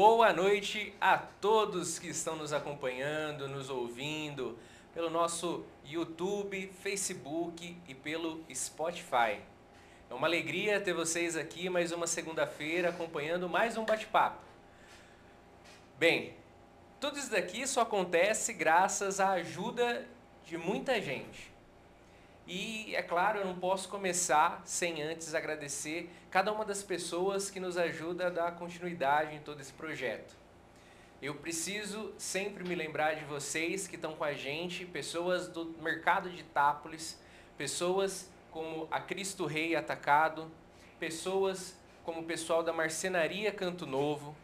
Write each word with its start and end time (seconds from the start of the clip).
Boa 0.00 0.32
noite 0.32 0.94
a 1.00 1.18
todos 1.18 1.98
que 1.98 2.06
estão 2.06 2.36
nos 2.36 2.52
acompanhando, 2.52 3.48
nos 3.48 3.68
ouvindo 3.68 4.56
pelo 4.94 5.10
nosso 5.10 5.64
YouTube, 5.84 6.72
Facebook 6.80 7.76
e 7.88 7.94
pelo 7.96 8.40
Spotify. 8.54 9.40
É 10.08 10.14
uma 10.14 10.28
alegria 10.28 10.80
ter 10.80 10.92
vocês 10.92 11.36
aqui 11.36 11.68
mais 11.68 11.90
uma 11.90 12.06
segunda-feira 12.06 12.90
acompanhando 12.90 13.48
mais 13.48 13.76
um 13.76 13.84
bate-papo. 13.84 14.40
Bem, 15.98 16.36
tudo 17.00 17.18
isso 17.18 17.32
daqui 17.32 17.66
só 17.66 17.80
acontece 17.80 18.52
graças 18.52 19.18
à 19.18 19.30
ajuda 19.30 20.06
de 20.44 20.56
muita 20.56 21.02
gente. 21.02 21.52
E 22.48 22.96
é 22.96 23.02
claro, 23.02 23.40
eu 23.40 23.44
não 23.44 23.58
posso 23.58 23.90
começar 23.90 24.62
sem 24.64 25.02
antes 25.02 25.34
agradecer 25.34 26.08
cada 26.30 26.50
uma 26.50 26.64
das 26.64 26.82
pessoas 26.82 27.50
que 27.50 27.60
nos 27.60 27.76
ajuda 27.76 28.28
a 28.28 28.30
dar 28.30 28.52
continuidade 28.52 29.36
em 29.36 29.40
todo 29.40 29.60
esse 29.60 29.74
projeto. 29.74 30.34
Eu 31.20 31.34
preciso 31.34 32.10
sempre 32.16 32.66
me 32.66 32.74
lembrar 32.74 33.16
de 33.16 33.24
vocês 33.26 33.86
que 33.86 33.96
estão 33.96 34.14
com 34.14 34.24
a 34.24 34.32
gente, 34.32 34.86
pessoas 34.86 35.46
do 35.46 35.66
mercado 35.82 36.30
de 36.30 36.40
Itápolis, 36.40 37.20
pessoas 37.58 38.30
como 38.50 38.88
a 38.90 38.98
Cristo 38.98 39.44
Rei 39.44 39.76
Atacado, 39.76 40.50
pessoas 40.98 41.76
como 42.02 42.22
o 42.22 42.24
pessoal 42.24 42.62
da 42.62 42.72
Marcenaria 42.72 43.52
Canto 43.52 43.84
Novo, 43.84 44.34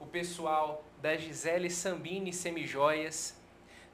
o 0.00 0.06
pessoal 0.06 0.84
da 1.00 1.16
Gisele 1.16 1.70
Sambini 1.70 2.32
Semijoias, 2.32 3.36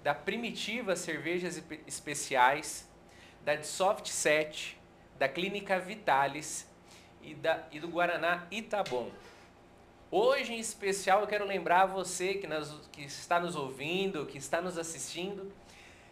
da 0.02 0.14
Primitiva 0.14 0.96
Cervejas 0.96 1.62
Especiais, 1.86 2.88
da 3.44 3.62
Soft 3.62 4.08
7, 4.08 4.78
da 5.18 5.28
Clínica 5.28 5.78
Vitalis 5.78 6.68
e, 7.22 7.34
da, 7.34 7.66
e 7.70 7.80
do 7.80 7.88
Guaraná 7.88 8.46
Itabom. 8.50 9.10
Hoje, 10.10 10.54
em 10.54 10.58
especial, 10.58 11.20
eu 11.20 11.26
quero 11.26 11.44
lembrar 11.44 11.86
você 11.86 12.34
que, 12.34 12.46
nas, 12.46 12.72
que 12.90 13.02
está 13.02 13.38
nos 13.38 13.54
ouvindo, 13.54 14.26
que 14.26 14.38
está 14.38 14.60
nos 14.60 14.76
assistindo, 14.76 15.52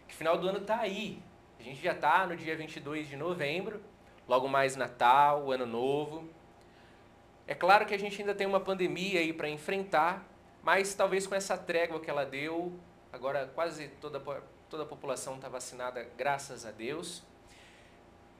que 0.07 0.15
final 0.15 0.37
do 0.37 0.47
ano 0.47 0.59
está 0.59 0.79
aí. 0.79 1.21
A 1.59 1.63
gente 1.63 1.81
já 1.81 1.91
está 1.91 2.25
no 2.25 2.37
dia 2.37 2.55
22 2.55 3.09
de 3.09 3.17
novembro, 3.17 3.81
logo 4.27 4.47
mais 4.47 4.75
Natal, 4.75 5.51
Ano 5.51 5.65
Novo. 5.65 6.29
É 7.45 7.53
claro 7.53 7.85
que 7.85 7.93
a 7.93 7.99
gente 7.99 8.21
ainda 8.21 8.33
tem 8.33 8.47
uma 8.47 8.59
pandemia 8.59 9.19
aí 9.19 9.33
para 9.33 9.49
enfrentar, 9.49 10.25
mas 10.63 10.93
talvez 10.93 11.27
com 11.27 11.35
essa 11.35 11.57
trégua 11.57 11.99
que 11.99 12.09
ela 12.09 12.25
deu, 12.25 12.71
agora 13.11 13.51
quase 13.53 13.89
toda, 13.99 14.21
toda 14.69 14.83
a 14.83 14.85
população 14.85 15.35
está 15.35 15.49
vacinada, 15.49 16.07
graças 16.15 16.65
a 16.65 16.71
Deus. 16.71 17.23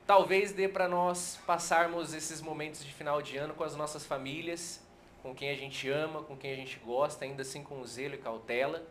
Talvez 0.05 0.51
dê 0.51 0.67
para 0.67 0.87
nós 0.87 1.39
passarmos 1.45 2.13
esses 2.13 2.41
momentos 2.41 2.83
de 2.85 2.93
final 2.93 3.21
de 3.21 3.37
ano 3.37 3.53
com 3.53 3.63
as 3.63 3.75
nossas 3.75 4.05
famílias, 4.05 4.81
com 5.23 5.33
quem 5.33 5.49
a 5.49 5.55
gente 5.55 5.89
ama, 5.89 6.23
com 6.23 6.37
quem 6.37 6.53
a 6.53 6.55
gente 6.55 6.77
gosta, 6.79 7.25
ainda 7.25 7.41
assim 7.41 7.63
com 7.63 7.83
zelo 7.83 8.13
e 8.13 8.17
cautela. 8.17 8.85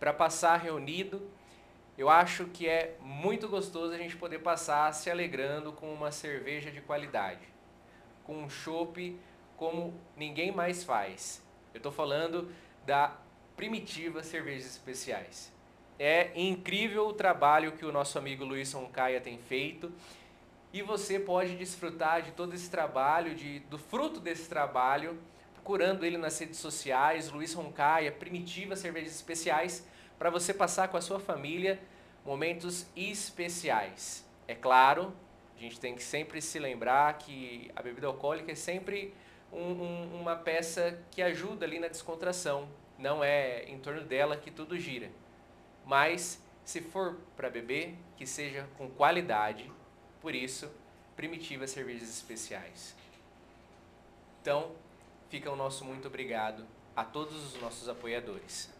Para 0.00 0.12
passar 0.12 0.56
reunido, 0.56 1.30
eu 1.96 2.10
acho 2.10 2.46
que 2.46 2.68
é 2.68 2.96
muito 3.00 3.48
gostoso 3.48 3.92
a 3.94 3.98
gente 3.98 4.16
poder 4.16 4.40
passar 4.40 4.92
se 4.92 5.08
alegrando 5.08 5.72
com 5.72 5.92
uma 5.92 6.10
cerveja 6.10 6.70
de 6.70 6.80
qualidade, 6.80 7.46
com 8.24 8.36
um 8.36 8.50
chopp 8.50 9.16
como 9.56 9.94
ninguém 10.16 10.50
mais 10.50 10.82
faz. 10.82 11.40
Eu 11.72 11.78
estou 11.78 11.92
falando 11.92 12.52
da 12.84 13.16
Primitiva 13.56 14.24
Cervejas 14.24 14.66
Especiais. 14.66 15.53
É 15.98 16.32
incrível 16.34 17.06
o 17.06 17.12
trabalho 17.12 17.72
que 17.72 17.84
o 17.84 17.92
nosso 17.92 18.18
amigo 18.18 18.44
Luiz 18.44 18.72
Roncaia 18.72 19.20
tem 19.20 19.38
feito 19.38 19.92
e 20.72 20.82
você 20.82 21.20
pode 21.20 21.54
desfrutar 21.54 22.20
de 22.22 22.32
todo 22.32 22.52
esse 22.52 22.68
trabalho, 22.68 23.32
de, 23.34 23.60
do 23.60 23.78
fruto 23.78 24.18
desse 24.18 24.48
trabalho, 24.48 25.16
procurando 25.54 26.04
ele 26.04 26.18
nas 26.18 26.36
redes 26.36 26.58
sociais, 26.58 27.30
Luiz 27.30 27.54
Roncaia, 27.54 28.10
Primitiva 28.10 28.74
Cervejas 28.74 29.14
Especiais, 29.14 29.86
para 30.18 30.30
você 30.30 30.52
passar 30.52 30.88
com 30.88 30.96
a 30.96 31.00
sua 31.00 31.20
família 31.20 31.80
momentos 32.24 32.86
especiais. 32.96 34.26
É 34.48 34.54
claro, 34.54 35.14
a 35.56 35.60
gente 35.60 35.78
tem 35.78 35.94
que 35.94 36.02
sempre 36.02 36.42
se 36.42 36.58
lembrar 36.58 37.18
que 37.18 37.70
a 37.76 37.80
bebida 37.80 38.08
alcoólica 38.08 38.50
é 38.50 38.56
sempre 38.56 39.14
um, 39.52 39.60
um, 39.60 40.20
uma 40.20 40.34
peça 40.34 40.98
que 41.12 41.22
ajuda 41.22 41.64
ali 41.64 41.78
na 41.78 41.86
descontração. 41.86 42.68
Não 42.98 43.22
é 43.22 43.62
em 43.68 43.78
torno 43.78 44.02
dela 44.02 44.36
que 44.36 44.50
tudo 44.50 44.76
gira. 44.76 45.08
Mas, 45.84 46.40
se 46.64 46.80
for 46.80 47.16
para 47.36 47.50
beber, 47.50 47.94
que 48.16 48.26
seja 48.26 48.66
com 48.78 48.88
qualidade, 48.90 49.70
por 50.20 50.34
isso, 50.34 50.70
Primitiva 51.16 51.66
Cervejas 51.66 52.08
Especiais. 52.08 52.94
Então, 54.40 54.72
fica 55.28 55.50
o 55.50 55.56
nosso 55.56 55.84
muito 55.84 56.08
obrigado 56.08 56.66
a 56.96 57.04
todos 57.04 57.54
os 57.54 57.60
nossos 57.60 57.88
apoiadores. 57.88 58.72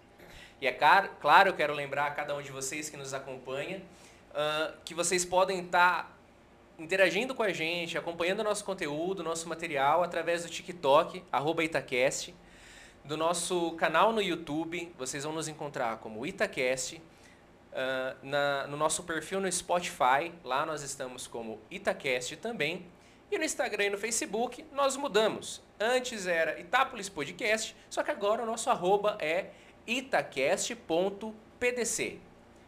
E 0.61 0.67
é 0.67 0.73
claro, 0.73 1.51
eu 1.51 1.55
quero 1.55 1.75
lembrar 1.75 2.07
a 2.07 2.11
cada 2.13 2.35
um 2.35 2.43
de 2.43 2.51
vocês 2.51 2.89
que 2.89 2.97
nos 2.97 3.13
acompanha 3.13 3.83
uh, 4.35 4.77
que 4.85 4.95
vocês 4.95 5.25
podem 5.25 5.61
estar 5.61 6.05
tá 6.05 6.11
interagindo 6.79 7.35
com 7.35 7.43
a 7.43 7.53
gente, 7.53 7.97
acompanhando 7.97 8.43
nosso 8.43 8.65
conteúdo, 8.65 9.23
nosso 9.23 9.49
material 9.49 10.03
através 10.03 10.43
do 10.43 10.49
TikTok, 10.49 11.23
arroba 11.31 11.63
Itacast, 11.63 12.35
do 13.05 13.17
nosso 13.17 13.73
canal 13.73 14.13
no 14.13 14.23
YouTube, 14.23 14.93
vocês 14.97 15.25
vão 15.25 15.33
nos 15.33 15.47
encontrar 15.47 15.99
como 15.99 16.27
Itacast, 16.27 17.01
Uh, 17.75 18.15
na, 18.25 18.69
no 18.69 18.77
nosso 18.77 19.03
perfil 19.03 19.41
no 19.41 19.51
Spotify, 19.51 20.33
lá 20.45 20.65
nós 20.65 20.85
estamos 20.85 21.27
como 21.27 21.61
Itacast 21.69 22.37
também. 22.37 22.87
E 23.33 23.37
no 23.37 23.43
Instagram 23.43 23.87
e 23.87 23.91
no 23.91 23.99
Facebook 23.99 24.65
nós 24.71 24.97
mudamos. 24.97 25.61
Antes 25.81 26.29
era 26.29 26.61
Itápolis 26.61 27.09
Podcast, 27.09 27.75
só 27.91 28.05
que 28.05 28.13
agora 28.13 28.45
o 28.45 28.47
nosso 28.47 28.71
arroba 28.71 29.19
é 29.21 29.51
itacast.pdc. 29.89 32.21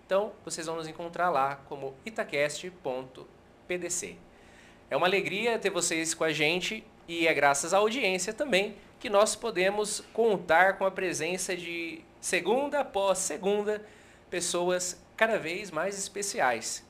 Então 0.04 0.32
vocês 0.44 0.66
vão 0.66 0.74
nos 0.74 0.88
encontrar 0.88 1.30
lá 1.30 1.54
como 1.68 1.94
itacast.pdc. 2.04 4.18
É 4.90 4.96
uma 4.96 5.06
alegria 5.06 5.56
ter 5.56 5.70
vocês 5.70 6.14
com 6.14 6.24
a 6.24 6.32
gente 6.32 6.84
e 7.06 7.28
é 7.28 7.32
graças 7.32 7.72
à 7.72 7.78
audiência 7.78 8.32
também 8.32 8.76
que 8.98 9.10
nós 9.10 9.36
podemos 9.36 10.02
contar 10.12 10.78
com 10.78 10.84
a 10.84 10.90
presença 10.90 11.56
de 11.56 12.00
segunda 12.20 12.80
após 12.80 13.18
segunda 13.18 13.84
pessoas 14.30 15.00
cada 15.16 15.38
vez 15.38 15.70
mais 15.70 15.98
especiais. 15.98 16.84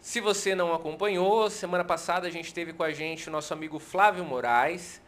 Se 0.00 0.18
você 0.18 0.54
não 0.54 0.72
acompanhou, 0.72 1.50
semana 1.50 1.84
passada 1.84 2.26
a 2.26 2.30
gente 2.30 2.54
teve 2.54 2.72
com 2.72 2.82
a 2.82 2.90
gente 2.90 3.28
o 3.28 3.30
nosso 3.30 3.52
amigo 3.52 3.78
Flávio 3.78 4.24
Moraes. 4.24 5.00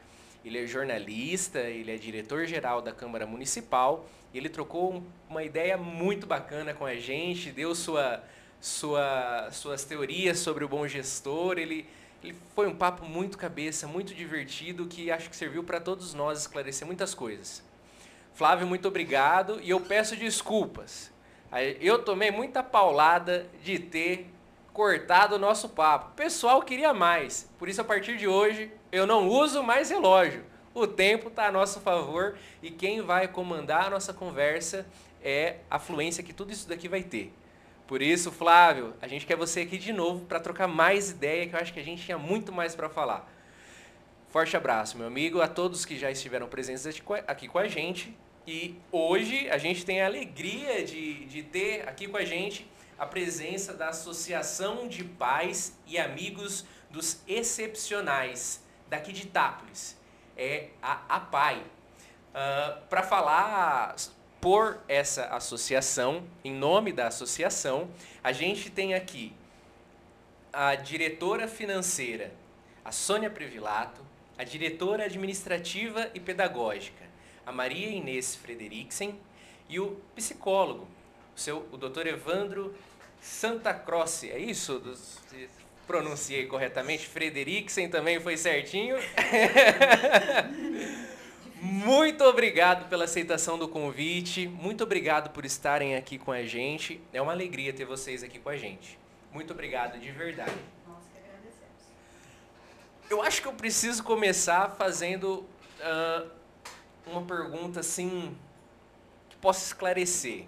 Ele 0.45 0.63
é 0.63 0.67
jornalista, 0.67 1.61
ele 1.61 1.91
é 1.93 1.97
diretor-geral 1.97 2.83
da 2.83 2.93
Câmara 2.93 3.27
Municipal. 3.27 4.07
E 4.35 4.39
ele 4.39 4.51
trocou 4.51 5.03
uma 5.31 5.43
ideia 5.43 5.79
muito 5.79 6.27
bacana 6.27 6.75
com 6.75 6.85
a 6.85 6.95
gente, 6.95 7.51
deu 7.51 7.75
sua, 7.75 8.23
sua, 8.61 9.49
suas 9.51 9.85
teorias 9.85 10.39
sobre 10.39 10.63
o 10.63 10.69
bom 10.69 10.87
gestor. 10.87 11.59
Ele, 11.59 11.87
ele 12.23 12.37
foi 12.55 12.67
um 12.67 12.75
papo 12.75 13.05
muito 13.05 13.37
cabeça, 13.37 13.87
muito 13.87 14.15
divertido, 14.15 14.87
que 14.87 15.11
acho 15.11 15.29
que 15.29 15.37
serviu 15.37 15.65
para 15.65 15.81
todos 15.81 16.15
nós 16.15 16.41
esclarecer 16.41 16.87
muitas 16.87 17.15
coisas. 17.15 17.63
Flávio, 18.35 18.67
muito 18.67 18.89
obrigado 18.89 19.61
e 19.61 19.71
eu 19.71 19.81
peço 19.81 20.17
desculpas. 20.17 21.11
Eu 21.81 22.03
tomei 22.03 22.31
muita 22.31 22.63
paulada 22.63 23.47
de 23.63 23.79
ter 23.79 24.31
cortado 24.73 25.35
o 25.35 25.39
nosso 25.39 25.69
papo. 25.69 26.13
O 26.13 26.15
pessoal 26.15 26.63
queria 26.63 26.95
mais. 26.95 27.51
Por 27.59 27.69
isso, 27.69 27.81
a 27.81 27.85
partir 27.85 28.17
de 28.17 28.27
hoje, 28.27 28.71
eu 28.91 29.07
não 29.07 29.29
uso 29.29 29.63
mais 29.63 29.91
relógio. 29.91 30.45
O 30.75 30.87
tempo 30.87 31.29
está 31.29 31.49
a 31.49 31.53
nosso 31.53 31.81
favor 31.81 32.39
e 32.63 32.71
quem 32.71 33.03
vai 33.03 33.29
comandar 33.29 33.87
a 33.87 33.91
nossa 33.91 34.15
conversa 34.15 34.87
é 35.23 35.57
a 35.71 35.79
fluência 35.79 36.23
que 36.23 36.33
tudo 36.33 36.53
isso 36.53 36.67
daqui 36.67 36.89
vai 36.89 37.03
ter. 37.03 37.33
Por 37.87 38.01
isso, 38.01 38.31
Flávio, 38.31 38.95
a 39.03 39.09
gente 39.09 39.27
quer 39.27 39.37
você 39.37 39.61
aqui 39.61 39.77
de 39.77 39.93
novo 39.93 40.25
para 40.25 40.41
trocar 40.41 40.67
mais 40.67 41.11
ideia, 41.11 41.47
que 41.47 41.55
eu 41.55 41.61
acho 41.61 41.73
que 41.73 41.81
a 41.81 41.85
gente 41.85 42.03
tinha 42.03 42.17
muito 42.17 42.53
mais 42.53 42.75
para 42.75 42.89
falar. 42.89 43.31
Forte 44.29 44.57
abraço, 44.57 44.97
meu 44.97 45.07
amigo, 45.07 45.41
a 45.43 45.49
todos 45.49 45.85
que 45.85 45.99
já 45.99 46.11
estiveram 46.11 46.49
presentes 46.49 46.87
aqui 47.27 47.49
com 47.49 47.59
a 47.59 47.69
gente. 47.69 48.17
E 48.47 48.77
hoje 48.91 49.49
a 49.51 49.59
gente 49.59 49.85
tem 49.85 50.01
a 50.01 50.07
alegria 50.07 50.85
de, 50.85 51.27
de 51.27 51.43
ter 51.43 51.87
aqui 51.89 52.09
com 52.09 52.17
a 52.17 52.25
gente 52.25 52.67
a 52.99 53.07
presença 53.07 53.75
da 53.75 53.89
Associação 53.89 54.89
de 54.89 55.05
Pais 55.05 55.77
e 55.87 55.99
Amigos 55.99 56.65
dos 56.91 57.21
Excepcionais, 57.27 58.65
daqui 58.89 59.13
de 59.13 59.23
Itápolis. 59.23 59.99
É 60.37 60.69
a 60.81 61.17
APAI. 61.17 61.59
Uh, 61.59 61.65
ah, 62.35 62.83
Para 62.89 63.03
falar 63.03 63.97
por 64.43 64.81
essa 64.89 65.27
associação, 65.27 66.25
em 66.45 66.53
nome 66.53 66.93
da 66.93 67.07
associação, 67.07 67.89
a 68.25 68.33
gente 68.33 68.69
tem 68.71 68.93
aqui 68.93 69.33
a 70.53 70.75
diretora 70.75 71.47
financeira, 71.47 72.35
a 72.85 72.91
Sônia 72.91 73.31
Previlato, 73.31 74.05
a 74.37 74.43
diretora 74.43 75.05
administrativa 75.05 76.11
e 76.13 76.19
pedagógica, 76.19 77.05
a 77.47 77.53
Maria 77.53 77.89
Inês 77.89 78.35
Frederiksen 78.35 79.15
e 79.69 79.79
o 79.79 80.01
psicólogo, 80.17 80.89
o, 81.37 81.41
seu, 81.41 81.65
o 81.71 81.77
Dr. 81.77 82.09
Evandro 82.09 82.75
Santa 83.21 83.73
Croce. 83.73 84.29
É 84.29 84.41
isso? 84.41 84.83
Pronunciei 85.87 86.47
corretamente. 86.47 87.07
Frederiksen 87.07 87.89
também 87.89 88.19
foi 88.19 88.37
certinho. 88.37 88.97
Muito 91.65 92.25
obrigado 92.25 92.89
pela 92.89 93.05
aceitação 93.05 93.57
do 93.57 93.69
convite. 93.69 94.49
Muito 94.49 94.83
obrigado 94.83 95.31
por 95.31 95.45
estarem 95.45 95.95
aqui 95.95 96.19
com 96.19 96.33
a 96.33 96.43
gente. 96.43 97.01
É 97.13 97.23
uma 97.23 97.31
alegria 97.31 97.73
ter 97.73 97.85
vocês 97.85 98.25
aqui 98.25 98.41
com 98.41 98.49
a 98.49 98.57
gente. 98.57 98.99
Muito 99.33 99.53
obrigado 99.53 99.97
de 100.01 100.11
verdade. 100.11 100.57
Nós 100.89 101.05
que 101.05 101.19
agradecemos. 101.21 101.85
Eu 103.09 103.23
acho 103.23 103.41
que 103.41 103.47
eu 103.47 103.53
preciso 103.53 104.03
começar 104.03 104.75
fazendo 104.77 105.47
uh, 105.79 106.29
uma 107.07 107.23
pergunta 107.23 107.79
assim 107.79 108.37
que 109.31 109.37
possa 109.37 109.65
esclarecer. 109.65 110.47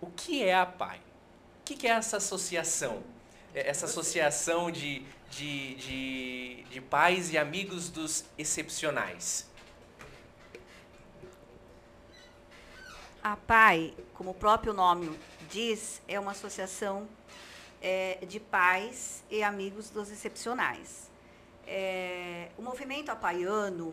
O 0.00 0.06
que 0.06 0.42
é 0.42 0.54
a 0.54 0.64
PAI? 0.64 1.02
O 1.60 1.64
que 1.64 1.86
é 1.86 1.90
essa 1.90 2.16
associação? 2.16 3.02
É, 3.54 3.68
essa 3.68 3.84
associação 3.84 4.70
de, 4.70 5.04
de, 5.36 5.74
de, 5.74 6.64
de 6.70 6.80
pais 6.80 7.30
e 7.30 7.36
amigos 7.36 7.90
dos 7.90 8.24
excepcionais. 8.38 9.46
A 13.22 13.36
PAI, 13.36 13.92
como 14.14 14.30
o 14.30 14.34
próprio 14.34 14.72
nome 14.72 15.18
diz, 15.50 16.00
é 16.08 16.18
uma 16.18 16.30
associação 16.30 17.06
é, 17.82 18.18
de 18.26 18.40
pais 18.40 19.22
e 19.30 19.42
amigos 19.42 19.90
dos 19.90 20.10
excepcionais. 20.10 21.10
É, 21.66 22.48
o 22.56 22.62
movimento 22.62 23.10
apaiano, 23.10 23.92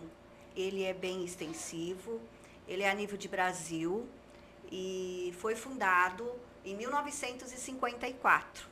ele 0.55 0.83
é 0.83 0.93
bem 0.93 1.25
extensivo, 1.25 2.21
ele 2.67 2.83
é 2.83 2.89
a 2.89 2.93
nível 2.93 3.17
de 3.17 3.27
Brasil 3.27 4.07
e 4.71 5.33
foi 5.39 5.55
fundado 5.55 6.31
em 6.63 6.73
1954 6.75 8.65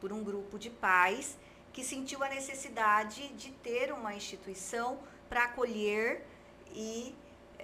por 0.00 0.12
um 0.12 0.24
grupo 0.24 0.58
de 0.58 0.70
pais 0.70 1.36
que 1.76 1.84
sentiu 1.84 2.24
a 2.24 2.28
necessidade 2.30 3.28
de 3.34 3.50
ter 3.50 3.92
uma 3.92 4.14
instituição 4.14 4.98
para 5.28 5.44
acolher 5.44 6.24
e 6.72 7.14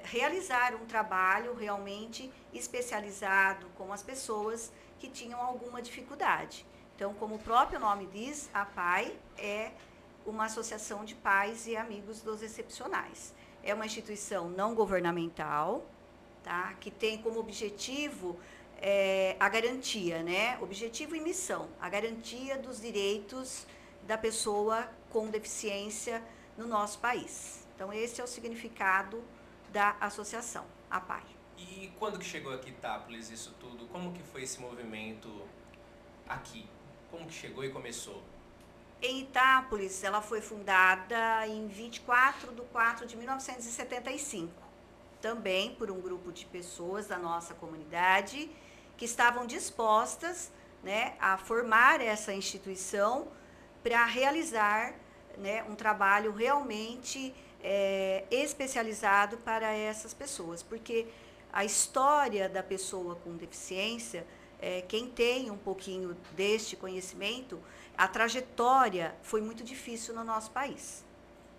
realizar 0.04 0.74
um 0.74 0.84
trabalho 0.84 1.54
realmente 1.54 2.30
especializado 2.52 3.66
com 3.74 3.90
as 3.90 4.02
pessoas 4.02 4.70
que 5.00 5.08
tinham 5.08 5.40
alguma 5.40 5.80
dificuldade. 5.80 6.66
Então, 6.94 7.14
como 7.14 7.36
o 7.36 7.38
próprio 7.38 7.80
nome 7.80 8.06
diz, 8.12 8.50
a 8.52 8.66
PAI 8.66 9.16
é 9.38 9.70
uma 10.26 10.44
associação 10.44 11.06
de 11.06 11.14
pais 11.14 11.66
e 11.66 11.74
amigos 11.74 12.20
dos 12.20 12.42
excepcionais. 12.42 13.32
É 13.64 13.72
uma 13.72 13.86
instituição 13.86 14.46
não 14.46 14.74
governamental, 14.74 15.86
tá? 16.44 16.74
que 16.78 16.90
tem 16.90 17.16
como 17.16 17.40
objetivo 17.40 18.38
é, 18.76 19.36
a 19.40 19.48
garantia, 19.48 20.22
né? 20.22 20.58
Objetivo 20.60 21.16
e 21.16 21.20
missão, 21.20 21.70
a 21.80 21.88
garantia 21.88 22.58
dos 22.58 22.78
direitos 22.78 23.66
da 24.06 24.18
pessoa 24.18 24.88
com 25.10 25.30
deficiência 25.30 26.22
no 26.56 26.66
nosso 26.66 26.98
país. 26.98 27.66
Então, 27.74 27.92
esse 27.92 28.20
é 28.20 28.24
o 28.24 28.26
significado 28.26 29.22
da 29.72 29.96
associação, 30.00 30.64
a 30.90 31.00
PAI. 31.00 31.22
E 31.56 31.92
quando 31.98 32.18
que 32.18 32.24
chegou 32.24 32.52
aqui 32.52 32.70
Itápolis 32.70 33.30
isso 33.30 33.54
tudo? 33.58 33.86
Como 33.86 34.12
que 34.12 34.22
foi 34.22 34.42
esse 34.42 34.60
movimento 34.60 35.42
aqui? 36.28 36.68
Como 37.10 37.26
que 37.26 37.32
chegou 37.32 37.64
e 37.64 37.70
começou? 37.70 38.22
Em 39.00 39.22
Itápolis, 39.22 40.04
ela 40.04 40.22
foi 40.22 40.40
fundada 40.40 41.46
em 41.46 41.66
24 41.66 42.54
de 42.54 42.62
4 42.62 43.06
de 43.06 43.16
1975, 43.16 44.52
também 45.20 45.74
por 45.74 45.90
um 45.90 46.00
grupo 46.00 46.30
de 46.30 46.46
pessoas 46.46 47.08
da 47.08 47.18
nossa 47.18 47.52
comunidade 47.54 48.48
que 48.96 49.04
estavam 49.04 49.44
dispostas 49.44 50.52
né, 50.82 51.16
a 51.18 51.36
formar 51.36 52.00
essa 52.00 52.32
instituição 52.32 53.28
para 53.82 54.04
realizar 54.04 54.94
né, 55.38 55.62
um 55.64 55.74
trabalho 55.74 56.32
realmente 56.32 57.34
é, 57.62 58.24
especializado 58.30 59.36
para 59.38 59.72
essas 59.72 60.12
pessoas, 60.12 60.62
porque 60.62 61.06
a 61.52 61.64
história 61.64 62.48
da 62.48 62.62
pessoa 62.62 63.14
com 63.16 63.36
deficiência, 63.36 64.26
é, 64.60 64.82
quem 64.82 65.08
tem 65.08 65.50
um 65.50 65.56
pouquinho 65.56 66.16
deste 66.34 66.76
conhecimento, 66.76 67.60
a 67.96 68.08
trajetória 68.08 69.14
foi 69.22 69.40
muito 69.40 69.62
difícil 69.62 70.14
no 70.14 70.24
nosso 70.24 70.50
país. 70.50 71.04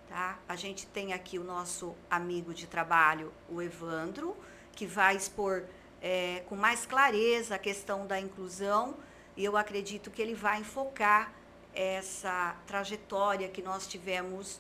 Tá? 0.10 0.40
A 0.48 0.56
gente 0.56 0.88
tem 0.88 1.14
aqui 1.14 1.38
o 1.38 1.44
nosso 1.44 1.96
amigo 2.10 2.54
de 2.54 2.68
trabalho, 2.68 3.32
o 3.50 3.62
Evandro, 3.62 4.36
que 4.72 4.86
vai 4.86 5.16
expor 5.16 5.64
é, 6.02 6.44
com 6.48 6.56
mais 6.56 6.86
clareza 6.86 7.56
a 7.56 7.60
questão 7.60 8.06
da 8.08 8.20
inclusão, 8.20 8.96
e 9.36 9.44
eu 9.46 9.58
acredito 9.58 10.12
que 10.12 10.22
ele 10.22 10.36
vai 10.36 10.60
enfocar 10.60 11.34
essa 11.74 12.56
trajetória 12.68 13.48
que 13.50 13.62
nós 13.62 13.88
tivemos 13.88 14.60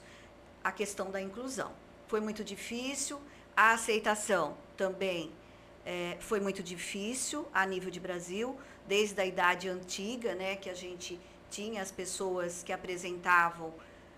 a 0.64 0.72
questão 0.72 1.12
da 1.12 1.22
inclusão. 1.22 1.72
Foi 2.08 2.20
muito 2.20 2.44
difícil, 2.44 3.20
a 3.56 3.72
aceitação 3.72 4.58
também 4.76 5.32
é, 5.86 6.18
foi 6.20 6.40
muito 6.40 6.64
difícil 6.64 7.48
a 7.54 7.66
nível 7.66 7.92
de 7.92 8.00
Brasil, 8.00 8.58
desde 8.88 9.20
a 9.22 9.26
idade 9.26 9.70
antiga, 9.70 10.34
né, 10.34 10.56
que 10.56 10.70
a 10.70 10.74
gente 10.74 11.20
tinha 11.50 11.82
as 11.82 11.92
pessoas 11.92 12.64
que 12.64 12.72
apresentavam 12.72 13.74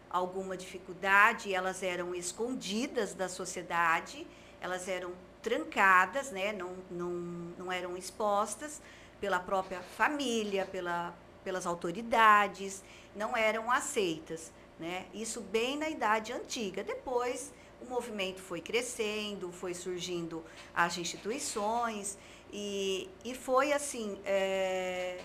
alguma 0.10 0.56
dificuldade, 0.56 1.54
elas 1.54 1.84
eram 1.84 2.16
escondidas 2.16 3.14
da 3.14 3.28
sociedade, 3.28 4.26
elas 4.62 4.88
eram 4.88 5.12
trancadas, 5.42 6.32
né, 6.32 6.54
não, 6.54 6.76
não, 6.90 7.12
não 7.58 7.72
eram 7.72 7.98
expostas 7.98 8.82
pela 9.20 9.40
própria 9.40 9.82
família, 9.82 10.66
pela, 10.66 11.14
pelas 11.46 11.66
autoridades, 11.66 12.84
não 13.16 13.38
eram 13.38 13.72
aceitas. 13.72 14.52
Né? 14.78 15.06
Isso 15.14 15.40
bem 15.40 15.78
na 15.78 15.90
idade 15.90 16.34
antiga. 16.34 16.84
Depois, 16.84 17.54
o 17.82 17.86
movimento 17.86 18.42
foi 18.42 18.60
crescendo, 18.60 19.52
foi 19.52 19.74
surgindo 19.74 20.44
as 20.74 20.98
instituições 20.98 22.18
e, 22.52 23.10
e 23.24 23.34
foi 23.34 23.72
assim 23.72 24.20
é, 24.26 25.20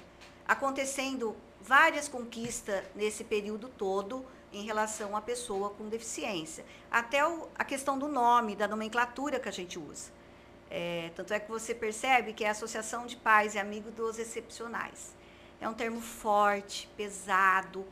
acontecendo 0.46 1.34
várias 1.60 2.08
conquistas 2.08 2.84
nesse 2.94 3.24
período 3.24 3.68
todo 3.68 4.24
em 4.52 4.64
relação 4.64 5.16
à 5.16 5.20
pessoa 5.20 5.70
com 5.70 5.88
deficiência. 5.88 6.64
Até 6.90 7.26
o, 7.26 7.48
a 7.56 7.64
questão 7.64 7.98
do 7.98 8.08
nome, 8.08 8.54
da 8.54 8.68
nomenclatura 8.68 9.38
que 9.40 9.48
a 9.48 9.52
gente 9.52 9.78
usa. 9.78 10.10
É, 10.70 11.10
tanto 11.16 11.34
é 11.34 11.40
que 11.40 11.50
você 11.50 11.74
percebe 11.74 12.32
que 12.32 12.44
é 12.44 12.48
a 12.48 12.52
Associação 12.52 13.06
de 13.06 13.16
Pais 13.16 13.54
e 13.54 13.58
Amigos 13.58 13.92
dos 13.92 14.18
Excepcionais. 14.18 15.14
É 15.60 15.68
um 15.68 15.74
termo 15.74 16.00
forte, 16.00 16.88
pesado, 16.96 17.84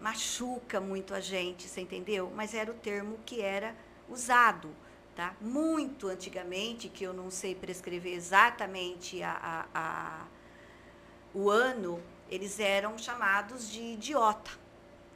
machuca 0.00 0.80
muito 0.80 1.14
a 1.14 1.20
gente, 1.20 1.66
você 1.66 1.80
entendeu? 1.80 2.30
Mas 2.34 2.54
era 2.54 2.70
o 2.70 2.74
termo 2.74 3.18
que 3.24 3.40
era 3.40 3.74
usado. 4.08 4.68
Tá? 5.16 5.34
Muito 5.40 6.06
antigamente, 6.06 6.88
que 6.88 7.02
eu 7.02 7.12
não 7.12 7.28
sei 7.28 7.52
prescrever 7.52 8.14
exatamente 8.14 9.20
a, 9.20 9.66
a, 9.74 9.80
a, 9.80 10.26
o 11.34 11.50
ano, 11.50 12.00
eles 12.30 12.60
eram 12.60 12.96
chamados 12.96 13.68
de 13.68 13.80
idiota. 13.80 14.52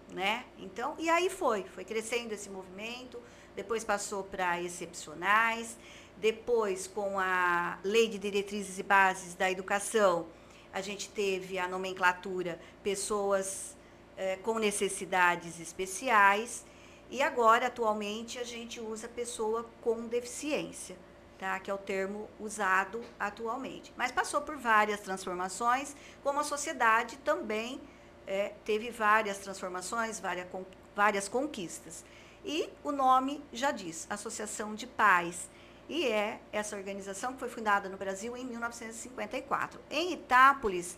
Né? 0.08 0.44
Então, 0.58 0.96
e 0.99 1.08
aí 1.08 1.30
foi, 1.30 1.62
foi 1.64 1.84
crescendo 1.84 2.32
esse 2.32 2.50
movimento, 2.50 3.22
depois 3.54 3.84
passou 3.84 4.25
para 4.25 4.61
excepcionais, 4.61 5.76
depois 6.16 6.88
com 6.88 7.18
a 7.20 7.78
Lei 7.84 8.08
de 8.08 8.18
Diretrizes 8.18 8.78
e 8.78 8.82
Bases 8.82 9.34
da 9.34 9.50
Educação, 9.50 10.26
a 10.73 10.81
gente 10.81 11.09
teve 11.09 11.59
a 11.59 11.69
nomenclatura 11.69 12.59
pessoas 12.83 13.76
é, 14.17 14.37
com 14.37 14.59
necessidades 14.59 15.61
especiais 15.61 16.64
e 17.12 17.21
agora, 17.21 17.67
atualmente, 17.67 18.38
a 18.38 18.43
gente 18.43 18.81
usa 18.81 19.07
pessoa 19.07 19.69
com 19.83 20.07
deficiência, 20.07 20.97
tá? 21.38 21.61
que 21.61 21.71
é 21.71 21.75
o 21.75 21.76
termo 21.76 22.26
usado 22.41 23.05
atualmente. 23.21 23.93
Mas 23.99 24.11
passou 24.11 24.41
por 24.41 24.57
várias 24.57 24.99
transformações, 25.00 25.95
como 26.23 26.41
a 26.41 26.43
sociedade 26.43 27.19
também 27.19 27.79
é, 28.26 28.55
teve 28.64 28.91
várias 28.91 29.37
transformações, 29.37 30.19
várias, 30.19 30.47
várias 30.97 31.29
conquistas. 31.29 32.02
E 32.47 32.71
o 32.83 32.91
nome 32.91 33.45
já 33.52 33.73
diz, 33.73 34.07
Associação 34.09 34.75
de 34.75 34.87
Pais. 34.87 35.50
E 35.89 36.07
é 36.07 36.41
essa 36.53 36.77
organização 36.77 37.33
que 37.33 37.41
foi 37.41 37.49
fundada 37.49 37.89
no 37.89 37.97
Brasil 37.97 38.37
em 38.37 38.45
1954. 38.45 39.81
Em 39.91 40.12
Itápolis, 40.12 40.97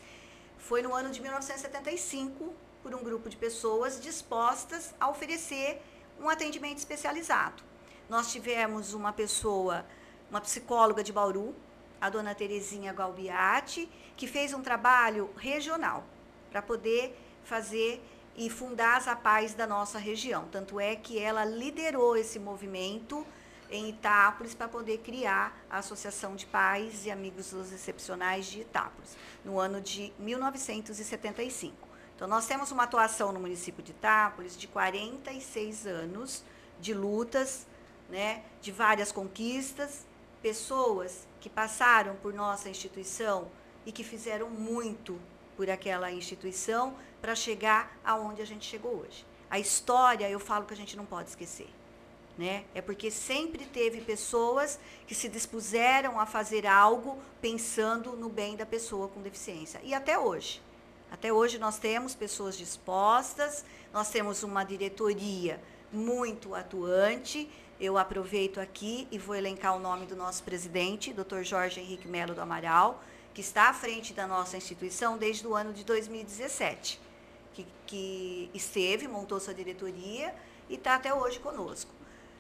foi 0.59 0.83
no 0.83 0.95
ano 0.95 1.11
de 1.11 1.21
1975, 1.21 2.55
por 2.83 2.95
um 2.95 3.03
grupo 3.03 3.29
de 3.31 3.37
pessoas 3.37 3.99
dispostas 3.99 4.95
a 5.01 5.09
oferecer 5.09 5.81
um 6.21 6.29
atendimento 6.29 6.79
especializado. 6.79 7.63
Nós 8.09 8.31
tivemos 8.31 8.93
uma 8.93 9.13
pessoa, 9.13 9.87
uma 10.31 10.41
psicóloga 10.41 11.03
de 11.03 11.13
Bauru, 11.13 11.55
a 12.01 12.11
dona 12.11 12.35
Terezinha 12.35 12.93
Galbiati, 12.93 13.89
que 14.17 14.27
fez 14.27 14.53
um 14.53 14.63
trabalho 14.63 15.31
regional 15.37 16.05
para 16.51 16.61
poder 16.61 17.19
fazer 17.43 18.03
e 18.37 18.51
fundar 18.51 18.99
as 18.99 19.09
APAES 19.09 19.55
da 19.55 19.67
nossa 19.67 19.99
região. 19.99 20.47
Tanto 20.51 20.79
é 20.79 20.95
que 20.95 21.19
ela 21.19 21.45
liderou 21.45 22.17
esse 22.17 22.39
movimento 22.39 23.27
em 23.71 23.89
Itápolis 23.89 24.55
para 24.55 24.69
poder 24.69 24.99
criar 24.99 25.57
a 25.71 25.79
Associação 25.79 26.37
de 26.37 26.47
Pais 26.47 27.07
e 27.07 27.11
Amigos 27.11 27.51
dos 27.51 27.73
Excepcionais 27.73 28.47
de 28.47 28.61
Itápolis, 28.61 29.17
no 29.45 29.59
ano 29.59 29.81
de 29.81 30.13
1975. 30.19 31.89
Então, 32.15 32.29
nós 32.29 32.47
temos 32.47 32.71
uma 32.71 32.85
atuação 32.85 33.33
no 33.33 33.41
município 33.41 33.83
de 33.83 33.91
Itápolis 33.91 34.57
de 34.57 34.69
46 34.69 35.87
anos 35.87 36.45
de 36.81 36.95
lutas 36.95 37.67
né, 38.09 38.43
de 38.61 38.71
várias 38.71 39.11
conquistas, 39.11 40.07
pessoas 40.43 41.27
que 41.41 41.49
passaram 41.49 42.15
por 42.17 42.33
nossa 42.33 42.69
instituição 42.69 43.51
e 43.87 43.93
que 43.93 44.05
fizeram 44.05 44.49
muito 44.49 45.19
por 45.57 45.71
aquela 45.71 46.11
instituição 46.13 46.97
para 47.21 47.35
chegar 47.35 47.97
aonde 48.05 48.43
a 48.43 48.47
gente 48.47 48.67
chegou 48.67 49.01
hoje. 49.01 49.27
A 49.51 49.59
história, 49.59 50.29
eu 50.29 50.41
falo 50.41 50.67
que 50.67 50.75
a 50.75 50.77
gente 50.77 50.97
não 50.97 51.07
pode 51.07 51.31
esquecer. 51.31 51.69
Né? 52.37 52.65
É 52.75 52.83
porque 52.83 53.11
sempre 53.13 53.65
teve 53.65 54.01
pessoas 54.01 54.79
que 55.07 55.15
se 55.15 55.29
dispuseram 55.29 56.19
a 56.19 56.27
fazer 56.27 56.67
algo 56.67 57.17
pensando 57.41 58.13
no 58.17 58.29
bem 58.29 58.57
da 58.57 58.67
pessoa 58.67 59.07
com 59.09 59.23
deficiência. 59.23 59.81
E 59.85 59.95
até 59.95 60.19
hoje. 60.19 60.61
Até 61.13 61.33
hoje 61.33 61.59
nós 61.59 61.79
temos 61.79 62.13
pessoas 62.13 62.59
dispostas, 62.59 63.65
nós 63.93 64.11
temos 64.11 64.43
uma 64.43 64.65
diretoria 64.65 65.63
muito 65.93 66.57
atuante. 66.57 67.49
Eu 67.79 67.97
aproveito 67.97 68.59
aqui 68.59 69.07
e 69.13 69.19
vou 69.19 69.37
elencar 69.37 69.77
o 69.77 69.79
nome 69.79 70.07
do 70.07 70.17
nosso 70.17 70.43
presidente, 70.43 71.13
Dr. 71.13 71.43
Jorge 71.43 71.79
Henrique 71.79 72.09
Melo 72.09 72.35
do 72.35 72.41
Amaral, 72.41 73.01
que 73.33 73.41
está 73.41 73.71
à 73.71 73.75
frente 73.75 74.13
da 74.13 74.27
nossa 74.27 74.57
instituição 74.57 75.17
desde 75.17 75.47
o 75.47 75.55
ano 75.55 75.73
de 75.73 75.85
2017, 75.85 77.01
que, 77.53 77.67
que 77.87 78.51
esteve, 78.53 79.07
montou 79.07 79.39
sua 79.39 79.55
diretoria 79.55 80.35
e 80.69 80.75
está 80.75 80.97
até 80.97 81.15
hoje 81.15 81.39
conosco. 81.39 81.93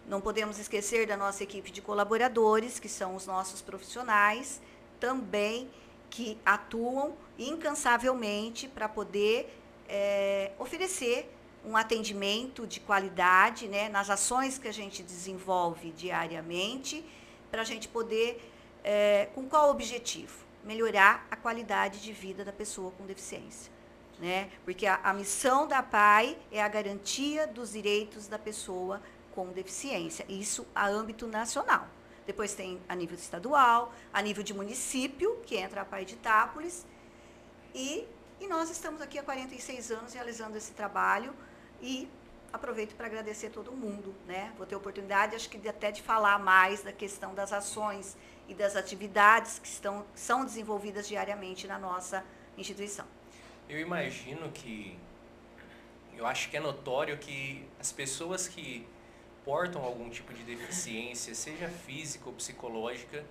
Não 0.06 0.20
podemos 0.20 0.58
esquecer 0.58 1.06
da 1.06 1.16
nossa 1.16 1.42
equipe 1.42 1.70
de 1.70 1.80
colaboradores, 1.80 2.78
que 2.78 2.88
são 2.88 3.16
os 3.16 3.26
nossos 3.26 3.62
profissionais, 3.62 4.60
também 5.00 5.70
que 6.10 6.38
atuam 6.44 7.16
incansavelmente 7.38 8.68
para 8.68 8.88
poder 8.88 9.52
é, 9.88 10.52
oferecer 10.58 11.30
um 11.64 11.76
atendimento 11.76 12.66
de 12.66 12.80
qualidade 12.80 13.66
né, 13.66 13.88
nas 13.88 14.10
ações 14.10 14.58
que 14.58 14.68
a 14.68 14.72
gente 14.72 15.02
desenvolve 15.02 15.90
diariamente, 15.92 17.04
para 17.50 17.62
a 17.62 17.64
gente 17.64 17.88
poder, 17.88 18.52
é, 18.82 19.28
com 19.34 19.48
qual 19.48 19.70
objetivo? 19.70 20.44
Melhorar 20.62 21.26
a 21.30 21.36
qualidade 21.36 22.02
de 22.02 22.12
vida 22.12 22.44
da 22.44 22.52
pessoa 22.52 22.90
com 22.92 23.06
deficiência. 23.06 23.72
Né? 24.18 24.50
Porque 24.64 24.86
a, 24.86 25.00
a 25.02 25.12
missão 25.12 25.66
da 25.66 25.82
PAI 25.82 26.36
é 26.52 26.62
a 26.62 26.68
garantia 26.68 27.46
dos 27.46 27.72
direitos 27.72 28.28
da 28.28 28.38
pessoa 28.38 29.00
com 29.34 29.48
deficiência, 29.48 30.24
isso 30.28 30.66
a 30.74 30.86
âmbito 30.86 31.26
nacional. 31.26 31.88
Depois 32.26 32.54
tem 32.54 32.80
a 32.88 32.94
nível 32.94 33.16
estadual, 33.16 33.92
a 34.12 34.22
nível 34.22 34.42
de 34.42 34.54
município, 34.54 35.36
que 35.44 35.56
entra 35.56 35.82
a 35.82 35.84
PAI 35.84 36.04
de 36.04 36.14
Itápolis, 36.14 36.86
e, 37.74 38.06
e 38.40 38.46
nós 38.46 38.70
estamos 38.70 39.00
aqui 39.02 39.18
há 39.18 39.22
46 39.22 39.90
anos 39.90 40.14
realizando 40.14 40.56
esse 40.56 40.72
trabalho 40.72 41.34
e 41.82 42.08
aproveito 42.52 42.94
para 42.94 43.06
agradecer 43.06 43.50
todo 43.50 43.72
mundo, 43.72 44.14
né? 44.26 44.52
Vou 44.56 44.64
ter 44.64 44.76
oportunidade, 44.76 45.34
acho 45.34 45.50
que 45.50 45.68
até 45.68 45.90
de 45.90 46.00
falar 46.00 46.38
mais 46.38 46.82
da 46.82 46.92
questão 46.92 47.34
das 47.34 47.52
ações 47.52 48.16
e 48.48 48.54
das 48.54 48.76
atividades 48.76 49.58
que 49.58 49.66
estão, 49.66 50.06
são 50.14 50.44
desenvolvidas 50.44 51.08
diariamente 51.08 51.66
na 51.66 51.78
nossa 51.78 52.24
instituição. 52.56 53.06
Eu 53.68 53.80
imagino 53.80 54.52
que, 54.52 54.96
eu 56.16 56.24
acho 56.24 56.48
que 56.48 56.56
é 56.56 56.60
notório 56.60 57.18
que 57.18 57.66
as 57.80 57.90
pessoas 57.90 58.46
que 58.46 58.86
portam 59.44 59.82
algum 59.82 60.08
tipo 60.08 60.32
de 60.32 60.42
deficiência, 60.42 61.34
seja 61.34 61.68
física 61.68 62.26
ou 62.26 62.32
psicológica, 62.32 63.24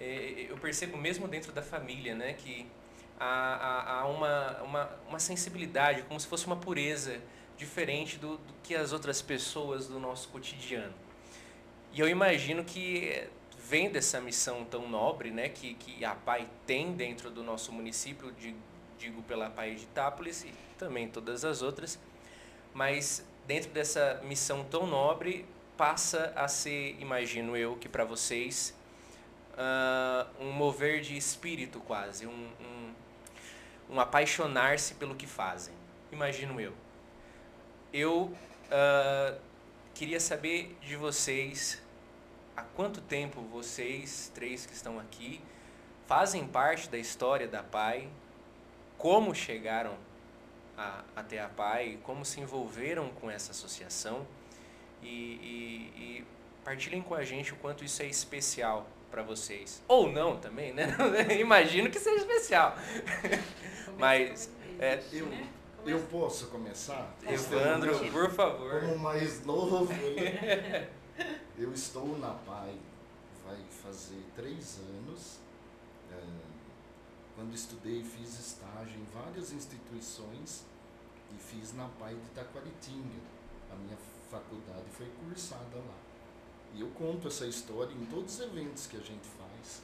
é, 0.00 0.46
eu 0.48 0.56
percebo 0.58 0.96
mesmo 0.96 1.28
dentro 1.28 1.52
da 1.52 1.62
família, 1.62 2.14
né, 2.14 2.32
que 2.32 2.66
há, 3.18 3.26
há, 3.26 4.00
há 4.00 4.06
uma, 4.06 4.62
uma, 4.62 4.90
uma 5.08 5.18
sensibilidade, 5.18 6.02
como 6.02 6.18
se 6.18 6.26
fosse 6.26 6.46
uma 6.46 6.56
pureza 6.56 7.20
diferente 7.56 8.18
do, 8.18 8.36
do 8.38 8.54
que 8.62 8.74
as 8.74 8.92
outras 8.92 9.22
pessoas 9.22 9.86
do 9.86 10.00
nosso 10.00 10.28
cotidiano. 10.30 10.92
E 11.92 12.00
eu 12.00 12.08
imagino 12.08 12.64
que 12.64 13.28
vem 13.58 13.90
dessa 13.90 14.20
missão 14.20 14.64
tão 14.64 14.88
nobre, 14.88 15.30
né, 15.30 15.48
que, 15.48 15.74
que 15.74 16.04
a 16.04 16.14
PAI 16.14 16.48
tem 16.66 16.92
dentro 16.92 17.30
do 17.30 17.44
nosso 17.44 17.70
município, 17.70 18.32
de, 18.32 18.54
digo 18.98 19.22
pela 19.22 19.48
PAI 19.48 19.76
de 19.76 19.84
Itápolis 19.84 20.42
e 20.44 20.52
também 20.76 21.08
todas 21.08 21.44
as 21.44 21.62
outras, 21.62 21.98
mas 22.74 23.24
dentro 23.46 23.70
dessa 23.70 24.20
missão 24.24 24.64
tão 24.64 24.86
nobre 24.86 25.46
passa 25.76 26.32
a 26.36 26.46
ser, 26.48 26.96
imagino 27.00 27.56
eu, 27.56 27.76
que 27.76 27.88
para 27.88 28.04
vocês, 28.04 28.74
uh, 29.54 30.42
um 30.42 30.52
mover 30.52 31.00
de 31.00 31.16
espírito 31.16 31.80
quase, 31.80 32.26
um, 32.26 32.50
um, 32.60 32.94
um 33.90 34.00
apaixonar-se 34.00 34.94
pelo 34.94 35.14
que 35.14 35.26
fazem, 35.26 35.74
imagino 36.10 36.60
eu. 36.60 36.72
Eu 37.92 38.32
uh, 38.70 39.40
queria 39.94 40.20
saber 40.20 40.76
de 40.80 40.96
vocês 40.96 41.82
há 42.56 42.62
quanto 42.62 43.00
tempo 43.00 43.40
vocês, 43.42 44.30
três 44.34 44.66
que 44.66 44.72
estão 44.72 44.98
aqui, 44.98 45.40
fazem 46.06 46.46
parte 46.46 46.88
da 46.88 46.98
história 46.98 47.48
da 47.48 47.62
PAI, 47.62 48.08
como 48.98 49.34
chegaram 49.34 49.96
a, 50.82 51.04
até 51.20 51.40
a 51.40 51.48
PAI, 51.48 51.98
como 52.02 52.24
se 52.24 52.40
envolveram 52.40 53.08
com 53.10 53.30
essa 53.30 53.52
associação 53.52 54.26
e, 55.02 55.06
e, 55.06 55.92
e 55.96 56.24
partilhem 56.64 57.02
com 57.02 57.14
a 57.14 57.22
gente 57.24 57.52
o 57.52 57.56
quanto 57.56 57.84
isso 57.84 58.02
é 58.02 58.06
especial 58.06 58.86
para 59.10 59.22
vocês. 59.22 59.82
Ou 59.86 60.10
não 60.10 60.38
também, 60.38 60.72
né? 60.72 60.96
Imagino 61.38 61.90
que 61.90 61.98
seja 61.98 62.18
especial. 62.18 62.76
Mas. 63.98 64.50
É, 64.78 65.00
eu, 65.12 65.28
eu 65.86 66.00
posso 66.06 66.48
começar? 66.48 67.14
Evandro, 67.26 67.98
por 68.10 68.30
favor. 68.30 68.80
Como 68.80 68.98
mais 68.98 69.44
novo, 69.44 69.92
né? 69.92 70.88
eu 71.58 71.72
estou 71.72 72.18
na 72.18 72.30
PAI, 72.30 72.76
vai 73.44 73.58
fazer 73.82 74.24
três 74.34 74.78
anos. 74.78 75.38
É, 76.10 76.16
quando 77.36 77.54
estudei, 77.54 78.02
fiz 78.02 78.38
estágio 78.38 78.98
em 78.98 79.04
várias 79.12 79.52
instituições 79.52 80.64
e 81.34 81.38
fiz 81.38 81.74
na 81.74 81.88
PAI 81.98 82.14
de 82.14 82.28
Taquaritinga. 82.30 83.20
A 83.70 83.76
minha 83.76 83.96
faculdade 84.30 84.84
foi 84.90 85.06
cursada 85.24 85.76
lá. 85.76 85.98
E 86.74 86.80
eu 86.80 86.88
conto 86.88 87.28
essa 87.28 87.46
história 87.46 87.92
em 87.92 88.06
todos 88.06 88.34
os 88.34 88.40
eventos 88.40 88.86
que 88.86 88.96
a 88.96 89.00
gente 89.00 89.26
faz, 89.38 89.82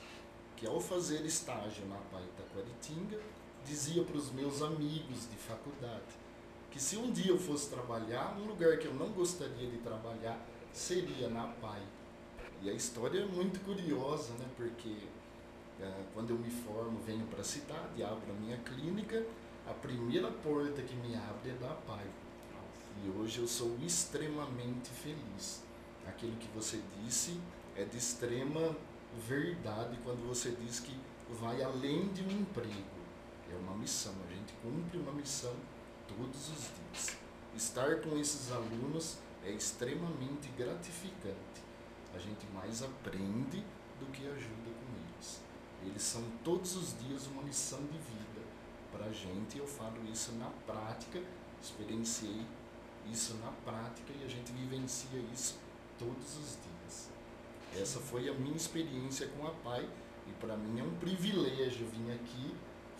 que 0.57 0.67
ao 0.67 0.81
fazer 0.81 1.25
estágio 1.25 1.87
na 1.87 1.97
PAI 1.97 2.25
Taquaritinga, 2.37 3.21
dizia 3.65 4.03
para 4.05 4.17
os 4.17 4.31
meus 4.33 4.63
amigos 4.63 5.29
de 5.31 5.37
faculdade 5.37 6.29
que 6.71 6.81
se 6.81 6.97
um 6.97 7.11
dia 7.11 7.31
eu 7.31 7.39
fosse 7.39 7.69
trabalhar, 7.71 8.37
um 8.39 8.47
lugar 8.47 8.79
que 8.79 8.87
eu 8.87 8.95
não 8.95 9.09
gostaria 9.09 9.69
de 9.69 9.79
trabalhar 9.79 10.39
seria 10.73 11.29
na 11.29 11.45
PAI. 11.45 11.83
E 12.63 12.71
a 12.71 12.73
história 12.73 13.21
é 13.21 13.25
muito 13.25 13.61
curiosa, 13.65 14.33
né? 14.35 14.47
porque 14.57 14.97
é, 15.81 16.05
quando 16.13 16.31
eu 16.31 16.39
me 16.39 16.51
formo, 16.51 16.99
venho 17.07 17.27
para 17.27 17.41
a 17.41 17.45
cidade, 17.45 18.03
abro 18.03 18.31
a 18.31 18.35
minha 18.35 18.57
clínica, 18.59 19.25
a 19.69 19.75
primeira 19.75 20.31
porta 20.31 20.83
que 20.83 20.95
me 20.97 21.15
abre 21.15 21.51
é 21.51 21.55
da 21.55 21.75
PAI. 21.75 22.07
E 23.05 23.11
hoje 23.11 23.39
eu 23.39 23.47
sou 23.47 23.77
extremamente 23.85 24.91
feliz. 24.91 25.63
Aquilo 26.07 26.37
que 26.37 26.49
você 26.55 26.81
disse 27.03 27.39
é 27.77 27.85
de 27.85 27.97
extrema 27.97 28.77
verdade 29.29 29.99
quando 30.03 30.27
você 30.27 30.51
diz 30.51 30.81
que 30.81 30.99
vai 31.41 31.63
além 31.63 32.09
de 32.09 32.23
um 32.23 32.41
emprego 32.41 32.99
é 33.51 33.57
uma 33.57 33.77
missão, 33.77 34.13
a 34.29 34.35
gente 34.35 34.53
cumpre 34.63 34.99
uma 34.99 35.13
missão 35.13 35.55
todos 36.07 36.51
os 36.51 36.59
dias. 36.59 37.17
Estar 37.57 38.01
com 38.01 38.17
esses 38.19 38.53
alunos 38.53 39.19
é 39.45 39.51
extremamente 39.51 40.49
gratificante. 40.57 41.63
A 42.15 42.19
gente 42.19 42.47
mais 42.55 42.83
aprende 42.83 43.65
do 43.99 44.07
que 44.13 44.27
ajuda 44.27 44.71
com 44.71 45.15
eles. 45.15 45.41
Eles 45.83 46.03
são 46.03 46.23
todos 46.45 46.77
os 46.77 46.99
dias 46.99 47.27
uma 47.27 47.43
lição 47.43 47.81
de 47.87 47.99
vida 47.99 48.18
gente. 49.13 49.59
Eu 49.59 49.67
falo 49.67 49.97
isso 50.13 50.33
na 50.33 50.51
prática, 50.67 51.21
experienciei 51.61 52.47
isso 53.11 53.35
na 53.37 53.51
prática 53.65 54.13
e 54.21 54.25
a 54.25 54.29
gente 54.29 54.53
vivencia 54.53 55.19
isso 55.33 55.59
todos 55.99 56.37
os 56.37 56.59
dias. 56.63 57.11
Essa 57.77 58.01
foi 58.01 58.29
a 58.29 58.35
minha 58.35 58.57
experiência 58.57 59.29
com 59.29 59.47
a 59.47 59.51
PAI 59.51 59.89
e 60.27 60.33
para 60.41 60.57
mim 60.57 60.81
é 60.81 60.83
um 60.83 60.95
privilégio 60.97 61.87
vir 61.87 62.13
aqui 62.13 62.55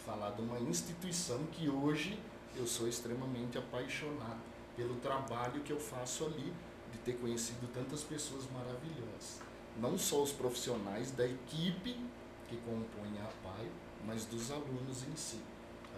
falar 0.05 0.31
de 0.31 0.43
uma 0.43 0.59
instituição 0.61 1.45
que 1.53 1.69
hoje 1.69 2.19
eu 2.57 2.67
sou 2.67 2.89
extremamente 2.89 3.59
apaixonado 3.59 4.41
pelo 4.77 4.95
trabalho 4.97 5.61
que 5.63 5.73
eu 5.73 5.81
faço 5.81 6.25
ali, 6.25 6.53
de 6.93 6.99
ter 6.99 7.15
conhecido 7.19 7.69
tantas 7.75 8.03
pessoas 8.03 8.45
maravilhosas. 8.51 9.41
Não 9.77 9.99
só 9.99 10.23
os 10.23 10.33
profissionais 10.33 11.11
da 11.11 11.27
equipe 11.27 11.97
que 12.49 12.57
compõem 12.59 13.21
a 13.21 13.29
PAI, 13.43 13.71
mas 14.07 14.25
dos 14.25 14.51
alunos 14.51 15.03
em 15.03 15.15
si. 15.17 15.41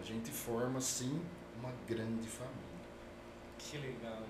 A 0.00 0.02
gente 0.02 0.30
forma, 0.30 0.80
sim, 0.80 1.20
uma 1.58 1.70
grande 1.86 2.26
família. 2.26 2.56
Que 3.58 3.76
legal. 3.76 4.22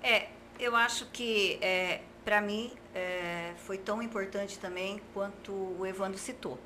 É, 0.00 0.28
eu 0.60 0.76
acho 0.76 1.06
que 1.06 1.58
é, 1.60 2.02
para 2.24 2.40
mim 2.40 2.72
é, 2.94 3.52
foi 3.56 3.76
tão 3.76 4.00
importante 4.00 4.58
também 4.58 5.00
quanto 5.12 5.52
o 5.52 5.84
Evandro 5.84 6.18
citou. 6.18 6.58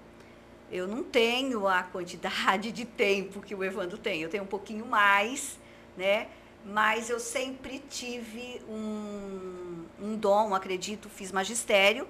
Eu 0.70 0.86
não 0.86 1.02
tenho 1.02 1.66
a 1.66 1.82
quantidade 1.82 2.70
de 2.70 2.84
tempo 2.84 3.40
que 3.40 3.54
o 3.54 3.64
Evandro 3.64 3.96
tem, 3.96 4.20
eu 4.20 4.28
tenho 4.28 4.42
um 4.42 4.46
pouquinho 4.48 4.84
mais, 4.84 5.58
né? 5.96 6.28
Mas 6.66 7.08
eu 7.08 7.18
sempre 7.18 7.78
tive 7.88 8.60
um, 8.68 9.86
um 9.98 10.16
dom, 10.16 10.54
acredito, 10.54 11.08
fiz 11.08 11.32
magistério 11.32 12.06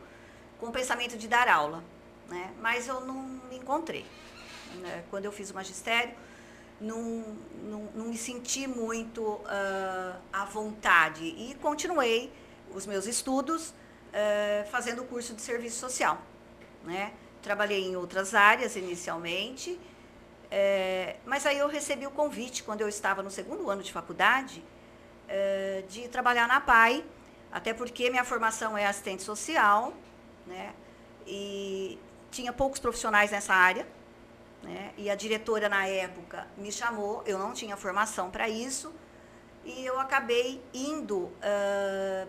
com 0.58 0.66
o 0.66 0.72
pensamento 0.72 1.16
de 1.16 1.28
dar 1.28 1.46
aula, 1.46 1.84
né? 2.28 2.52
Mas 2.60 2.88
eu 2.88 3.02
não 3.02 3.22
me 3.22 3.56
encontrei. 3.56 4.04
Né? 4.76 5.04
Quando 5.10 5.24
eu 5.24 5.32
fiz 5.32 5.50
o 5.50 5.54
magistério, 5.54 6.14
não, 6.80 7.36
não, 7.62 7.88
não 7.94 8.04
me 8.06 8.16
senti 8.16 8.66
muito 8.66 9.22
uh, 9.22 10.20
à 10.32 10.44
vontade 10.44 11.24
e 11.24 11.56
continuei 11.60 12.32
os 12.72 12.86
meus 12.86 13.06
estudos 13.06 13.70
uh, 13.70 14.70
fazendo 14.70 15.02
o 15.02 15.04
curso 15.04 15.34
de 15.34 15.42
serviço 15.42 15.78
social, 15.78 16.20
né? 16.84 17.12
Trabalhei 17.42 17.84
em 17.84 17.96
outras 17.96 18.34
áreas 18.34 18.76
inicialmente, 18.76 19.78
é, 20.50 21.16
mas 21.24 21.46
aí 21.46 21.58
eu 21.58 21.68
recebi 21.68 22.06
o 22.06 22.10
convite, 22.10 22.62
quando 22.62 22.80
eu 22.80 22.88
estava 22.88 23.22
no 23.22 23.30
segundo 23.30 23.70
ano 23.70 23.82
de 23.82 23.92
faculdade, 23.92 24.64
é, 25.28 25.84
de 25.88 26.08
trabalhar 26.08 26.48
na 26.48 26.60
PAI, 26.60 27.04
até 27.52 27.72
porque 27.72 28.10
minha 28.10 28.24
formação 28.24 28.76
é 28.76 28.86
assistente 28.86 29.22
social, 29.22 29.94
né? 30.46 30.74
E 31.26 31.98
tinha 32.30 32.52
poucos 32.52 32.80
profissionais 32.80 33.30
nessa 33.30 33.54
área, 33.54 33.86
né? 34.62 34.92
E 34.96 35.08
a 35.10 35.14
diretora 35.14 35.68
na 35.68 35.86
época 35.86 36.46
me 36.56 36.70
chamou, 36.72 37.22
eu 37.26 37.38
não 37.38 37.52
tinha 37.52 37.76
formação 37.76 38.30
para 38.30 38.48
isso, 38.48 38.92
e 39.64 39.84
eu 39.84 39.98
acabei 39.98 40.62
indo 40.72 41.16
uh, 41.16 42.28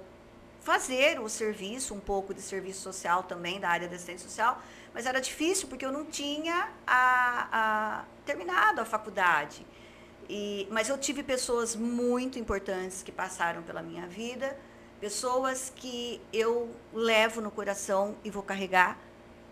fazer 0.62 1.19
o 1.19 1.29
serviço, 1.29 1.93
um 1.93 2.00
pouco 2.00 2.33
de 2.33 2.41
serviço 2.41 2.81
social 2.81 3.24
também, 3.24 3.59
da 3.59 3.69
área 3.69 3.88
da 3.88 3.95
assistente 3.95 4.21
social, 4.21 4.62
mas 4.93 5.05
era 5.05 5.19
difícil 5.19 5.67
porque 5.67 5.86
eu 5.86 5.91
não 5.91 6.05
tinha 6.05 6.69
a, 6.86 7.48
a, 7.51 8.05
terminado 8.25 8.81
a 8.81 8.86
faculdade. 8.86 9.65
E, 10.29 10.67
mas 10.69 10.89
eu 10.89 10.98
tive 10.98 11.24
pessoas 11.24 11.75
muito 11.75 12.38
importantes 12.38 13.01
que 13.01 13.12
passaram 13.12 13.63
pela 13.63 13.81
minha 13.81 14.05
vida, 14.05 14.55
pessoas 15.00 15.71
que 15.75 16.21
eu 16.31 16.69
levo 16.93 17.41
no 17.41 17.50
coração 17.50 18.15
e 18.24 18.29
vou 18.29 18.43
carregar 18.43 18.98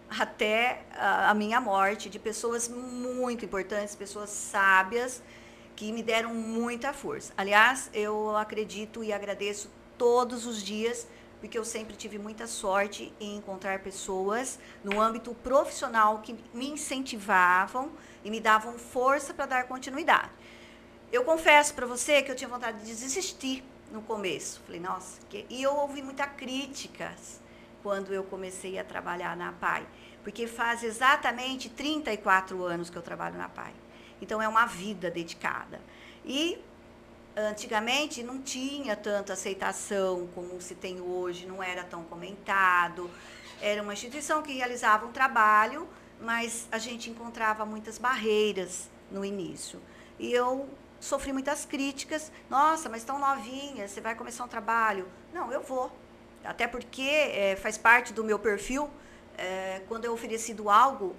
até 0.10 0.86
a, 0.96 1.34
minha 1.34 1.60
morte, 1.60 2.10
de 2.10 2.20
pessoas 2.20 2.68
muito 2.68 3.46
importantes, 3.46 3.96
pessoas 3.96 4.30
sábias, 4.30 5.22
que 5.76 5.92
me 5.92 6.02
deram 6.02 6.34
muita 6.34 6.94
força. 6.94 7.34
Aliás, 7.38 7.90
eu 7.94 8.36
acredito 8.36 9.04
e 9.04 9.14
agradeço 9.14 9.70
todos 9.98 10.46
os 10.46 10.62
dias 10.64 11.08
porque 11.40 11.58
eu 11.58 11.64
sempre 11.64 11.96
tive 11.96 12.18
muita 12.18 12.48
sorte 12.48 13.14
em 13.20 13.38
encontrar 13.38 13.80
pessoas 13.80 14.60
no 14.84 15.00
âmbito 15.00 15.34
profissional 15.36 16.20
que 16.20 16.36
me 16.54 16.70
incentivavam 16.70 17.92
e 18.24 18.32
me 18.32 18.40
davam 18.40 18.78
força 18.78 19.34
para 19.34 19.46
dar 19.46 19.68
continuidade. 19.68 20.32
Eu 21.12 21.24
confesso 21.24 21.74
para 21.74 21.86
você 21.86 22.22
que 22.22 22.32
eu 22.32 22.36
tinha 22.36 22.50
vontade 22.50 22.80
de 22.80 22.86
desistir 22.86 23.64
no 23.92 24.02
começo. 24.02 24.62
Falei, 24.66 24.82
nossa, 24.82 25.20
que... 25.30 25.46
e 25.50 25.62
eu 25.62 25.76
ouvi 25.76 26.02
muitas 26.02 26.28
críticas 26.36 27.40
quando 27.88 28.14
eu 28.14 28.22
comecei 28.22 28.78
a 28.78 28.84
trabalhar 28.84 29.38
na 29.38 29.54
PAI, 29.54 29.88
porque 30.22 30.46
faz 30.46 30.84
exatamente 30.84 31.70
34 31.70 32.62
anos 32.66 32.90
que 32.90 32.98
eu 32.98 33.02
trabalho 33.02 33.38
na 33.38 33.48
PAI. 33.48 33.74
Então 34.22 34.42
é 34.42 34.48
uma 34.50 34.66
vida 34.66 35.10
dedicada. 35.10 35.80
E 36.26 36.62
antigamente 37.34 38.22
não 38.24 38.42
tinha 38.42 38.94
tanta 38.94 39.32
aceitação 39.32 40.28
como 40.36 40.60
se 40.60 40.76
tem 40.76 41.00
hoje, 41.00 41.46
não 41.46 41.64
era 41.64 41.82
tão 41.82 42.04
comentado. 42.04 43.10
Era 43.62 43.82
uma 43.82 43.94
instituição 43.94 44.44
que 44.44 44.52
realizava 44.52 45.06
um 45.06 45.14
trabalho, 45.14 45.88
mas 46.20 46.68
a 46.70 46.78
gente 46.78 47.10
encontrava 47.10 47.66
muitas 47.66 47.98
barreiras 47.98 48.90
no 49.10 49.24
início. 49.24 49.82
E 50.20 50.34
eu 50.34 50.68
sofri 51.00 51.32
muitas 51.32 51.64
críticas. 51.64 52.34
Nossa, 52.50 52.90
mas 52.90 53.06
tão 53.06 53.18
novinha, 53.18 53.88
você 53.88 54.02
vai 54.02 54.14
começar 54.14 54.44
um 54.44 54.50
trabalho? 54.50 55.08
Não, 55.34 55.54
eu 55.54 55.64
vou. 55.64 55.90
Até 56.48 56.66
porque 56.66 57.02
é, 57.02 57.58
faz 57.58 57.78
parte 57.78 58.14
do 58.14 58.24
meu 58.24 58.40
perfil. 58.40 58.90
É, 59.38 59.82
quando 59.88 60.06
é 60.06 60.10
oferecido 60.10 60.70
algo, 60.70 61.16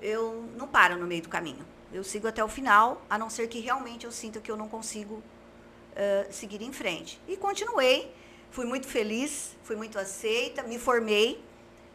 eu 0.00 0.48
não 0.56 0.68
paro 0.68 0.96
no 0.96 1.06
meio 1.06 1.22
do 1.22 1.28
caminho. 1.28 1.66
Eu 1.92 2.04
sigo 2.04 2.26
até 2.26 2.42
o 2.42 2.48
final, 2.48 3.02
a 3.10 3.18
não 3.18 3.28
ser 3.28 3.48
que 3.48 3.60
realmente 3.60 4.06
eu 4.06 4.12
sinta 4.12 4.40
que 4.40 4.50
eu 4.50 4.56
não 4.56 4.68
consigo 4.68 5.14
uh, 5.14 6.32
seguir 6.32 6.62
em 6.62 6.72
frente. 6.72 7.20
E 7.28 7.36
continuei, 7.36 8.12
fui 8.50 8.64
muito 8.64 8.86
feliz, 8.86 9.56
fui 9.62 9.76
muito 9.76 9.98
aceita, 9.98 10.62
me 10.62 10.78
formei, 10.78 11.44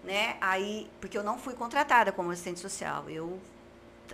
né? 0.03 0.37
Aí, 0.39 0.89
porque 1.01 1.17
eu 1.17 1.23
não 1.23 1.37
fui 1.37 1.53
contratada 1.53 2.11
como 2.11 2.31
assistente 2.31 2.59
social. 2.59 3.09
Eu 3.09 3.39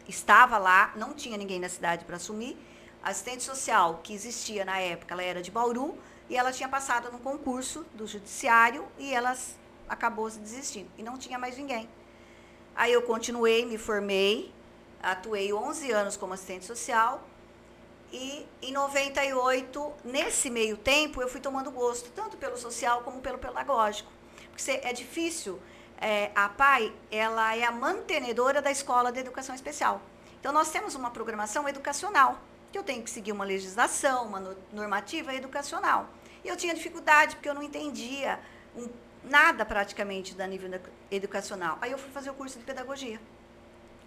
estava 0.08 0.58
lá, 0.58 0.91
não 0.95 1.13
tinha 1.13 1.38
ninguém 1.38 1.60
na 1.60 1.69
cidade 1.69 2.05
para 2.05 2.15
assumir. 2.15 2.58
A 3.03 3.10
assistente 3.10 3.43
social 3.43 3.99
que 4.03 4.13
existia 4.13 4.65
na 4.65 4.79
época, 4.79 5.13
ela 5.13 5.23
era 5.23 5.41
de 5.41 5.51
Bauru 5.51 5.97
e 6.30 6.38
ela 6.38 6.52
tinha 6.52 6.68
passado 6.68 7.12
no 7.12 7.20
concurso 7.20 7.86
do 7.94 8.08
judiciário 8.08 8.86
e 8.98 9.14
ela 9.14 9.36
acabou 9.88 10.30
se 10.30 10.40
desistindo 10.40 10.90
e 10.98 11.04
não 11.04 11.18
tinha 11.18 11.38
mais 11.38 11.58
ninguém. 11.58 11.90
Aí 12.76 12.92
eu 12.92 13.02
continuei, 13.04 13.66
me 13.66 13.78
formei, 13.78 14.54
atuei 15.02 15.54
11 15.54 15.92
anos 15.92 16.18
como 16.18 16.34
assistente 16.34 16.66
social 16.66 17.24
e 18.12 18.48
em 18.62 18.72
98, 18.72 19.94
nesse 20.04 20.50
meio 20.50 20.78
tempo, 20.78 21.22
eu 21.22 21.28
fui 21.28 21.42
tomando 21.42 21.70
gosto, 21.72 22.10
tanto 22.12 22.38
pelo 22.38 22.58
social 22.58 23.02
como 23.02 23.20
pelo 23.20 23.38
pedagógico. 23.38 24.10
Porque 24.52 24.72
é 24.72 24.94
difícil, 24.94 25.60
é, 26.00 26.32
a 26.34 26.48
PAI, 26.48 26.94
ela 27.12 27.56
é 27.56 27.64
a 27.64 27.72
mantenedora 27.72 28.62
da 28.62 28.72
Escola 28.72 29.12
de 29.12 29.20
Educação 29.20 29.54
Especial. 29.54 30.02
Então, 30.40 30.54
nós 30.54 30.70
temos 30.70 30.96
uma 30.96 31.12
programação 31.12 31.68
educacional, 31.68 32.40
que 32.76 32.80
eu 32.80 32.84
tenho 32.84 33.02
que 33.02 33.10
seguir 33.10 33.32
uma 33.32 33.46
legislação, 33.46 34.26
uma 34.26 34.58
normativa 34.74 35.34
educacional. 35.34 36.10
E 36.44 36.50
eu 36.50 36.58
tinha 36.58 36.74
dificuldade, 36.74 37.38
porque 37.38 37.48
eu 37.48 37.54
não 37.54 37.64
entendia 37.64 38.38
um, 38.76 38.90
nada 39.24 39.66
praticamente 39.66 40.36
da 40.36 40.46
nível 40.46 40.70
educacional. 41.10 41.78
Aí 41.80 41.94
eu 41.94 41.98
fui 41.98 42.12
fazer 42.12 42.32
o 42.32 42.34
curso 42.34 42.60
de 42.60 42.66
pedagogia. 42.66 43.18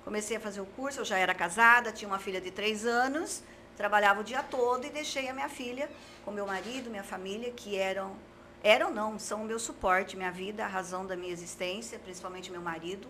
Comecei 0.05 0.37
a 0.37 0.41
fazer 0.41 0.61
o 0.61 0.67
curso, 0.67 1.01
eu 1.01 1.05
já 1.07 1.17
era 1.17 1.35
casada, 1.35 1.91
tinha 1.93 2.07
uma 2.07 2.19
filha 2.19 2.43
de 2.43 2.51
três 2.51 2.85
anos, 2.85 3.43
trabalhava 3.75 4.21
o 4.21 4.23
dia 4.23 4.43
todo 4.43 4.85
e 4.87 4.91
deixei 4.91 5.31
a 5.31 5.33
minha 5.33 5.49
filha 5.49 5.89
com 6.23 6.31
meu 6.31 6.47
marido, 6.47 6.91
minha 6.91 7.03
família, 7.03 7.51
que 7.51 7.75
eram, 7.75 8.17
eram 8.63 8.93
não, 8.93 9.19
são 9.19 9.41
o 9.41 9.45
meu 9.47 9.59
suporte, 9.59 10.15
minha 10.15 10.31
vida, 10.31 10.63
a 10.63 10.69
razão 10.69 11.07
da 11.07 11.17
minha 11.17 11.33
existência, 11.33 11.99
principalmente 11.99 12.51
meu 12.51 12.61
marido, 12.61 13.09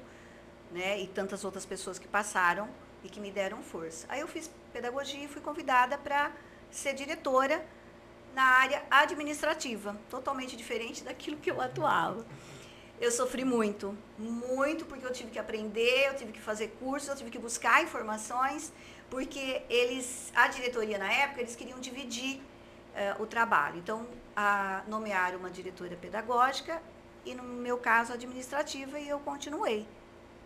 né, 0.71 1.01
e 1.01 1.09
tantas 1.09 1.43
outras 1.45 1.67
pessoas 1.67 1.99
que 1.99 2.07
passaram 2.07 2.69
e 3.05 3.09
que 3.09 3.21
me 3.21 3.31
deram 3.31 3.63
força. 3.63 4.07
Aí 4.09 4.21
eu 4.21 4.29
fiz 4.29 4.51
pedagogia 4.73 5.25
e 5.25 5.29
fui 5.29 5.41
convidada 5.43 5.97
para 5.97 6.33
ser 6.71 6.95
diretora 6.95 7.65
na 8.35 8.45
área 8.45 8.83
administrativa, 8.91 9.97
totalmente 10.11 10.57
diferente 10.57 11.03
daquilo 11.03 11.37
que 11.37 11.51
eu 11.51 11.61
atuava. 11.61 12.25
Eu 13.01 13.13
sofri 13.13 13.45
muito, 13.45 13.97
muito, 14.19 14.85
porque 14.85 15.07
eu 15.07 15.13
tive 15.13 15.31
que 15.31 15.39
aprender, 15.39 16.09
eu 16.09 16.17
tive 16.17 16.33
que 16.33 16.41
fazer 16.41 16.69
cursos, 16.81 17.09
eu 17.09 17.17
tive 17.17 17.31
que 17.31 17.39
buscar 17.39 17.83
informações 17.83 18.73
porque 19.11 19.63
eles, 19.71 20.33
a 20.35 20.49
diretoria 20.49 20.99
na 20.99 21.11
época, 21.11 21.41
eles 21.41 21.57
queriam 21.57 21.81
dividir 21.81 22.37
uh, 22.39 23.23
o 23.23 23.27
trabalho. 23.27 23.79
Então, 23.79 24.07
a, 24.37 24.83
nomearam 24.87 25.39
uma 25.39 25.51
diretora 25.51 25.97
pedagógica 25.97 26.83
e, 27.25 27.35
no 27.35 27.43
meu 27.43 27.79
caso, 27.79 28.13
administrativa, 28.13 28.99
e 28.99 29.09
eu 29.09 29.19
continuei. 29.21 29.87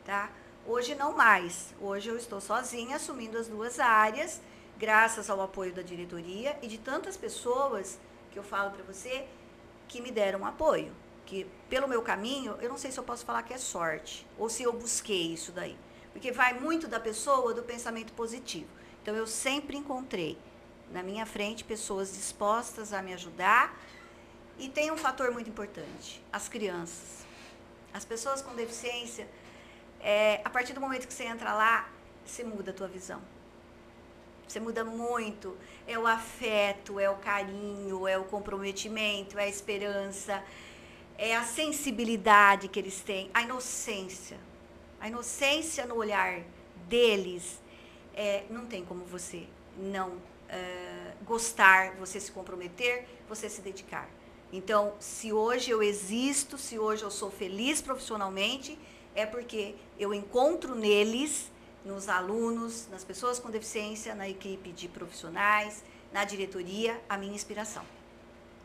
Tá? 0.05 0.31
Hoje 0.67 0.95
não 0.95 1.17
mais. 1.17 1.75
Hoje 1.81 2.09
eu 2.09 2.17
estou 2.17 2.41
sozinha, 2.41 2.97
assumindo 2.97 3.39
as 3.39 3.49
duas 3.49 3.81
áreas, 3.81 4.41
graças 4.79 5.29
ao 5.29 5.41
apoio 5.41 5.73
da 5.73 5.83
diretoria 5.83 6.59
e 6.63 6.67
de 6.67 6.79
tantas 6.79 7.17
pessoas 7.17 7.99
que 8.31 8.39
eu 8.39 8.43
falo 8.43 8.71
para 8.71 8.83
você 8.85 9.27
que 9.89 10.01
me 10.01 10.11
deram 10.11 10.47
apoio. 10.47 10.93
Que 11.27 11.47
pelo 11.69 11.89
meu 11.89 12.03
caminho, 12.03 12.57
eu 12.61 12.69
não 12.69 12.79
sei 12.79 12.91
se 12.91 12.99
eu 12.99 13.05
posso 13.05 13.25
falar 13.25 13.43
que 13.43 13.53
é 13.53 13.59
sorte 13.59 14.27
ou 14.39 14.49
se 14.49 14.63
eu 14.63 14.73
busquei 14.73 15.33
isso 15.33 15.53
daí 15.53 15.77
porque 16.13 16.31
vai 16.31 16.59
muito 16.59 16.87
da 16.87 17.01
pessoa, 17.01 17.55
do 17.55 17.63
pensamento 17.63 18.13
positivo. 18.13 18.69
Então, 19.03 19.17
eu 19.17 19.27
sempre 19.27 19.77
encontrei 19.77 20.39
na 20.91 21.03
minha 21.03 21.27
frente 21.27 21.65
pessoas 21.65 22.13
dispostas 22.13 22.93
a 22.93 23.03
me 23.03 23.13
ajudar. 23.15 23.77
E 24.59 24.69
tem 24.69 24.93
um 24.93 24.97
fator 24.97 25.33
muito 25.33 25.49
importante: 25.49 26.23
as 26.33 26.49
crianças. 26.49 27.23
As 27.93 28.05
pessoas 28.05 28.41
com 28.41 28.55
deficiência, 28.55 29.29
é, 30.03 30.41
a 30.45 30.51
partir 30.51 30.73
do 30.73 30.81
momento 30.81 31.07
que 31.07 31.15
você 31.15 31.25
entra 31.25 31.53
lá, 31.55 31.89
você 32.25 32.45
muda 32.45 32.71
a 32.71 32.75
tua 32.75 32.89
visão. 32.89 33.21
Você 34.47 34.61
muda 34.61 34.85
muito. 34.85 35.57
É 35.87 35.99
o 35.99 36.07
afeto, 36.07 37.01
é 37.01 37.09
o 37.09 37.17
carinho, 37.17 38.07
é 38.07 38.19
o 38.19 38.25
comprometimento, 38.25 39.39
é 39.39 39.45
a 39.45 39.49
esperança, 39.49 40.43
é 41.17 41.35
a 41.37 41.43
sensibilidade 41.43 42.69
que 42.69 42.79
eles 42.79 43.01
têm, 43.01 43.31
a 43.33 43.43
inocência 43.43 44.39
a 45.03 45.09
inocência 45.09 45.85
no 45.85 45.97
olhar 45.97 46.45
deles, 46.89 47.61
é, 48.15 48.45
não 48.49 48.67
tem 48.67 48.85
como 48.85 49.05
você 49.05 49.49
não 49.77 50.13
é, 50.49 51.11
gostar, 51.27 51.97
você 51.97 52.21
se 52.21 52.31
comprometer, 52.31 53.05
você 53.29 53.49
se 53.49 53.61
dedicar. 53.61 54.09
Então, 54.53 54.95
se 55.01 55.33
hoje 55.33 55.73
eu 55.73 55.83
existo, 55.83 56.57
se 56.57 56.79
hoje 56.79 57.03
eu 57.03 57.11
sou 57.11 57.33
feliz 57.33 57.83
profissionalmente, 57.83 58.79
é 59.15 59.27
porque 59.27 59.75
eu 59.99 60.13
encontro 60.13 60.75
neles, 60.75 61.51
nos 61.85 62.09
alunos, 62.09 62.89
nas 62.91 63.05
pessoas 63.05 63.39
com 63.39 63.51
deficiência, 63.51 64.15
na 64.15 64.29
equipe 64.29 64.71
de 64.71 64.89
profissionais, 64.89 65.83
na 66.13 66.25
diretoria, 66.25 67.01
a 67.09 67.17
minha 67.17 67.35
inspiração. 67.35 67.85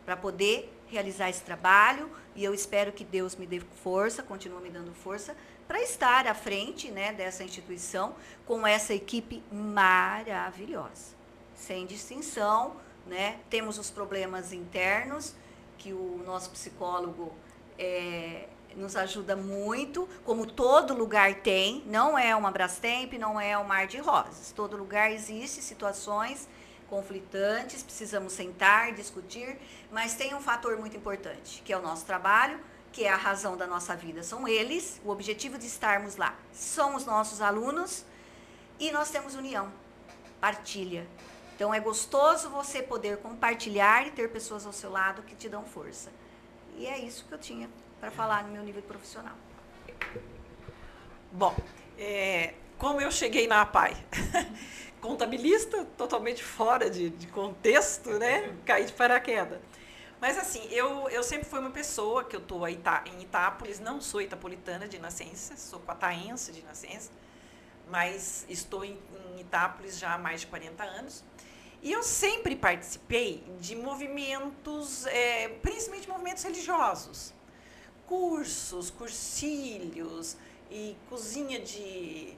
Para 0.06 0.16
poder 0.16 0.72
realizar 0.88 1.30
esse 1.30 1.42
trabalho 1.42 2.10
e 2.36 2.44
eu 2.44 2.54
espero 2.54 2.92
que 2.92 3.04
Deus 3.04 3.36
me 3.36 3.46
dê 3.46 3.60
força, 3.84 4.24
continue 4.24 4.62
me 4.62 4.70
dando 4.70 4.94
força 4.94 5.36
para 5.68 5.82
estar 5.82 6.28
à 6.28 6.34
frente 6.34 6.90
né, 6.90 7.12
dessa 7.12 7.44
instituição 7.44 8.16
com 8.46 8.66
essa 8.66 8.94
equipe 8.94 9.44
maravilhosa, 9.52 11.16
sem 11.56 11.86
distinção. 11.86 12.78
Né? 13.06 13.40
Temos 13.50 13.78
os 13.78 13.90
problemas 13.90 14.54
internos 14.54 15.34
que 15.78 15.92
o 15.92 16.22
nosso 16.26 16.50
psicólogo 16.52 17.34
é, 17.78 18.48
nos 18.78 18.96
ajuda 18.96 19.36
muito, 19.36 20.08
como 20.24 20.46
todo 20.46 20.94
lugar 20.94 21.34
tem, 21.42 21.84
não 21.88 22.18
é 22.18 22.36
uma 22.36 22.52
Brastemp, 22.52 23.14
não 23.14 23.40
é 23.40 23.58
um 23.58 23.64
mar 23.64 23.88
de 23.88 23.98
rosas. 23.98 24.52
Todo 24.56 24.78
lugar 24.78 25.12
existe 25.12 25.62
situações 25.62 26.48
conflitantes, 26.88 27.84
precisamos 27.84 28.32
sentar, 28.34 28.94
discutir, 28.94 29.58
mas 29.92 30.14
tem 30.14 30.34
um 30.34 30.40
fator 30.40 30.78
muito 30.78 30.96
importante, 30.96 31.62
que 31.66 31.74
é 31.74 31.78
o 31.78 31.82
nosso 31.82 32.06
trabalho, 32.06 32.60
que 32.94 33.04
é 33.04 33.12
a 33.12 33.18
razão 33.18 33.58
da 33.58 33.68
nossa 33.68 33.96
vida. 33.96 34.24
São 34.24 34.48
eles, 34.48 35.02
o 35.04 35.10
objetivo 35.10 35.58
de 35.58 35.66
estarmos 35.66 36.16
lá. 36.16 36.36
São 36.54 36.96
os 36.96 37.06
nossos 37.06 37.42
alunos 37.42 38.06
e 38.80 38.92
nós 38.92 39.10
temos 39.10 39.36
união, 39.36 39.72
partilha. 40.40 41.06
Então 41.56 41.74
é 41.74 41.80
gostoso 41.80 42.50
você 42.50 42.82
poder 42.82 43.18
compartilhar 43.18 44.08
e 44.08 44.12
ter 44.12 44.30
pessoas 44.32 44.66
ao 44.66 44.72
seu 44.72 44.92
lado 44.92 45.24
que 45.24 45.36
te 45.36 45.50
dão 45.50 45.66
força. 45.66 46.12
E 46.78 46.86
é 46.86 47.00
isso 47.00 47.26
que 47.26 47.34
eu 47.34 47.40
tinha 47.40 47.68
para 48.00 48.12
falar 48.12 48.44
no 48.44 48.50
meu 48.50 48.64
nível 48.64 48.82
profissional. 48.84 49.36
Bom, 51.32 51.56
é, 51.98 52.54
como 52.78 53.02
eu 53.02 53.12
cheguei 53.12 53.48
na 53.48 53.62
APAI? 53.62 53.96
Contabilista, 55.02 55.86
totalmente 55.98 56.44
fora 56.44 56.90
de, 56.90 57.10
de 57.10 57.28
contexto, 57.28 58.10
né? 58.18 58.54
Caí 58.66 58.86
de 58.86 58.94
paraquedas. 58.94 59.60
Mas 60.20 60.38
assim, 60.38 60.68
eu, 60.72 61.08
eu 61.10 61.22
sempre 61.22 61.48
fui 61.48 61.60
uma 61.60 61.70
pessoa 61.70 62.24
que 62.24 62.36
eu 62.36 62.40
estou 62.40 62.68
em 62.68 62.80
Itápolis, 63.22 63.80
não 63.80 64.02
sou 64.02 64.20
itapolitana 64.20 64.88
de 64.88 64.98
nascença, 64.98 65.56
sou 65.56 65.80
quataense 65.80 66.52
de 66.52 66.64
nascença, 66.64 67.12
mas 67.88 68.44
estou 68.50 68.84
em, 68.84 68.98
em 69.36 69.42
Itápolis 69.42 70.00
já 70.00 70.16
há 70.16 70.18
mais 70.18 70.42
de 70.42 70.48
40 70.48 70.84
anos. 70.84 71.24
E 71.84 71.92
eu 71.92 72.02
sempre 72.02 72.56
participei 72.56 73.44
de 73.60 73.76
movimentos, 73.76 75.06
é, 75.06 75.50
principalmente 75.62 76.10
movimentos 76.10 76.44
religiosos 76.44 77.37
cursos, 78.08 78.90
cursilhos 78.90 80.38
e 80.72 80.96
cozinha 81.10 81.60
de, 81.60 82.34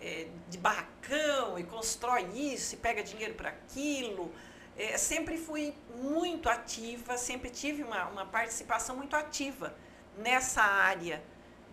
é, 0.00 0.28
de 0.48 0.58
barracão 0.58 1.58
e 1.58 1.64
constrói 1.64 2.24
isso 2.34 2.74
e 2.74 2.78
pega 2.78 3.02
dinheiro 3.02 3.34
para 3.34 3.48
aquilo. 3.48 4.32
É, 4.76 4.96
sempre 4.96 5.36
fui 5.36 5.74
muito 5.96 6.48
ativa, 6.48 7.16
sempre 7.16 7.50
tive 7.50 7.82
uma, 7.82 8.06
uma 8.06 8.26
participação 8.26 8.96
muito 8.96 9.16
ativa 9.16 9.74
nessa 10.16 10.62
área 10.62 11.22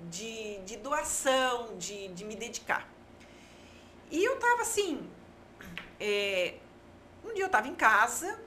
de, 0.10 0.58
de 0.60 0.78
doação, 0.78 1.78
de, 1.78 2.08
de 2.10 2.24
me 2.26 2.36
dedicar. 2.36 2.90
E 4.10 4.24
eu 4.24 4.36
estava 4.36 4.62
assim, 4.62 5.08
é, 6.00 6.56
um 7.24 7.34
dia 7.34 7.44
eu 7.44 7.48
estava 7.48 7.68
em 7.68 7.76
casa 7.76 8.40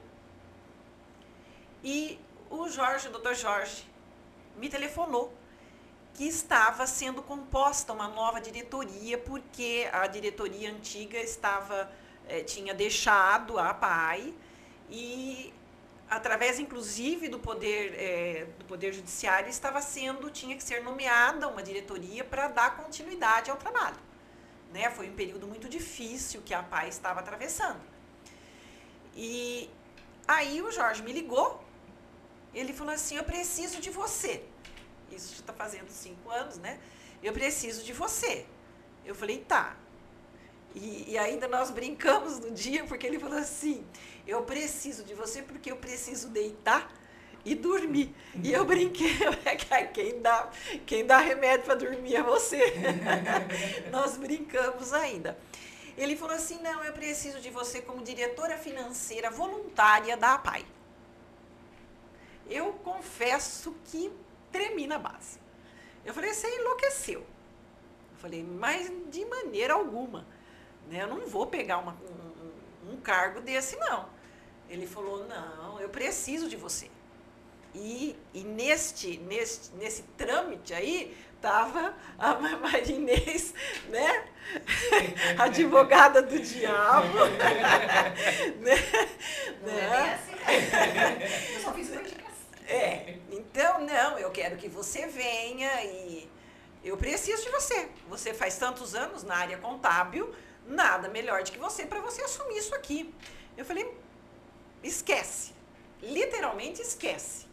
e 1.83 2.19
o 2.49 2.67
Jorge, 2.67 3.07
o 3.07 3.11
doutor 3.11 3.35
Jorge, 3.35 3.88
me 4.59 4.69
telefonou 4.69 5.33
que 6.13 6.25
estava 6.27 6.85
sendo 6.85 7.21
composta 7.23 7.93
uma 7.93 8.07
nova 8.07 8.41
diretoria 8.41 9.17
porque 9.17 9.89
a 9.91 10.05
diretoria 10.05 10.69
antiga 10.69 11.17
estava 11.17 11.89
eh, 12.27 12.43
tinha 12.43 12.73
deixado 12.73 13.57
a 13.57 13.73
PAI 13.73 14.33
e 14.89 15.53
através 16.09 16.59
inclusive 16.59 17.29
do 17.29 17.39
poder 17.39 17.93
eh, 17.95 18.47
do 18.57 18.65
poder 18.65 18.91
judiciário 18.93 19.49
estava 19.49 19.81
sendo 19.81 20.29
tinha 20.29 20.55
que 20.57 20.63
ser 20.63 20.83
nomeada 20.83 21.47
uma 21.47 21.63
diretoria 21.63 22.23
para 22.23 22.49
dar 22.49 22.75
continuidade 22.75 23.49
ao 23.49 23.57
trabalho 23.57 23.97
né 24.73 24.89
foi 24.89 25.09
um 25.09 25.15
período 25.15 25.47
muito 25.47 25.69
difícil 25.69 26.41
que 26.41 26.53
a 26.53 26.61
PAI 26.61 26.89
estava 26.89 27.21
atravessando 27.21 27.79
e 29.15 29.69
aí 30.27 30.61
o 30.61 30.71
Jorge 30.71 31.01
me 31.01 31.13
ligou 31.13 31.69
ele 32.53 32.73
falou 32.73 32.93
assim: 32.93 33.15
Eu 33.15 33.23
preciso 33.23 33.79
de 33.79 33.89
você. 33.89 34.43
Isso 35.11 35.33
está 35.33 35.53
fazendo 35.53 35.89
cinco 35.89 36.29
anos, 36.29 36.57
né? 36.57 36.79
Eu 37.21 37.33
preciso 37.33 37.83
de 37.83 37.93
você. 37.93 38.45
Eu 39.05 39.15
falei: 39.15 39.39
Tá. 39.47 39.75
E, 40.75 41.13
e, 41.13 41.17
ainda 41.17 41.47
nós 41.47 41.71
brincamos 41.71 42.39
no 42.39 42.51
dia, 42.51 42.83
porque 42.85 43.05
ele 43.05 43.19
falou 43.19 43.37
assim: 43.37 43.85
Eu 44.27 44.43
preciso 44.43 45.03
de 45.03 45.13
você 45.13 45.41
porque 45.41 45.71
eu 45.71 45.77
preciso 45.77 46.29
deitar 46.29 46.91
e 47.43 47.55
dormir. 47.55 48.13
E 48.43 48.51
eu 48.51 48.65
brinquei: 48.65 49.17
quem 49.93 50.21
dá, 50.21 50.49
quem 50.85 51.05
dá 51.05 51.17
remédio 51.17 51.65
para 51.65 51.75
dormir 51.75 52.15
é 52.15 52.23
você. 52.23 52.61
nós 53.91 54.17
brincamos 54.17 54.93
ainda. 54.93 55.37
Ele 55.97 56.15
falou 56.15 56.35
assim: 56.35 56.61
Não, 56.61 56.83
eu 56.83 56.93
preciso 56.93 57.39
de 57.39 57.49
você 57.49 57.81
como 57.81 58.03
diretora 58.03 58.57
financeira 58.57 59.29
voluntária 59.29 60.15
da 60.15 60.35
APAI 60.35 60.65
eu 62.49 62.73
confesso 62.83 63.75
que 63.85 64.11
tremi 64.51 64.87
na 64.87 64.97
base. 64.97 65.39
Eu 66.05 66.13
falei, 66.13 66.33
você 66.33 66.47
enlouqueceu. 66.47 67.19
Eu 67.19 68.17
falei, 68.17 68.43
mas 68.43 68.91
de 69.09 69.25
maneira 69.25 69.73
alguma. 69.73 70.25
Né? 70.87 71.03
Eu 71.03 71.07
não 71.07 71.27
vou 71.27 71.47
pegar 71.47 71.77
uma, 71.77 71.93
um, 71.93 72.93
um 72.93 72.97
cargo 72.97 73.41
desse, 73.41 73.75
não. 73.77 74.07
Ele 74.69 74.85
falou, 74.85 75.27
não, 75.27 75.79
eu 75.79 75.89
preciso 75.89 76.47
de 76.47 76.55
você. 76.55 76.89
E, 77.73 78.15
e 78.33 78.43
neste, 78.43 79.17
neste, 79.17 79.75
nesse 79.75 80.03
trâmite 80.17 80.73
aí, 80.73 81.15
estava 81.35 81.93
a 82.17 82.33
Marinês, 82.35 83.53
né? 83.89 84.25
Advogada 85.37 86.21
do 86.21 86.39
diabo. 86.39 87.25
né? 88.59 88.75
Não 89.61 89.73
é 89.73 89.89
né? 89.89 90.13
assim. 90.13 91.53
Eu 91.55 91.59
só 91.61 91.73
fiz 91.73 91.89
é, 92.69 93.17
então 93.31 93.81
não, 93.81 94.19
eu 94.19 94.29
quero 94.29 94.55
que 94.55 94.69
você 94.69 95.07
venha 95.07 95.83
e 95.83 96.29
eu 96.83 96.95
preciso 96.95 97.43
de 97.43 97.49
você. 97.49 97.89
Você 98.07 98.31
faz 98.31 98.57
tantos 98.57 98.93
anos 98.93 99.23
na 99.23 99.35
área 99.35 99.57
contábil, 99.57 100.33
nada 100.67 101.09
melhor 101.09 101.43
do 101.43 101.51
que 101.51 101.57
você 101.57 101.85
para 101.87 101.99
você 101.99 102.21
assumir 102.21 102.57
isso 102.57 102.75
aqui. 102.75 103.13
Eu 103.57 103.65
falei, 103.65 103.91
esquece. 104.83 105.53
Literalmente 105.99 106.79
esquece. 106.79 107.47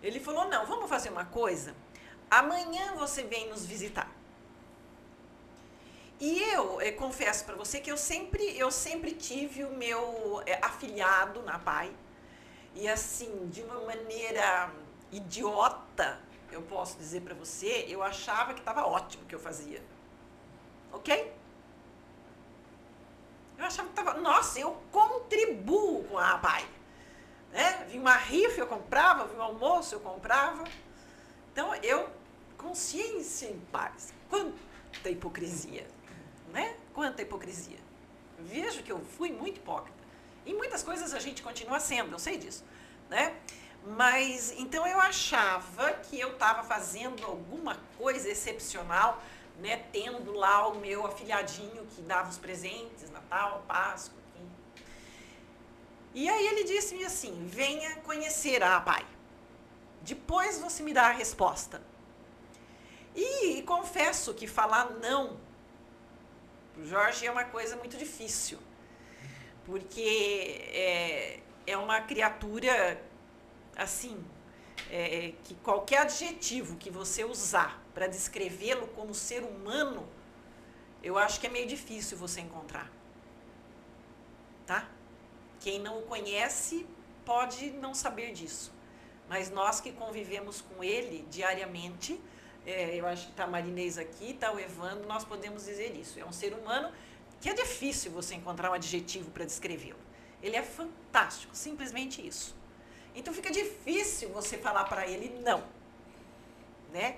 Ele 0.00 0.20
falou: 0.20 0.48
não, 0.48 0.64
vamos 0.64 0.88
fazer 0.88 1.10
uma 1.10 1.24
coisa. 1.24 1.74
Amanhã 2.30 2.94
você 2.94 3.24
vem 3.24 3.48
nos 3.48 3.66
visitar. 3.66 4.10
E 6.20 6.40
eu, 6.54 6.80
eu 6.80 6.92
confesso 6.94 7.44
para 7.44 7.56
você 7.56 7.80
que 7.80 7.90
eu 7.90 7.96
sempre, 7.96 8.56
eu 8.56 8.70
sempre 8.70 9.10
tive 9.12 9.64
o 9.64 9.70
meu 9.70 10.40
é, 10.46 10.58
afiliado 10.62 11.42
na 11.42 11.58
PAI 11.58 11.92
e 12.76 12.86
assim, 12.86 13.48
de 13.48 13.62
uma 13.62 13.80
maneira 13.80 14.70
idiota, 15.10 16.20
eu 16.52 16.60
posso 16.60 16.98
dizer 16.98 17.22
para 17.22 17.34
você, 17.34 17.86
eu 17.88 18.02
achava 18.02 18.52
que 18.52 18.60
estava 18.60 18.86
ótimo 18.86 19.24
o 19.24 19.26
que 19.26 19.34
eu 19.34 19.40
fazia. 19.40 19.82
Ok? 20.92 21.34
Eu 23.56 23.64
achava 23.64 23.88
que 23.88 23.98
estava. 23.98 24.20
Nossa, 24.20 24.60
eu 24.60 24.76
contribuo 24.92 26.04
com 26.04 26.18
a 26.18 26.36
pai. 26.36 26.68
Né? 27.50 27.86
Vi 27.90 27.98
uma 27.98 28.14
rifa, 28.14 28.60
eu 28.60 28.66
comprava, 28.66 29.26
vi 29.26 29.36
um 29.36 29.42
almoço, 29.42 29.94
eu 29.94 30.00
comprava. 30.00 30.62
Então, 31.52 31.74
eu, 31.76 32.10
consciência 32.58 33.46
em 33.46 33.58
paz. 33.72 34.12
Quanta 34.28 35.08
hipocrisia. 35.08 35.86
Né? 36.52 36.76
Quanta 36.92 37.22
hipocrisia. 37.22 37.78
Vejo 38.38 38.82
que 38.82 38.92
eu 38.92 39.00
fui 39.00 39.32
muito 39.32 39.56
hipócrita. 39.56 39.95
Em 40.46 40.54
muitas 40.54 40.82
coisas 40.82 41.12
a 41.12 41.18
gente 41.18 41.42
continua 41.42 41.80
sendo, 41.80 42.12
eu 42.12 42.18
sei 42.18 42.38
disso, 42.38 42.64
né? 43.10 43.36
Mas 43.84 44.52
então 44.52 44.86
eu 44.86 45.00
achava 45.00 45.92
que 45.92 46.18
eu 46.18 46.32
estava 46.32 46.62
fazendo 46.62 47.24
alguma 47.24 47.76
coisa 47.98 48.28
excepcional, 48.28 49.22
né? 49.58 49.84
Tendo 49.92 50.32
lá 50.32 50.68
o 50.68 50.76
meu 50.76 51.04
afilhadinho 51.04 51.84
que 51.86 52.00
dava 52.02 52.30
os 52.30 52.38
presentes, 52.38 53.10
Natal, 53.10 53.64
Páscoa. 53.66 54.18
Enfim. 54.36 54.50
E 56.14 56.28
aí 56.28 56.46
ele 56.46 56.64
disse-me 56.64 57.04
assim: 57.04 57.46
venha 57.48 57.96
conhecer 57.96 58.62
a 58.62 58.80
pai. 58.80 59.04
Depois 60.02 60.58
você 60.60 60.82
me 60.82 60.92
dá 60.92 61.08
a 61.08 61.12
resposta. 61.12 61.82
E, 63.14 63.58
e 63.58 63.62
confesso 63.62 64.34
que 64.34 64.46
falar 64.46 64.90
não 64.90 65.38
para 66.72 66.82
o 66.82 66.86
Jorge 66.86 67.26
é 67.26 67.30
uma 67.30 67.44
coisa 67.44 67.74
muito 67.76 67.96
difícil 67.96 68.58
porque 69.66 70.60
é, 70.72 71.40
é 71.66 71.76
uma 71.76 72.00
criatura 72.00 73.02
assim 73.76 74.24
é, 74.90 75.32
que 75.42 75.56
qualquer 75.56 75.98
adjetivo 76.02 76.76
que 76.76 76.88
você 76.88 77.24
usar 77.24 77.82
para 77.92 78.06
descrevê-lo 78.06 78.86
como 78.88 79.12
ser 79.12 79.42
humano, 79.42 80.08
eu 81.02 81.18
acho 81.18 81.40
que 81.40 81.48
é 81.48 81.50
meio 81.50 81.66
difícil 81.66 82.16
você 82.16 82.40
encontrar. 82.40 82.90
Tá? 84.64 84.88
Quem 85.60 85.80
não 85.80 85.98
o 85.98 86.02
conhece 86.02 86.86
pode 87.24 87.70
não 87.70 87.92
saber 87.92 88.32
disso. 88.32 88.72
mas 89.28 89.50
nós 89.50 89.80
que 89.80 89.90
convivemos 89.90 90.60
com 90.60 90.84
ele 90.84 91.26
diariamente, 91.28 92.20
é, 92.64 92.94
eu 92.94 93.04
acho 93.08 93.24
que 93.24 93.32
está 93.32 93.42
a 93.42 93.48
Marinês 93.48 93.98
aqui, 93.98 94.30
está 94.30 94.52
o 94.52 94.60
Evandro, 94.60 95.08
nós 95.08 95.24
podemos 95.24 95.64
dizer 95.64 95.96
isso. 95.96 96.20
É 96.20 96.24
um 96.24 96.30
ser 96.30 96.52
humano 96.54 96.92
que 97.40 97.48
é 97.48 97.54
difícil 97.54 98.10
você 98.10 98.34
encontrar 98.34 98.70
um 98.70 98.74
adjetivo 98.74 99.30
para 99.30 99.44
descrevê-lo. 99.44 99.98
Ele 100.42 100.56
é 100.56 100.62
fantástico, 100.62 101.54
simplesmente 101.56 102.26
isso. 102.26 102.54
Então 103.14 103.32
fica 103.32 103.50
difícil 103.50 104.28
você 104.30 104.58
falar 104.58 104.84
para 104.84 105.06
ele 105.06 105.40
não, 105.40 105.64
né? 106.92 107.16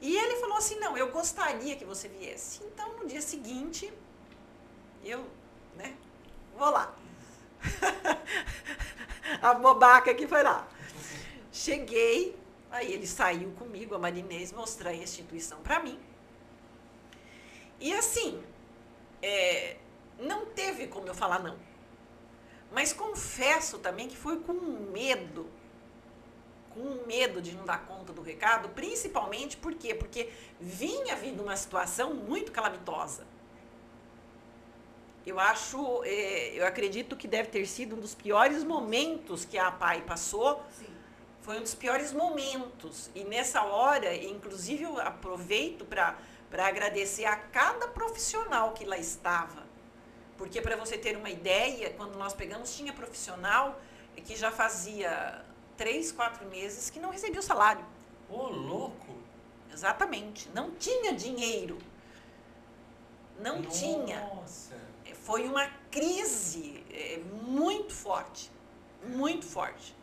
E 0.00 0.16
ele 0.16 0.36
falou 0.36 0.56
assim: 0.56 0.78
"Não, 0.78 0.96
eu 0.96 1.10
gostaria 1.10 1.76
que 1.76 1.84
você 1.84 2.08
viesse". 2.08 2.62
Então 2.64 2.98
no 2.98 3.06
dia 3.06 3.22
seguinte 3.22 3.92
eu, 5.04 5.26
né, 5.76 5.96
vou 6.56 6.70
lá. 6.70 6.94
a 9.40 9.54
bobaca 9.54 10.14
que 10.14 10.26
foi 10.26 10.42
lá. 10.42 10.68
Cheguei, 11.52 12.36
aí 12.70 12.92
ele 12.92 13.06
saiu 13.06 13.50
comigo, 13.52 13.94
a 13.94 13.98
Marinês, 13.98 14.52
mostrar 14.52 14.90
a 14.90 14.94
instituição 14.94 15.60
para 15.60 15.80
mim. 15.80 15.98
E 17.80 17.92
assim, 17.92 18.42
é, 19.22 19.76
não 20.18 20.46
teve 20.46 20.88
como 20.88 21.06
eu 21.06 21.14
falar 21.14 21.38
não. 21.38 21.56
Mas 22.72 22.92
confesso 22.92 23.78
também 23.78 24.08
que 24.08 24.16
foi 24.16 24.40
com 24.40 24.52
medo, 24.52 25.46
com 26.70 27.06
medo 27.06 27.40
de 27.40 27.52
não 27.52 27.64
dar 27.64 27.86
conta 27.86 28.12
do 28.12 28.22
recado, 28.22 28.70
principalmente 28.70 29.56
por 29.56 29.74
quê? 29.74 29.94
Porque 29.94 30.30
vinha 30.58 31.14
vindo 31.14 31.42
uma 31.42 31.56
situação 31.56 32.14
muito 32.14 32.50
calamitosa. 32.50 33.26
Eu 35.24 35.38
acho, 35.38 36.02
é, 36.04 36.58
eu 36.58 36.66
acredito 36.66 37.14
que 37.14 37.28
deve 37.28 37.48
ter 37.48 37.66
sido 37.66 37.94
um 37.94 38.00
dos 38.00 38.14
piores 38.14 38.64
momentos 38.64 39.44
que 39.44 39.56
a 39.56 39.70
PAI 39.70 40.02
passou. 40.02 40.64
Sim. 40.76 40.86
Foi 41.42 41.58
um 41.58 41.62
dos 41.62 41.74
piores 41.74 42.12
momentos. 42.12 43.10
E 43.14 43.22
nessa 43.22 43.62
hora, 43.62 44.16
inclusive, 44.16 44.82
eu 44.84 44.98
aproveito 44.98 45.84
para 45.84 46.16
agradecer 46.60 47.24
a 47.24 47.36
cada 47.36 47.88
profissional 47.88 48.72
que 48.72 48.84
lá 48.84 48.98
estava. 48.98 49.62
Porque, 50.36 50.60
para 50.60 50.76
você 50.76 50.98
ter 50.98 51.16
uma 51.16 51.30
ideia, 51.30 51.90
quando 51.90 52.16
nós 52.16 52.34
pegamos, 52.34 52.74
tinha 52.74 52.92
profissional 52.92 53.80
que 54.24 54.36
já 54.36 54.50
fazia 54.50 55.44
três, 55.76 56.12
quatro 56.12 56.46
meses 56.46 56.90
que 56.90 56.98
não 56.98 57.10
recebia 57.10 57.40
o 57.40 57.42
salário. 57.42 57.84
Ô, 58.28 58.38
oh, 58.38 58.48
louco! 58.48 59.22
Exatamente. 59.72 60.48
Não 60.50 60.72
tinha 60.72 61.14
dinheiro. 61.14 61.78
Não 63.38 63.62
Nossa. 63.62 63.78
tinha 63.78 64.30
foi 65.22 65.46
uma 65.46 65.66
crise 65.90 66.84
é, 66.90 67.18
muito 67.42 67.94
forte, 67.94 68.50
muito 69.04 69.46
forte. 69.46 69.96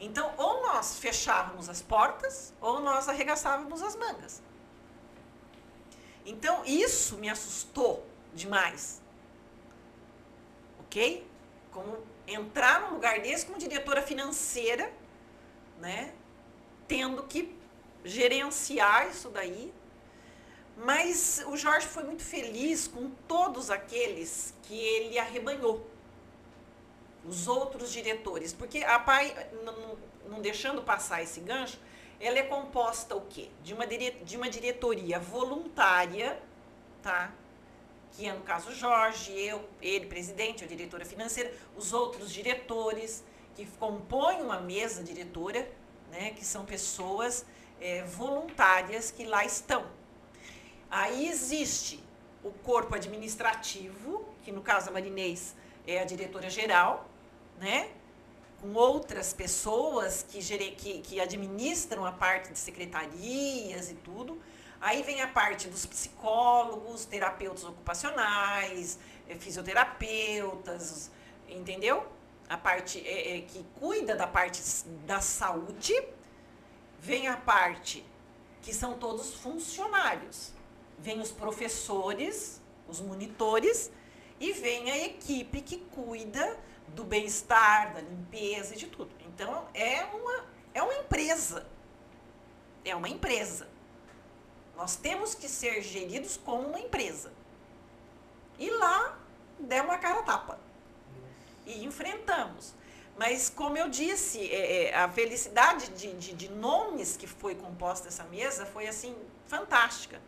Então, 0.00 0.32
ou 0.36 0.62
nós 0.62 0.98
fechávamos 0.98 1.68
as 1.68 1.80
portas, 1.80 2.52
ou 2.60 2.80
nós 2.80 3.08
arregaçávamos 3.08 3.82
as 3.82 3.94
mangas. 3.94 4.42
Então, 6.24 6.64
isso 6.64 7.16
me 7.16 7.28
assustou 7.28 8.06
demais. 8.34 9.00
Ok? 10.80 11.26
Como 11.70 11.98
entrar 12.26 12.82
num 12.82 12.94
lugar 12.94 13.20
desse 13.20 13.46
como 13.46 13.58
diretora 13.58 14.02
financeira, 14.02 14.92
né? 15.78 16.12
Tendo 16.86 17.22
que 17.24 17.56
gerenciar 18.04 19.08
isso 19.08 19.28
daí, 19.28 19.72
mas 20.76 21.42
o 21.46 21.56
Jorge 21.56 21.86
foi 21.86 22.02
muito 22.02 22.22
feliz 22.22 22.88
com 22.88 23.10
todos 23.28 23.70
aqueles 23.70 24.54
que 24.62 24.74
ele 24.74 25.18
arrebanhou. 25.18 25.86
Os 27.24 27.46
outros 27.46 27.92
diretores. 27.92 28.52
Porque 28.52 28.78
a 28.78 28.98
PAI, 28.98 29.50
não, 29.64 29.96
não 30.28 30.40
deixando 30.40 30.82
passar 30.82 31.22
esse 31.22 31.40
gancho, 31.40 31.78
ela 32.22 32.38
é 32.38 32.42
composta 32.42 33.14
o 33.14 33.20
quê? 33.22 33.50
De 33.62 33.74
uma, 33.74 33.86
de 33.86 34.36
uma 34.36 34.48
diretoria 34.48 35.18
voluntária, 35.18 36.40
tá? 37.02 37.32
Que 38.12 38.26
é 38.26 38.32
no 38.32 38.42
caso 38.42 38.72
Jorge, 38.74 39.32
eu, 39.32 39.68
ele, 39.80 40.06
presidente, 40.06 40.64
a 40.64 40.66
diretora 40.66 41.04
financeira, 41.04 41.52
os 41.76 41.92
outros 41.92 42.32
diretores 42.32 43.22
que 43.54 43.66
compõem 43.78 44.40
uma 44.40 44.60
mesa 44.60 45.02
diretora, 45.02 45.68
né? 46.10 46.30
Que 46.30 46.44
são 46.44 46.64
pessoas 46.64 47.44
é, 47.80 48.02
voluntárias 48.04 49.10
que 49.10 49.24
lá 49.24 49.44
estão 49.44 49.84
Aí 50.92 51.26
existe 51.26 52.04
o 52.44 52.50
corpo 52.50 52.94
administrativo, 52.94 54.28
que 54.42 54.52
no 54.52 54.60
caso 54.60 54.90
a 54.90 54.92
Marinês 54.92 55.56
é 55.86 56.00
a 56.00 56.04
diretora 56.04 56.50
geral, 56.50 57.08
né? 57.58 57.88
Com 58.62 58.72
outras 58.74 59.34
pessoas 59.34 60.24
que, 60.26 60.40
que, 60.70 61.00
que 61.00 61.20
administram 61.20 62.06
a 62.06 62.12
parte 62.12 62.52
de 62.52 62.58
secretarias 62.58 63.90
e 63.90 63.94
tudo. 63.96 64.40
Aí 64.80 65.02
vem 65.02 65.20
a 65.20 65.28
parte 65.28 65.68
dos 65.68 65.84
psicólogos, 65.84 67.04
terapeutas 67.04 67.64
ocupacionais, 67.64 68.98
é, 69.28 69.34
fisioterapeutas, 69.34 71.10
entendeu? 71.46 72.06
A 72.48 72.56
parte 72.56 73.06
é, 73.06 73.36
é, 73.36 73.40
que 73.42 73.62
cuida 73.78 74.16
da 74.16 74.26
parte 74.26 74.62
da 75.04 75.20
saúde. 75.20 75.92
Vem 76.98 77.28
a 77.28 77.36
parte 77.36 78.02
que 78.62 78.72
são 78.72 78.96
todos 78.96 79.34
funcionários 79.34 80.54
vem 81.02 81.20
os 81.20 81.32
professores, 81.32 82.62
os 82.88 83.00
monitores, 83.00 83.90
e 84.42 84.52
vem 84.52 84.90
a 84.90 84.98
equipe 84.98 85.60
que 85.60 85.78
cuida 85.78 86.58
do 86.88 87.04
bem-estar, 87.04 87.94
da 87.94 88.00
limpeza 88.00 88.74
e 88.74 88.76
de 88.76 88.88
tudo. 88.88 89.14
Então, 89.28 89.68
é 89.72 90.04
uma, 90.06 90.44
é 90.74 90.82
uma 90.82 90.94
empresa. 90.94 91.64
É 92.84 92.92
uma 92.96 93.08
empresa. 93.08 93.68
Nós 94.76 94.96
temos 94.96 95.32
que 95.32 95.48
ser 95.48 95.80
geridos 95.80 96.36
como 96.36 96.66
uma 96.66 96.80
empresa. 96.80 97.32
E 98.58 98.68
lá, 98.68 99.16
demos 99.60 99.92
uma 99.92 99.98
cara 99.98 100.24
tapa. 100.24 100.58
E 101.64 101.84
enfrentamos. 101.84 102.74
Mas, 103.16 103.48
como 103.48 103.78
eu 103.78 103.88
disse, 103.88 104.40
é, 104.50 104.86
é, 104.86 104.94
a 104.96 105.08
felicidade 105.08 105.90
de, 105.90 106.14
de, 106.14 106.32
de 106.32 106.50
nomes 106.50 107.16
que 107.16 107.28
foi 107.28 107.54
composta 107.54 108.08
essa 108.08 108.24
mesa 108.24 108.66
foi, 108.66 108.88
assim, 108.88 109.14
fantástica. 109.46 110.20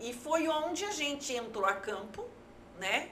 E 0.00 0.12
foi 0.12 0.48
onde 0.48 0.84
a 0.84 0.90
gente 0.90 1.32
entrou 1.32 1.64
a 1.64 1.74
campo, 1.74 2.28
né? 2.76 3.10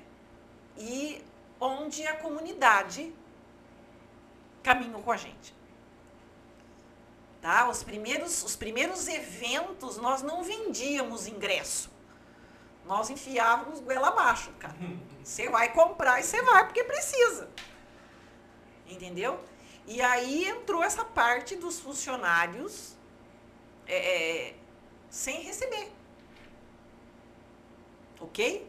E 0.79 1.25
onde 1.61 2.07
a 2.07 2.17
comunidade 2.17 3.13
caminhou 4.63 5.03
com 5.03 5.13
a 5.13 5.17
gente. 5.17 5.55
Tá? 7.41 7.69
Os 7.69 7.83
primeiros, 7.83 8.43
os 8.43 8.57
primeiros 8.57 9.09
eventos 9.09 9.97
nós 9.97 10.23
não 10.23 10.43
vendíamos 10.43 11.27
ingresso. 11.27 11.91
Nós 12.85 13.11
enfiávamos 13.11 13.81
goela 13.81 14.09
abaixo, 14.09 14.51
cara. 14.59 14.77
Você 15.23 15.49
vai 15.51 15.73
comprar 15.73 16.21
e 16.21 16.23
você 16.23 16.41
vai 16.41 16.65
porque 16.65 16.83
precisa. 16.85 17.51
Entendeu? 18.87 19.39
E 19.87 20.01
aí 20.01 20.47
entrou 20.47 20.83
essa 20.83 21.05
parte 21.05 21.55
dos 21.55 21.79
funcionários 21.79 22.97
é, 23.87 24.55
sem 25.11 25.43
receber 25.43 25.93
ok? 28.21 28.67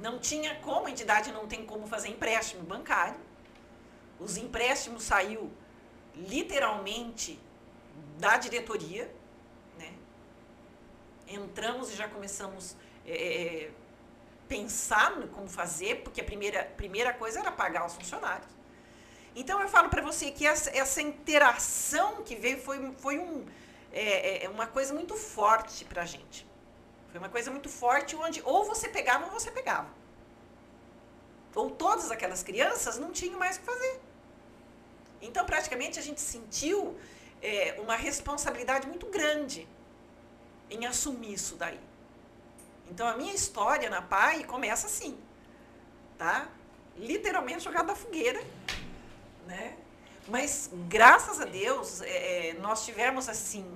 Não 0.00 0.18
tinha 0.18 0.54
como, 0.56 0.86
a 0.86 0.90
entidade 0.90 1.30
não 1.30 1.46
tem 1.46 1.64
como 1.64 1.86
fazer 1.86 2.08
empréstimo 2.08 2.62
bancário. 2.62 3.20
Os 4.18 4.36
empréstimos 4.36 5.02
saiu 5.02 5.50
literalmente 6.14 7.38
da 8.18 8.38
diretoria, 8.38 9.14
né? 9.78 9.92
Entramos 11.28 11.90
e 11.90 11.96
já 11.96 12.08
começamos 12.08 12.76
é, 13.06 13.12
é, 13.12 13.64
é 13.64 13.70
pensar 14.48 15.16
no 15.16 15.28
como 15.28 15.48
fazer, 15.48 16.02
porque 16.02 16.20
a 16.20 16.24
primeira, 16.24 16.64
primeira 16.64 17.12
coisa 17.12 17.40
era 17.40 17.52
pagar 17.52 17.86
os 17.86 17.94
funcionários. 17.94 18.50
Então 19.36 19.60
eu 19.60 19.68
falo 19.68 19.88
para 19.88 20.02
você 20.02 20.30
que 20.30 20.46
essa, 20.46 20.76
essa 20.76 21.00
interação 21.00 22.22
que 22.24 22.34
veio 22.34 22.58
foi, 22.58 22.92
foi 22.98 23.18
um, 23.18 23.46
é, 23.92 24.44
é 24.44 24.48
uma 24.48 24.66
coisa 24.66 24.92
muito 24.92 25.14
forte 25.14 25.84
para 25.84 26.02
a 26.02 26.06
gente. 26.06 26.49
Foi 27.10 27.18
uma 27.18 27.28
coisa 27.28 27.50
muito 27.50 27.68
forte 27.68 28.14
onde 28.16 28.40
ou 28.44 28.64
você 28.64 28.88
pegava 28.88 29.26
ou 29.26 29.30
você 29.30 29.50
pegava. 29.50 29.88
Ou 31.54 31.70
todas 31.70 32.10
aquelas 32.10 32.42
crianças 32.42 32.98
não 32.98 33.10
tinham 33.10 33.38
mais 33.38 33.56
o 33.56 33.60
que 33.60 33.66
fazer. 33.66 34.00
Então, 35.20 35.44
praticamente, 35.44 35.98
a 35.98 36.02
gente 36.02 36.20
sentiu 36.20 36.96
é, 37.42 37.76
uma 37.80 37.96
responsabilidade 37.96 38.86
muito 38.86 39.06
grande 39.06 39.68
em 40.70 40.86
assumir 40.86 41.34
isso 41.34 41.56
daí. 41.56 41.80
Então, 42.88 43.06
a 43.06 43.16
minha 43.16 43.34
história 43.34 43.90
na 43.90 44.00
PAI 44.00 44.44
começa 44.44 44.86
assim, 44.86 45.18
tá? 46.16 46.48
Literalmente 46.96 47.64
jogada 47.64 47.88
da 47.88 47.94
fogueira, 47.94 48.42
né? 49.46 49.76
Mas, 50.28 50.70
graças 50.88 51.40
a 51.40 51.44
Deus, 51.44 52.00
é, 52.02 52.54
nós 52.60 52.84
tivemos, 52.84 53.28
assim, 53.28 53.66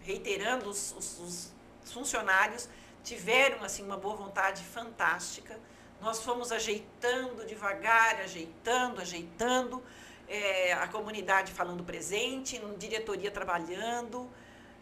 reiterando 0.00 0.68
os, 0.68 0.92
os, 0.92 1.18
os 1.18 1.52
os 1.86 1.92
funcionários 1.92 2.68
tiveram 3.04 3.62
assim 3.62 3.84
uma 3.84 3.96
boa 3.96 4.16
vontade 4.16 4.62
fantástica. 4.64 5.58
Nós 6.00 6.22
fomos 6.22 6.50
ajeitando 6.50 7.46
devagar, 7.46 8.20
ajeitando, 8.20 9.00
ajeitando. 9.00 9.82
é, 10.28 10.72
a 10.72 10.88
comunidade 10.88 11.52
falando 11.52 11.84
presente, 11.84 12.60
diretoria 12.76 13.30
trabalhando, 13.30 14.28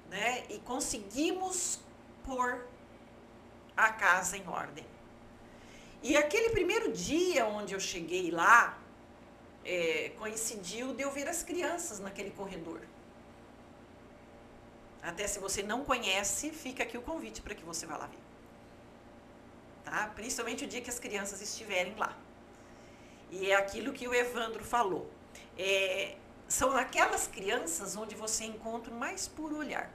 né? 0.08 0.44
E 0.48 0.58
conseguimos 0.60 1.80
pôr 2.24 2.66
a 3.76 3.92
casa 3.92 4.36
em 4.36 4.48
ordem. 4.48 4.86
E 6.02 6.16
aquele 6.16 6.50
primeiro 6.50 6.92
dia 6.92 7.46
onde 7.46 7.74
eu 7.74 7.80
cheguei 7.80 8.30
lá, 8.30 8.78
é, 9.64 10.12
coincidiu 10.18 10.94
de 10.94 11.02
eu 11.02 11.10
ver 11.10 11.28
as 11.28 11.42
crianças 11.42 11.98
naquele 11.98 12.30
corredor. 12.30 12.80
Até 15.04 15.26
se 15.26 15.38
você 15.38 15.62
não 15.62 15.84
conhece, 15.84 16.50
fica 16.50 16.82
aqui 16.82 16.96
o 16.96 17.02
convite 17.02 17.42
para 17.42 17.54
que 17.54 17.62
você 17.62 17.84
vá 17.84 17.98
lá 17.98 18.06
ver. 18.06 18.18
Tá? 19.84 20.10
Principalmente 20.14 20.64
o 20.64 20.66
dia 20.66 20.80
que 20.80 20.88
as 20.88 20.98
crianças 20.98 21.42
estiverem 21.42 21.94
lá. 21.96 22.16
E 23.30 23.50
é 23.50 23.54
aquilo 23.54 23.92
que 23.92 24.08
o 24.08 24.14
Evandro 24.14 24.64
falou. 24.64 25.10
É, 25.58 26.16
são 26.48 26.74
aquelas 26.74 27.26
crianças 27.26 27.96
onde 27.96 28.14
você 28.14 28.44
encontra 28.44 28.90
o 28.92 28.96
mais 28.96 29.28
puro 29.28 29.58
olhar. 29.58 29.90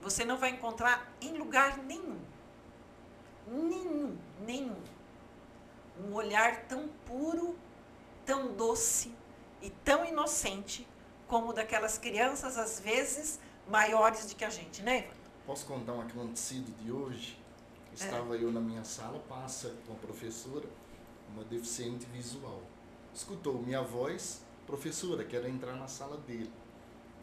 Você 0.00 0.24
não 0.24 0.36
vai 0.36 0.50
encontrar 0.50 1.12
em 1.20 1.38
lugar 1.38 1.78
nenhum. 1.78 2.18
Nenhum, 3.46 4.18
nenhum. 4.40 4.82
Um 6.00 6.12
olhar 6.12 6.64
tão 6.64 6.88
puro, 7.06 7.56
tão 8.26 8.52
doce 8.52 9.14
e 9.62 9.70
tão 9.70 10.04
inocente 10.04 10.86
como 11.28 11.52
daquelas 11.52 11.98
crianças, 11.98 12.56
às 12.56 12.80
vezes, 12.80 13.38
maiores 13.68 14.26
do 14.26 14.34
que 14.34 14.44
a 14.44 14.50
gente, 14.50 14.82
né, 14.82 15.00
Ivan? 15.00 15.14
Posso 15.46 15.66
contar 15.66 15.92
um 15.92 16.00
acontecido 16.00 16.74
de 16.82 16.90
hoje? 16.90 17.38
Estava 17.92 18.36
é. 18.36 18.42
eu 18.42 18.50
na 18.50 18.60
minha 18.60 18.84
sala, 18.84 19.18
passa 19.28 19.74
uma 19.86 19.96
professora, 19.98 20.68
uma 21.32 21.44
deficiente 21.44 22.06
visual. 22.06 22.62
Escutou 23.14 23.60
minha 23.62 23.82
voz, 23.82 24.42
professora, 24.66 25.24
quero 25.24 25.48
entrar 25.48 25.74
na 25.74 25.86
sala 25.86 26.16
dele. 26.18 26.50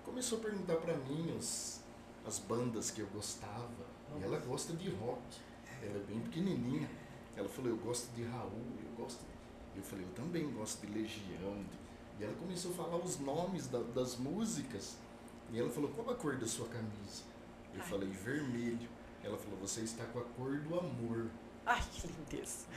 Começou 0.04 0.40
a 0.40 0.42
perguntar 0.42 0.76
para 0.76 0.96
mim 0.98 1.36
os, 1.38 1.82
as 2.26 2.40
bandas 2.40 2.92
que 2.92 3.02
eu 3.02 3.08
gostava. 3.08 3.96
E 4.20 4.24
ela 4.24 4.38
gosta 4.40 4.74
de 4.74 4.90
rock. 4.90 5.22
Ela 5.82 5.98
é 5.98 6.04
bem 6.04 6.20
pequenininha. 6.22 6.90
Ela 7.36 7.50
falou, 7.50 7.72
eu 7.72 7.78
gosto 7.78 8.14
de 8.14 8.24
Raul, 8.24 8.52
eu 8.84 9.04
gosto. 9.04 9.20
Eu 9.76 9.84
falei, 9.84 10.06
eu 10.06 10.12
também 10.12 10.50
gosto 10.52 10.86
de 10.86 10.94
Legião. 10.94 11.66
E 12.20 12.24
ela 12.24 12.34
começou 12.34 12.72
a 12.72 12.76
falar 12.76 12.98
os 12.98 13.20
nomes 13.20 13.68
da, 13.68 13.80
das 13.80 14.18
músicas. 14.18 14.96
E 15.52 15.60
ela 15.60 15.70
falou, 15.70 15.90
qual 15.92 16.10
a 16.10 16.16
cor 16.16 16.38
da 16.38 16.48
sua 16.48 16.68
camisa? 16.68 17.24
Eu 17.74 17.82
Ai. 17.82 17.90
falei, 17.90 18.10
vermelho. 18.10 18.90
Ela 19.24 19.38
falou, 19.38 19.58
você 19.60 19.82
está 19.82 20.06
com 20.06 20.20
a 20.20 20.24
cor 20.24 20.58
do 20.60 20.80
amor. 20.80 21.30
Ai, 21.66 21.82
que 21.92 22.08
lindeza. 22.08 22.68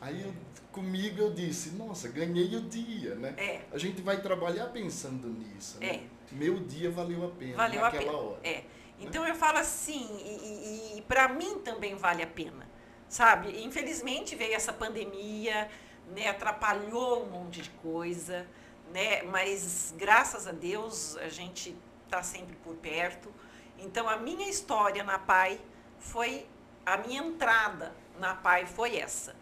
Aí 0.00 0.22
eu, 0.22 0.32
comigo 0.70 1.20
eu 1.20 1.32
disse, 1.32 1.70
nossa, 1.70 2.08
ganhei 2.08 2.54
o 2.54 2.60
dia, 2.60 3.14
né? 3.16 3.34
É. 3.36 3.62
A 3.72 3.78
gente 3.78 4.00
vai 4.02 4.20
trabalhar 4.22 4.66
pensando 4.66 5.28
nisso, 5.28 5.78
né? 5.80 5.86
É. 5.86 6.02
Meu 6.30 6.60
dia 6.60 6.90
valeu 6.90 7.24
a 7.24 7.30
pena 7.30 7.56
valeu 7.56 7.80
naquela 7.80 8.02
a 8.02 8.06
pena. 8.06 8.18
hora. 8.18 8.40
É. 8.44 8.64
Então 9.00 9.22
né? 9.24 9.30
eu 9.30 9.34
falo 9.34 9.58
assim, 9.58 10.06
e, 10.24 10.94
e, 10.94 10.98
e 10.98 11.02
para 11.02 11.28
mim 11.28 11.60
também 11.60 11.96
vale 11.96 12.22
a 12.22 12.26
pena, 12.26 12.68
sabe? 13.08 13.64
Infelizmente 13.64 14.36
veio 14.36 14.54
essa 14.54 14.72
pandemia, 14.72 15.68
né? 16.14 16.28
Atrapalhou 16.28 17.24
um 17.24 17.30
monte 17.30 17.62
de 17.62 17.70
coisa, 17.70 18.46
né? 18.92 19.22
Mas 19.22 19.94
graças 19.96 20.46
a 20.46 20.52
Deus 20.52 21.16
a 21.16 21.28
gente 21.28 21.76
está 22.04 22.22
sempre 22.22 22.56
por 22.56 22.74
perto. 22.76 23.32
Então 23.78 24.08
a 24.08 24.16
minha 24.16 24.48
história 24.48 25.04
na 25.04 25.18
PAI 25.18 25.60
foi 25.98 26.46
a 26.84 26.96
minha 26.96 27.22
entrada 27.22 27.92
na 28.18 28.34
PAI 28.34 28.66
foi 28.66 28.96
essa. 28.96 29.34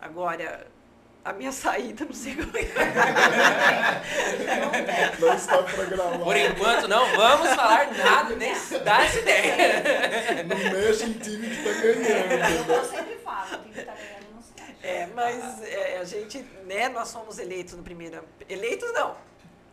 Agora, 0.00 0.66
a 1.24 1.32
minha 1.32 1.50
saída, 1.52 2.04
não 2.04 2.12
sei 2.12 2.34
como 2.34 2.56
é. 2.56 2.62
Não 5.18 5.34
está 5.34 5.62
programado. 5.62 6.24
Por 6.24 6.36
enquanto, 6.36 6.88
não 6.88 7.06
vamos 7.16 7.48
falar 7.54 7.92
nada, 7.92 8.34
nem 8.36 8.54
dar 8.84 9.04
essa 9.04 9.18
ideia. 9.18 10.44
Não 10.44 10.56
mexe 10.56 11.04
em 11.04 11.12
time 11.14 11.48
que 11.48 11.54
está 11.54 11.72
ganhando. 11.80 12.72
Eu 12.72 12.84
sempre 12.84 13.16
falo, 13.16 13.54
o 13.54 13.58
time 13.58 13.72
que 13.72 13.80
está 13.80 13.92
ganhando 13.92 14.21
não 14.21 14.21
É, 14.82 15.06
mas 15.14 15.62
é, 15.62 15.98
a 15.98 16.04
gente, 16.04 16.38
né, 16.66 16.88
nós 16.88 17.12
fomos 17.12 17.38
eleitos 17.38 17.74
no 17.74 17.82
primeiro. 17.82 18.24
Eleitos 18.48 18.92
não. 18.92 19.16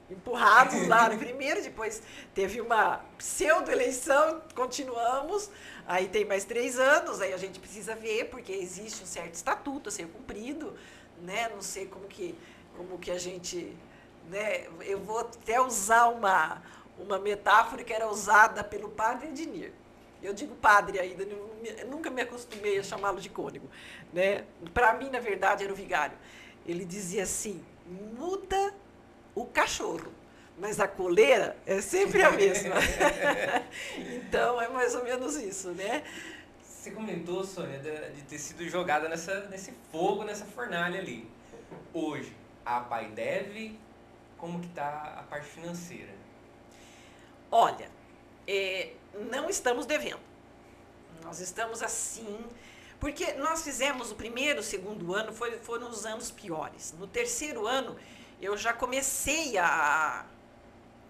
Empurrados 0.09 0.87
lá 0.87 1.09
no 1.09 1.17
primeiro, 1.19 1.61
depois 1.61 2.01
teve 2.33 2.61
uma 2.61 3.03
pseudo-eleição, 3.17 4.41
continuamos. 4.55 5.49
Aí 5.87 6.07
tem 6.07 6.25
mais 6.25 6.45
três 6.45 6.77
anos, 6.77 7.21
aí 7.21 7.33
a 7.33 7.37
gente 7.37 7.59
precisa 7.59 7.95
ver, 7.95 8.25
porque 8.25 8.51
existe 8.51 9.03
um 9.03 9.07
certo 9.07 9.33
estatuto 9.33 9.89
a 9.89 9.91
ser 9.91 10.07
cumprido, 10.07 10.75
né? 11.21 11.49
Não 11.49 11.61
sei 11.61 11.87
como 11.87 12.07
que, 12.07 12.37
como 12.77 12.99
que 12.99 13.09
a 13.09 13.17
gente. 13.17 13.75
Né? 14.29 14.67
Eu 14.81 14.99
vou 14.99 15.19
até 15.19 15.59
usar 15.59 16.07
uma, 16.07 16.61
uma 16.99 17.17
metáfora 17.17 17.83
que 17.83 17.91
era 17.91 18.07
usada 18.07 18.63
pelo 18.63 18.89
padre 18.89 19.29
Ednir. 19.29 19.73
Eu 20.21 20.33
digo 20.33 20.55
padre 20.55 20.99
ainda, 20.99 21.25
nunca 21.89 22.09
me 22.09 22.21
acostumei 22.21 22.77
a 22.77 22.83
chamá-lo 22.83 23.21
de 23.21 23.29
cônego. 23.29 23.69
Né? 24.13 24.43
Para 24.73 24.93
mim, 24.93 25.09
na 25.09 25.19
verdade, 25.19 25.63
era 25.63 25.71
o 25.71 25.75
vigário. 25.75 26.17
Ele 26.67 26.83
dizia 26.85 27.23
assim: 27.23 27.63
muda 28.17 28.73
o 29.33 29.45
cachorro 29.45 30.19
mas 30.59 30.79
a 30.79 30.87
coleira 30.87 31.55
é 31.65 31.79
sempre 31.81 32.21
a 32.21 32.31
mesma. 32.31 32.75
então 33.97 34.61
é 34.61 34.67
mais 34.67 34.93
ou 34.93 35.03
menos 35.03 35.37
isso, 35.37 35.69
né? 35.69 36.03
Você 36.61 36.91
comentou, 36.91 37.43
Sônia, 37.43 37.79
de, 37.79 38.21
ter 38.23 38.37
sido 38.37 38.67
jogada 38.67 39.07
nessa, 39.07 39.47
nesse 39.47 39.73
fogo, 39.91 40.23
nessa 40.23 40.45
fornalha 40.45 40.99
ali. 40.99 41.29
Hoje, 41.93 42.35
a 42.65 42.81
Pai 42.81 43.07
deve, 43.09 43.79
como 44.37 44.59
que 44.59 44.67
está 44.67 45.15
a 45.19 45.23
parte 45.23 45.47
financeira? 45.47 46.13
Olha, 47.51 47.89
é, 48.47 48.93
não 49.13 49.49
estamos 49.49 49.85
devendo. 49.85 50.19
Nós 51.23 51.39
estamos 51.39 51.83
assim, 51.83 52.45
porque 52.99 53.33
nós 53.33 53.63
fizemos 53.63 54.11
o 54.11 54.15
primeiro, 54.15 54.61
o 54.61 54.63
segundo 54.63 55.13
ano, 55.13 55.33
foi, 55.33 55.57
foram 55.59 55.89
os 55.89 56.05
anos 56.05 56.31
piores. 56.31 56.93
No 56.97 57.07
terceiro 57.07 57.67
ano, 57.67 57.97
eu 58.41 58.57
já 58.57 58.73
comecei 58.73 59.57
a 59.57 60.25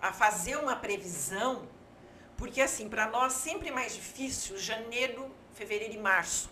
a 0.02 0.14
fazer 0.14 0.58
uma 0.58 0.76
previsão, 0.76 1.68
porque 2.38 2.62
assim, 2.62 2.88
para 2.88 3.08
nós 3.08 3.34
sempre 3.34 3.70
é 3.70 3.72
mais 3.72 3.94
difícil 3.94 4.58
janeiro, 4.58 5.30
fevereiro 5.54 5.94
e 5.94 5.98
março, 5.98 6.50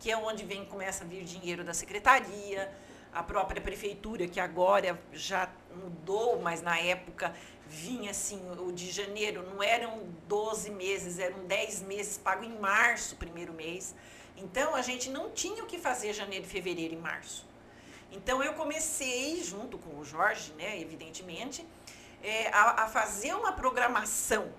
que 0.00 0.10
é 0.10 0.16
onde 0.16 0.44
vem 0.44 0.64
começa 0.64 1.04
a 1.04 1.06
vir 1.06 1.24
dinheiro 1.24 1.62
da 1.62 1.72
secretaria, 1.72 2.72
a 3.12 3.22
própria 3.22 3.62
prefeitura 3.62 4.26
que 4.26 4.40
agora 4.40 5.00
já 5.12 5.48
mudou, 5.76 6.40
mas 6.40 6.60
na 6.60 6.78
época 6.78 7.32
vinha 7.68 8.10
assim, 8.10 8.40
o 8.58 8.72
de 8.72 8.90
janeiro 8.90 9.42
não 9.42 9.62
eram 9.62 10.06
12 10.28 10.70
meses, 10.70 11.18
eram 11.18 11.44
10 11.46 11.82
meses 11.82 12.18
pago 12.18 12.44
em 12.44 12.58
março, 12.58 13.16
primeiro 13.16 13.52
mês. 13.52 13.94
Então 14.36 14.74
a 14.74 14.82
gente 14.82 15.10
não 15.10 15.30
tinha 15.30 15.62
o 15.62 15.66
que 15.66 15.78
fazer 15.78 16.12
janeiro, 16.12 16.46
fevereiro 16.46 16.94
e 16.94 16.96
março. 16.96 17.46
Então 18.10 18.42
eu 18.42 18.54
comecei 18.54 19.42
junto 19.42 19.78
com 19.78 19.98
o 19.98 20.04
Jorge, 20.04 20.52
né, 20.54 20.80
evidentemente, 20.80 21.66
é, 22.22 22.48
a, 22.48 22.84
a 22.84 22.88
fazer 22.88 23.34
uma 23.34 23.52
programação. 23.52 24.52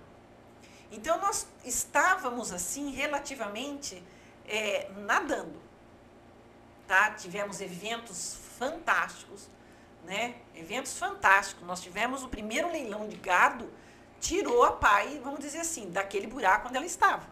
Então, 0.91 1.19
nós 1.19 1.47
estávamos, 1.63 2.51
assim, 2.53 2.91
relativamente 2.91 4.01
é, 4.47 4.89
nadando. 4.97 5.59
Tá? 6.87 7.11
Tivemos 7.11 7.59
eventos 7.59 8.37
fantásticos, 8.59 9.49
né? 10.05 10.35
Eventos 10.55 10.97
fantásticos. 10.97 11.65
Nós 11.65 11.81
tivemos 11.81 12.23
o 12.23 12.29
primeiro 12.29 12.71
leilão 12.71 13.07
de 13.07 13.15
gado, 13.17 13.69
tirou 14.19 14.63
a 14.63 14.71
pai, 14.71 15.19
vamos 15.23 15.39
dizer 15.39 15.59
assim, 15.59 15.89
daquele 15.89 16.27
buraco 16.27 16.67
onde 16.67 16.77
ela 16.77 16.85
estava. 16.85 17.27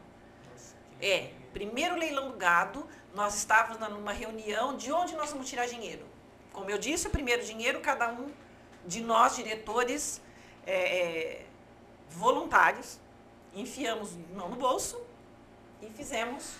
É, 1.02 1.32
primeiro 1.54 1.96
leilão 1.96 2.32
do 2.32 2.38
gado, 2.38 2.88
nós 3.14 3.36
estávamos 3.36 3.80
numa 3.90 4.12
reunião 4.12 4.76
de 4.76 4.92
onde 4.92 5.16
nós 5.16 5.32
vamos 5.32 5.48
tirar 5.48 5.68
dinheiro. 5.68 6.06
Como 6.52 6.70
eu 6.70 6.78
disse, 6.78 7.08
o 7.08 7.10
primeiro 7.10 7.44
dinheiro, 7.44 7.80
cada 7.80 8.12
um 8.12 8.32
de 8.86 9.02
nós, 9.02 9.36
diretores 9.36 10.22
é, 10.66 11.00
é, 11.00 11.46
voluntários, 12.10 13.00
enfiamos 13.54 14.12
mão 14.34 14.50
no 14.50 14.56
bolso 14.56 15.00
e 15.82 15.90
fizemos 15.90 16.56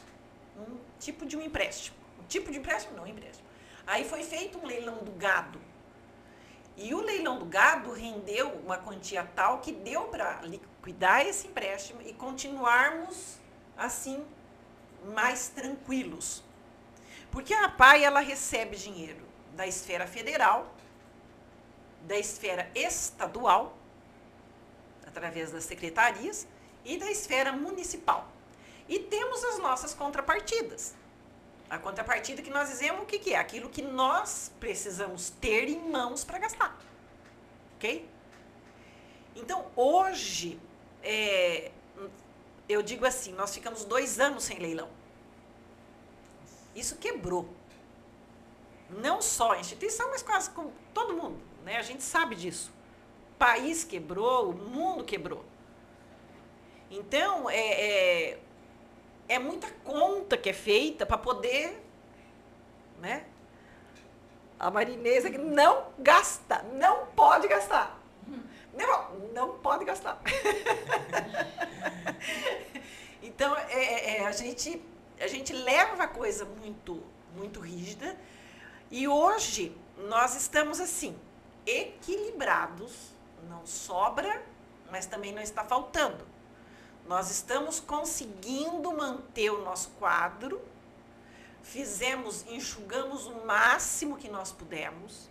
um 0.58 0.78
tipo 1.00 1.26
de 1.26 1.36
um 1.36 1.42
empréstimo. 1.42 1.98
Um 2.20 2.24
tipo 2.26 2.52
de 2.52 2.60
empréstimo? 2.60 2.96
Não, 2.96 3.04
um 3.04 3.08
empréstimo. 3.08 3.48
Aí 3.86 4.08
foi 4.08 4.24
feito 4.24 4.58
um 4.58 4.66
leilão 4.66 4.98
do 5.04 5.12
gado. 5.12 5.60
E 6.76 6.94
o 6.94 7.02
leilão 7.02 7.38
do 7.38 7.46
gado 7.46 7.92
rendeu 7.92 8.50
uma 8.66 8.78
quantia 8.78 9.24
tal 9.36 9.60
que 9.60 9.72
deu 9.72 10.06
para 10.06 10.42
liquidar 10.42 11.26
esse 11.26 11.48
empréstimo 11.48 12.02
e 12.02 12.14
continuarmos 12.14 13.38
assim 13.78 14.26
mais 15.06 15.50
tranquilos. 15.50 16.44
Porque 17.32 17.54
a 17.54 17.70
PAI 17.70 18.04
ela 18.04 18.20
recebe 18.20 18.76
dinheiro 18.76 19.24
da 19.54 19.68
esfera 19.68 20.08
federal, 20.08 20.74
da 22.02 22.18
esfera 22.18 22.70
estadual, 22.74 23.78
através 25.06 25.52
das 25.52 25.64
secretarias, 25.64 26.48
e 26.84 26.98
da 26.98 27.10
esfera 27.10 27.52
municipal. 27.52 28.28
E 28.88 29.00
temos 29.00 29.44
as 29.44 29.60
nossas 29.60 29.94
contrapartidas. 29.94 30.96
A 31.70 31.78
contrapartida 31.78 32.42
que 32.42 32.50
nós 32.50 32.70
dizemos 32.70 33.04
o 33.04 33.06
que, 33.06 33.18
que 33.18 33.34
é? 33.34 33.38
Aquilo 33.38 33.70
que 33.70 33.82
nós 33.82 34.52
precisamos 34.60 35.30
ter 35.30 35.68
em 35.68 35.80
mãos 35.90 36.24
para 36.24 36.40
gastar. 36.40 36.78
Ok? 37.76 38.08
Então, 39.36 39.66
hoje, 39.76 40.60
é, 41.02 41.72
eu 42.70 42.82
digo 42.82 43.06
assim, 43.06 43.34
nós 43.34 43.54
ficamos 43.54 43.84
dois 43.84 44.20
anos 44.20 44.44
sem 44.44 44.60
leilão. 44.60 44.90
Isso 46.76 46.96
quebrou. 46.98 47.48
Não 48.90 49.22
só 49.22 49.54
a 49.54 49.60
instituição, 49.60 50.10
mas 50.12 50.22
quase 50.22 50.50
com 50.52 50.72
todo 50.94 51.14
mundo. 51.14 51.40
Né? 51.64 51.78
A 51.78 51.82
gente 51.82 52.04
sabe 52.04 52.36
disso. 52.36 52.72
O 53.34 53.36
país 53.38 53.84
quebrou, 53.84 54.52
o 54.52 54.54
mundo 54.54 55.04
quebrou. 55.04 55.44
Então, 56.90 57.50
é, 57.50 57.58
é, 57.58 58.40
é 59.28 59.40
muita 59.40 59.70
conta 59.84 60.38
que 60.38 60.50
é 60.50 60.54
feita 60.54 61.06
para 61.06 61.18
poder, 61.18 61.82
né? 63.00 63.26
A 64.60 64.72
marinesa 64.72 65.30
que 65.30 65.38
não 65.38 65.88
gasta, 66.00 66.64
não 66.74 67.08
pode 67.08 67.48
gastar. 67.48 68.00
Não, 68.74 69.16
não 69.34 69.58
pode 69.60 69.86
gastar. 69.86 70.20
então, 73.22 73.56
é, 73.56 73.74
é, 73.74 74.18
é, 74.18 74.26
a, 74.26 74.32
gente, 74.32 74.84
a 75.20 75.28
gente 75.28 75.54
leva 75.54 76.04
a 76.04 76.08
coisa 76.08 76.46
muito, 76.46 77.04
muito 77.36 77.60
rígida. 77.60 78.18
E 78.90 79.08
hoje, 79.08 79.76
nós 79.98 80.36
estamos 80.36 80.80
assim, 80.80 81.18
equilibrados. 81.66 83.14
Não 83.50 83.66
sobra, 83.66 84.42
mas 84.90 85.06
também 85.06 85.34
não 85.34 85.42
está 85.42 85.64
faltando. 85.64 86.33
Nós 87.08 87.30
estamos 87.30 87.80
conseguindo 87.80 88.92
manter 88.94 89.50
o 89.50 89.62
nosso 89.64 89.90
quadro, 90.00 90.62
fizemos, 91.62 92.46
enxugamos 92.48 93.26
o 93.26 93.46
máximo 93.46 94.18
que 94.18 94.30
nós 94.30 94.52
pudemos, 94.52 95.30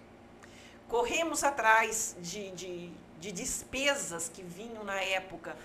corremos 0.88 1.42
atrás 1.42 2.14
de, 2.20 2.50
de, 2.50 2.92
de 3.18 3.32
despesas 3.32 4.28
que 4.28 4.42
vinham 4.42 4.84
na 4.84 5.00
época 5.00 5.56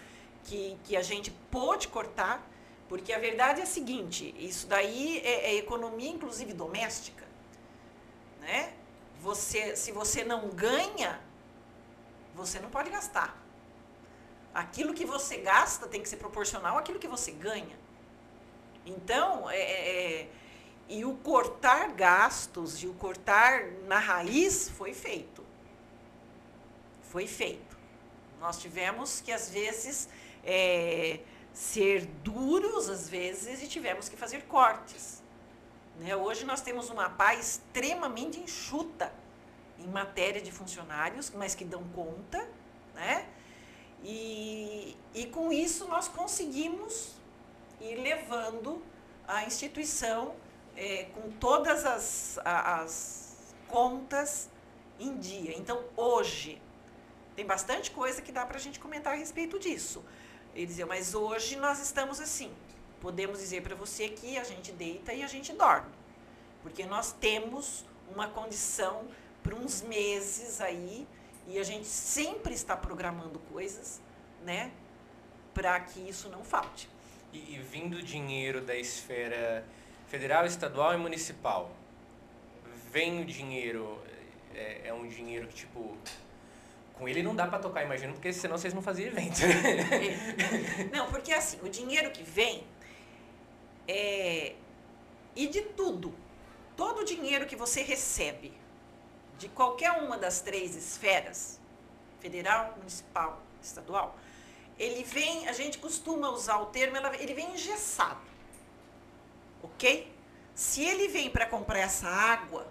que, 0.46 0.78
que 0.86 0.96
a 0.96 1.02
gente 1.02 1.30
pôde 1.52 1.90
cortar, 1.90 2.42
porque 2.88 3.12
a 3.12 3.20
verdade 3.20 3.60
é 3.60 3.64
a 3.64 3.68
seguinte: 3.68 4.34
isso 4.40 4.66
daí 4.68 5.20
é, 5.20 5.52
é 5.52 5.56
economia, 5.56 6.10
inclusive 6.10 6.54
doméstica. 6.54 7.26
Né? 8.40 8.74
Você, 9.20 9.76
se 9.76 9.92
você 9.92 10.24
não 10.24 10.48
ganha, 10.50 11.20
você 12.34 12.60
não 12.60 12.70
pode 12.70 12.90
gastar. 12.90 13.47
Aquilo 14.58 14.92
que 14.92 15.06
você 15.06 15.38
gasta 15.38 15.86
tem 15.86 16.02
que 16.02 16.10
ser 16.10 16.18
proporcional 16.18 16.80
àquilo 16.80 16.98
que 16.98 17.08
você 17.08 17.30
ganha. 17.30 17.78
Então, 18.88 19.48
é, 19.48 19.56
é, 19.56 20.22
é, 20.22 20.30
e 20.90 21.06
o 21.06 21.14
cortar 21.18 21.92
gastos 21.92 22.82
e 22.82 22.88
o 22.88 22.94
cortar 22.96 23.68
na 23.86 24.00
raiz 24.00 24.68
foi 24.68 24.96
feito. 24.96 25.46
Foi 27.04 27.28
feito. 27.28 27.78
Nós 28.40 28.58
tivemos 28.58 29.22
que, 29.22 29.32
às 29.32 29.48
vezes, 29.48 30.10
é, 30.44 31.20
ser 31.54 32.08
duros, 32.24 32.90
às 32.90 33.08
vezes, 33.08 33.62
e 33.62 33.68
tivemos 33.68 34.10
que 34.10 34.18
fazer 34.18 34.42
cortes. 34.46 35.22
Né? 36.00 36.16
Hoje 36.16 36.46
nós 36.46 36.62
temos 36.62 36.90
uma 36.90 37.12
paz 37.12 37.62
extremamente 37.72 38.40
enxuta 38.40 39.14
em 39.78 39.86
matéria 39.86 40.42
de 40.42 40.52
funcionários, 40.52 41.30
mas 41.30 41.54
que 41.54 41.64
dão 41.64 41.84
conta, 41.90 42.50
né? 42.96 43.28
E, 44.04 44.96
e 45.14 45.26
com 45.28 45.52
isso 45.52 45.88
nós 45.88 46.08
conseguimos 46.08 47.16
ir 47.82 47.96
levando 47.96 48.82
a 49.28 49.44
instituição 49.44 50.36
é, 50.76 51.06
com 51.16 51.32
todas 51.32 51.86
as, 51.86 52.40
as 52.44 53.56
contas 53.68 54.50
em 55.00 55.18
dia. 55.18 55.58
Então, 55.58 55.84
hoje, 55.96 56.62
tem 57.36 57.46
bastante 57.46 57.92
coisa 57.92 58.22
que 58.22 58.32
dá 58.32 58.46
para 58.46 58.58
a 58.58 58.60
gente 58.60 58.80
comentar 58.80 59.14
a 59.14 59.16
respeito 59.16 59.60
disso. 59.60 60.04
Ele 60.56 60.66
dizia, 60.66 60.86
mas 60.86 61.14
hoje 61.14 61.56
nós 61.56 61.80
estamos 61.80 62.20
assim. 62.20 62.52
Podemos 63.00 63.40
dizer 63.40 63.62
para 63.62 63.76
você 63.76 64.10
que 64.10 64.38
a 64.38 64.44
gente 64.44 64.72
deita 64.72 65.14
e 65.14 65.22
a 65.22 65.28
gente 65.28 65.54
dorme. 65.54 65.92
Porque 66.64 66.86
nós 66.86 67.12
temos 67.12 67.86
uma 68.12 68.28
condição 68.28 69.08
para 69.44 69.56
uns 69.56 69.82
meses 69.82 70.60
aí 70.60 71.08
e 71.48 71.58
a 71.58 71.64
gente 71.64 71.88
sempre 71.88 72.54
está 72.54 72.76
programando 72.76 73.40
coisas, 73.52 74.02
né? 74.44 74.72
Para 75.54 75.80
que 75.80 76.00
isso 76.00 76.30
não 76.30 76.44
falte. 76.44 76.90
E, 77.32 77.56
e 77.56 77.60
vindo 77.60 78.04
dinheiro 78.04 78.62
da 78.62 78.76
esfera 78.76 79.66
federal, 80.08 80.46
estadual 80.46 80.94
e 80.94 80.98
municipal, 80.98 81.72
vem 82.92 83.22
o 83.22 83.26
dinheiro, 83.26 84.00
é, 84.54 84.90
é 84.90 84.94
um 84.94 85.08
dinheiro 85.08 85.48
que, 85.48 85.56
tipo, 85.56 85.98
com 86.94 87.08
ele 87.08 87.24
não 87.24 87.36
dá 87.36 87.48
para 87.48 87.60
tocar, 87.60 87.84
imagino, 87.84 88.14
porque 88.14 88.34
senão 88.34 88.58
vocês 88.58 88.74
não 88.74 88.82
faziam 88.82 89.08
evento. 89.08 89.40
É. 89.44 90.84
Não, 90.92 91.10
porque 91.10 91.32
assim, 91.32 91.60
o 91.62 91.70
dinheiro 91.70 92.12
que 92.12 92.24
vem 92.24 92.64
é. 93.88 94.56
E 95.36 95.48
de 95.48 95.62
tudo. 95.62 96.14
Todo 96.76 97.02
o 97.02 97.06
dinheiro 97.06 97.46
que 97.46 97.56
você 97.56 97.82
recebe 97.82 98.54
de 99.38 99.48
qualquer 99.50 99.92
uma 99.92 100.18
das 100.18 100.42
três 100.42 100.76
esferas, 100.76 101.60
federal, 102.20 102.74
municipal, 102.78 103.42
estadual, 103.62 104.18
ele 104.78 105.04
vem, 105.04 105.48
a 105.48 105.54
gente 105.54 105.78
costuma 105.78 106.30
usar 106.30 106.58
o 106.58 106.68
termo, 106.68 106.98
ele 107.20 107.34
vem 107.34 107.54
engessado. 107.54 108.22
Ok? 109.62 110.12
Se 110.54 110.84
ele 110.84 111.08
vem 111.08 111.30
para 111.30 111.46
comprar 111.46 111.80
essa 111.80 112.08
água, 112.08 112.68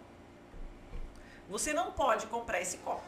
você 1.49 1.73
não 1.73 1.93
pode 1.93 2.27
comprar 2.27 2.61
esse 2.61 2.79
copo. 2.79 3.05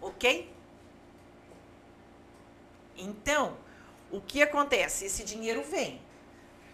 Ok? 0.00 0.52
Então, 2.96 3.56
o 4.10 4.20
que 4.20 4.42
acontece? 4.42 5.06
Esse 5.06 5.24
dinheiro 5.24 5.62
vem. 5.62 6.00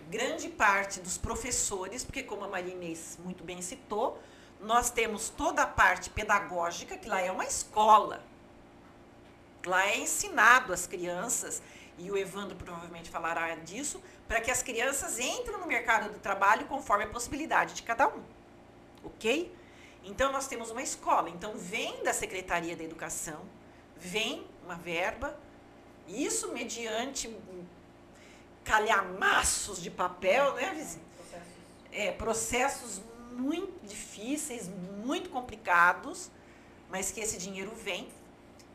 Grande 0.08 0.48
parte 0.48 1.00
dos 1.00 1.18
professores, 1.18 2.04
porque 2.04 2.22
como 2.22 2.44
a 2.44 2.48
Marinês 2.48 3.18
muito 3.22 3.44
bem 3.44 3.60
citou, 3.60 4.20
nós 4.60 4.90
temos 4.90 5.28
toda 5.28 5.62
a 5.62 5.66
parte 5.66 6.10
pedagógica, 6.10 6.96
que 6.96 7.08
lá 7.08 7.20
é 7.20 7.30
uma 7.30 7.44
escola. 7.44 8.22
Lá 9.64 9.86
é 9.86 9.98
ensinado 9.98 10.72
às 10.72 10.86
crianças, 10.86 11.62
e 11.96 12.10
o 12.10 12.16
Evandro 12.16 12.56
provavelmente 12.56 13.10
falará 13.10 13.54
disso, 13.56 14.02
para 14.26 14.40
que 14.40 14.50
as 14.50 14.62
crianças 14.62 15.18
entrem 15.18 15.58
no 15.58 15.66
mercado 15.66 16.12
do 16.12 16.18
trabalho 16.18 16.66
conforme 16.66 17.04
a 17.04 17.08
possibilidade 17.08 17.74
de 17.74 17.82
cada 17.82 18.08
um. 18.08 18.22
Ok? 19.04 19.54
Então, 20.04 20.32
nós 20.32 20.46
temos 20.46 20.70
uma 20.70 20.82
escola. 20.82 21.28
Então, 21.28 21.56
vem 21.56 22.02
da 22.02 22.12
Secretaria 22.12 22.76
da 22.76 22.84
Educação, 22.84 23.40
vem 23.96 24.46
uma 24.64 24.74
verba, 24.74 25.38
isso 26.06 26.52
mediante 26.52 27.34
calhamaços 28.64 29.80
de 29.82 29.90
papel, 29.90 30.54
né, 30.54 30.72
vizinho? 30.74 31.04
É, 31.90 32.12
processos 32.12 33.00
muito 33.38 33.86
difíceis, 33.86 34.68
muito 35.04 35.30
complicados, 35.30 36.30
mas 36.90 37.10
que 37.10 37.20
esse 37.20 37.38
dinheiro 37.38 37.72
vem, 37.74 38.08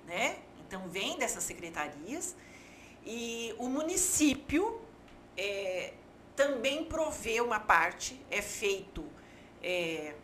né? 0.05 0.37
Então 0.65 0.87
vem 0.89 1.17
dessas 1.17 1.43
secretarias 1.43 2.35
e 3.05 3.53
o 3.59 3.67
município 3.67 4.81
é, 5.37 5.93
também 6.35 6.85
provê 6.85 7.41
uma 7.41 7.59
parte, 7.59 8.19
é 8.31 8.41
feito 8.41 9.03
é, 9.61 10.15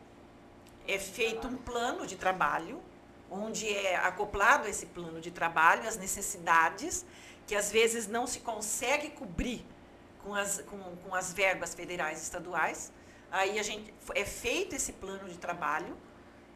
é 0.87 0.97
feito 0.97 1.47
um 1.47 1.55
plano 1.55 2.07
de 2.07 2.15
trabalho 2.15 2.81
onde 3.29 3.69
é 3.69 3.95
acoplado 3.95 4.67
esse 4.67 4.87
plano 4.87 5.21
de 5.21 5.31
trabalho 5.31 5.87
as 5.87 5.97
necessidades 5.97 7.05
que 7.45 7.55
às 7.55 7.71
vezes 7.71 8.07
não 8.07 8.25
se 8.27 8.39
consegue 8.39 9.09
cobrir 9.09 9.65
com 10.23 10.35
as, 10.35 10.61
com, 10.61 10.79
com 10.97 11.15
as 11.15 11.33
verbas 11.33 11.73
federais 11.73 12.19
e 12.19 12.23
estaduais. 12.23 12.91
Aí 13.31 13.59
a 13.59 13.63
gente 13.63 13.93
é 14.15 14.25
feito 14.25 14.75
esse 14.75 14.93
plano 14.93 15.29
de 15.29 15.37
trabalho, 15.37 15.95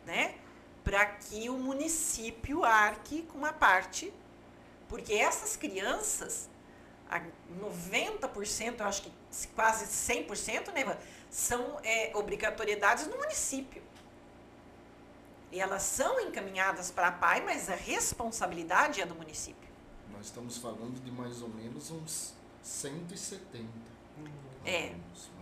né, 0.06 0.36
para 0.84 1.06
que 1.06 1.50
o 1.50 1.58
município 1.58 2.64
arque 2.64 3.24
com 3.24 3.38
uma 3.38 3.54
parte, 3.54 4.14
porque 4.90 5.14
essas 5.14 5.56
crianças, 5.56 6.50
90%, 7.60 8.80
eu 8.80 8.86
acho 8.86 9.04
que 9.04 9.12
quase 9.56 9.86
100%, 9.86 10.74
né, 10.74 10.98
são 11.30 11.80
é, 11.84 12.12
obrigatoriedades 12.16 13.08
no 13.08 13.18
município. 13.18 13.82
E 15.52 15.60
elas 15.60 15.84
são 15.84 16.20
encaminhadas 16.20 16.90
para 16.90 17.10
a 17.10 17.12
PAI, 17.12 17.42
mas 17.42 17.70
a 17.70 17.76
responsabilidade 17.76 19.00
é 19.02 19.06
do 19.06 19.14
município. 19.14 19.70
Nós 20.12 20.26
estamos 20.26 20.58
falando 20.58 21.00
de 21.04 21.12
mais 21.12 21.44
ou 21.44 21.50
menos 21.50 21.92
uns 21.92 22.34
170. 22.64 23.93
É, 24.66 24.94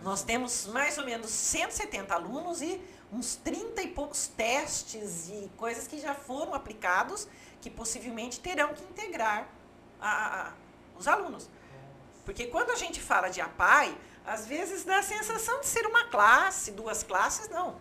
nós 0.02 0.22
temos 0.22 0.66
mais 0.66 0.98
ou 0.98 1.04
menos 1.04 1.30
170 1.30 2.12
alunos 2.14 2.60
e 2.60 2.80
uns 3.12 3.36
30 3.36 3.82
e 3.82 3.88
poucos 3.88 4.26
testes 4.26 5.28
e 5.28 5.50
coisas 5.56 5.86
que 5.86 5.98
já 6.00 6.14
foram 6.14 6.54
aplicados 6.54 7.28
que 7.60 7.70
possivelmente 7.70 8.40
terão 8.40 8.74
que 8.74 8.82
integrar 8.82 9.46
a, 10.00 10.48
a, 10.48 10.52
os 10.98 11.06
alunos. 11.06 11.48
Porque 12.24 12.46
quando 12.46 12.70
a 12.70 12.76
gente 12.76 13.00
fala 13.00 13.28
de 13.28 13.40
APAI, 13.40 13.96
às 14.24 14.46
vezes 14.46 14.84
dá 14.84 14.98
a 14.98 15.02
sensação 15.02 15.60
de 15.60 15.66
ser 15.66 15.86
uma 15.86 16.04
classe, 16.04 16.72
duas 16.72 17.02
classes, 17.02 17.48
não. 17.48 17.80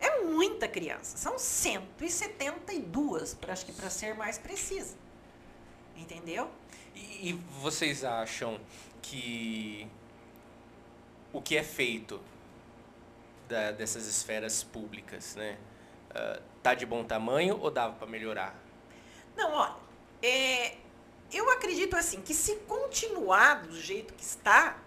É 0.00 0.20
muita 0.22 0.68
criança. 0.68 1.16
São 1.16 1.38
172, 1.38 3.34
pra, 3.34 3.52
acho 3.52 3.66
que 3.66 3.72
para 3.72 3.90
ser 3.90 4.14
mais 4.14 4.38
precisa. 4.38 4.96
Entendeu? 5.96 6.48
E, 6.94 7.30
e 7.30 7.32
vocês 7.60 8.04
acham 8.04 8.60
que 9.02 9.88
o 11.32 11.40
que 11.42 11.56
é 11.56 11.62
feito 11.62 12.20
da, 13.48 13.72
dessas 13.72 14.06
esferas 14.06 14.62
públicas, 14.62 15.36
né? 15.36 15.58
Uh, 16.10 16.42
tá 16.62 16.74
de 16.74 16.86
bom 16.86 17.04
tamanho 17.04 17.58
ou 17.60 17.70
dava 17.70 17.94
para 17.94 18.06
melhorar? 18.06 18.54
Não, 19.36 19.52
olha, 19.52 19.76
é, 20.22 20.76
eu 21.32 21.50
acredito 21.50 21.96
assim 21.96 22.20
que 22.20 22.34
se 22.34 22.56
continuar 22.66 23.66
do 23.66 23.80
jeito 23.80 24.14
que 24.14 24.22
está, 24.22 24.78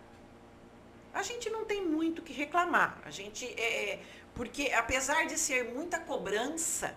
a 1.13 1.23
gente 1.23 1.49
não 1.49 1.65
tem 1.65 1.85
muito 1.85 2.19
o 2.19 2.21
que 2.21 2.33
reclamar. 2.33 2.99
A 3.05 3.11
gente 3.11 3.45
é, 3.59 3.99
porque 4.33 4.71
apesar 4.73 5.27
de 5.27 5.37
ser 5.37 5.73
muita 5.73 5.99
cobrança, 5.99 6.95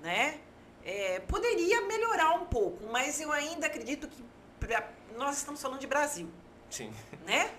né, 0.00 0.40
é, 0.84 1.20
poderia 1.20 1.82
melhorar 1.82 2.32
um 2.34 2.46
pouco, 2.46 2.86
mas 2.90 3.20
eu 3.20 3.30
ainda 3.32 3.66
acredito 3.66 4.08
que 4.08 4.24
pra, 4.58 4.88
nós 5.16 5.38
estamos 5.38 5.60
falando 5.60 5.80
de 5.80 5.86
Brasil. 5.86 6.28
Sim. 6.68 6.92
Né? 7.26 7.52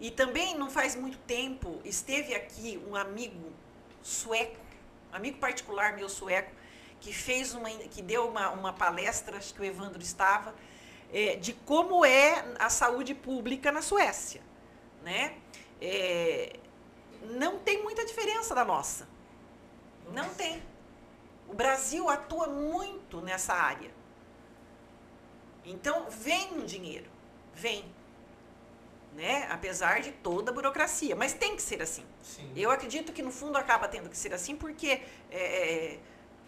E 0.00 0.10
também 0.10 0.56
não 0.56 0.70
faz 0.70 0.94
muito 0.94 1.18
tempo 1.18 1.80
esteve 1.84 2.34
aqui 2.34 2.82
um 2.86 2.94
amigo 2.94 3.52
sueco, 4.02 4.60
amigo 5.12 5.38
particular 5.38 5.96
meu 5.96 6.08
sueco, 6.08 6.52
que 7.00 7.12
fez 7.12 7.54
uma, 7.54 7.70
que 7.70 8.02
deu 8.02 8.28
uma, 8.28 8.50
uma 8.50 8.72
palestra, 8.72 9.36
acho 9.36 9.54
que 9.54 9.60
o 9.60 9.64
Evandro 9.64 10.02
estava, 10.02 10.54
é, 11.12 11.36
de 11.36 11.52
como 11.52 12.04
é 12.04 12.44
a 12.58 12.68
saúde 12.68 13.14
pública 13.14 13.70
na 13.72 13.80
Suécia, 13.80 14.42
né? 15.02 15.36
É, 15.80 16.58
não 17.22 17.58
tem 17.58 17.82
muita 17.82 18.04
diferença 18.04 18.54
da 18.54 18.64
nossa, 18.64 19.08
não 20.12 20.28
tem. 20.34 20.62
O 21.48 21.54
Brasil 21.54 22.08
atua 22.08 22.48
muito 22.48 23.20
nessa 23.20 23.54
área. 23.54 23.90
Então 25.64 26.08
vem 26.10 26.52
um 26.54 26.64
dinheiro, 26.64 27.10
vem, 27.54 27.84
né? 29.16 29.48
Apesar 29.50 30.00
de 30.00 30.12
toda 30.12 30.50
a 30.50 30.54
burocracia, 30.54 31.16
mas 31.16 31.32
tem 31.32 31.56
que 31.56 31.62
ser 31.62 31.80
assim. 31.80 32.04
Sim. 32.22 32.52
Eu 32.54 32.70
acredito 32.70 33.12
que 33.12 33.22
no 33.22 33.32
fundo 33.32 33.56
acaba 33.56 33.88
tendo 33.88 34.10
que 34.10 34.16
ser 34.16 34.34
assim 34.34 34.54
porque 34.54 35.00
é, 35.30 35.98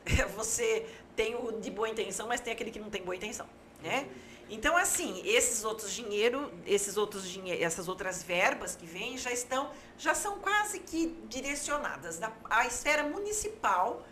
você 0.36 0.86
tem 1.16 1.34
o 1.34 1.58
de 1.60 1.70
boa 1.70 1.88
intenção, 1.88 2.28
mas 2.28 2.40
tem 2.40 2.52
aquele 2.52 2.70
que 2.70 2.78
não 2.78 2.90
tem 2.90 3.02
boa 3.02 3.16
intenção, 3.16 3.46
né? 3.82 4.06
Então, 4.50 4.76
assim, 4.76 5.20
esses 5.26 5.62
outros 5.62 5.92
dinheiro, 5.92 6.50
esses 6.66 6.96
outros 6.96 7.28
dinheiro, 7.28 7.62
essas 7.62 7.86
outras 7.86 8.22
verbas 8.22 8.74
que 8.74 8.86
vêm 8.86 9.18
já 9.18 9.30
estão, 9.30 9.70
já 9.98 10.14
são 10.14 10.38
quase 10.38 10.80
que 10.80 11.18
direcionadas 11.28 12.18
da 12.18 12.32
a 12.48 12.66
esfera 12.66 13.02
municipal, 13.02 14.06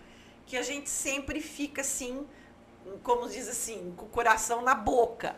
que 0.45 0.57
a 0.57 0.63
gente 0.63 0.91
sempre 0.91 1.41
fica 1.41 1.81
assim, 1.81 2.27
como 3.03 3.29
diz 3.29 3.49
assim, 3.49 3.95
com 3.97 4.05
o 4.05 4.09
coração 4.09 4.61
na 4.61 4.75
boca, 4.75 5.37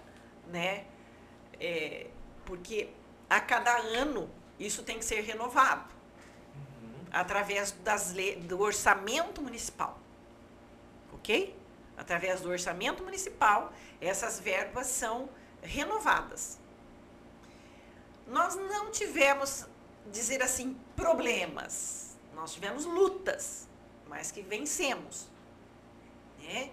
né? 0.48 0.84
É, 1.60 2.08
porque 2.44 2.88
a 3.28 3.40
cada 3.40 3.76
ano 3.76 4.30
isso 4.58 4.82
tem 4.82 4.98
que 4.98 5.04
ser 5.04 5.20
renovado 5.20 5.88
uhum. 6.82 7.06
através 7.12 7.72
das 7.72 8.14
do 8.46 8.60
orçamento 8.60 9.40
municipal 9.40 9.98
ok? 11.18 11.54
Através 11.96 12.40
do 12.40 12.48
orçamento 12.48 13.02
municipal, 13.02 13.72
essas 14.00 14.40
verbas 14.40 14.86
são 14.86 15.28
renovadas. 15.60 16.58
Nós 18.26 18.54
não 18.54 18.90
tivemos, 18.90 19.66
dizer 20.10 20.42
assim, 20.42 20.78
problemas. 20.94 22.16
Nós 22.34 22.54
tivemos 22.54 22.84
lutas, 22.84 23.66
mas 24.06 24.30
que 24.30 24.42
vencemos. 24.42 25.26
Né? 26.40 26.70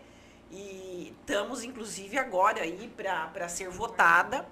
E 0.52 1.16
estamos, 1.20 1.64
inclusive, 1.64 2.18
agora 2.18 2.62
aí 2.62 2.88
para 2.96 3.50
ser 3.50 3.70
votada, 3.70 4.48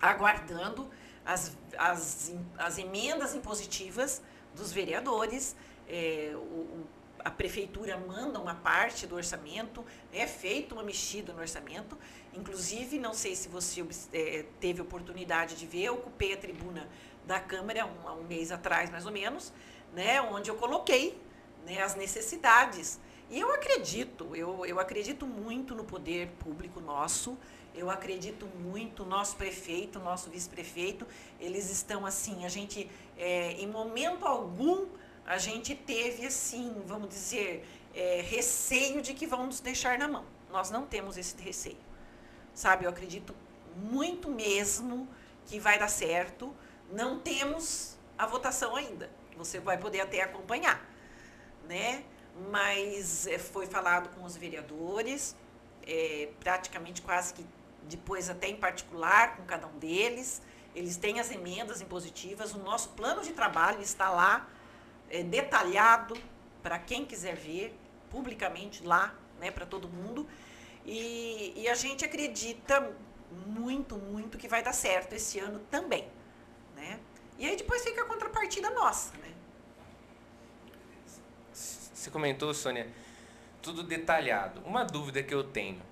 aguardando 0.00 0.90
as, 1.24 1.56
as, 1.76 2.34
as 2.58 2.78
emendas 2.78 3.34
impositivas 3.34 4.22
dos 4.54 4.72
vereadores. 4.72 5.56
É, 5.88 6.32
o, 6.34 6.84
a 7.24 7.30
prefeitura 7.30 7.98
manda 7.98 8.38
uma 8.38 8.54
parte 8.54 9.06
do 9.06 9.14
orçamento, 9.14 9.84
é 10.12 10.26
feita 10.26 10.74
uma 10.74 10.82
mexida 10.82 11.32
no 11.32 11.40
orçamento. 11.40 11.96
Inclusive, 12.32 12.98
não 12.98 13.12
sei 13.12 13.36
se 13.36 13.48
você 13.48 13.84
é, 14.12 14.44
teve 14.58 14.80
oportunidade 14.80 15.56
de 15.56 15.66
ver, 15.66 15.82
eu 15.82 15.94
ocupei 15.94 16.32
a 16.32 16.36
tribuna 16.36 16.88
da 17.26 17.38
Câmara 17.38 17.86
um, 17.86 18.08
há 18.08 18.14
um 18.14 18.24
mês 18.24 18.50
atrás, 18.50 18.90
mais 18.90 19.06
ou 19.06 19.12
menos, 19.12 19.52
né, 19.92 20.20
onde 20.20 20.50
eu 20.50 20.56
coloquei 20.56 21.20
né, 21.66 21.82
as 21.82 21.94
necessidades. 21.94 22.98
E 23.28 23.38
eu 23.38 23.52
acredito, 23.52 24.34
eu, 24.34 24.66
eu 24.66 24.80
acredito 24.80 25.26
muito 25.26 25.74
no 25.74 25.84
poder 25.84 26.28
público 26.38 26.80
nosso, 26.80 27.38
eu 27.74 27.90
acredito 27.90 28.46
muito, 28.46 29.04
nosso 29.04 29.36
prefeito, 29.36 29.98
nosso 29.98 30.30
vice-prefeito, 30.30 31.06
eles 31.38 31.70
estão 31.70 32.04
assim, 32.04 32.44
a 32.44 32.48
gente, 32.48 32.90
é, 33.16 33.52
em 33.52 33.66
momento 33.66 34.26
algum, 34.26 34.86
a 35.24 35.38
gente 35.38 35.74
teve, 35.74 36.26
assim, 36.26 36.74
vamos 36.86 37.08
dizer, 37.08 37.66
é, 37.94 38.20
receio 38.22 39.00
de 39.00 39.14
que 39.14 39.26
vão 39.26 39.46
nos 39.46 39.60
deixar 39.60 39.98
na 39.98 40.08
mão. 40.08 40.24
Nós 40.50 40.70
não 40.70 40.86
temos 40.86 41.16
esse 41.16 41.40
receio. 41.40 41.78
Sabe, 42.52 42.84
eu 42.84 42.90
acredito 42.90 43.34
muito 43.76 44.28
mesmo 44.28 45.08
que 45.46 45.58
vai 45.58 45.78
dar 45.78 45.88
certo. 45.88 46.54
Não 46.90 47.20
temos 47.20 47.96
a 48.18 48.26
votação 48.26 48.74
ainda. 48.74 49.10
Você 49.36 49.60
vai 49.60 49.78
poder 49.78 50.00
até 50.00 50.22
acompanhar, 50.22 50.84
né? 51.68 52.04
Mas 52.50 53.26
é, 53.26 53.38
foi 53.38 53.66
falado 53.66 54.14
com 54.14 54.24
os 54.24 54.36
vereadores, 54.36 55.36
é, 55.86 56.28
praticamente 56.40 57.02
quase 57.02 57.34
que 57.34 57.44
depois 57.84 58.30
até 58.30 58.48
em 58.48 58.56
particular 58.56 59.36
com 59.36 59.44
cada 59.44 59.66
um 59.66 59.78
deles. 59.78 60.42
Eles 60.74 60.96
têm 60.96 61.18
as 61.18 61.30
emendas 61.30 61.80
impositivas, 61.80 62.54
o 62.54 62.58
nosso 62.58 62.90
plano 62.90 63.22
de 63.22 63.32
trabalho 63.32 63.80
está 63.82 64.08
lá 64.10 64.48
é, 65.08 65.22
detalhado 65.22 66.16
para 66.62 66.78
quem 66.78 67.04
quiser 67.04 67.34
ver 67.34 67.76
publicamente 68.10 68.84
lá, 68.84 69.14
né, 69.40 69.50
para 69.50 69.66
todo 69.66 69.88
mundo. 69.88 70.26
E, 70.84 71.52
e, 71.56 71.68
a 71.68 71.74
gente 71.74 72.04
acredita 72.04 72.94
muito, 73.46 73.96
muito 73.96 74.38
que 74.38 74.48
vai 74.48 74.62
dar 74.62 74.72
certo 74.72 75.12
esse 75.12 75.38
ano 75.38 75.60
também, 75.70 76.08
né? 76.74 76.98
E 77.38 77.46
aí 77.46 77.56
depois 77.56 77.82
fica 77.82 78.02
a 78.02 78.04
contrapartida 78.04 78.70
nossa, 78.70 79.12
né? 79.18 79.32
Você 81.52 82.10
comentou, 82.10 82.54
Sônia, 82.54 82.88
tudo 83.60 83.82
detalhado. 83.82 84.62
Uma 84.64 84.84
dúvida 84.84 85.22
que 85.22 85.34
eu 85.34 85.44
tenho. 85.44 85.82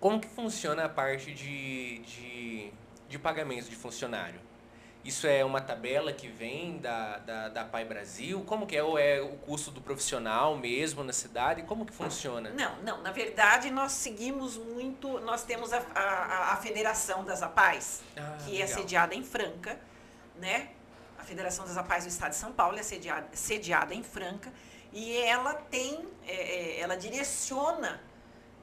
Como 0.00 0.20
que 0.20 0.28
funciona 0.28 0.84
a 0.84 0.88
parte 0.88 1.32
de, 1.32 1.98
de, 2.00 2.72
de 3.08 3.18
pagamento 3.18 3.68
de 3.68 3.76
funcionário? 3.76 4.40
Isso 5.04 5.26
é 5.26 5.44
uma 5.44 5.60
tabela 5.60 6.12
que 6.12 6.28
vem 6.28 6.78
da, 6.78 7.18
da, 7.18 7.48
da 7.48 7.64
Pai 7.64 7.84
Brasil? 7.84 8.44
Como 8.44 8.66
que 8.66 8.76
é? 8.76 8.82
Ou 8.82 8.98
é 8.98 9.20
o 9.20 9.36
custo 9.38 9.70
do 9.70 9.80
profissional 9.80 10.56
mesmo 10.56 11.02
na 11.02 11.12
cidade? 11.12 11.62
Como 11.62 11.86
que 11.86 11.92
funciona? 11.92 12.50
Não, 12.50 12.76
não. 12.82 13.00
Na 13.02 13.10
verdade, 13.10 13.70
nós 13.70 13.92
seguimos 13.92 14.56
muito... 14.56 15.18
Nós 15.20 15.44
temos 15.44 15.72
a, 15.72 15.78
a, 15.94 16.52
a 16.52 16.56
Federação 16.56 17.24
das 17.24 17.42
APAES, 17.42 18.02
ah, 18.16 18.36
que 18.44 18.50
é 18.50 18.52
legal. 18.52 18.64
é 18.64 18.66
sediada 18.66 19.14
em 19.14 19.24
Franca, 19.24 19.80
né? 20.36 20.68
A 21.18 21.24
Federação 21.24 21.64
das 21.64 21.76
APAES 21.76 22.04
do 22.04 22.10
Estado 22.10 22.30
de 22.30 22.36
São 22.36 22.52
Paulo 22.52 22.78
é 22.78 22.82
sediada, 22.82 23.28
sediada 23.32 23.94
em 23.94 24.02
Franca. 24.02 24.52
E 24.92 25.16
ela 25.16 25.54
tem... 25.54 26.06
É, 26.26 26.34
é 26.34 26.80
ela 26.80 26.96
direciona 26.96 28.00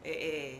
é, 0.03 0.11
é, 0.11 0.59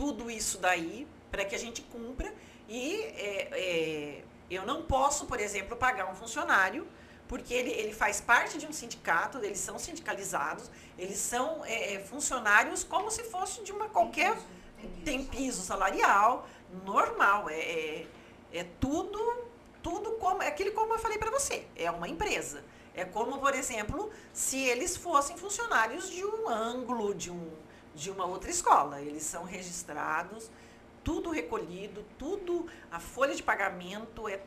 tudo 0.00 0.30
isso 0.30 0.56
daí 0.58 1.06
para 1.30 1.44
que 1.44 1.54
a 1.54 1.58
gente 1.58 1.82
cumpra 1.82 2.32
e... 2.68 2.84
É, 3.26 4.22
eu 4.50 4.66
não 4.66 4.82
posso, 4.82 5.26
por 5.26 5.38
exemplo, 5.38 5.76
pagar 5.76 6.10
um 6.10 6.14
funcionário 6.14 6.84
porque 7.28 7.54
ele, 7.54 7.70
ele 7.70 7.94
faz 7.94 8.20
parte 8.20 8.58
de 8.58 8.66
um 8.66 8.72
sindicato, 8.72 9.38
eles 9.38 9.60
são 9.60 9.78
sindicalizados, 9.78 10.68
eles 10.98 11.18
são 11.18 11.64
é, 11.64 11.94
é 11.94 12.00
funcionários 12.00 12.82
como 12.82 13.08
se 13.08 13.22
fosse 13.22 13.62
de 13.62 13.70
uma 13.70 13.88
qualquer. 13.88 14.34
Tem 14.34 14.88
piso, 14.90 15.04
tem 15.04 15.24
piso. 15.24 15.62
Salarial, 15.62 16.48
normal. 16.84 17.48
É, 17.48 17.54
é, 17.54 18.06
é, 18.52 18.66
tudo, 18.80 19.44
tudo 19.80 20.10
como. 20.22 20.42
É 20.42 20.48
aquilo 20.48 20.72
como 20.72 20.92
eu 20.94 20.98
falei 20.98 21.18
para 21.18 21.30
você, 21.30 21.64
é 21.76 21.88
uma 21.88 22.08
empresa. 22.08 22.64
É 22.92 23.04
como, 23.04 23.38
por 23.38 23.54
exemplo, 23.54 24.10
se 24.32 24.58
eles 24.58 24.96
fossem 24.96 25.36
funcionários 25.36 26.10
de 26.10 26.24
um 26.24 26.48
ângulo, 26.48 27.14
de, 27.14 27.30
um, 27.30 27.52
de 27.94 28.10
uma 28.10 28.24
outra 28.24 28.50
escola. 28.50 29.00
Eles 29.00 29.22
são 29.22 29.44
registrados 29.44 30.50
tudo 31.02 31.30
recolhido, 31.30 32.04
tudo, 32.18 32.66
a 32.90 33.00
folha 33.00 33.34
de 33.34 33.42
pagamento 33.42 34.28
é 34.28 34.40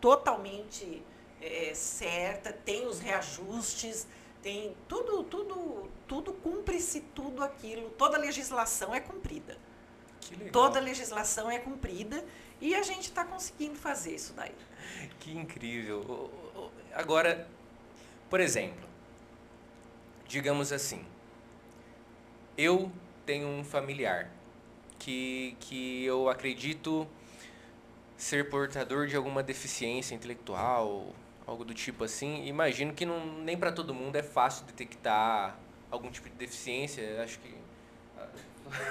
totalmente 0.00 1.02
é, 1.40 1.72
certa, 1.74 2.52
tem 2.52 2.86
os 2.86 3.00
reajustes, 3.00 4.06
tem 4.42 4.76
tudo, 4.86 5.24
tudo, 5.24 5.90
tudo 6.06 6.32
cumpre-se 6.34 7.00
tudo 7.00 7.42
aquilo, 7.42 7.90
toda 7.90 8.16
a 8.16 8.20
legislação 8.20 8.94
é 8.94 9.00
cumprida. 9.00 9.56
Toda 10.52 10.78
a 10.78 10.82
legislação 10.82 11.50
é 11.50 11.58
cumprida 11.58 12.24
e 12.58 12.74
a 12.74 12.82
gente 12.82 13.04
está 13.04 13.24
conseguindo 13.24 13.74
fazer 13.74 14.14
isso 14.14 14.32
daí. 14.32 14.54
Que 15.20 15.36
incrível. 15.36 16.30
Agora, 16.94 17.46
por 18.30 18.40
exemplo, 18.40 18.88
digamos 20.26 20.72
assim, 20.72 21.04
eu 22.56 22.90
tenho 23.26 23.48
um 23.48 23.64
familiar 23.64 24.30
que, 24.98 25.56
que 25.60 26.04
eu 26.04 26.28
acredito 26.28 27.06
ser 28.16 28.48
portador 28.48 29.06
de 29.06 29.16
alguma 29.16 29.42
deficiência 29.42 30.14
intelectual, 30.14 31.12
algo 31.46 31.64
do 31.64 31.74
tipo 31.74 32.04
assim. 32.04 32.46
Imagino 32.46 32.92
que 32.92 33.04
não, 33.04 33.42
nem 33.42 33.56
para 33.56 33.72
todo 33.72 33.92
mundo 33.92 34.16
é 34.16 34.22
fácil 34.22 34.64
detectar 34.66 35.58
algum 35.90 36.10
tipo 36.10 36.28
de 36.28 36.34
deficiência. 36.36 37.22
Acho 37.22 37.38
que 37.38 37.54
ah, 38.18 38.28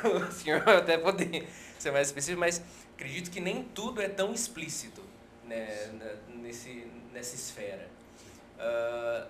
o 0.30 0.32
senhor 0.32 0.68
até 0.68 0.98
poder 0.98 1.48
ser 1.80 1.92
mais 1.92 2.08
específico, 2.08 2.40
mas 2.40 2.62
acredito 2.96 3.32
que 3.32 3.40
nem 3.40 3.64
tudo 3.64 4.02
é 4.02 4.08
tão 4.08 4.34
explícito 4.34 5.02
né, 5.46 5.92
nesse, 6.36 6.88
nessa 7.12 7.36
esfera. 7.36 7.88
Ah, 8.60 9.28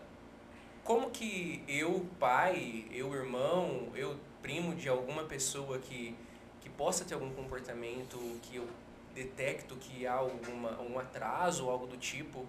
como 0.84 1.10
que 1.12 1.64
eu, 1.68 2.06
pai, 2.20 2.86
eu, 2.92 3.14
irmão, 3.14 3.90
eu, 3.96 4.18
primo 4.42 4.76
de 4.76 4.90
alguma 4.90 5.24
pessoa 5.24 5.80
que, 5.80 6.16
que 6.62 6.70
possa 6.70 7.06
ter 7.06 7.14
algum 7.14 7.34
comportamento 7.34 8.18
que 8.44 8.58
eu 8.58 8.68
detecto 9.16 9.76
que 9.78 10.06
há 10.06 10.14
alguma, 10.16 10.82
um 10.82 11.00
atraso 11.00 11.66
ou 11.66 11.72
algo 11.72 11.88
do 11.88 11.96
tipo, 11.98 12.46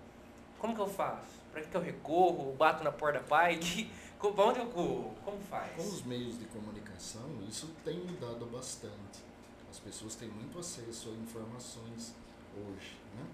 como 0.59 0.75
que 0.75 0.81
eu 0.81 0.89
faço? 0.89 1.27
Para 1.53 1.61
que, 1.63 1.69
que 1.69 1.77
eu 1.77 1.81
recorro? 1.81 2.53
Bato 2.55 2.83
na 2.83 2.91
porta 2.91 3.21
da 3.21 3.25
pai? 3.25 3.59
Que, 3.63 3.89
co- 4.19 4.33
pra 4.33 4.47
onde 4.47 4.59
eu 4.61 4.67
corro? 4.67 5.15
Como 5.25 5.39
faz? 5.43 5.77
Com 5.77 5.83
os 5.83 6.03
meios 6.03 6.39
de 6.39 6.47
comunicação, 6.47 7.29
isso 7.49 7.69
tem 7.85 7.99
mudado 7.99 8.47
bastante. 8.47 9.23
As 9.71 9.79
pessoas 9.79 10.15
têm 10.15 10.29
muito 10.29 10.59
acesso 10.59 11.11
a 11.11 11.13
informações 11.13 12.15
hoje, 12.57 12.97
né? 13.15 13.25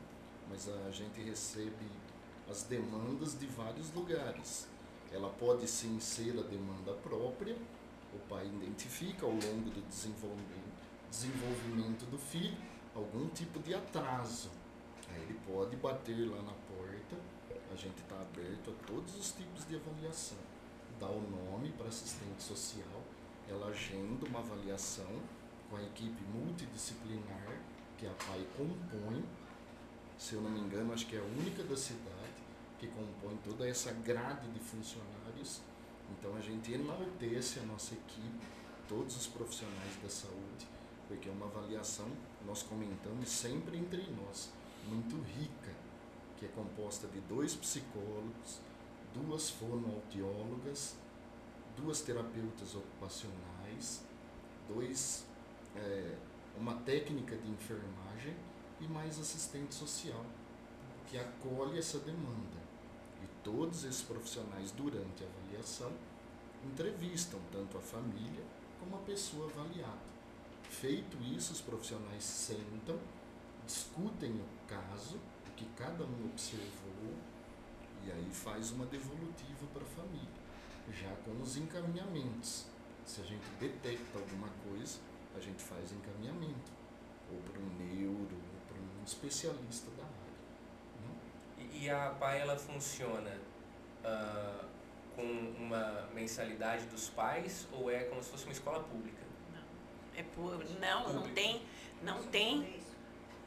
Mas 0.51 0.69
a 0.69 0.91
gente 0.91 1.21
recebe 1.23 1.87
as 2.51 2.65
demandas 2.65 3.39
de 3.39 3.47
vários 3.47 3.93
lugares. 3.95 4.67
Ela 5.13 5.29
pode 5.31 5.67
sim 5.67 5.99
ser 5.99 6.39
a 6.39 6.43
demanda 6.43 6.93
própria, 7.03 7.57
o 8.15 8.19
pai 8.29 8.47
identifica 8.47 9.27
ao 9.27 9.33
longo 9.33 9.71
do 9.71 9.81
desenvolvimento, 9.89 12.07
do 12.11 12.19
filho 12.19 12.57
algum 12.95 13.29
tipo 13.29 13.59
de 13.61 13.75
atraso. 13.75 14.51
Aí 15.09 15.23
ele 15.23 15.41
pode 15.47 15.77
bater 15.77 16.29
lá 16.29 16.43
na 16.43 16.53
porta, 16.53 17.17
a 17.73 17.77
gente 17.77 17.99
está 17.99 18.21
aberto 18.21 18.71
a 18.71 18.87
todos 18.87 19.17
os 19.17 19.33
tipos 19.33 19.67
de 19.67 19.77
avaliação. 19.77 20.39
Dá 21.01 21.09
o 21.09 21.21
nome 21.21 21.73
para 21.73 21.89
assistente 21.89 22.43
social, 22.43 23.03
ela 23.49 23.67
agenda 23.67 24.27
uma 24.27 24.41
avaliação 24.41 25.21
com 25.69 25.77
a 25.77 25.83
equipe 25.83 26.23
multidisciplinar 26.33 27.61
que 27.99 28.07
a 28.07 28.11
PAI 28.11 28.47
compõe. 28.57 29.25
Se 30.19 30.35
eu 30.35 30.43
não 30.43 30.51
me 30.51 30.61
engano, 30.61 30.93
acho 30.93 31.07
que 31.07 31.17
é 31.17 31.19
a 31.19 31.23
única 31.23 31.65
da 31.65 31.77
cidade 31.77 32.20
que 32.81 32.89
compõe 32.89 33.37
toda 33.45 33.69
essa 33.69 33.93
grade 33.93 34.49
de 34.49 34.59
funcionários. 34.59 35.61
Então 36.11 36.35
a 36.35 36.41
gente 36.41 36.73
enaltece 36.73 37.61
a 37.61 37.63
nossa 37.65 37.93
equipe, 37.95 38.47
todos 38.89 39.15
os 39.17 39.27
profissionais 39.27 39.97
da 40.03 40.09
saúde, 40.09 40.67
porque 41.07 41.29
é 41.29 41.33
uma 41.33 41.47
avaliação, 41.47 42.09
nós 42.47 42.63
comentamos 42.63 43.29
sempre 43.29 43.77
entre 43.77 44.03
nós, 44.13 44.51
muito 44.89 45.15
rica, 45.21 45.73
que 46.39 46.47
é 46.47 46.49
composta 46.49 47.07
de 47.07 47.21
dois 47.21 47.55
psicólogos, 47.55 48.61
duas 49.15 49.51
fonoaudiólogas, 49.51 50.97
duas 51.77 52.01
terapeutas 52.01 52.75
ocupacionais, 52.75 54.03
dois, 54.67 55.27
é, 55.77 56.17
uma 56.57 56.75
técnica 56.77 57.37
de 57.37 57.51
enfermagem 57.51 58.35
e 58.81 58.89
mais 58.89 59.21
assistente 59.21 59.75
social, 59.75 60.25
que 61.07 61.19
acolhe 61.19 61.79
essa 61.79 61.99
demanda. 61.99 62.60
Todos 63.43 63.85
esses 63.85 64.03
profissionais, 64.03 64.71
durante 64.73 65.25
a 65.25 65.27
avaliação, 65.27 65.93
entrevistam 66.65 67.41
tanto 67.51 67.79
a 67.79 67.81
família 67.81 68.45
como 68.79 68.97
a 68.97 69.01
pessoa 69.01 69.51
avaliada. 69.51 70.11
Feito 70.69 71.17
isso, 71.23 71.53
os 71.53 71.61
profissionais 71.61 72.23
sentam, 72.23 72.99
discutem 73.67 74.33
o 74.33 74.47
caso, 74.69 75.17
o 75.49 75.51
que 75.57 75.65
cada 75.77 76.05
um 76.05 76.27
observou, 76.27 77.15
e 78.05 78.13
aí 78.13 78.29
faz 78.31 78.71
uma 78.73 78.87
devolutiva 78.87 79.67
para 79.73 79.83
a 79.83 79.87
família, 79.87 80.29
já 80.93 81.15
com 81.25 81.41
os 81.41 81.57
encaminhamentos. 81.57 82.67
Se 83.07 83.21
a 83.21 83.25
gente 83.25 83.45
detecta 83.59 84.19
alguma 84.19 84.49
coisa, 84.69 84.99
a 85.35 85.41
gente 85.41 85.63
faz 85.63 85.93
encaminhamento, 85.93 86.71
ou 87.33 87.39
para 87.41 87.61
um 87.61 87.69
neuro, 87.79 88.35
ou 88.35 88.61
para 88.69 88.79
um 88.81 89.05
especialista 89.05 89.91
da? 89.93 90.10
E, 91.81 91.89
a 91.89 92.11
PAI 92.19 92.41
ela 92.41 92.59
funciona 92.59 93.33
ah, 94.05 94.65
com 95.17 95.23
uma 95.23 96.07
mensalidade 96.13 96.85
dos 96.87 97.09
pais 97.09 97.67
ou 97.73 97.91
é 97.91 98.05
como 98.05 98.23
se 98.23 98.31
fosse 98.31 98.45
uma 98.45 98.53
escola 98.53 98.81
pública? 98.81 99.23
É 100.15 100.23
por, 100.23 100.63
não, 100.79 101.05
não 101.05 101.23
Público. 101.23 101.35
tem, 101.35 101.63
não 102.03 102.23
tem, 102.25 102.79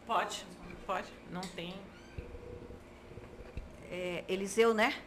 pode, 0.07 0.43
pode, 0.87 1.07
não 1.29 1.41
tem. 1.41 1.75
É, 3.91 4.23
Eliseu, 4.27 4.73
né? 4.73 4.99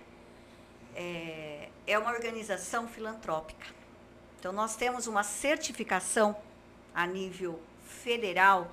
É, 0.95 1.69
é 1.85 1.99
uma 1.99 2.13
organização 2.13 2.87
filantrópica. 2.87 3.67
Então, 4.39 4.53
nós 4.53 4.77
temos 4.77 5.09
uma 5.09 5.25
certificação 5.25 6.37
a 6.95 7.05
nível 7.05 7.61
federal 7.85 8.71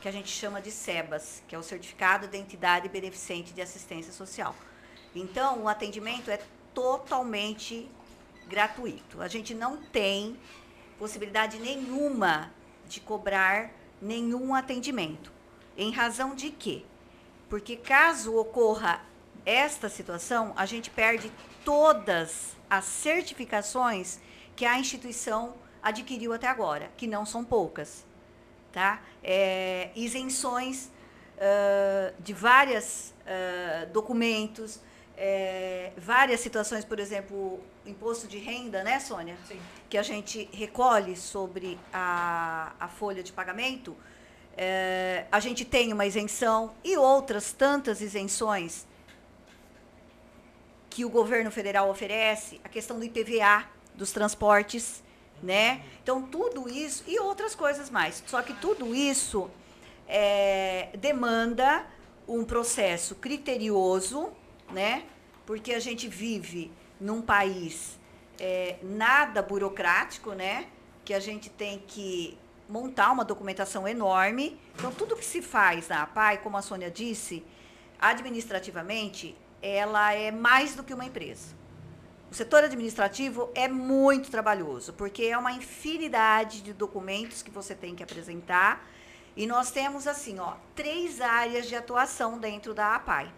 que 0.00 0.08
a 0.08 0.12
gente 0.12 0.28
chama 0.28 0.60
de 0.60 0.70
SEBAS, 0.70 1.42
que 1.48 1.54
é 1.54 1.58
o 1.58 1.62
Certificado 1.62 2.28
de 2.28 2.38
Entidade 2.38 2.88
Beneficente 2.88 3.52
de 3.52 3.60
Assistência 3.60 4.12
Social. 4.12 4.54
Então, 5.14 5.62
o 5.62 5.68
atendimento 5.68 6.30
é 6.30 6.40
totalmente 6.72 7.90
gratuito. 8.46 9.20
A 9.20 9.28
gente 9.28 9.54
não 9.54 9.76
tem 9.76 10.38
possibilidade 10.98 11.58
nenhuma 11.58 12.52
de 12.88 13.00
cobrar 13.00 13.70
nenhum 14.00 14.54
atendimento. 14.54 15.32
Em 15.76 15.90
razão 15.90 16.34
de 16.34 16.50
quê? 16.50 16.84
Porque 17.48 17.76
caso 17.76 18.36
ocorra 18.36 19.02
esta 19.44 19.88
situação, 19.88 20.52
a 20.56 20.66
gente 20.66 20.90
perde 20.90 21.32
todas 21.64 22.56
as 22.68 22.84
certificações 22.84 24.20
que 24.54 24.66
a 24.66 24.78
instituição 24.78 25.54
adquiriu 25.82 26.32
até 26.32 26.46
agora, 26.46 26.90
que 26.96 27.06
não 27.06 27.24
são 27.24 27.44
poucas. 27.44 28.04
Tá? 28.78 29.02
É, 29.24 29.90
isenções 29.96 30.88
ah, 31.36 32.12
de 32.20 32.32
vários 32.32 33.12
documentos, 33.92 34.80
é, 35.16 35.90
várias 35.96 36.38
situações, 36.38 36.84
por 36.84 37.00
exemplo, 37.00 37.60
imposto 37.84 38.28
de 38.28 38.38
renda, 38.38 38.84
né, 38.84 39.00
Sônia? 39.00 39.36
Sim. 39.48 39.60
que 39.90 39.98
a 39.98 40.02
gente 40.04 40.48
recolhe 40.52 41.16
sobre 41.16 41.76
a, 41.92 42.72
a 42.78 42.86
folha 42.86 43.20
de 43.20 43.32
pagamento, 43.32 43.96
é, 44.56 45.26
a 45.32 45.40
gente 45.40 45.64
tem 45.64 45.92
uma 45.92 46.06
isenção 46.06 46.72
e 46.84 46.96
outras 46.96 47.52
tantas 47.52 48.00
isenções 48.00 48.86
que 50.88 51.04
o 51.04 51.10
governo 51.10 51.50
federal 51.50 51.90
oferece, 51.90 52.60
a 52.62 52.68
questão 52.68 52.96
do 52.96 53.04
IPVA, 53.04 53.64
dos 53.92 54.12
transportes, 54.12 55.02
né? 55.42 55.82
Então, 56.02 56.22
tudo 56.22 56.68
isso 56.68 57.04
e 57.06 57.18
outras 57.18 57.54
coisas 57.54 57.90
mais. 57.90 58.22
Só 58.26 58.42
que 58.42 58.54
tudo 58.54 58.94
isso 58.94 59.50
é, 60.06 60.90
demanda 60.98 61.86
um 62.26 62.44
processo 62.44 63.14
criterioso, 63.14 64.30
né? 64.70 65.04
Porque 65.46 65.72
a 65.72 65.80
gente 65.80 66.08
vive 66.08 66.70
num 67.00 67.22
país 67.22 67.98
é, 68.38 68.76
nada 68.82 69.42
burocrático, 69.42 70.32
né? 70.32 70.66
Que 71.04 71.14
a 71.14 71.20
gente 71.20 71.48
tem 71.48 71.82
que 71.86 72.36
montar 72.68 73.10
uma 73.10 73.24
documentação 73.24 73.88
enorme. 73.88 74.60
Então, 74.76 74.92
tudo 74.92 75.16
que 75.16 75.24
se 75.24 75.40
faz 75.40 75.88
na 75.88 76.02
APAI, 76.02 76.38
como 76.38 76.56
a 76.56 76.62
Sônia 76.62 76.90
disse, 76.90 77.42
administrativamente, 77.98 79.34
ela 79.62 80.12
é 80.12 80.30
mais 80.30 80.74
do 80.74 80.84
que 80.84 80.92
uma 80.92 81.04
empresa. 81.04 81.57
O 82.30 82.34
setor 82.34 82.62
administrativo 82.62 83.50
é 83.54 83.66
muito 83.66 84.30
trabalhoso, 84.30 84.92
porque 84.92 85.24
é 85.24 85.38
uma 85.38 85.52
infinidade 85.52 86.60
de 86.60 86.74
documentos 86.74 87.42
que 87.42 87.50
você 87.50 87.74
tem 87.74 87.94
que 87.94 88.02
apresentar. 88.02 88.86
E 89.34 89.46
nós 89.46 89.70
temos, 89.70 90.06
assim, 90.06 90.38
ó, 90.38 90.54
três 90.74 91.22
áreas 91.22 91.66
de 91.66 91.74
atuação 91.74 92.38
dentro 92.38 92.74
da 92.74 92.96
APAI, 92.96 93.32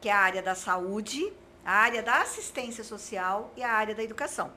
que 0.00 0.08
é 0.08 0.12
a 0.12 0.18
área 0.18 0.42
da 0.42 0.54
saúde, 0.56 1.32
a 1.64 1.72
área 1.72 2.02
da 2.02 2.22
assistência 2.22 2.82
social 2.82 3.52
e 3.56 3.62
a 3.62 3.70
área 3.70 3.94
da 3.94 4.02
educação. 4.02 4.52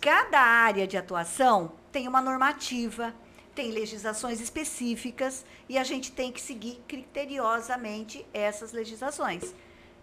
Cada 0.00 0.40
área 0.40 0.84
de 0.84 0.96
atuação 0.96 1.72
tem 1.92 2.08
uma 2.08 2.20
normativa, 2.20 3.14
tem 3.54 3.70
legislações 3.70 4.40
específicas 4.40 5.44
e 5.68 5.78
a 5.78 5.84
gente 5.84 6.10
tem 6.10 6.32
que 6.32 6.40
seguir 6.40 6.82
criteriosamente 6.88 8.26
essas 8.34 8.72
legislações. 8.72 9.54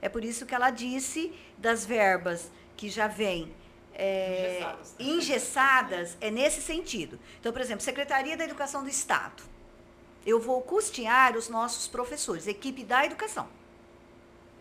É 0.02 0.08
por 0.08 0.24
isso 0.24 0.46
que 0.46 0.56
ela 0.56 0.70
disse 0.70 1.34
das 1.58 1.86
verbas 1.86 2.50
que 2.80 2.90
já 2.90 3.08
vêm 3.08 3.54
é, 3.94 4.60
Engessadas. 4.62 4.96
engessadas 4.98 6.18
é 6.22 6.32
nesse 6.32 6.62
sentido. 6.62 7.20
Então, 7.38 7.52
por 7.52 7.60
exemplo, 7.60 7.84
Secretaria 7.84 8.38
da 8.38 8.46
Educação 8.46 8.84
do 8.84 8.90
Estado. 8.90 9.44
Eu 10.26 10.40
vou 10.40 10.62
custear 10.62 11.36
os 11.36 11.50
nossos 11.50 11.90
professores, 11.90 12.48
equipe 12.48 12.86
da 12.86 13.06
educação. 13.06 13.50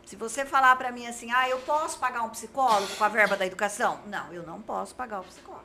Se 0.04 0.16
você 0.16 0.44
falar 0.44 0.74
para 0.74 0.90
mim 0.90 1.06
assim, 1.06 1.30
ah, 1.30 1.48
eu 1.48 1.60
posso 1.60 2.00
pagar 2.00 2.22
um 2.22 2.30
psicólogo 2.30 2.92
com 2.96 3.04
a 3.04 3.08
verba 3.08 3.36
da 3.36 3.46
educação? 3.46 4.00
Não, 4.06 4.32
eu 4.32 4.42
não 4.42 4.60
posso 4.60 4.96
pagar 4.96 5.20
o 5.20 5.24
psicólogo. 5.24 5.62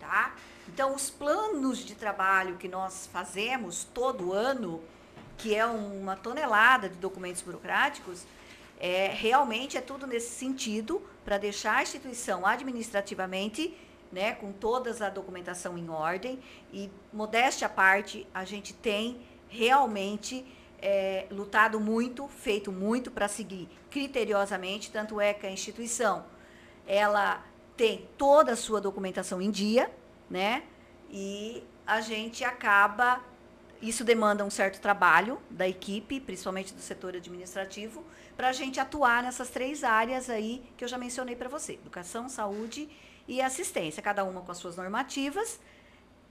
Tá? 0.00 0.34
Então, 0.66 0.92
os 0.92 1.08
planos 1.08 1.78
de 1.78 1.94
trabalho 1.94 2.56
que 2.56 2.66
nós 2.66 3.08
fazemos 3.12 3.84
todo 3.94 4.32
ano, 4.32 4.82
que 5.36 5.54
é 5.54 5.64
uma 5.64 6.16
tonelada 6.16 6.88
de 6.88 6.96
documentos 6.96 7.42
burocráticos, 7.42 8.24
é, 8.78 9.08
realmente 9.08 9.76
é 9.76 9.80
tudo 9.80 10.06
nesse 10.06 10.30
sentido, 10.30 11.02
para 11.24 11.36
deixar 11.36 11.76
a 11.76 11.82
instituição 11.82 12.46
administrativamente, 12.46 13.76
né, 14.10 14.34
com 14.34 14.52
toda 14.52 15.04
a 15.04 15.10
documentação 15.10 15.76
em 15.76 15.90
ordem, 15.90 16.38
e 16.72 16.90
modéstia 17.12 17.66
à 17.66 17.70
parte, 17.70 18.26
a 18.32 18.44
gente 18.44 18.72
tem 18.72 19.20
realmente 19.48 20.46
é, 20.80 21.26
lutado 21.30 21.80
muito, 21.80 22.28
feito 22.28 22.70
muito 22.70 23.10
para 23.10 23.28
seguir 23.28 23.68
criteriosamente, 23.90 24.90
tanto 24.90 25.20
é 25.20 25.34
que 25.34 25.46
a 25.46 25.50
instituição, 25.50 26.24
ela 26.86 27.44
tem 27.76 28.08
toda 28.16 28.52
a 28.52 28.56
sua 28.56 28.80
documentação 28.80 29.42
em 29.42 29.50
dia, 29.50 29.90
né, 30.30 30.62
e 31.10 31.62
a 31.86 32.00
gente 32.00 32.44
acaba 32.44 33.20
isso 33.80 34.04
demanda 34.04 34.44
um 34.44 34.50
certo 34.50 34.80
trabalho 34.80 35.40
da 35.48 35.68
equipe, 35.68 36.20
principalmente 36.20 36.74
do 36.74 36.80
setor 36.80 37.14
administrativo, 37.14 38.04
para 38.38 38.50
a 38.50 38.52
gente 38.52 38.78
atuar 38.78 39.20
nessas 39.24 39.50
três 39.50 39.82
áreas 39.82 40.30
aí 40.30 40.62
que 40.76 40.84
eu 40.84 40.88
já 40.88 40.96
mencionei 40.96 41.34
para 41.34 41.48
você: 41.48 41.72
educação, 41.72 42.28
saúde 42.28 42.88
e 43.26 43.42
assistência, 43.42 44.00
cada 44.00 44.22
uma 44.22 44.42
com 44.42 44.52
as 44.52 44.58
suas 44.58 44.76
normativas. 44.76 45.58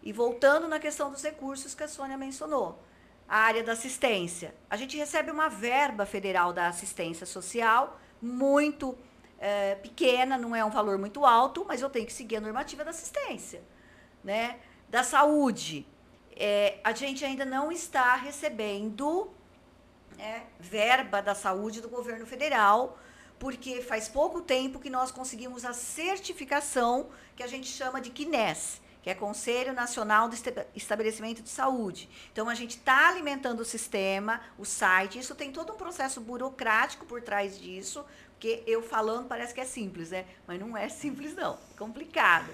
E 0.01 0.13
voltando 0.13 0.69
na 0.69 0.79
questão 0.79 1.11
dos 1.11 1.21
recursos 1.21 1.75
que 1.75 1.83
a 1.83 1.87
Sônia 1.87 2.17
mencionou, 2.17 2.81
a 3.27 3.39
área 3.39 3.61
da 3.61 3.73
assistência. 3.73 4.55
A 4.69 4.77
gente 4.77 4.95
recebe 4.95 5.31
uma 5.31 5.49
verba 5.49 6.05
federal 6.05 6.53
da 6.53 6.69
assistência 6.69 7.25
social 7.25 7.99
muito 8.21 8.97
é, 9.37 9.75
pequena, 9.75 10.37
não 10.37 10.55
é 10.55 10.63
um 10.63 10.69
valor 10.69 10.97
muito 10.97 11.25
alto, 11.25 11.65
mas 11.67 11.81
eu 11.81 11.89
tenho 11.89 12.05
que 12.05 12.13
seguir 12.13 12.37
a 12.37 12.41
normativa 12.41 12.85
da 12.85 12.91
assistência. 12.91 13.61
Né? 14.23 14.59
Da 14.87 15.03
saúde, 15.03 15.85
é, 16.37 16.79
a 16.85 16.93
gente 16.93 17.25
ainda 17.25 17.43
não 17.43 17.69
está 17.69 18.15
recebendo 18.15 19.29
é, 20.19 20.41
verba 20.59 21.21
da 21.21 21.35
saúde 21.35 21.81
do 21.81 21.89
governo 21.89 22.25
federal, 22.25 22.97
porque 23.39 23.81
faz 23.81 24.07
pouco 24.07 24.41
tempo 24.41 24.79
que 24.79 24.89
nós 24.89 25.11
conseguimos 25.11 25.63
a 25.63 25.73
certificação 25.73 27.09
que 27.35 27.43
a 27.43 27.47
gente 27.47 27.67
chama 27.67 28.01
de 28.01 28.09
CNES, 28.09 28.81
que 29.01 29.09
é 29.09 29.13
Conselho 29.13 29.73
Nacional 29.73 30.27
de 30.27 30.37
Estabelecimento 30.75 31.41
de 31.41 31.49
Saúde. 31.49 32.09
Então, 32.31 32.49
a 32.49 32.55
gente 32.55 32.77
está 32.77 33.09
alimentando 33.09 33.61
o 33.61 33.65
sistema, 33.65 34.41
o 34.57 34.65
site, 34.65 35.19
isso 35.19 35.35
tem 35.35 35.51
todo 35.51 35.73
um 35.73 35.77
processo 35.77 36.19
burocrático 36.19 37.05
por 37.05 37.21
trás 37.21 37.59
disso, 37.59 38.03
porque 38.31 38.63
eu 38.67 38.81
falando 38.81 39.27
parece 39.27 39.53
que 39.53 39.61
é 39.61 39.65
simples, 39.65 40.11
né? 40.11 40.25
Mas 40.45 40.59
não 40.59 40.75
é 40.75 40.89
simples, 40.89 41.33
não, 41.35 41.53
é 41.53 41.77
complicado. 41.77 42.49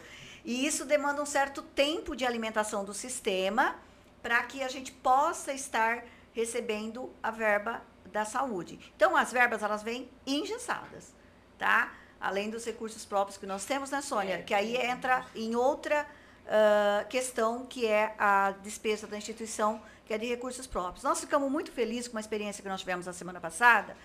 E 0.46 0.66
isso 0.66 0.86
demanda 0.86 1.22
um 1.22 1.26
certo 1.26 1.62
tempo 1.62 2.16
de 2.16 2.26
alimentação 2.26 2.84
do 2.84 2.94
sistema 2.94 3.76
para 4.22 4.42
que 4.44 4.62
a 4.62 4.68
gente 4.68 4.92
possa 4.92 5.54
estar 5.54 6.06
recebendo 6.34 7.12
a 7.22 7.32
verba 7.32 7.82
da 8.12 8.26
saúde. 8.26 8.80
Então, 8.96 9.16
as 9.16 9.32
verbas, 9.32 9.64
elas 9.64 9.82
vêm 9.82 10.10
engessadas, 10.26 11.14
tá? 11.58 11.94
Além 12.20 12.50
dos 12.50 12.66
recursos 12.66 13.06
próprios 13.06 13.38
que 13.38 13.46
nós 13.46 13.66
temos, 13.66 13.90
né, 13.90 14.02
Sônia? 14.02 14.44
Que 14.44 14.54
aí 14.54 14.78
entra 14.78 15.26
em 15.36 15.56
outra 15.56 16.08
uh, 16.46 17.08
questão, 17.08 17.66
que 17.66 17.86
é 17.86 18.16
a 18.18 18.52
despesa 18.62 19.08
da 19.08 19.18
instituição, 19.18 19.82
que 20.06 20.14
é 20.14 20.18
de 20.18 20.28
recursos 20.28 20.68
próprios. 20.68 21.04
Nós 21.04 21.20
ficamos 21.20 21.52
muito 21.52 21.72
felizes 21.72 22.08
com 22.08 22.16
uma 22.16 22.22
experiência 22.22 22.62
que 22.62 22.70
nós 22.70 22.80
tivemos 22.80 23.06
na 23.06 23.14
semana 23.14 23.40
passada, 23.40 23.96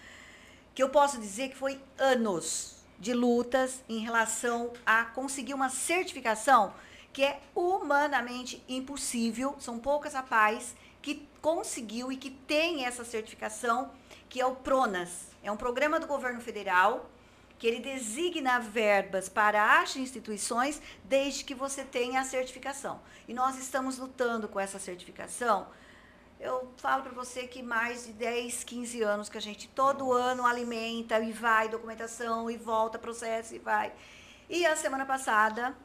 que 0.75 0.83
eu 0.83 0.89
posso 0.89 1.19
dizer 1.19 1.51
que 1.51 1.57
foi 1.57 1.81
anos 1.99 2.77
de 2.99 3.13
lutas 3.13 3.83
em 3.89 3.99
relação 4.01 4.73
a 4.85 5.05
conseguir 5.05 5.55
uma 5.55 5.69
certificação 5.69 6.73
que 7.13 7.25
é 7.25 7.41
humanamente 7.55 8.63
impossível. 8.69 9.57
São 9.59 9.79
poucas 9.79 10.15
a 10.15 10.23
paz 10.23 10.75
conseguiu 11.41 12.11
e 12.11 12.17
que 12.17 12.31
tem 12.31 12.85
essa 12.85 13.05
certificação, 13.05 13.91
que 14.29 14.41
é 14.41 14.47
o 14.47 14.57
PRONAS. 14.57 15.29
É 15.43 15.51
um 15.51 15.57
programa 15.57 15.99
do 15.99 16.07
governo 16.07 16.41
federal 16.41 17.09
que 17.59 17.67
ele 17.67 17.81
designa 17.81 18.61
verbas 18.61 19.29
para 19.29 19.81
as 19.81 19.97
instituições 19.97 20.81
desde 21.05 21.43
que 21.43 21.55
você 21.55 21.85
tenha 21.85 22.21
a 22.21 22.25
certificação. 22.25 23.01
E 23.27 23.35
nós 23.35 23.59
estamos 23.59 23.99
lutando 23.99 24.49
com 24.49 24.61
essa 24.61 24.79
certificação 24.79 25.67
eu 26.41 26.73
falo 26.77 27.03
para 27.03 27.13
você 27.13 27.49
que 27.49 27.63
mais 27.63 28.07
de 28.07 28.13
10, 28.13 28.63
15 28.63 29.03
anos 29.03 29.29
que 29.29 29.37
a 29.37 29.41
gente 29.41 29.67
todo 29.69 30.13
ano 30.13 30.47
alimenta 30.47 31.19
e 31.19 31.33
vai, 31.33 31.69
documentação 31.69 32.49
e 32.49 32.57
volta, 32.57 32.97
processo 32.97 33.57
e 33.57 33.59
vai. 33.59 33.93
E 34.49 34.65
a 34.65 34.77
semana 34.77 35.05
passada, 35.05 35.77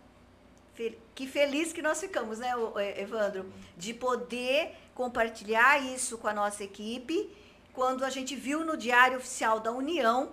que 1.14 1.28
feliz 1.28 1.72
que 1.72 1.82
nós 1.82 2.00
ficamos, 2.00 2.40
né, 2.40 2.52
Evandro, 2.98 3.46
de 3.78 3.94
poder 3.94 4.76
compartilhar 4.96 5.80
isso 5.80 6.18
com 6.18 6.28
a 6.28 6.34
nossa 6.34 6.64
equipe, 6.64 7.30
quando 7.74 8.04
a 8.04 8.10
gente 8.10 8.36
viu 8.36 8.64
no 8.64 8.78
Diário 8.78 9.18
Oficial 9.18 9.60
da 9.60 9.72
União, 9.72 10.32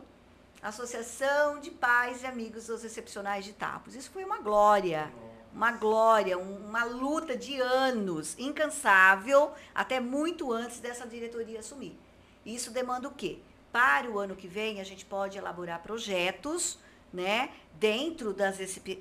Associação 0.62 1.60
de 1.60 1.70
Pais 1.70 2.22
e 2.22 2.26
Amigos 2.26 2.66
dos 2.66 2.84
Excepcionais 2.84 3.44
de 3.44 3.52
Tapos. 3.52 3.94
Isso 3.94 4.10
foi 4.10 4.24
uma 4.24 4.38
glória 4.38 5.10
uma 5.52 5.72
glória, 5.72 6.38
uma 6.38 6.84
luta 6.84 7.36
de 7.36 7.60
anos, 7.60 8.38
incansável, 8.38 9.52
até 9.74 9.98
muito 10.00 10.52
antes 10.52 10.80
dessa 10.80 11.06
diretoria 11.06 11.60
assumir. 11.60 11.98
Isso 12.46 12.70
demanda 12.70 13.08
o 13.08 13.14
quê? 13.14 13.38
Para 13.72 14.08
o 14.10 14.18
ano 14.18 14.36
que 14.36 14.48
vem, 14.48 14.80
a 14.80 14.84
gente 14.84 15.04
pode 15.04 15.38
elaborar 15.38 15.82
projetos, 15.82 16.78
né, 17.12 17.50
dentro 17.74 18.32
das 18.32 18.58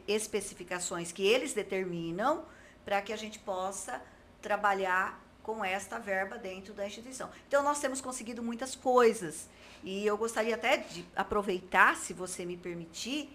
especificações 0.07 1.12
que 1.12 1.26
eles 1.26 1.53
determinam, 1.53 2.45
para 2.84 3.01
que 3.01 3.14
a 3.14 3.18
gente 3.18 3.39
possa 3.39 4.01
trabalhar 4.41 5.24
com 5.43 5.64
esta 5.64 5.99
verba 5.99 6.38
dentro 6.38 6.74
da 6.74 6.86
instituição. 6.86 7.30
Então, 7.47 7.64
nós 7.64 7.80
temos 7.80 8.01
conseguido 8.01 8.41
muitas 8.41 8.76
coisas. 8.76 9.47
E 9.84 10.05
eu 10.05 10.18
gostaria 10.18 10.55
até 10.55 10.78
de 10.78 11.05
aproveitar, 11.16 11.95
se 11.95 12.14
você 12.14 12.45
me 12.45 12.57
permitir, 12.57 13.30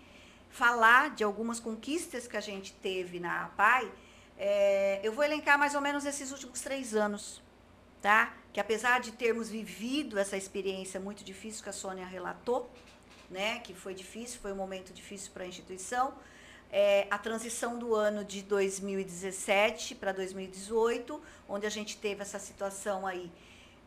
falar 0.51 1.11
de 1.11 1.25
algumas 1.25 1.59
conquistas 1.59 2.29
que 2.29 2.37
a 2.37 2.41
gente 2.41 2.73
teve 2.75 3.19
na 3.19 3.47
APAI, 3.47 3.91
é, 4.39 5.01
eu 5.03 5.13
vou 5.13 5.25
elencar 5.25 5.59
mais 5.59 5.75
ou 5.75 5.81
menos 5.81 6.05
esses 6.05 6.31
últimos 6.31 6.61
três 6.61 6.95
anos, 6.95 7.43
tá? 8.01 8.35
Que 8.53 8.61
apesar 8.61 9.01
de 9.01 9.13
termos 9.13 9.49
vivido 9.49 10.19
essa 10.19 10.37
experiência 10.37 11.01
muito 11.01 11.25
difícil 11.25 11.63
que 11.63 11.71
a 11.71 11.73
Sônia 11.73 12.07
relatou, 12.07 12.71
né? 13.35 13.59
Que 13.59 13.75
foi 13.75 13.95
difícil, 13.95 14.39
foi 14.41 14.53
um 14.53 14.57
momento 14.57 14.93
difícil 14.93 15.33
para 15.35 15.43
a 15.45 15.47
instituição. 15.47 16.15
É, 16.71 17.07
a 17.11 17.19
transição 17.19 17.79
do 17.79 17.95
ano 17.95 18.25
de 18.25 18.43
2017 18.43 19.95
para 19.97 20.13
2018, 20.13 21.21
onde 21.49 21.67
a 21.67 21.71
gente 21.71 21.97
teve 21.97 22.23
essa 22.23 22.39
situação 22.39 23.07
aí 23.07 23.31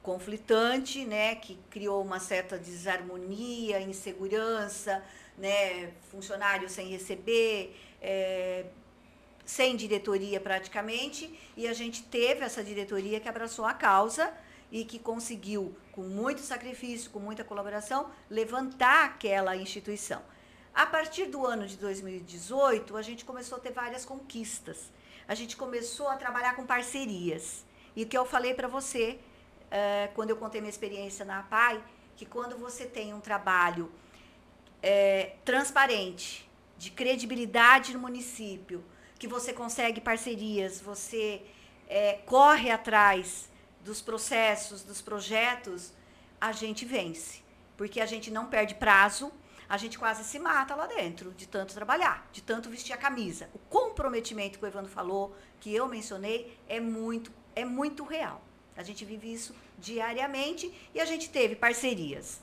conflitante, 0.03 1.03
né, 1.03 1.35
que 1.35 1.59
criou 1.69 2.01
uma 2.01 2.19
certa 2.19 2.57
desarmonia, 2.57 3.81
insegurança, 3.81 5.03
né, 5.37 5.91
funcionários 6.09 6.71
sem 6.71 6.87
receber, 6.87 7.75
é, 8.01 8.65
sem 9.45 9.75
diretoria 9.75 10.39
praticamente, 10.39 11.37
e 11.57 11.67
a 11.67 11.73
gente 11.73 12.03
teve 12.03 12.41
essa 12.45 12.63
diretoria 12.63 13.19
que 13.19 13.27
abraçou 13.27 13.65
a 13.65 13.73
causa 13.73 14.31
e 14.71 14.85
que 14.85 14.97
conseguiu, 14.97 15.75
com 15.97 16.03
muito 16.03 16.41
sacrifício, 16.41 17.09
com 17.09 17.19
muita 17.19 17.43
colaboração, 17.43 18.11
levantar 18.29 19.05
aquela 19.05 19.55
instituição. 19.57 20.21
A 20.71 20.85
partir 20.85 21.25
do 21.25 21.43
ano 21.43 21.65
de 21.65 21.75
2018, 21.75 22.95
a 22.95 23.01
gente 23.01 23.25
começou 23.25 23.57
a 23.57 23.61
ter 23.61 23.71
várias 23.71 24.05
conquistas. 24.05 24.91
A 25.27 25.33
gente 25.33 25.57
começou 25.57 26.07
a 26.07 26.15
trabalhar 26.15 26.55
com 26.55 26.67
parcerias. 26.67 27.65
E 27.95 28.03
o 28.03 28.07
que 28.07 28.15
eu 28.15 28.27
falei 28.27 28.53
para 28.53 28.67
você, 28.67 29.17
uh, 29.71 30.13
quando 30.13 30.29
eu 30.29 30.37
contei 30.37 30.61
minha 30.61 30.69
experiência 30.69 31.25
na 31.25 31.39
APAI, 31.39 31.83
que 32.15 32.27
quando 32.27 32.55
você 32.59 32.85
tem 32.85 33.11
um 33.11 33.19
trabalho 33.19 33.91
é, 34.83 35.33
transparente, 35.43 36.47
de 36.77 36.91
credibilidade 36.91 37.91
no 37.93 37.99
município, 37.99 38.85
que 39.17 39.27
você 39.27 39.51
consegue 39.51 39.99
parcerias, 39.99 40.79
você 40.79 41.41
é, 41.89 42.19
corre 42.27 42.69
atrás 42.69 43.49
dos 43.87 44.01
processos, 44.01 44.83
dos 44.83 45.01
projetos, 45.01 45.93
a 46.39 46.51
gente 46.51 46.85
vence. 46.85 47.41
Porque 47.75 47.99
a 47.99 48.05
gente 48.05 48.29
não 48.29 48.45
perde 48.45 48.75
prazo, 48.75 49.31
a 49.67 49.77
gente 49.77 49.97
quase 49.97 50.23
se 50.23 50.37
mata 50.37 50.75
lá 50.75 50.85
dentro, 50.85 51.31
de 51.31 51.47
tanto 51.47 51.73
trabalhar, 51.73 52.27
de 52.31 52.41
tanto 52.41 52.69
vestir 52.69 52.93
a 52.93 52.97
camisa. 52.97 53.49
O 53.53 53.59
comprometimento 53.59 54.59
que 54.59 54.65
o 54.65 54.67
Evandro 54.67 54.91
falou, 54.91 55.35
que 55.59 55.73
eu 55.73 55.87
mencionei, 55.87 56.57
é 56.67 56.79
muito, 56.79 57.31
é 57.55 57.65
muito 57.65 58.03
real. 58.03 58.41
A 58.75 58.83
gente 58.83 59.03
vive 59.03 59.33
isso 59.33 59.55
diariamente 59.77 60.71
e 60.93 61.01
a 61.01 61.05
gente 61.05 61.29
teve 61.29 61.55
parcerias 61.55 62.41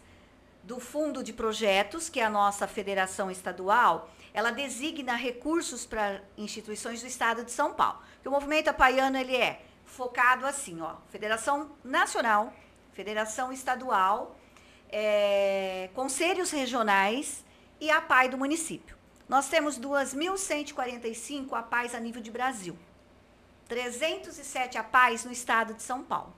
do 0.62 0.80
Fundo 0.80 1.22
de 1.22 1.32
Projetos, 1.32 2.08
que 2.08 2.20
é 2.20 2.24
a 2.24 2.30
nossa 2.30 2.66
federação 2.66 3.30
estadual, 3.30 4.10
ela 4.32 4.50
designa 4.50 5.14
recursos 5.14 5.84
para 5.86 6.22
instituições 6.36 7.02
do 7.02 7.06
Estado 7.06 7.44
de 7.44 7.52
São 7.52 7.74
Paulo. 7.74 8.00
Porque 8.14 8.28
o 8.28 8.32
movimento 8.32 8.68
apaiano 8.68 9.16
ele 9.16 9.36
é 9.36 9.62
focado 9.94 10.44
assim, 10.44 10.80
ó, 10.80 10.96
Federação 11.08 11.70
Nacional, 11.84 12.52
Federação 12.92 13.52
Estadual, 13.52 14.36
é, 14.90 15.88
conselhos 15.94 16.50
regionais 16.50 17.44
e 17.80 17.90
a 17.90 18.00
PAI 18.00 18.28
do 18.28 18.36
município. 18.36 18.96
Nós 19.28 19.48
temos 19.48 19.78
2.145 19.78 21.52
APAIs 21.52 21.94
a 21.94 22.00
nível 22.00 22.20
de 22.20 22.30
Brasil. 22.30 22.76
307 23.68 24.76
APAIs 24.76 25.24
no 25.24 25.32
estado 25.32 25.74
de 25.74 25.82
São 25.82 26.02
Paulo. 26.02 26.34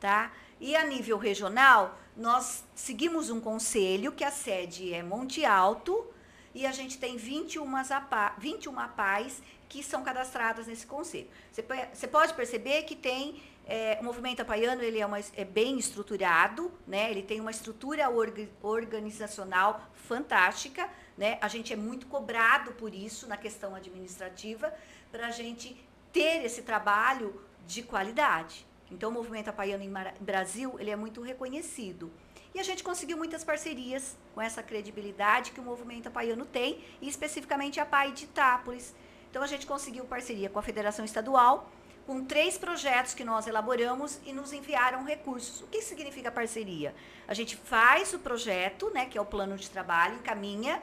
Tá? 0.00 0.32
E 0.60 0.74
a 0.74 0.84
nível 0.84 1.18
regional, 1.18 1.98
nós 2.16 2.64
seguimos 2.74 3.28
um 3.28 3.40
conselho 3.40 4.12
que 4.12 4.24
a 4.24 4.30
sede 4.30 4.94
é 4.94 5.02
Monte 5.02 5.44
Alto 5.44 6.06
e 6.54 6.66
a 6.66 6.72
gente 6.72 6.98
tem 6.98 7.16
21, 7.16 7.76
APA, 7.76 8.34
21 8.38 8.78
APAIs 8.78 9.42
que 9.72 9.82
são 9.82 10.04
cadastradas 10.04 10.66
nesse 10.66 10.86
conselho. 10.86 11.28
Você 11.50 12.06
pode 12.06 12.34
perceber 12.34 12.82
que 12.82 12.94
tem 12.94 13.42
é, 13.64 13.96
o 14.02 14.04
movimento 14.04 14.42
apaiano 14.42 14.82
ele 14.82 14.98
é, 14.98 15.06
uma, 15.06 15.18
é, 15.18 15.46
bem 15.46 15.78
estruturado, 15.78 16.70
né? 16.86 17.10
ele 17.10 17.22
tem 17.22 17.40
uma 17.40 17.50
estrutura 17.50 18.10
orga, 18.10 18.46
organizacional 18.60 19.80
fantástica. 19.94 20.90
Né? 21.16 21.38
A 21.40 21.48
gente 21.48 21.72
é 21.72 21.76
muito 21.76 22.06
cobrado 22.06 22.72
por 22.72 22.94
isso 22.94 23.26
na 23.26 23.38
questão 23.38 23.74
administrativa, 23.74 24.74
para 25.10 25.28
a 25.28 25.30
gente 25.30 25.74
ter 26.12 26.44
esse 26.44 26.60
trabalho 26.60 27.42
de 27.66 27.82
qualidade. 27.82 28.66
Então, 28.90 29.08
o 29.08 29.12
movimento 29.12 29.48
apaiano 29.48 29.82
em 29.82 29.92
Brasil 30.20 30.76
ele 30.78 30.90
é 30.90 30.96
muito 30.96 31.22
reconhecido. 31.22 32.12
E 32.54 32.60
a 32.60 32.62
gente 32.62 32.84
conseguiu 32.84 33.16
muitas 33.16 33.42
parcerias 33.42 34.18
com 34.34 34.42
essa 34.42 34.62
credibilidade 34.62 35.52
que 35.52 35.60
o 35.60 35.62
movimento 35.62 36.08
apaiano 36.08 36.44
tem, 36.44 36.84
e 37.00 37.08
especificamente 37.08 37.80
a 37.80 37.86
PAI 37.86 38.12
de 38.12 38.24
Itápolis. 38.24 38.94
Então, 39.32 39.42
a 39.42 39.46
gente 39.46 39.66
conseguiu 39.66 40.04
parceria 40.04 40.50
com 40.50 40.58
a 40.58 40.62
Federação 40.62 41.06
Estadual, 41.06 41.66
com 42.06 42.22
três 42.22 42.58
projetos 42.58 43.14
que 43.14 43.24
nós 43.24 43.46
elaboramos 43.46 44.20
e 44.26 44.30
nos 44.30 44.52
enviaram 44.52 45.04
recursos. 45.04 45.62
O 45.62 45.68
que 45.68 45.80
significa 45.80 46.30
parceria? 46.30 46.94
A 47.26 47.32
gente 47.32 47.56
faz 47.56 48.12
o 48.12 48.18
projeto, 48.18 48.90
né, 48.90 49.06
que 49.06 49.16
é 49.16 49.20
o 49.22 49.24
plano 49.24 49.56
de 49.56 49.70
trabalho, 49.70 50.16
encaminha, 50.16 50.82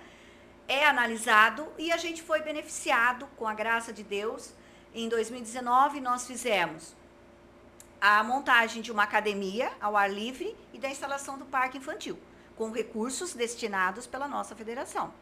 é 0.67 0.83
analisado 0.83 1.71
e 1.77 1.91
a 1.91 1.97
gente 1.97 2.23
foi 2.23 2.41
beneficiado, 2.41 3.27
com 3.37 3.47
a 3.47 3.53
graça 3.53 3.93
de 3.93 4.01
Deus. 4.01 4.51
Em 4.95 5.07
2019, 5.07 6.01
nós 6.01 6.25
fizemos 6.25 6.95
a 8.01 8.23
montagem 8.23 8.81
de 8.81 8.91
uma 8.91 9.03
academia 9.03 9.71
ao 9.79 9.95
ar 9.95 10.11
livre 10.11 10.57
e 10.73 10.79
da 10.79 10.89
instalação 10.89 11.37
do 11.37 11.45
parque 11.45 11.77
infantil, 11.77 12.17
com 12.55 12.71
recursos 12.71 13.35
destinados 13.35 14.07
pela 14.07 14.27
nossa 14.27 14.55
federação. 14.55 15.13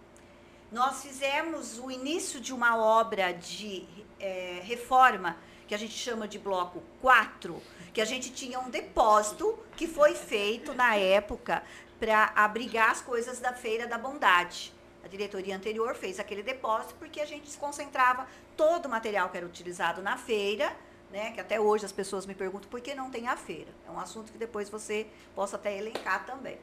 Nós 0.72 1.02
fizemos 1.02 1.80
o 1.80 1.90
início 1.90 2.42
de 2.42 2.54
uma 2.54 2.78
obra 2.78 3.32
de 3.32 3.88
é, 4.20 4.60
reforma 4.64 5.38
que 5.66 5.74
a 5.74 5.78
gente 5.78 5.94
chama 5.94 6.28
de 6.28 6.38
bloco 6.38 6.84
4, 7.02 7.62
que 7.94 8.02
a 8.02 8.06
gente 8.06 8.32
tinha 8.34 8.60
um 8.60 8.70
depósito 8.70 9.58
que 9.78 9.88
foi 9.88 10.14
feito 10.14 10.74
na 10.74 10.96
época 10.96 11.64
para 11.98 12.34
abrigar 12.36 12.92
as 12.92 13.02
coisas 13.02 13.40
da 13.40 13.54
Feira 13.54 13.88
da 13.88 13.98
Bondade. 13.98 14.74
A 15.06 15.08
diretoria 15.08 15.56
anterior 15.56 15.96
fez 15.96 16.20
aquele 16.20 16.44
depósito 16.44 16.96
porque 16.96 17.22
a 17.22 17.26
gente 17.26 17.50
se 17.50 17.58
concentrava 17.58 18.28
todo 18.58 18.88
o 18.88 18.90
material 18.90 19.30
que 19.30 19.38
era 19.38 19.46
utilizado 19.46 20.02
na 20.02 20.18
feira, 20.18 20.76
né, 21.10 21.32
que 21.32 21.40
até 21.40 21.58
hoje 21.58 21.86
as 21.86 21.94
pessoas 21.94 22.26
me 22.26 22.36
perguntam 22.36 22.70
por 22.70 22.82
que 22.82 22.94
não 22.94 23.10
tem 23.10 23.30
a 23.30 23.38
feira. 23.38 23.72
É 23.88 23.92
um 23.92 24.00
assunto 24.00 24.34
que 24.34 24.38
depois 24.38 24.70
você 24.70 25.08
possa 25.34 25.56
até 25.56 25.78
elencar 25.78 26.26
também. 26.26 26.58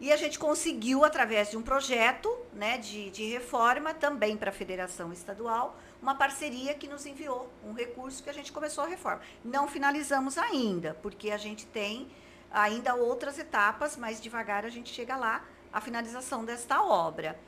E 0.00 0.10
a 0.10 0.16
gente 0.16 0.38
conseguiu, 0.38 1.04
através 1.04 1.50
de 1.50 1.58
um 1.58 1.62
projeto 1.62 2.34
né, 2.54 2.78
de, 2.78 3.10
de 3.10 3.24
reforma, 3.26 3.92
também 3.92 4.34
para 4.34 4.48
a 4.48 4.52
Federação 4.52 5.12
Estadual, 5.12 5.76
uma 6.00 6.14
parceria 6.14 6.72
que 6.72 6.88
nos 6.88 7.04
enviou 7.04 7.52
um 7.62 7.74
recurso 7.74 8.22
que 8.22 8.30
a 8.30 8.32
gente 8.32 8.50
começou 8.50 8.84
a 8.84 8.86
reforma. 8.86 9.20
Não 9.44 9.68
finalizamos 9.68 10.38
ainda, 10.38 10.96
porque 11.02 11.30
a 11.30 11.36
gente 11.36 11.66
tem 11.66 12.10
ainda 12.50 12.94
outras 12.94 13.38
etapas, 13.38 13.94
mas 13.94 14.22
devagar 14.22 14.64
a 14.64 14.70
gente 14.70 14.90
chega 14.90 15.16
lá, 15.16 15.44
a 15.70 15.82
finalização 15.82 16.46
desta 16.46 16.82
obra. 16.82 17.38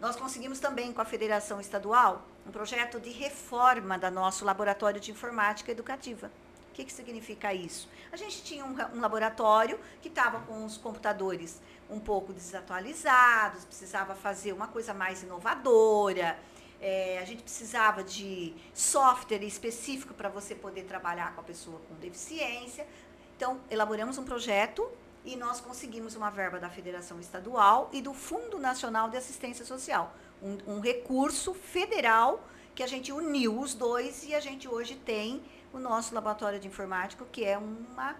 Nós 0.00 0.14
conseguimos 0.14 0.60
também 0.60 0.92
com 0.92 1.00
a 1.00 1.04
Federação 1.04 1.60
Estadual 1.60 2.24
um 2.46 2.52
projeto 2.52 3.00
de 3.00 3.10
reforma 3.10 3.98
da 3.98 4.12
nosso 4.12 4.44
laboratório 4.44 5.00
de 5.00 5.10
informática 5.10 5.72
educativa. 5.72 6.30
Que, 6.76 6.84
que 6.84 6.92
significa 6.92 7.54
isso? 7.54 7.88
A 8.12 8.18
gente 8.18 8.42
tinha 8.44 8.62
um, 8.62 8.76
um 8.94 9.00
laboratório 9.00 9.80
que 10.02 10.08
estava 10.08 10.40
com 10.40 10.62
os 10.62 10.76
computadores 10.76 11.58
um 11.88 11.98
pouco 11.98 12.34
desatualizados, 12.34 13.64
precisava 13.64 14.14
fazer 14.14 14.52
uma 14.52 14.68
coisa 14.68 14.92
mais 14.92 15.22
inovadora. 15.22 16.38
É, 16.78 17.18
a 17.18 17.24
gente 17.24 17.42
precisava 17.42 18.04
de 18.04 18.54
software 18.74 19.42
específico 19.42 20.12
para 20.12 20.28
você 20.28 20.54
poder 20.54 20.82
trabalhar 20.82 21.34
com 21.34 21.40
a 21.40 21.44
pessoa 21.44 21.80
com 21.88 21.94
deficiência. 21.94 22.86
Então, 23.34 23.58
elaboramos 23.70 24.18
um 24.18 24.24
projeto 24.24 24.86
e 25.24 25.34
nós 25.34 25.62
conseguimos 25.62 26.14
uma 26.14 26.28
verba 26.28 26.60
da 26.60 26.68
Federação 26.68 27.18
Estadual 27.18 27.88
e 27.90 28.02
do 28.02 28.12
Fundo 28.12 28.58
Nacional 28.58 29.08
de 29.08 29.16
Assistência 29.16 29.64
Social. 29.64 30.14
Um, 30.42 30.58
um 30.74 30.80
recurso 30.80 31.54
federal 31.54 32.46
que 32.74 32.82
a 32.82 32.86
gente 32.86 33.10
uniu 33.10 33.58
os 33.58 33.72
dois 33.72 34.24
e 34.24 34.34
a 34.34 34.40
gente 34.40 34.68
hoje 34.68 34.94
tem 34.96 35.42
o 35.76 35.80
nosso 35.80 36.14
laboratório 36.14 36.58
de 36.58 36.66
informática, 36.66 37.24
que 37.30 37.44
é, 37.44 37.56
uma, 37.58 38.16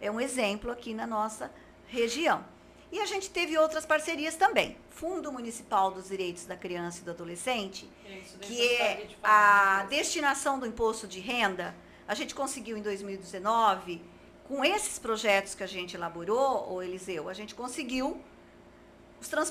é 0.00 0.10
um 0.10 0.20
exemplo 0.20 0.70
aqui 0.70 0.94
na 0.94 1.06
nossa 1.06 1.50
região. 1.86 2.44
E 2.90 3.00
a 3.00 3.06
gente 3.06 3.28
teve 3.30 3.56
outras 3.58 3.84
parcerias 3.84 4.34
também. 4.34 4.76
Fundo 4.90 5.30
Municipal 5.30 5.90
dos 5.90 6.08
Direitos 6.08 6.46
da 6.46 6.56
Criança 6.56 7.00
e 7.00 7.04
do 7.04 7.10
Adolescente, 7.10 7.88
Isso, 8.06 8.38
que 8.38 8.76
é 8.76 9.08
a 9.22 9.86
destinação 9.88 10.58
do 10.58 10.66
imposto 10.66 11.06
de 11.06 11.20
renda. 11.20 11.74
A 12.06 12.14
gente 12.14 12.34
conseguiu 12.34 12.76
em 12.78 12.82
2019, 12.82 14.02
com 14.44 14.64
esses 14.64 14.98
projetos 14.98 15.54
que 15.54 15.62
a 15.62 15.66
gente 15.66 15.94
elaborou, 15.94 16.72
o 16.72 16.82
Eliseu, 16.82 17.28
a 17.28 17.34
gente 17.34 17.54
conseguiu 17.54 18.18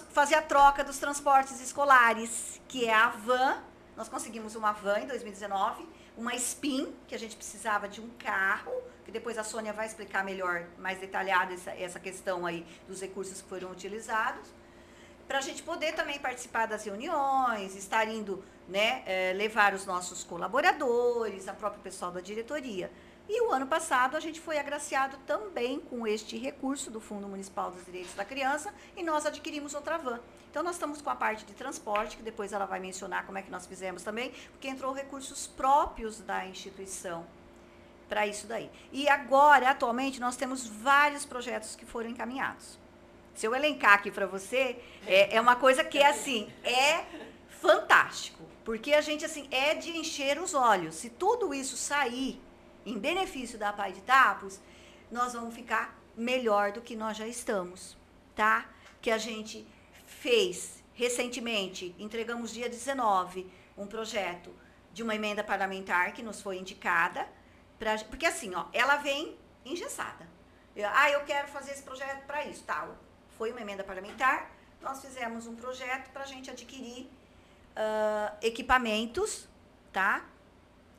fazer 0.10 0.36
a 0.36 0.42
troca 0.42 0.84
dos 0.84 0.98
transportes 0.98 1.62
escolares, 1.62 2.60
que 2.68 2.86
é 2.86 2.94
a 2.94 3.10
van. 3.10 3.62
Nós 3.96 4.10
conseguimos 4.10 4.56
uma 4.56 4.72
van 4.72 5.00
em 5.02 5.08
2019 5.08 5.88
uma 6.18 6.36
SPIN, 6.36 6.94
que 7.08 7.14
a 7.14 7.20
gente 7.20 7.36
precisava 7.36 7.88
de 7.88 8.02
um 8.02 8.10
carro, 8.18 8.74
que 9.06 9.12
depois 9.12 9.38
a 9.38 9.44
Sônia 9.44 9.72
vai 9.72 9.86
explicar 9.86 10.26
melhor, 10.26 10.66
mais 10.80 11.00
detalhada 11.00 11.54
essa, 11.54 11.72
essa 11.72 12.00
questão 12.00 12.46
aí 12.46 12.66
dos 12.88 13.00
recursos 13.00 13.42
que 13.42 13.48
foram 13.48 13.72
utilizados, 13.72 14.50
para 15.28 15.38
a 15.38 15.42
gente 15.42 15.62
poder 15.62 15.94
também 15.94 16.18
participar 16.20 16.66
das 16.66 16.86
reuniões, 16.86 17.76
estar 17.76 18.08
indo 18.08 18.44
né, 18.68 19.04
é, 19.06 19.34
levar 19.34 19.74
os 19.74 19.86
nossos 19.86 20.24
colaboradores, 20.24 21.48
a 21.48 21.54
própria 21.54 21.82
pessoal 21.82 22.12
da 22.12 22.22
diretoria. 22.22 22.92
E 23.30 23.42
o 23.42 23.52
ano 23.52 23.68
passado 23.68 24.16
a 24.16 24.20
gente 24.22 24.40
foi 24.40 24.58
agraciado 24.58 25.18
também 25.26 25.82
com 25.82 26.08
este 26.08 26.38
recurso 26.38 26.90
do 26.90 27.02
Fundo 27.02 27.28
Municipal 27.28 27.70
dos 27.70 27.84
Direitos 27.86 28.14
da 28.14 28.24
Criança 28.24 28.74
e 28.96 29.04
nós 29.04 29.26
adquirimos 29.26 29.74
outra 29.74 29.98
van. 29.98 30.20
Então 30.50 30.64
nós 30.64 30.76
estamos 30.76 31.02
com 31.02 31.10
a 31.10 31.16
parte 31.16 31.44
de 31.44 31.54
transporte, 31.54 32.16
que 32.16 32.24
depois 32.24 32.54
ela 32.54 32.66
vai 32.66 32.80
mencionar 32.80 33.26
como 33.26 33.38
é 33.38 33.42
que 33.42 33.52
nós 33.52 33.66
fizemos 33.66 34.02
também, 34.02 34.32
porque 34.52 34.70
entrou 34.70 34.94
recursos 34.94 35.46
próprios 35.46 36.22
da 36.22 36.46
instituição 36.46 37.26
para 38.08 38.26
isso 38.26 38.48
daí. 38.48 38.72
E 38.94 39.10
agora, 39.10 39.72
atualmente, 39.72 40.22
nós 40.22 40.38
temos 40.38 40.66
vários 40.66 41.26
projetos 41.26 41.76
que 41.76 41.86
foram 41.86 42.10
encaminhados. 42.10 42.80
Se 43.36 43.46
eu 43.46 43.54
elencar 43.54 43.96
aqui 43.96 44.10
para 44.10 44.26
você, 44.26 44.82
é, 45.06 45.36
é 45.36 45.42
uma 45.42 45.58
coisa 45.58 45.84
que 45.84 45.98
é 45.98 46.08
assim, 46.08 46.50
é 46.64 47.04
fantástico, 47.50 48.44
porque 48.64 48.94
a 48.94 49.02
gente 49.02 49.26
assim 49.26 49.48
é 49.52 49.76
de 49.76 49.98
encher 49.98 50.40
os 50.40 50.54
olhos. 50.54 50.96
Se 50.96 51.10
tudo 51.10 51.54
isso 51.54 51.76
sair 51.76 52.42
em 52.88 52.98
benefício 52.98 53.60
da 53.60 53.74
Pai 53.74 53.92
de 53.92 54.02
Tapos, 54.02 54.60
nós 55.12 55.34
vamos 55.34 55.54
ficar 55.54 56.00
melhor 56.16 56.72
do 56.72 56.82
que 56.82 56.96
nós 56.96 57.18
já 57.18 57.28
estamos, 57.28 57.98
tá? 58.34 58.66
Que 59.02 59.12
a 59.12 59.18
gente 59.18 59.68
fez 60.06 60.84
recentemente, 60.94 61.94
entregamos 62.00 62.52
dia 62.52 62.70
19, 62.70 63.52
um 63.78 63.86
projeto 63.86 64.52
de 64.94 65.04
uma 65.04 65.14
emenda 65.14 65.44
parlamentar 65.44 66.14
que 66.14 66.24
nos 66.24 66.42
foi 66.42 66.58
indicada, 66.58 67.28
pra, 67.78 67.98
porque 68.06 68.26
assim, 68.26 68.56
ó, 68.56 68.66
ela 68.74 68.96
vem 68.96 69.38
engessada. 69.66 70.26
Eu, 70.76 70.90
ah, 70.92 71.12
eu 71.12 71.22
quero 71.26 71.48
fazer 71.50 71.72
esse 71.72 71.84
projeto 71.84 72.26
para 72.26 72.46
isso, 72.46 72.64
tal. 72.64 72.98
Foi 73.38 73.52
uma 73.52 73.62
emenda 73.62 73.84
parlamentar, 73.84 74.50
nós 74.82 75.02
fizemos 75.02 75.46
um 75.46 75.56
projeto 75.56 76.10
para 76.12 76.24
a 76.24 76.26
gente 76.26 76.50
adquirir 76.50 77.04
uh, 77.76 78.38
equipamentos, 78.42 79.48
tá? 79.92 80.26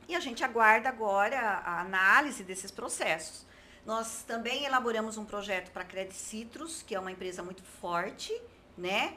E 0.08 0.16
a 0.16 0.20
gente 0.20 0.42
aguarda 0.42 0.88
agora 0.88 1.38
a 1.38 1.80
análise 1.80 2.42
desses 2.42 2.70
processos. 2.70 3.46
Nós 3.84 4.22
também 4.22 4.64
elaboramos 4.64 5.18
um 5.18 5.24
projeto 5.24 5.70
para 5.70 5.82
a 5.82 5.84
Credit 5.84 6.16
Citrus, 6.16 6.82
que 6.82 6.94
é 6.94 7.00
uma 7.00 7.12
empresa 7.12 7.42
muito 7.42 7.62
forte, 7.62 8.32
né? 8.76 9.16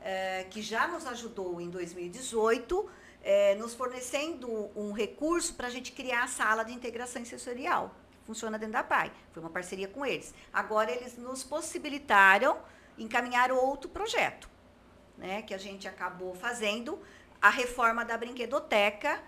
É, 0.00 0.44
que 0.50 0.60
já 0.60 0.88
nos 0.88 1.06
ajudou 1.06 1.60
em 1.60 1.70
2018, 1.70 2.90
é, 3.22 3.54
nos 3.54 3.72
fornecendo 3.72 4.48
um 4.76 4.90
recurso 4.90 5.54
para 5.54 5.68
a 5.68 5.70
gente 5.70 5.92
criar 5.92 6.24
a 6.24 6.26
sala 6.26 6.64
de 6.64 6.72
integração 6.72 7.24
sensorial, 7.24 7.94
que 8.10 8.18
funciona 8.26 8.58
dentro 8.58 8.72
da 8.72 8.82
PAI. 8.82 9.12
Foi 9.32 9.40
uma 9.40 9.50
parceria 9.50 9.86
com 9.86 10.04
eles. 10.04 10.34
Agora 10.52 10.90
eles 10.90 11.16
nos 11.16 11.44
possibilitaram 11.44 12.58
encaminhar 12.98 13.52
outro 13.52 13.88
projeto 13.88 14.50
né, 15.16 15.42
que 15.42 15.54
a 15.54 15.58
gente 15.58 15.86
acabou 15.86 16.34
fazendo, 16.34 16.98
a 17.40 17.48
reforma 17.48 18.04
da 18.04 18.16
brinquedoteca, 18.16 19.22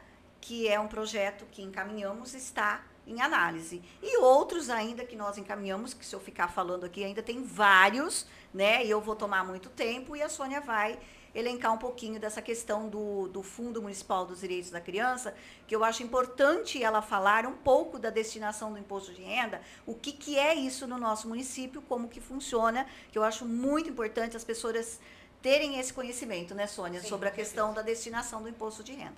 que 0.44 0.68
é 0.68 0.78
um 0.78 0.86
projeto 0.86 1.46
que 1.50 1.62
encaminhamos, 1.62 2.34
está 2.34 2.84
em 3.06 3.22
análise. 3.22 3.82
E 4.02 4.18
outros 4.18 4.68
ainda 4.68 5.02
que 5.02 5.16
nós 5.16 5.38
encaminhamos, 5.38 5.94
que 5.94 6.04
se 6.04 6.14
eu 6.14 6.20
ficar 6.20 6.48
falando 6.48 6.84
aqui, 6.84 7.02
ainda 7.02 7.22
tem 7.22 7.42
vários, 7.42 8.26
né? 8.52 8.84
E 8.84 8.90
eu 8.90 9.00
vou 9.00 9.16
tomar 9.16 9.42
muito 9.42 9.70
tempo 9.70 10.14
e 10.14 10.20
a 10.20 10.28
Sônia 10.28 10.60
vai 10.60 10.98
elencar 11.34 11.72
um 11.72 11.78
pouquinho 11.78 12.20
dessa 12.20 12.42
questão 12.42 12.90
do, 12.90 13.26
do 13.28 13.42
Fundo 13.42 13.80
Municipal 13.80 14.26
dos 14.26 14.40
Direitos 14.40 14.70
da 14.70 14.82
Criança, 14.82 15.34
que 15.66 15.74
eu 15.74 15.82
acho 15.82 16.02
importante 16.02 16.82
ela 16.82 17.00
falar 17.00 17.46
um 17.46 17.54
pouco 17.54 17.98
da 17.98 18.10
destinação 18.10 18.70
do 18.70 18.78
imposto 18.78 19.14
de 19.14 19.22
renda, 19.22 19.62
o 19.86 19.94
que, 19.94 20.12
que 20.12 20.38
é 20.38 20.54
isso 20.54 20.86
no 20.86 20.98
nosso 20.98 21.26
município, 21.26 21.80
como 21.80 22.06
que 22.06 22.20
funciona, 22.20 22.86
que 23.10 23.16
eu 23.16 23.24
acho 23.24 23.46
muito 23.46 23.88
importante 23.88 24.36
as 24.36 24.44
pessoas 24.44 25.00
terem 25.40 25.78
esse 25.78 25.92
conhecimento, 25.92 26.54
né, 26.54 26.66
Sônia, 26.66 27.00
Sim, 27.00 27.08
sobre 27.08 27.30
a 27.30 27.32
questão 27.32 27.72
da 27.72 27.80
destinação 27.80 28.42
do 28.42 28.48
imposto 28.50 28.84
de 28.84 28.92
renda. 28.92 29.16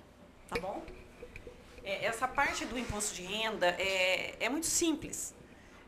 Tá 0.49 0.59
bom? 0.61 0.81
É, 1.87 2.03
essa 2.03 2.27
parte 2.27 2.65
do 2.65 2.77
imposto 2.77 3.15
de 3.15 3.21
renda 3.23 3.67
é, 3.79 4.35
é 4.41 4.49
muito 4.49 4.65
simples. 4.65 5.33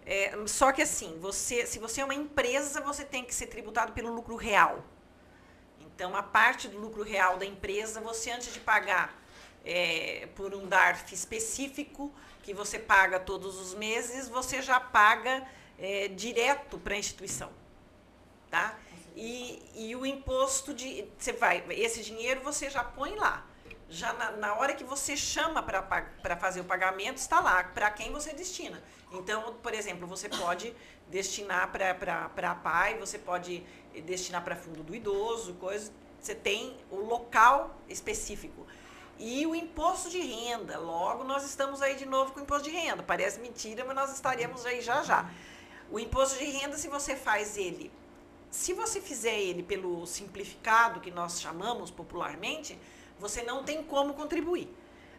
É, 0.06 0.34
só 0.48 0.72
que 0.72 0.82
assim, 0.82 1.20
você, 1.20 1.66
se 1.66 1.78
você 1.78 2.00
é 2.00 2.06
uma 2.06 2.16
empresa, 2.16 2.80
você 2.80 3.04
tem 3.04 3.26
que 3.26 3.36
ser 3.36 3.48
tributado 3.48 3.92
pelo 3.92 4.10
lucro 4.14 4.38
real. 4.38 4.82
Então, 5.82 6.16
a 6.16 6.24
parte 6.24 6.70
do 6.70 6.80
lucro 6.80 7.04
real 7.04 7.38
da 7.38 7.46
empresa, 7.46 8.00
você 8.00 8.32
antes 8.32 8.54
de 8.54 8.62
pagar 8.62 9.14
é, 9.66 10.30
por 10.38 10.56
um 10.56 10.66
DARF 10.66 11.14
específico, 11.14 12.14
que 12.44 12.54
você 12.54 12.80
paga 12.80 13.20
todos 13.20 13.60
os 13.60 13.74
meses, 13.74 14.30
você 14.30 14.62
já 14.62 14.80
paga 14.80 15.46
é, 15.78 16.08
direto 16.08 16.80
para 16.80 16.96
a 16.96 16.98
instituição. 16.98 17.52
Tá? 18.50 18.80
E, 19.18 19.62
e 19.76 19.96
o 19.98 20.06
imposto 20.06 20.74
de. 20.74 21.06
Você 21.18 21.34
vai, 21.34 21.62
esse 21.72 22.02
dinheiro 22.02 22.40
você 22.40 22.70
já 22.70 22.86
põe 22.86 23.16
lá. 23.16 23.49
Já 23.90 24.14
na, 24.14 24.32
na 24.32 24.54
hora 24.56 24.74
que 24.74 24.84
você 24.84 25.18
chama 25.18 25.64
para 25.64 26.38
fazer 26.38 26.62
o 26.62 26.64
pagamento, 26.64 27.18
está 27.18 27.40
lá, 27.40 27.64
para 27.64 27.90
quem 27.90 28.12
você 28.12 28.34
destina. 28.34 28.82
Então, 29.12 29.56
por 29.64 29.74
exemplo, 29.74 30.06
você 30.08 30.30
pode 30.30 30.76
destinar 31.08 31.72
para 31.72 32.52
a 32.52 32.56
PAI, 32.56 33.00
você 33.00 33.18
pode 33.18 33.64
destinar 34.06 34.44
para 34.44 34.56
fundo 34.56 34.84
do 34.84 34.94
idoso, 34.94 35.56
coisa. 35.56 35.92
Você 36.22 36.36
tem 36.36 36.78
o 36.92 36.98
local 36.98 37.76
específico. 37.88 38.68
E 39.18 39.46
o 39.46 39.56
imposto 39.56 40.10
de 40.10 40.20
renda, 40.20 40.78
logo 40.78 41.24
nós 41.24 41.44
estamos 41.44 41.82
aí 41.82 41.96
de 41.96 42.06
novo 42.06 42.32
com 42.32 42.40
o 42.40 42.44
imposto 42.44 42.70
de 42.70 42.76
renda. 42.76 43.04
Parece 43.04 43.40
mentira, 43.40 43.84
mas 43.84 43.96
nós 43.96 44.14
estaremos 44.14 44.66
aí 44.66 44.82
já 44.82 45.02
já. 45.04 45.30
O 45.92 46.00
imposto 46.00 46.38
de 46.38 46.46
renda, 46.46 46.78
se 46.78 46.88
você 46.88 47.16
faz 47.16 47.58
ele, 47.58 47.92
se 48.52 48.74
você 48.74 49.02
fizer 49.02 49.38
ele 49.38 49.62
pelo 49.64 50.06
simplificado 50.06 51.00
que 51.00 51.12
nós 51.12 51.42
chamamos 51.42 51.92
popularmente, 51.92 52.78
você 53.20 53.44
não 53.44 53.64
tem 53.64 53.84
como 53.84 54.14
contribuir. 54.14 54.74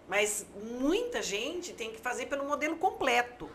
Mas 0.08 0.44
muita 0.80 1.22
gente 1.22 1.72
tem 1.72 1.92
que 1.92 2.00
fazer 2.00 2.26
pelo 2.26 2.44
modelo 2.44 2.76
completo, 2.76 3.48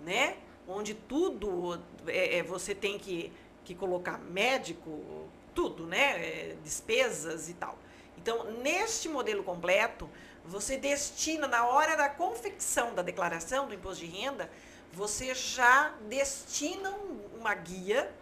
né? 0.00 0.38
Onde 0.66 0.94
tudo 0.94 1.78
é, 2.06 2.38
é 2.38 2.42
você 2.42 2.74
tem 2.74 2.98
que 2.98 3.30
que 3.64 3.74
colocar 3.74 4.18
médico, 4.18 5.28
tudo, 5.54 5.86
né? 5.86 6.16
É, 6.24 6.56
despesas 6.62 7.48
e 7.48 7.54
tal. 7.54 7.78
Então, 8.16 8.50
neste 8.62 9.08
modelo 9.08 9.42
completo, 9.42 10.08
você 10.44 10.76
destina, 10.76 11.46
na 11.46 11.66
hora 11.66 11.96
da 11.96 12.08
confecção 12.08 12.94
da 12.94 13.02
declaração 13.02 13.66
do 13.66 13.74
imposto 13.74 14.04
de 14.04 14.10
renda, 14.10 14.50
você 14.92 15.34
já 15.34 15.94
destina 16.08 16.90
uma 17.38 17.54
guia 17.54 18.12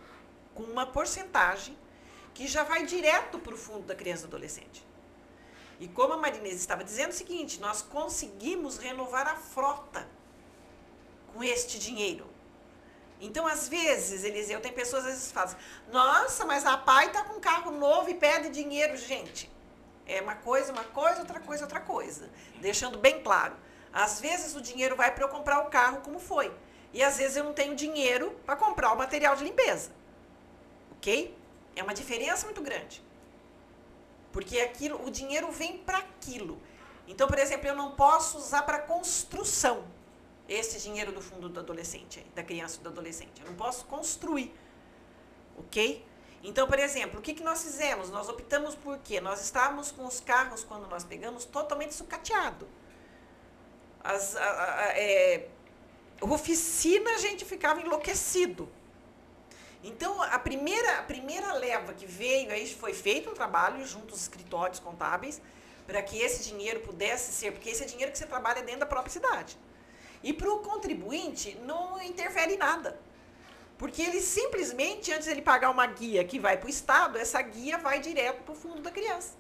com 0.55 0.63
uma 0.65 0.87
porcentagem 0.87 1.77
que 2.35 2.47
já 2.47 2.63
vai 2.63 2.85
direto 2.85 3.39
para 3.39 3.55
o 3.55 3.57
fundo 3.57 3.87
da 3.87 3.95
criança 3.95 4.25
e 4.25 4.27
adolescente. 4.27 4.87
E 5.81 5.87
como 5.87 6.15
a 6.15 6.17
Marinese 6.17 6.57
estava 6.57 6.83
dizendo 6.83 7.11
o 7.11 7.15
seguinte, 7.15 7.61
nós 7.61 7.83
conseguimos 7.83 8.79
renovar 8.79 9.29
a 9.29 9.37
frota 9.37 10.09
com 11.33 11.43
este 11.45 11.79
dinheiro. 11.79 12.27
Então, 13.21 13.47
às 13.47 13.69
vezes, 13.69 14.25
Eliseu, 14.25 14.61
tem 14.61 14.73
pessoas 14.73 15.05
às 15.05 15.13
vezes 15.13 15.33
falam, 15.33 15.55
nossa, 15.91 16.45
mas 16.45 16.65
a 16.65 16.77
pai 16.77 17.07
está 17.07 17.25
com 17.25 17.35
um 17.35 17.41
carro 17.41 17.71
novo 17.73 18.09
e 18.11 18.15
pede 18.15 18.49
dinheiro, 18.51 18.97
gente. 18.97 19.51
É 20.07 20.21
uma 20.21 20.37
coisa, 20.37 20.73
uma 20.73 20.85
coisa, 20.85 21.21
outra 21.21 21.41
coisa, 21.41 21.65
outra 21.65 21.81
coisa. 21.81 22.31
Deixando 22.61 22.99
bem 22.99 23.23
claro. 23.23 23.55
Às 23.93 24.21
vezes 24.21 24.55
o 24.55 24.61
dinheiro 24.61 24.97
vai 24.97 25.13
para 25.13 25.25
eu 25.25 25.29
comprar 25.29 25.61
o 25.61 25.67
carro 25.67 26.01
como 26.01 26.19
foi. 26.19 26.53
E 26.93 27.03
às 27.03 27.19
vezes 27.19 27.37
eu 27.37 27.45
não 27.45 27.53
tenho 27.53 27.75
dinheiro 27.75 28.31
para 28.47 28.57
comprar 28.57 28.93
o 28.93 28.97
material 28.97 29.37
de 29.37 29.45
limpeza. 29.45 29.91
Ok? 30.93 31.37
É 31.77 31.83
uma 31.83 31.95
diferença 31.95 32.47
muito 32.47 32.63
grande. 32.63 33.03
Porque 34.33 34.61
aquilo, 34.61 35.05
o 35.07 35.11
dinheiro 35.11 35.51
vem 35.51 35.79
para 35.79 35.99
aquilo. 35.99 36.61
Então, 37.07 37.27
por 37.27 37.39
exemplo, 37.39 37.67
eu 37.67 37.75
não 37.75 37.93
posso 37.93 38.39
usar 38.39 38.63
para 38.63 38.79
construção 38.81 39.85
esse 40.49 40.79
dinheiro 40.81 41.13
do 41.13 41.21
fundo 41.21 41.49
do 41.49 41.61
adolescente, 41.61 42.25
da 42.35 42.43
criança 42.43 42.79
e 42.81 42.83
do 42.83 42.89
adolescente. 42.89 43.41
Eu 43.41 43.47
não 43.49 43.55
posso 43.55 43.85
construir. 43.87 44.55
Ok? 45.57 46.05
Então, 46.43 46.67
por 46.67 46.79
exemplo, 46.79 47.19
o 47.19 47.23
que, 47.23 47.35
que 47.35 47.43
nós 47.43 47.63
fizemos? 47.63 48.11
Nós 48.11 48.29
optamos 48.29 48.75
por 48.75 48.99
quê? 48.99 49.21
Nós 49.21 49.43
estávamos 49.43 49.91
com 49.91 50.07
os 50.07 50.21
carros, 50.21 50.63
quando 50.65 50.89
nós 50.89 51.05
pegamos, 51.05 51.45
totalmente 51.45 51.95
sucateado. 51.95 52.69
As, 54.03 54.37
a, 54.37 54.85
a, 54.85 54.99
é, 54.99 55.49
oficina, 56.21 57.11
a 57.11 57.19
gente 57.19 57.45
ficava 57.45 57.81
enlouquecido. 57.81 58.69
Então, 59.83 60.21
a 60.23 60.39
primeira, 60.39 60.99
a 60.99 61.03
primeira 61.03 61.53
leva 61.53 61.95
que 61.95 62.05
veio, 62.05 62.51
aí 62.51 62.67
foi 62.73 62.93
feito 62.93 63.31
um 63.31 63.35
trabalho 63.35 63.87
junto 63.87 64.13
aos 64.13 64.23
escritórios 64.23 64.81
contábeis, 64.81 65.41
para 65.87 66.03
que 66.03 66.19
esse 66.19 66.49
dinheiro 66.49 66.81
pudesse 66.81 67.33
ser, 67.33 67.53
porque 67.53 67.71
esse 67.71 67.85
é 67.85 67.87
dinheiro 67.87 68.13
que 68.13 68.19
você 68.19 68.27
trabalha 68.27 68.63
dentro 68.63 68.81
da 68.81 68.87
própria 68.87 69.13
cidade. 69.13 69.57
E 70.23 70.33
para 70.33 70.53
o 70.53 70.59
contribuinte 70.59 71.57
não 71.65 72.03
interfere 72.03 72.55
em 72.55 72.59
nada. 72.59 73.01
Porque 73.79 74.03
ele 74.03 74.21
simplesmente, 74.21 75.13
antes 75.13 75.27
de 75.27 75.31
ele 75.31 75.43
pagar 75.43 75.71
uma 75.71 75.87
guia 75.87 76.25
que 76.25 76.41
vai 76.41 76.57
para 76.57 76.67
o 76.67 76.71
Estado, 76.71 77.17
essa 77.17 77.41
guia 77.41 77.79
vai 77.79 78.01
direto 78.01 78.43
para 78.43 78.53
o 78.53 78.57
fundo 78.57 78.83
da 78.83 78.91
criança. 78.91 79.35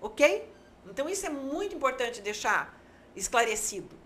Ok? 0.00 0.52
Então 0.86 1.08
isso 1.08 1.24
é 1.24 1.30
muito 1.30 1.74
importante 1.74 2.20
deixar 2.20 2.78
esclarecido. 3.16 3.96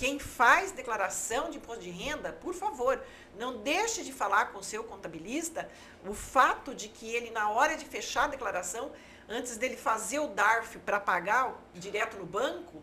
Quem 0.00 0.18
faz 0.18 0.72
declaração 0.72 1.50
de 1.50 1.58
imposto 1.58 1.82
de 1.82 1.90
renda, 1.90 2.32
por 2.32 2.54
favor, 2.54 2.98
não 3.38 3.58
deixe 3.58 4.02
de 4.02 4.14
falar 4.14 4.46
com 4.46 4.60
o 4.60 4.64
seu 4.64 4.82
contabilista 4.82 5.68
o 6.06 6.14
fato 6.14 6.74
de 6.74 6.88
que 6.88 7.14
ele, 7.14 7.28
na 7.30 7.50
hora 7.50 7.76
de 7.76 7.84
fechar 7.84 8.24
a 8.24 8.28
declaração, 8.28 8.90
antes 9.28 9.58
dele 9.58 9.76
fazer 9.76 10.18
o 10.18 10.28
DARF 10.28 10.78
para 10.78 10.98
pagar 10.98 11.54
direto 11.74 12.16
no 12.16 12.24
banco, 12.24 12.82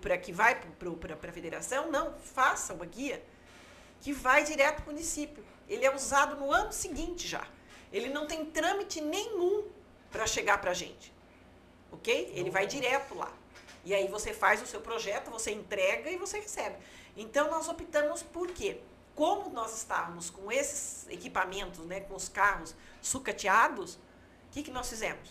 para 0.00 0.16
que 0.16 0.32
vai 0.32 0.54
para 1.18 1.30
a 1.30 1.32
federação, 1.32 1.90
não, 1.90 2.14
faça 2.20 2.72
uma 2.72 2.86
guia 2.86 3.20
que 4.00 4.12
vai 4.12 4.44
direto 4.44 4.76
para 4.76 4.90
o 4.90 4.92
município. 4.92 5.44
Ele 5.68 5.84
é 5.84 5.92
usado 5.92 6.36
no 6.36 6.52
ano 6.52 6.70
seguinte 6.72 7.26
já. 7.26 7.44
Ele 7.92 8.10
não 8.10 8.28
tem 8.28 8.46
trâmite 8.46 9.00
nenhum 9.00 9.64
para 10.08 10.24
chegar 10.24 10.58
para 10.60 10.70
a 10.70 10.74
gente. 10.74 11.12
Ok? 11.90 12.32
Ele 12.32 12.48
vai 12.48 12.68
direto 12.68 13.12
lá. 13.16 13.32
E 13.84 13.92
aí 13.94 14.08
você 14.08 14.32
faz 14.32 14.62
o 14.62 14.66
seu 14.66 14.80
projeto, 14.80 15.30
você 15.30 15.52
entrega 15.52 16.10
e 16.10 16.16
você 16.16 16.40
recebe. 16.40 16.76
Então 17.16 17.50
nós 17.50 17.68
optamos 17.68 18.22
por 18.22 18.50
quê? 18.50 18.80
Como 19.14 19.50
nós 19.50 19.76
estávamos 19.76 20.30
com 20.30 20.50
esses 20.50 21.06
equipamentos, 21.08 21.78
né, 21.86 22.00
com 22.00 22.14
os 22.14 22.28
carros 22.28 22.74
sucateados, 23.00 23.94
o 23.94 23.98
que, 24.50 24.62
que 24.62 24.70
nós 24.70 24.88
fizemos? 24.88 25.28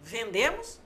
Vendemos 0.00 0.80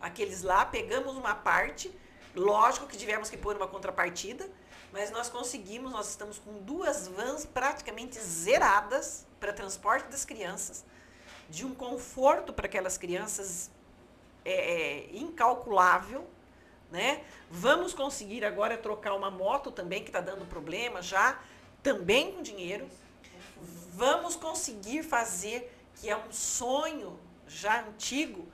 aqueles 0.00 0.42
lá, 0.42 0.64
pegamos 0.66 1.16
uma 1.16 1.34
parte, 1.34 1.90
lógico 2.34 2.86
que 2.86 2.96
tivemos 2.96 3.30
que 3.30 3.36
pôr 3.36 3.56
uma 3.56 3.66
contrapartida, 3.66 4.48
mas 4.92 5.10
nós 5.10 5.28
conseguimos, 5.28 5.90
nós 5.90 6.10
estamos 6.10 6.38
com 6.38 6.62
duas 6.62 7.08
vans 7.08 7.44
praticamente 7.44 8.20
zeradas 8.20 9.26
para 9.40 9.52
transporte 9.52 10.08
das 10.08 10.24
crianças, 10.24 10.84
de 11.48 11.66
um 11.66 11.74
conforto 11.74 12.52
para 12.52 12.66
aquelas 12.66 12.96
crianças 12.96 13.70
é, 14.44 14.52
é, 14.52 15.16
incalculável, 15.16 16.26
né? 16.90 17.24
Vamos 17.50 17.94
conseguir 17.94 18.44
agora 18.44 18.76
trocar 18.76 19.14
uma 19.14 19.30
moto 19.30 19.70
também 19.70 20.02
que 20.02 20.10
está 20.10 20.20
dando 20.20 20.44
problema 20.46 21.00
já, 21.00 21.38
também 21.82 22.32
com 22.32 22.42
dinheiro. 22.42 22.86
Vamos 23.92 24.36
conseguir 24.36 25.02
fazer 25.02 25.72
que 25.96 26.10
é 26.10 26.16
um 26.16 26.32
sonho 26.32 27.18
já 27.46 27.82
antigo 27.82 28.46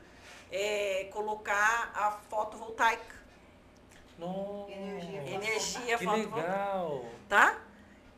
é, 0.52 1.08
colocar 1.12 1.90
a 1.94 2.12
fotovoltaica. 2.28 3.20
Nossa, 4.18 4.72
energia, 4.72 5.98
fotovoltaica. 5.98 6.36
legal. 6.36 7.04
Tá? 7.28 7.58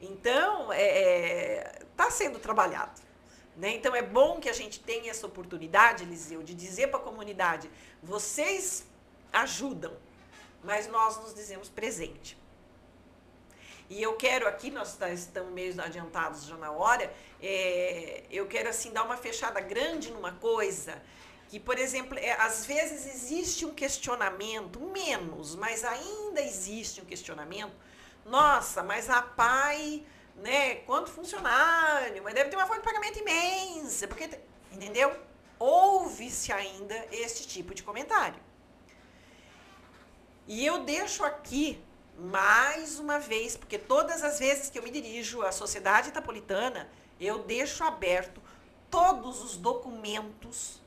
Então, 0.01 0.73
está 0.73 0.75
é, 0.75 1.83
tá 1.97 2.11
sendo 2.11 2.39
trabalhado. 2.39 3.01
Né? 3.57 3.75
Então, 3.75 3.95
é 3.95 4.03
bom 4.03 4.41
que 4.41 4.49
a 4.49 4.53
gente 4.53 4.81
tenha 4.81 5.11
essa 5.11 5.27
oportunidade, 5.27 6.05
Eliseu, 6.05 6.43
de 6.43 6.55
dizer 6.55 6.89
para 6.89 6.99
a 6.99 7.03
comunidade: 7.03 7.71
vocês 8.03 8.87
ajudam, 9.33 9.95
mas 10.65 10.87
nós 10.87 11.19
nos 11.19 11.35
dizemos 11.35 11.69
presente. 11.69 12.41
E 13.91 14.03
eu 14.03 14.15
quero 14.15 14.49
aqui, 14.49 14.71
nós 14.71 14.97
tá, 14.97 15.11
estamos 15.11 15.53
meio 15.53 15.79
adiantados 15.83 16.47
já 16.47 16.57
na 16.57 16.71
hora, 16.71 17.13
é, 17.43 18.23
eu 18.31 18.47
quero 18.47 18.71
assim 18.71 18.91
dar 18.91 19.03
uma 19.03 19.19
fechada 19.19 19.61
grande 19.61 20.11
numa 20.11 20.33
coisa 20.33 21.03
que, 21.51 21.61
por 21.61 21.79
exemplo, 21.79 22.19
é, 22.19 22.33
às 22.41 22.65
vezes 22.65 23.05
existe 23.05 23.67
um 23.67 23.75
questionamento, 23.75 24.81
menos, 24.81 25.55
mas 25.55 25.85
ainda 25.85 26.41
existe 26.41 27.03
um 27.03 27.05
questionamento. 27.05 27.75
Nossa, 28.25 28.83
mas 28.83 29.11
a 29.11 29.21
PAI, 29.21 30.03
né, 30.37 30.77
quanto 30.87 31.11
funcionário, 31.11 32.23
mas 32.23 32.35
deve 32.35 32.51
ter 32.51 32.57
uma 32.57 32.67
folha 32.67 32.81
de 32.81 32.87
pagamento 32.87 33.19
imensa, 33.19 34.09
porque, 34.09 34.31
entendeu? 34.71 35.15
Ouve-se 35.59 36.53
ainda 36.53 37.07
este 37.13 37.47
tipo 37.47 37.75
de 37.75 37.83
comentário. 37.83 38.41
E 40.49 40.67
eu 40.67 40.85
deixo 40.85 41.25
aqui 41.25 41.83
mais 42.19 42.99
uma 42.99 43.19
vez, 43.19 43.57
porque 43.57 43.79
todas 43.79 44.23
as 44.23 44.39
vezes 44.39 44.69
que 44.69 44.79
eu 44.79 44.83
me 44.83 44.91
dirijo 44.91 45.43
à 45.43 45.53
sociedade 45.53 46.09
itapolitana, 46.09 46.89
eu 47.21 47.39
deixo 47.41 47.85
aberto 47.85 48.43
todos 48.91 49.43
os 49.43 49.57
documentos, 49.57 50.81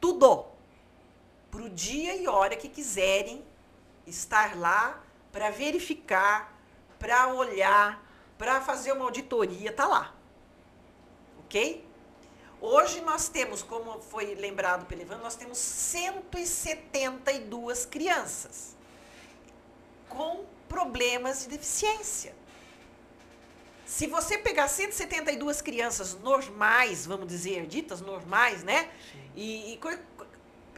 tudo, 0.00 0.46
para 1.50 1.62
o 1.62 1.70
dia 1.70 2.16
e 2.16 2.26
hora 2.26 2.56
que 2.56 2.68
quiserem 2.68 3.44
estar 4.06 4.58
lá 4.58 5.02
para 5.30 5.50
verificar, 5.50 6.52
para 6.98 7.28
olhar, 7.28 8.02
para 8.38 8.60
fazer 8.60 8.92
uma 8.92 9.04
auditoria, 9.04 9.72
tá 9.72 9.86
lá. 9.86 10.14
Ok? 11.40 11.84
Hoje 12.60 13.00
nós 13.02 13.28
temos, 13.28 13.62
como 13.62 14.00
foi 14.00 14.34
lembrado 14.34 14.86
pelo 14.86 15.02
Ivan, 15.02 15.18
nós 15.18 15.36
temos 15.36 15.58
172 15.58 17.86
crianças 17.86 18.76
com 20.08 20.44
problemas 20.68 21.42
de 21.42 21.50
deficiência. 21.50 22.34
Se 23.86 24.06
você 24.06 24.38
pegar 24.38 24.68
172 24.68 25.60
crianças 25.62 26.14
normais, 26.14 27.06
vamos 27.06 27.26
dizer, 27.26 27.66
ditas 27.66 28.00
normais, 28.00 28.62
né? 28.62 28.88
E, 29.34 29.74
e 29.74 29.80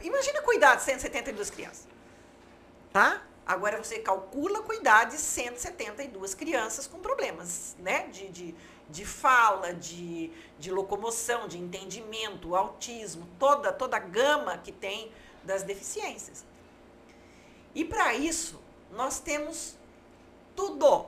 imagina 0.03 0.41
cuidar 0.43 0.75
de 0.75 0.83
172 0.83 1.49
crianças. 1.49 1.87
Tá? 2.93 3.21
Agora 3.45 3.83
você 3.83 3.99
calcula 3.99 4.61
cuidar 4.61 5.05
de 5.05 5.17
172 5.17 6.33
crianças 6.33 6.87
com 6.87 6.99
problemas, 6.99 7.75
né? 7.79 8.07
De, 8.07 8.29
de, 8.29 8.55
de 8.89 9.05
fala, 9.05 9.73
de, 9.73 10.31
de 10.59 10.71
locomoção, 10.71 11.47
de 11.47 11.57
entendimento, 11.57 12.55
autismo, 12.55 13.27
toda, 13.39 13.73
toda 13.73 13.97
a 13.97 13.99
gama 13.99 14.57
que 14.57 14.71
tem 14.71 15.11
das 15.43 15.63
deficiências. 15.63 16.45
E 17.73 17.83
para 17.83 18.13
isso, 18.13 18.61
nós 18.91 19.19
temos 19.19 19.75
tudo, 20.55 21.07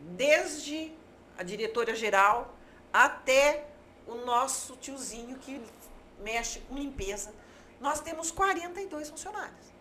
desde 0.00 0.92
a 1.38 1.42
diretora 1.42 1.94
geral 1.94 2.54
até 2.92 3.66
o 4.06 4.16
nosso 4.16 4.76
tiozinho 4.76 5.38
que 5.38 5.60
mexe 6.18 6.60
com 6.60 6.74
limpeza. 6.74 7.32
Nós 7.80 8.00
temos 8.00 8.30
42 8.30 9.10
funcionários. 9.10 9.71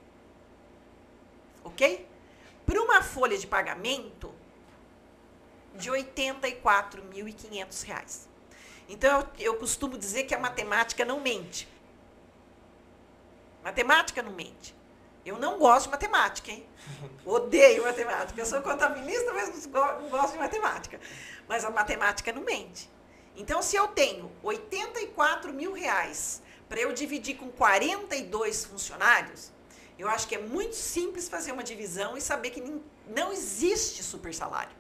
Ok? 1.64 2.08
Para 2.66 2.82
uma 2.82 3.02
folha 3.02 3.38
de 3.38 3.48
pagamento 3.48 4.34
de 5.76 5.90
R$ 5.90 6.04
84.500. 6.04 8.28
Então, 8.90 9.22
eu, 9.22 9.28
eu 9.40 9.56
costumo 9.56 9.98
dizer 9.98 10.24
que 10.24 10.36
a 10.36 10.40
matemática 10.40 11.06
não 11.06 11.20
mente. 11.20 11.68
Matemática 13.64 14.22
não 14.22 14.32
mente. 14.32 14.76
Eu 15.26 15.38
não 15.38 15.60
gosto 15.60 15.86
de 15.86 15.92
matemática, 15.92 16.52
hein? 16.52 16.66
Odeio 17.26 17.84
matemática. 17.84 18.42
Eu 18.42 18.46
sou 18.46 18.62
contabilista, 18.62 19.32
mas 19.34 19.68
não 19.68 20.10
gosto 20.10 20.34
de 20.34 20.40
matemática. 20.40 21.00
Mas 21.48 21.64
a 21.64 21.70
matemática 21.70 22.34
não 22.34 22.42
mente. 22.42 22.90
Então, 23.36 23.62
se 23.62 23.76
eu 23.76 23.88
tenho 23.88 24.32
84 24.44 25.54
mil 25.54 25.74
reais 25.74 26.42
para 26.68 26.80
eu 26.80 26.92
dividir 26.92 27.36
com 27.36 27.50
42 27.50 28.66
funcionários, 28.66 29.52
eu 30.02 30.10
acho 30.10 30.28
que 30.28 30.36
é 30.36 30.42
muito 30.56 30.76
simples 30.76 31.30
fazer 31.30 31.52
uma 31.52 31.64
divisão 31.64 32.18
e 32.18 32.22
saber 32.22 32.50
que 32.50 32.62
não 33.08 33.32
existe 33.32 34.02
super 34.04 34.34
salário. 34.34 34.76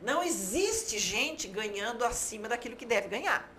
Não 0.00 0.22
existe 0.22 0.98
gente 0.98 1.48
ganhando 1.48 2.04
acima 2.04 2.48
daquilo 2.48 2.76
que 2.76 2.84
deve 2.84 3.08
ganhar. 3.08 3.50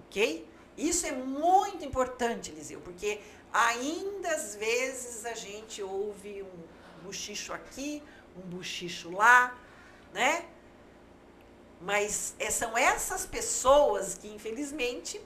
Ok? 0.00 0.48
Isso 0.76 1.06
é 1.06 1.12
muito 1.12 1.84
importante, 1.84 2.50
Eliseu, 2.50 2.80
porque 2.80 3.20
ainda 3.52 4.28
às 4.38 4.56
vezes 4.56 5.24
a 5.24 5.34
gente 5.34 5.80
ouve 5.80 6.42
um 6.42 7.04
bochicho 7.04 7.52
aqui, 7.52 8.02
um 8.36 8.40
bochicho 8.56 9.10
lá, 9.10 9.56
né? 10.12 10.44
Mas 11.80 12.34
é, 12.40 12.50
são 12.50 12.76
essas 12.76 13.24
pessoas 13.24 14.14
que, 14.14 14.26
infelizmente, 14.26 15.20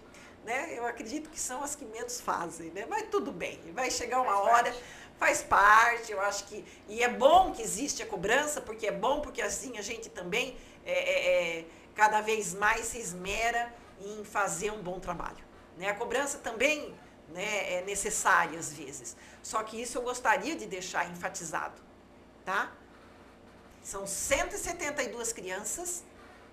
né, 0.45 0.77
eu 0.77 0.87
acredito 0.87 1.31
que 1.31 1.39
são 1.39 1.63
as 1.63 1.75
que 1.75 1.85
menos 1.85 2.21
fazem, 2.21 2.71
né? 2.71 2.85
Mas 2.89 3.09
tudo 3.11 3.31
bem, 3.31 3.61
vai 3.73 3.91
chegar 3.91 4.21
uma 4.21 4.33
faz 4.33 4.47
hora, 4.47 4.65
parte. 4.65 4.85
faz 5.19 5.43
parte, 5.43 6.13
eu 6.13 6.21
acho 6.21 6.45
que. 6.45 6.65
E 6.89 7.03
é 7.03 7.09
bom 7.09 7.53
que 7.53 7.63
existe 7.63 8.03
a 8.03 8.07
cobrança, 8.07 8.61
porque 8.61 8.87
é 8.87 8.93
bom, 8.93 9.21
porque 9.21 9.41
assim 9.41 9.79
a 9.79 9.83
gente 9.83 10.11
também 10.11 10.57
é, 10.85 10.93
é, 10.93 11.59
é 11.61 11.65
cada 11.95 12.21
vez 12.21 12.55
mais 12.55 12.87
se 12.87 12.99
esmera 12.99 13.73
em 14.01 14.25
fazer 14.25 14.73
um 14.73 14.83
bom 14.83 14.99
trabalho. 14.99 15.45
Né? 15.77 15.89
A 15.89 15.95
cobrança 15.95 16.39
também 16.39 16.93
né, 17.29 17.75
é 17.75 17.83
necessária 17.83 18.59
às 18.59 18.73
vezes. 18.73 19.17
Só 19.43 19.63
que 19.63 19.81
isso 19.81 19.99
eu 19.99 20.03
gostaria 20.03 20.57
de 20.57 20.67
deixar 20.67 21.09
enfatizado, 21.11 21.81
tá? 22.45 22.73
São 23.83 24.07
172 24.07 25.33
crianças, 25.33 26.05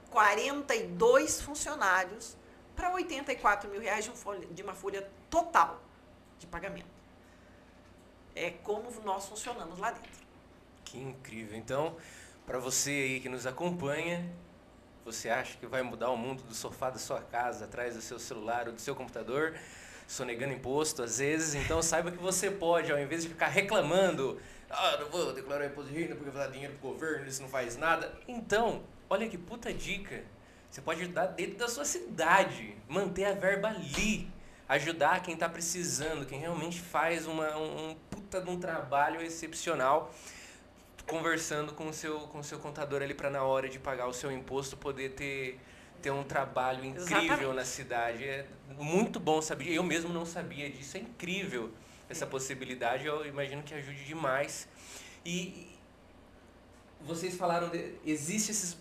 42 0.09 1.41
funcionários 1.41 2.38
para 2.79 2.93
84 2.93 3.69
mil 3.69 3.81
reais 3.81 4.05
de, 4.05 4.11
um 4.11 4.15
folha, 4.15 4.47
de 4.47 4.63
uma 4.63 4.73
folha 4.73 5.05
total 5.29 5.81
de 6.39 6.47
pagamento. 6.47 6.87
É 8.33 8.51
como 8.51 8.89
nós 9.01 9.27
funcionamos 9.27 9.77
lá 9.77 9.91
dentro. 9.91 10.09
Que 10.85 10.97
incrível. 10.97 11.57
Então, 11.57 11.97
para 12.45 12.57
você 12.57 12.91
aí 12.91 13.19
que 13.19 13.27
nos 13.27 13.45
acompanha, 13.45 14.25
você 15.03 15.29
acha 15.29 15.57
que 15.57 15.67
vai 15.67 15.81
mudar 15.81 16.09
o 16.09 16.15
mundo 16.15 16.41
do 16.43 16.55
sofá 16.55 16.89
da 16.89 16.97
sua 16.97 17.21
casa, 17.21 17.65
atrás 17.65 17.95
do 17.95 18.01
seu 18.01 18.17
celular 18.17 18.67
ou 18.67 18.73
do 18.73 18.79
seu 18.79 18.95
computador? 18.95 19.55
sonegando 20.07 20.53
imposto 20.53 21.03
às 21.03 21.19
vezes, 21.19 21.53
então 21.53 21.83
saiba 21.83 22.09
que 22.09 22.17
você 22.17 22.49
pode, 22.49 22.91
ao 22.91 22.97
invés 22.97 23.21
de 23.21 23.29
ficar 23.29 23.45
reclamando, 23.45 24.41
ah, 24.67 24.97
não 24.99 25.07
vou 25.07 25.31
declarar 25.33 25.67
imposto 25.67 25.91
de 25.91 26.01
renda 26.01 26.15
porque 26.15 26.31
vai 26.31 26.47
dar 26.47 26.51
dinheiro 26.51 26.73
pro 26.79 26.89
governo, 26.89 27.27
isso 27.27 27.43
não 27.43 27.47
faz 27.47 27.77
nada. 27.77 28.11
Então, 28.27 28.81
olha 29.07 29.29
que 29.29 29.37
puta 29.37 29.71
dica. 29.71 30.23
Você 30.69 30.81
pode 30.81 31.01
ajudar 31.01 31.27
dentro 31.27 31.57
da 31.57 31.67
sua 31.67 31.85
cidade, 31.85 32.75
manter 32.87 33.25
a 33.25 33.33
verba 33.33 33.69
ali, 33.69 34.29
ajudar 34.67 35.21
quem 35.21 35.33
está 35.33 35.49
precisando, 35.49 36.25
quem 36.25 36.39
realmente 36.39 36.79
faz 36.79 37.25
uma, 37.25 37.57
um, 37.57 37.89
um 37.89 37.95
puta 38.09 38.39
de 38.39 38.49
um 38.49 38.59
trabalho 38.59 39.21
excepcional, 39.21 40.13
conversando 41.07 41.73
com 41.73 41.87
o 41.87 41.93
seu, 41.93 42.19
com 42.21 42.39
o 42.39 42.43
seu 42.43 42.59
contador 42.59 43.01
ali 43.01 43.15
para 43.15 43.31
na 43.31 43.41
hora 43.41 43.67
de 43.67 43.79
pagar 43.79 44.07
o 44.07 44.13
seu 44.13 44.31
imposto 44.31 44.77
poder 44.77 45.09
ter 45.15 45.59
ter 46.01 46.11
um 46.11 46.23
trabalho 46.23 46.83
incrível 46.83 47.05
Exatamente. 47.05 47.55
na 47.55 47.65
cidade. 47.65 48.23
É 48.23 48.45
muito 48.77 49.19
bom 49.19 49.41
saber. 49.41 49.71
Eu 49.73 49.83
mesmo 49.83 50.13
não 50.13 50.25
sabia 50.25 50.69
disso. 50.69 50.97
É 50.97 51.01
incrível 51.01 51.71
essa 52.09 52.25
possibilidade. 52.25 53.05
Eu 53.05 53.25
imagino 53.25 53.61
que 53.63 53.73
ajude 53.73 54.05
demais. 54.05 54.67
E 55.25 55.67
vocês 57.01 57.35
falaram 57.35 57.69
de 57.69 57.93
existe 58.05 58.51
esses 58.51 58.75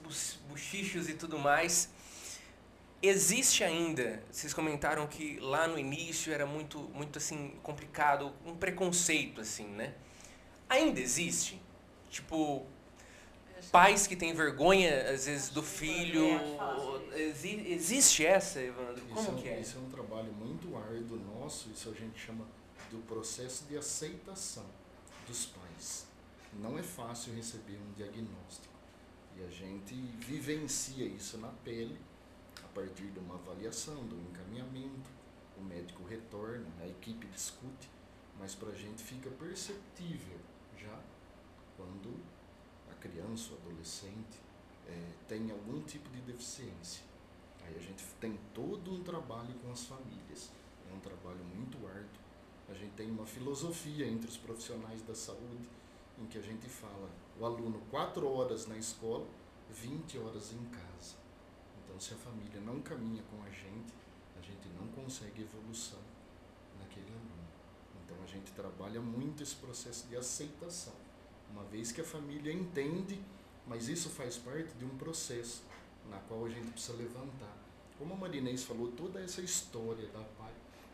buchichos 0.49 1.09
e 1.09 1.15
tudo 1.15 1.39
mais. 1.39 1.91
Existe 3.01 3.63
ainda, 3.63 4.23
vocês 4.31 4.53
comentaram 4.53 5.07
que 5.07 5.39
lá 5.39 5.69
no 5.69 5.79
início 5.79 6.33
era 6.33 6.45
muito 6.45 6.81
muito 6.93 7.19
assim 7.19 7.53
complicado, 7.63 8.33
um 8.45 8.57
preconceito 8.57 9.41
assim, 9.41 9.69
né? 9.69 9.95
Ainda 10.69 11.01
existe? 11.01 11.63
Tipo, 12.11 12.67
pais 13.71 14.07
que 14.07 14.17
têm 14.17 14.35
vergonha, 14.35 15.11
às 15.11 15.27
vezes, 15.27 15.51
do 15.51 15.63
filho. 15.63 16.41
Exi 17.15 17.65
existe 17.69 18.27
essa, 18.27 18.61
Evandro? 18.61 19.05
Como 19.07 19.21
isso 19.21 19.43
que 19.43 19.49
é? 19.49 19.61
Isso 19.61 19.79
é 19.79 19.81
um 19.81 19.91
trabalho 19.91 20.33
muito 20.33 20.77
árduo 20.77 21.19
nosso, 21.19 21.71
isso 21.71 21.91
a 21.91 21.95
gente 21.95 22.19
chama 22.19 22.47
do 22.91 22.99
processo 23.07 23.65
de 23.69 23.77
aceitação 23.77 24.67
dos 25.27 25.47
pais. 25.47 26.08
Não 26.55 26.79
é 26.79 26.83
fácil 26.83 27.35
receber 27.35 27.79
um 27.79 27.93
diagnóstico. 27.93 28.75
E 29.37 29.45
a 29.45 29.51
gente 29.51 29.95
vivencia 29.95 31.07
isso 31.07 31.39
na 31.39 31.49
pele, 31.49 31.99
a 32.65 32.69
partir 32.69 33.07
de 33.07 33.19
uma 33.19 33.35
avaliação, 33.35 34.05
do 34.07 34.17
encaminhamento, 34.17 35.11
o 35.57 35.63
médico 35.63 36.05
retorna, 36.05 36.67
a 36.81 36.87
equipe 36.87 37.27
discute, 37.29 37.89
mas 38.39 38.55
para 38.55 38.71
a 38.71 38.75
gente 38.75 39.03
fica 39.03 39.31
perceptível 39.31 40.39
já 40.77 41.01
quando 41.77 42.21
criança 42.99 43.53
ou 43.53 43.59
adolescente 43.59 44.39
é, 44.87 45.13
tem 45.27 45.51
algum 45.51 45.81
tipo 45.83 46.09
de 46.11 46.21
deficiência. 46.21 47.03
Aí 47.65 47.77
a 47.77 47.81
gente 47.81 48.05
tem 48.21 48.39
todo 48.55 48.93
um 48.93 49.03
trabalho 49.03 49.55
com 49.63 49.71
as 49.71 49.85
famílias. 49.85 50.51
É 50.91 50.95
um 50.95 51.01
trabalho 51.01 51.45
muito 51.55 51.77
árduo. 51.87 52.09
A 52.69 52.75
gente 52.75 52.93
tem 52.93 53.11
uma 53.11 53.27
filosofia 53.27 54.07
entre 54.07 54.29
os 54.29 54.37
profissionais 54.37 55.03
da 55.03 55.15
saúde 55.15 55.69
em 56.21 56.27
que 56.27 56.39
a 56.39 56.43
gente 56.43 56.69
fala 56.69 57.09
o 57.39 57.45
aluno 57.45 57.81
4 57.91 58.27
horas 58.29 58.67
na 58.67 58.77
escola, 58.77 59.27
20 59.71 60.19
horas 60.19 60.53
em 60.53 60.65
casa. 60.67 61.17
Então, 61.85 61.99
se 62.01 62.15
a 62.15 62.17
família 62.17 62.61
não 62.61 62.81
caminha 62.81 63.23
com 63.31 63.43
a 63.43 63.51
gente, 63.51 63.95
a 64.39 64.43
gente 64.43 64.69
não 64.79 64.89
consegue 64.89 65.43
evolução 65.43 66.01
naquele 66.81 67.09
aluno. 67.09 67.49
Então, 68.05 68.17
a 68.23 68.27
gente 68.27 68.51
trabalha 68.53 69.01
muito 69.01 69.43
esse 69.43 69.55
processo 69.55 70.09
de 70.09 70.17
aceitação. 70.17 70.95
Uma 71.51 71.65
vez 71.65 71.93
que 71.93 72.01
a 72.01 72.05
família 72.05 72.53
entende, 72.53 73.21
mas 73.67 73.89
isso 73.89 74.09
faz 74.11 74.37
parte 74.37 74.75
de 74.75 74.85
um 74.85 74.97
processo 74.99 75.63
na 76.11 76.19
qual 76.19 76.45
a 76.45 76.49
gente 76.49 76.71
precisa 76.73 76.97
levantar. 76.97 77.57
Como 77.99 78.15
a 78.15 78.17
Marinês 78.17 78.65
falou, 78.65 78.93
toda 78.93 79.21
essa 79.21 79.41
história 79.41 80.07
da 80.09 80.21
pai, 80.21 80.53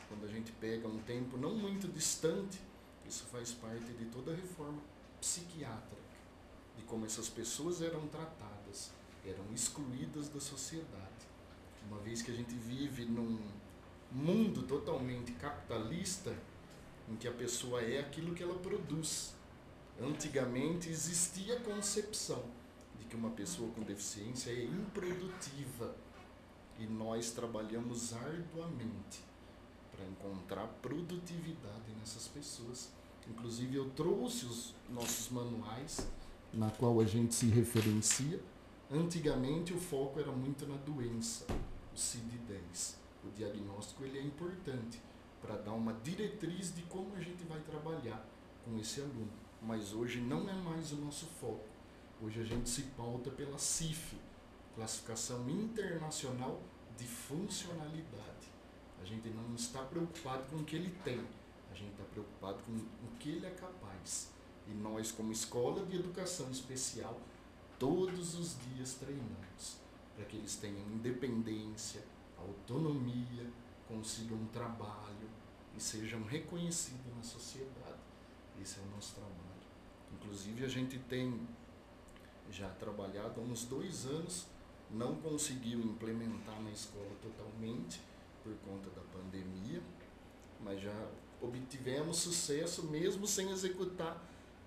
quando 0.09 0.25
a 0.25 0.29
gente 0.29 0.53
pega 0.53 0.87
um 0.89 0.99
tempo 1.03 1.37
não 1.37 1.55
muito 1.55 1.89
distante, 1.89 2.61
isso 3.07 3.25
faz 3.25 3.53
parte 3.53 3.93
de 3.93 4.07
toda 4.07 4.33
a 4.33 4.35
reforma 4.35 4.81
psiquiátrica, 5.25 6.03
de 6.77 6.83
como 6.83 7.07
essas 7.07 7.31
pessoas 7.31 7.81
eram 7.81 8.07
tratadas, 8.09 8.91
eram 9.25 9.51
excluídas 9.55 10.29
da 10.29 10.39
sociedade. 10.39 11.25
Uma 11.89 11.99
vez 11.99 12.21
que 12.21 12.31
a 12.31 12.35
gente 12.35 12.55
vive 12.55 13.07
num 13.07 13.39
mundo 14.13 14.63
totalmente 14.65 15.33
capitalista, 15.33 16.37
em 17.09 17.17
que 17.17 17.27
a 17.27 17.33
pessoa 17.33 17.81
é 17.81 18.01
aquilo 18.01 18.35
que 18.35 18.43
ela 18.43 18.59
produz. 18.59 19.35
Antigamente 19.99 20.91
existia 20.91 21.57
a 21.57 21.61
concepção 21.61 22.45
de 22.99 23.07
que 23.07 23.17
uma 23.17 23.31
pessoa 23.31 23.71
com 23.73 23.83
deficiência 23.83 24.51
é 24.51 24.65
improdutiva 24.65 25.97
e 26.79 26.87
nós 26.87 27.31
trabalhamos 27.31 28.13
arduamente 28.13 29.25
para 29.91 30.05
encontrar 30.05 30.67
produtividade 30.83 31.93
nessas 31.99 32.29
pessoas. 32.29 32.91
Inclusive 33.29 33.77
eu 33.77 33.91
trouxe 33.91 34.45
os 34.47 34.75
nossos 34.89 35.31
manuais 35.31 36.07
na 36.53 36.71
qual 36.71 37.01
a 37.01 37.05
gente 37.05 37.35
se 37.35 37.47
referencia. 37.47 38.41
Antigamente 38.91 39.73
o 39.73 39.81
foco 39.81 40.21
era 40.21 40.31
muito 40.31 40.67
na 40.67 40.77
doença, 40.77 41.47
o 41.93 41.97
CID-10. 41.97 42.97
O 43.25 43.31
diagnóstico 43.31 44.05
ele 44.05 44.19
é 44.19 44.23
importante 44.23 45.01
para 45.41 45.57
dar 45.57 45.73
uma 45.73 45.93
diretriz 45.95 46.75
de 46.75 46.83
como 46.83 47.15
a 47.17 47.21
gente 47.21 47.45
vai 47.45 47.61
trabalhar 47.61 48.25
com 48.65 48.79
esse 48.79 49.01
aluno. 49.01 49.33
Mas 49.61 49.93
hoje 49.93 50.21
não 50.21 50.49
é 50.49 50.55
mais 50.55 50.93
o 50.93 50.97
nosso 50.97 51.27
foco. 51.27 51.65
Hoje 52.23 52.41
a 52.41 52.45
gente 52.45 52.69
se 52.69 52.83
pauta 52.97 53.31
pela 53.31 53.59
CIF, 53.59 54.17
Classificação 54.75 55.49
Internacional 55.49 56.61
de 56.97 57.05
Funcionalidade. 57.05 58.53
A 59.03 59.05
gente 59.05 59.29
não 59.31 59.55
está 59.55 59.83
preocupado 59.83 60.45
com 60.51 60.57
o 60.57 60.65
que 60.65 60.77
ele 60.77 60.95
tem, 61.05 61.21
a 61.75 61.77
gente 61.77 61.91
está 61.91 62.05
preocupado 62.05 62.63
com 62.63 62.73
o 62.73 63.19
que 63.19 63.31
ele 63.31 63.47
é 63.47 63.51
capaz. 63.51 64.31
E 64.67 64.71
nós, 64.71 65.11
como 65.11 65.33
escola 65.33 65.85
de 65.85 65.97
educação 65.97 66.49
especial, 66.51 67.21
todos 67.79 68.39
os 68.39 68.57
dias 68.61 68.95
treinamos 68.95 69.77
para 70.15 70.25
que 70.25 70.37
eles 70.37 70.57
tenham 70.57 70.81
independência, 70.93 72.03
autonomia, 72.39 73.51
consigam 73.89 74.39
um 74.39 74.47
trabalho 74.47 75.29
e 75.77 75.81
sejam 75.81 76.23
reconhecidos 76.23 77.15
na 77.15 77.23
sociedade. 77.23 77.99
Esse 78.63 78.79
é 78.79 78.83
o 78.83 78.95
nosso 78.95 79.17
trabalho. 79.17 79.35
Inclusive, 80.13 80.65
a 80.65 80.69
gente 80.69 80.99
tem 81.01 81.47
já 82.51 82.69
trabalhado 82.71 83.41
há 83.41 83.45
uns 83.45 83.65
dois 83.65 84.07
anos, 84.07 84.47
não 84.91 85.17
conseguiu 85.17 85.81
implementar 85.81 86.63
na 86.63 86.71
escola 86.71 87.11
totalmente 87.21 88.01
por 88.45 88.55
conta 88.59 88.89
da 88.91 89.01
pandemia, 89.01 89.83
mas 90.61 90.81
já 90.81 91.11
obtivemos 91.45 92.19
sucesso 92.19 92.85
mesmo 92.85 93.27
sem 93.27 93.51
executar 93.51 94.23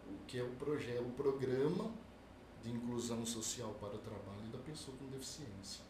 o 0.07 0.25
que 0.25 0.39
é 0.39 0.43
o 0.43 0.49
projeto, 0.51 1.01
o 1.01 1.11
programa 1.11 1.91
de 2.63 2.71
inclusão 2.71 3.25
social 3.25 3.75
para 3.79 3.95
o 3.95 3.99
trabalho 3.99 4.47
da 4.51 4.57
pessoa 4.59 4.95
com 4.97 5.05
deficiência. 5.07 5.83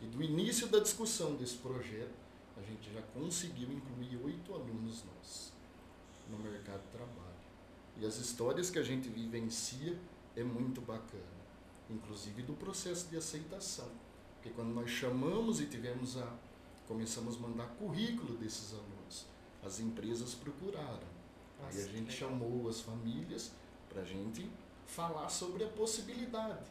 E 0.00 0.06
do 0.06 0.22
início 0.22 0.66
da 0.66 0.80
discussão 0.80 1.34
desse 1.36 1.56
projeto, 1.56 2.14
a 2.56 2.62
gente 2.62 2.92
já 2.92 3.02
conseguiu 3.14 3.70
incluir 3.72 4.18
oito 4.24 4.52
alunos 4.52 5.04
nossos 5.04 5.52
no 6.28 6.38
mercado 6.38 6.82
de 6.82 6.88
trabalho. 6.88 7.32
E 7.98 8.06
as 8.06 8.16
histórias 8.16 8.70
que 8.70 8.78
a 8.78 8.82
gente 8.82 9.08
vivencia 9.08 9.98
é 10.36 10.42
muito 10.42 10.80
bacana, 10.80 11.42
inclusive 11.90 12.42
do 12.42 12.54
processo 12.54 13.08
de 13.08 13.16
aceitação. 13.16 13.88
Porque 14.34 14.50
quando 14.50 14.74
nós 14.74 14.90
chamamos 14.90 15.60
e 15.60 15.66
tivemos 15.66 16.16
a 16.16 16.36
começamos 16.88 17.36
a 17.36 17.38
mandar 17.38 17.68
currículo 17.76 18.36
desses 18.36 18.74
alunos, 18.74 19.26
as 19.62 19.80
empresas 19.80 20.34
procuraram. 20.34 21.12
Nossa, 21.60 21.78
Aí 21.78 21.84
a 21.84 21.88
gente 21.88 22.12
chamou 22.12 22.68
as 22.68 22.80
famílias 22.80 23.52
para 23.88 24.02
a 24.02 24.04
gente 24.04 24.50
falar 24.86 25.28
sobre 25.28 25.64
a 25.64 25.68
possibilidade. 25.68 26.70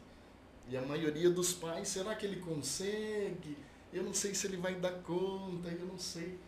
E 0.68 0.76
a 0.76 0.82
maioria 0.82 1.30
dos 1.30 1.52
pais, 1.52 1.88
será 1.88 2.14
que 2.14 2.24
ele 2.26 2.40
consegue? 2.40 3.56
Eu 3.92 4.02
não 4.02 4.14
sei 4.14 4.34
se 4.34 4.46
ele 4.46 4.56
vai 4.56 4.74
dar 4.74 5.02
conta, 5.02 5.68
eu 5.68 5.86
não 5.86 5.98
sei. 5.98 6.38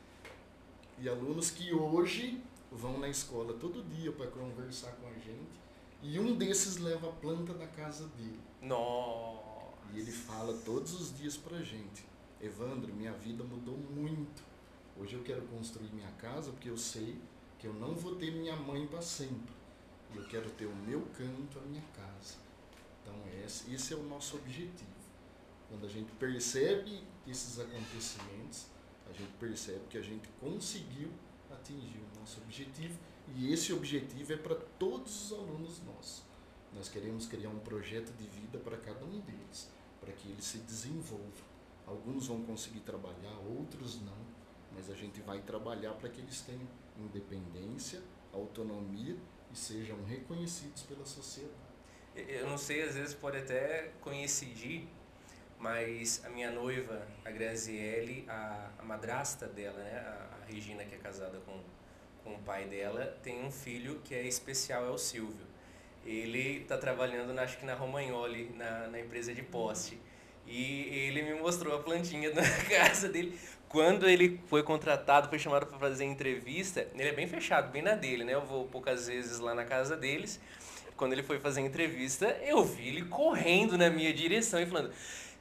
E 0.98 1.08
alunos 1.08 1.50
que 1.50 1.72
hoje 1.72 2.40
vão 2.70 2.98
na 2.98 3.08
escola 3.08 3.54
todo 3.54 3.82
dia 3.82 4.12
para 4.12 4.26
conversar 4.28 4.92
com 4.92 5.08
a 5.08 5.14
gente, 5.14 5.64
e 6.02 6.18
um 6.18 6.36
desses 6.36 6.76
leva 6.76 7.08
a 7.08 7.12
planta 7.12 7.54
da 7.54 7.66
casa 7.66 8.06
dele. 8.08 8.40
Nossa. 8.60 9.42
E 9.92 10.00
ele 10.00 10.12
fala 10.12 10.52
todos 10.64 10.92
os 11.00 11.16
dias 11.16 11.36
para 11.36 11.58
a 11.58 11.62
gente: 11.62 12.04
Evandro, 12.40 12.92
minha 12.92 13.12
vida 13.12 13.44
mudou 13.44 13.76
muito. 13.76 14.42
Hoje 14.96 15.14
eu 15.14 15.22
quero 15.24 15.42
construir 15.48 15.92
minha 15.92 16.10
casa 16.12 16.52
porque 16.52 16.70
eu 16.70 16.76
sei 16.76 17.18
que 17.58 17.66
eu 17.66 17.74
não 17.74 17.94
vou 17.94 18.14
ter 18.14 18.30
minha 18.30 18.54
mãe 18.54 18.86
para 18.86 19.02
sempre. 19.02 19.52
E 20.12 20.16
eu 20.16 20.24
quero 20.28 20.48
ter 20.50 20.66
o 20.66 20.76
meu 20.76 21.00
canto, 21.16 21.58
a 21.58 21.62
minha 21.62 21.82
casa. 21.94 22.36
Então 23.02 23.14
esse, 23.44 23.72
esse 23.74 23.92
é 23.92 23.96
o 23.96 24.04
nosso 24.04 24.36
objetivo. 24.36 24.92
Quando 25.68 25.86
a 25.86 25.88
gente 25.88 26.12
percebe 26.12 27.02
esses 27.26 27.58
acontecimentos, 27.58 28.66
a 29.10 29.12
gente 29.12 29.32
percebe 29.40 29.80
que 29.90 29.98
a 29.98 30.02
gente 30.02 30.28
conseguiu 30.40 31.10
atingir 31.50 31.98
o 31.98 32.20
nosso 32.20 32.40
objetivo 32.42 32.98
e 33.34 33.52
esse 33.52 33.72
objetivo 33.72 34.32
é 34.32 34.36
para 34.36 34.54
todos 34.78 35.32
os 35.32 35.38
alunos 35.38 35.82
nossos. 35.82 36.22
Nós 36.72 36.88
queremos 36.88 37.26
criar 37.26 37.50
um 37.50 37.58
projeto 37.58 38.12
de 38.16 38.26
vida 38.28 38.58
para 38.58 38.76
cada 38.76 39.04
um 39.04 39.20
deles, 39.20 39.70
para 40.00 40.12
que 40.12 40.28
eles 40.28 40.44
se 40.44 40.58
desenvolvam. 40.58 41.54
Alguns 41.86 42.26
vão 42.28 42.42
conseguir 42.42 42.80
trabalhar, 42.80 43.36
outros 43.58 44.00
não, 44.00 44.33
mas 44.74 44.90
a 44.90 44.94
gente 44.94 45.20
vai 45.20 45.40
trabalhar 45.40 45.92
para 45.92 46.08
que 46.08 46.20
eles 46.20 46.40
tenham 46.40 46.66
independência, 46.98 48.02
autonomia 48.32 49.16
e 49.52 49.56
sejam 49.56 50.02
reconhecidos 50.04 50.82
pela 50.82 51.04
sociedade. 51.04 51.54
Eu 52.14 52.48
não 52.48 52.56
sei, 52.56 52.82
às 52.82 52.94
vezes 52.94 53.14
pode 53.14 53.38
até 53.38 53.90
coincidir, 54.00 54.86
mas 55.58 56.22
a 56.24 56.28
minha 56.28 56.50
noiva, 56.50 57.06
a 57.24 57.30
Graziele, 57.30 58.24
a, 58.28 58.70
a 58.78 58.82
madrasta 58.84 59.46
dela, 59.46 59.78
né, 59.78 59.98
a, 59.98 60.42
a 60.42 60.46
Regina, 60.46 60.84
que 60.84 60.94
é 60.94 60.98
casada 60.98 61.40
com, 61.40 61.60
com 62.22 62.34
o 62.34 62.38
pai 62.40 62.66
dela, 62.66 63.18
tem 63.22 63.44
um 63.44 63.50
filho 63.50 64.00
que 64.04 64.14
é 64.14 64.22
especial, 64.26 64.86
é 64.86 64.90
o 64.90 64.98
Silvio. 64.98 65.46
Ele 66.04 66.60
está 66.60 66.76
trabalhando, 66.76 67.36
acho 67.38 67.58
que 67.58 67.64
na 67.64 67.74
Romagnoli, 67.74 68.50
na, 68.54 68.88
na 68.88 69.00
empresa 69.00 69.34
de 69.34 69.42
poste. 69.42 69.98
E 70.46 71.08
ele 71.08 71.22
me 71.22 71.34
mostrou 71.34 71.74
a 71.74 71.82
plantinha 71.82 72.30
na 72.34 72.42
casa 72.68 73.08
dele. 73.08 73.38
Quando 73.74 74.08
ele 74.08 74.40
foi 74.46 74.62
contratado, 74.62 75.28
foi 75.28 75.36
chamado 75.36 75.66
para 75.66 75.76
fazer 75.80 76.04
entrevista, 76.04 76.86
ele 76.94 77.08
é 77.08 77.12
bem 77.12 77.26
fechado, 77.26 77.72
bem 77.72 77.82
na 77.82 77.96
dele, 77.96 78.22
né? 78.22 78.32
Eu 78.32 78.42
vou 78.42 78.66
poucas 78.66 79.08
vezes 79.08 79.40
lá 79.40 79.52
na 79.52 79.64
casa 79.64 79.96
deles. 79.96 80.38
Quando 80.96 81.12
ele 81.12 81.24
foi 81.24 81.40
fazer 81.40 81.60
entrevista, 81.60 82.38
eu 82.44 82.62
vi 82.62 82.86
ele 82.86 83.02
correndo 83.06 83.76
na 83.76 83.90
minha 83.90 84.14
direção 84.14 84.60
e 84.60 84.66
falando: 84.66 84.92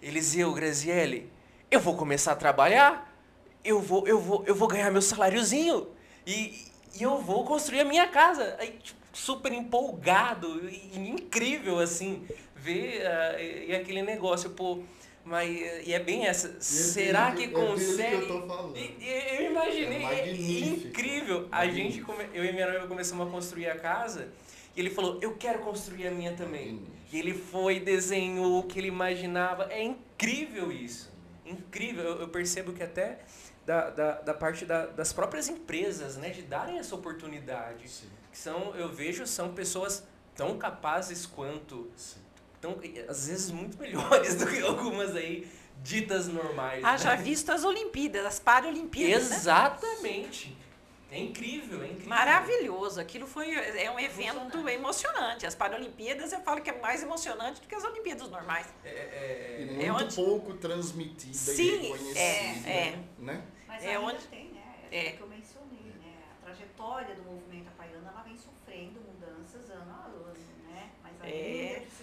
Eliseu, 0.01 0.51
Graziele, 0.51 1.29
eu 1.69 1.79
vou 1.79 1.95
começar 1.95 2.31
a 2.31 2.35
trabalhar, 2.35 3.15
eu 3.63 3.79
vou, 3.79 4.07
eu 4.07 4.19
vou, 4.19 4.43
eu 4.47 4.55
vou 4.55 4.67
ganhar 4.67 4.89
meu 4.89 5.03
saláriozinho 5.03 5.89
e, 6.25 6.71
e 6.99 7.03
eu 7.03 7.19
vou 7.19 7.45
construir 7.45 7.81
a 7.81 7.85
minha 7.85 8.07
casa. 8.07 8.55
Aí, 8.59 8.79
tipo, 8.81 8.99
super 9.13 9.53
empolgado 9.53 10.67
e 10.67 10.97
incrível, 10.97 11.77
assim, 11.77 12.27
ver 12.55 13.03
uh, 13.03 13.39
e 13.69 13.75
aquele 13.75 14.01
negócio, 14.01 14.49
pô. 14.49 14.81
Mas 15.25 15.49
e 15.87 15.93
é 15.93 15.99
bem 15.99 16.25
essa. 16.25 16.57
E 16.59 16.63
Será 16.63 17.29
é 17.29 17.35
que 17.35 17.43
é 17.45 17.47
consegue? 17.47 18.25
Que 18.25 18.31
eu. 18.31 18.73
E- 18.75 18.97
e- 18.99 19.35
eu 19.45 19.51
imaginei, 19.51 20.03
É 20.05 20.29
é, 20.29 20.31
incrível. 20.33 21.47
A 21.51 21.65
gente, 21.67 22.01
come- 22.01 22.27
eu 22.33 22.43
e 22.43 22.51
minha 22.51 22.69
noiva 22.69 22.87
começamos 22.87 23.27
a 23.27 23.31
construir 23.31 23.69
a 23.69 23.79
casa 23.79 24.29
e 24.75 24.79
ele 24.81 24.89
falou: 24.89 25.19
Eu 25.21 25.35
quero 25.37 25.59
construir 25.59 26.07
a 26.07 26.11
minha 26.11 26.33
também. 26.33 26.81
E 27.11 27.17
ele 27.19 27.33
foi, 27.33 27.79
desenhou 27.79 28.59
o 28.59 28.63
que 28.63 28.79
ele 28.79 28.87
imaginava. 28.89 29.71
É 29.71 29.81
incrível 29.81 30.71
isso. 30.71 31.09
Incrível. 31.45 32.03
Eu, 32.03 32.19
eu 32.21 32.27
percebo 32.27 32.73
que 32.73 32.83
até 32.83 33.19
da, 33.65 33.89
da, 33.91 34.11
da 34.21 34.33
parte 34.33 34.65
da- 34.65 34.87
das 34.87 35.13
próprias 35.13 35.47
empresas, 35.47 36.17
né, 36.17 36.31
de 36.31 36.41
darem 36.41 36.79
essa 36.79 36.95
oportunidade. 36.95 37.87
Sim, 37.89 38.07
Que 38.31 38.37
são, 38.37 38.75
eu 38.75 38.89
vejo, 38.91 39.25
são 39.25 39.53
pessoas 39.53 40.03
tão 40.35 40.57
capazes 40.57 41.25
quanto, 41.25 41.89
sim. 41.95 42.19
Tão, 42.63 42.79
às 43.09 43.27
vezes 43.27 43.51
muito 43.51 43.77
melhores 43.81 44.35
do 44.35 44.47
que 44.47 44.61
algumas 44.61 45.13
aí 45.15 45.45
ditas 45.83 46.27
normais. 46.27 46.83
Haja 46.83 47.15
né? 47.17 47.21
visto 47.21 47.51
as 47.51 47.65
Olimpíadas, 47.65 48.25
as 48.25 48.39
Paralimpíadas, 48.39 49.29
né? 49.29 49.35
Exatamente. 49.35 50.57
É 51.11 51.19
incrível, 51.19 51.83
é 51.83 51.87
incrível. 51.87 52.09
Maravilhoso. 52.09 52.99
Aquilo 52.99 53.27
foi 53.27 53.53
é 53.53 53.91
um 53.91 53.99
evento 53.99 54.57
emocionante. 54.57 54.73
emocionante. 54.73 55.45
As 55.45 55.53
Paralimpíadas 55.53 56.31
eu 56.31 56.39
falo 56.39 56.61
que 56.61 56.69
é 56.69 56.79
mais 56.79 57.03
emocionante 57.03 57.61
do 57.61 57.67
que 57.67 57.75
as 57.75 57.83
Olimpíadas 57.83 58.29
normais. 58.29 58.73
É, 58.83 58.89
é, 58.89 59.57
e 59.61 59.65
muito 59.65 59.85
é 59.85 59.91
onde... 59.91 60.15
pouco 60.15 60.53
transmitida 60.55 61.33
Sim, 61.33 61.63
e 61.63 61.77
reconhecida. 61.81 62.19
É, 62.19 62.71
é. 62.71 62.99
Né? 63.19 63.43
Mas 63.67 63.83
é 63.83 63.99
onde 63.99 64.25
tem, 64.27 64.53
né? 64.53 64.63
É, 64.89 65.07
é. 65.07 65.11
que 65.11 65.21
eu 65.21 65.27
mencionei, 65.27 65.93
né? 66.01 66.15
A 66.31 66.45
trajetória 66.45 67.13
do 67.13 67.23
movimento 67.23 67.67
apaiano 67.67 68.07
ela 68.07 68.23
vem 68.23 68.37
sofrendo 68.37 68.99
mudanças 69.01 69.69
ano 69.69 69.91
a 69.91 70.05
ano, 70.07 70.33
né? 70.67 70.89
Mas 71.03 71.21
ainda 71.21 71.27
é. 71.27 71.79
precisa 71.81 72.02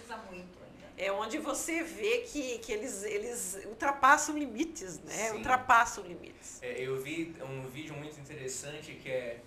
é 1.01 1.11
onde 1.11 1.39
você 1.39 1.81
vê 1.81 2.19
que, 2.19 2.59
que 2.59 2.71
eles, 2.71 3.03
eles 3.03 3.59
ultrapassam 3.65 4.37
limites, 4.37 4.99
né? 4.99 5.29
Sim. 5.29 5.37
Ultrapassam 5.37 6.03
limites. 6.03 6.61
É, 6.61 6.79
eu 6.79 7.01
vi 7.01 7.35
um 7.41 7.67
vídeo 7.67 7.95
muito 7.95 8.19
interessante 8.19 8.93
que 8.93 9.09
é, 9.09 9.39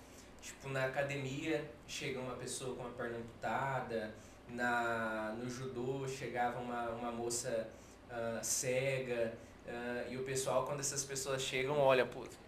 tipo, 0.43 0.69
na 0.71 0.87
academia 0.87 1.65
chega 1.87 2.19
uma 2.19 2.35
pessoa 2.35 2.75
com 2.75 2.83
uma 2.83 2.91
perna 2.91 3.19
amputada, 3.19 4.13
na, 4.49 5.33
no 5.39 5.49
judô 5.49 6.09
chegava 6.09 6.59
uma, 6.59 6.91
uma 6.91 7.13
moça 7.13 7.69
uh, 8.11 8.45
cega, 8.45 9.33
uh, 9.69 10.13
e 10.13 10.17
o 10.17 10.25
pessoal, 10.25 10.67
quando 10.67 10.81
essas 10.81 11.05
pessoas 11.05 11.41
chegam, 11.41 11.79
olha, 11.79 12.05
pô, 12.05 12.21
o 12.21 12.23
que, 12.25 12.39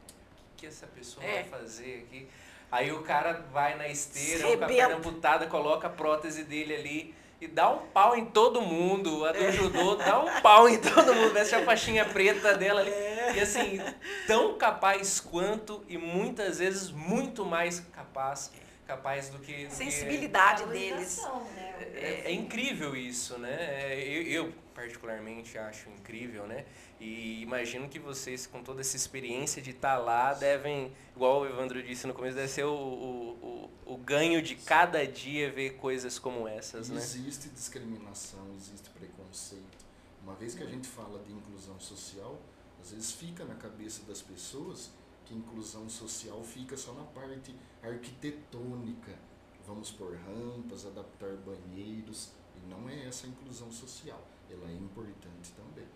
que 0.56 0.66
essa 0.66 0.86
pessoa 0.88 1.24
é. 1.24 1.42
vai 1.42 1.44
fazer 1.44 2.04
aqui? 2.04 2.28
Aí 2.72 2.90
o 2.90 3.02
cara 3.02 3.34
vai 3.52 3.76
na 3.76 3.86
esteira, 3.86 4.56
com 4.56 4.64
a 4.64 4.66
perna 4.66 4.96
amputada, 4.96 5.46
coloca 5.46 5.86
a 5.86 5.90
prótese 5.90 6.42
dele 6.42 6.74
ali 6.74 7.14
e 7.40 7.46
dá 7.46 7.70
um 7.70 7.86
pau 7.88 8.16
em 8.16 8.24
todo 8.24 8.60
mundo. 8.60 9.24
A 9.24 9.32
do 9.32 9.44
é. 9.44 9.52
judô 9.52 9.96
dá 9.96 10.20
um 10.20 10.40
pau 10.40 10.68
em 10.68 10.78
todo 10.78 11.14
mundo. 11.14 11.32
Veste 11.32 11.54
a 11.54 11.64
faixinha 11.64 12.04
preta 12.04 12.56
dela 12.56 12.80
ali. 12.80 12.90
É. 12.90 13.34
E 13.36 13.40
assim, 13.40 13.80
tão 14.26 14.56
capaz 14.56 15.20
quanto 15.20 15.84
e 15.88 15.98
muitas 15.98 16.58
vezes 16.58 16.90
muito 16.90 17.44
mais 17.44 17.80
capaz 17.92 18.50
capaz 18.86 19.28
do 19.28 19.38
que... 19.40 19.66
Do 19.66 19.74
Sensibilidade 19.74 20.62
que... 20.62 20.70
deles. 20.70 21.20
Né? 21.56 21.74
É, 21.96 22.22
é, 22.26 22.32
incrível 22.32 22.94
isso, 22.94 23.36
né? 23.36 23.92
Eu, 23.98 24.22
eu, 24.22 24.52
particularmente 24.72 25.58
acho 25.58 25.88
incrível, 25.90 26.46
né? 26.46 26.64
E 26.98 27.42
imagino 27.42 27.88
que 27.88 27.98
vocês, 27.98 28.46
com 28.46 28.62
toda 28.62 28.80
essa 28.80 28.96
experiência 28.96 29.60
de 29.60 29.70
estar 29.70 29.96
tá 29.96 30.02
lá, 30.02 30.32
devem, 30.32 30.92
igual 31.14 31.42
o 31.42 31.46
Evandro 31.46 31.82
disse 31.82 32.06
no 32.06 32.14
começo, 32.14 32.36
deve 32.36 32.48
ser 32.48 32.64
o, 32.64 32.72
o, 32.72 33.70
o, 33.86 33.94
o 33.94 33.96
ganho 33.98 34.40
de 34.40 34.56
cada 34.56 35.06
dia 35.06 35.50
ver 35.50 35.76
coisas 35.76 36.18
como 36.18 36.48
essas, 36.48 36.88
né? 36.88 36.96
Existe 36.96 37.50
discriminação, 37.50 38.50
existe 38.56 38.88
preconceito. 38.90 39.84
Uma 40.22 40.34
vez 40.34 40.54
que 40.54 40.62
a 40.62 40.66
gente 40.66 40.88
fala 40.88 41.22
de 41.22 41.32
inclusão 41.32 41.78
social, 41.78 42.40
às 42.80 42.90
vezes 42.90 43.12
fica 43.12 43.44
na 43.44 43.54
cabeça 43.56 44.02
das 44.06 44.22
pessoas 44.22 44.90
que 45.26 45.34
inclusão 45.34 45.88
social 45.90 46.42
fica 46.42 46.76
só 46.76 46.92
na 46.94 47.04
parte 47.04 47.54
arquitetônica. 47.82 49.18
Vamos 49.66 49.90
por 49.90 50.14
rampas, 50.14 50.86
adaptar 50.86 51.36
banheiros, 51.44 52.30
e 52.56 52.70
não 52.70 52.88
é 52.88 53.06
essa 53.06 53.26
a 53.26 53.30
inclusão 53.30 53.70
social. 53.70 54.24
Ela 54.48 54.70
é 54.70 54.74
importante 54.74 55.52
também 55.52 55.86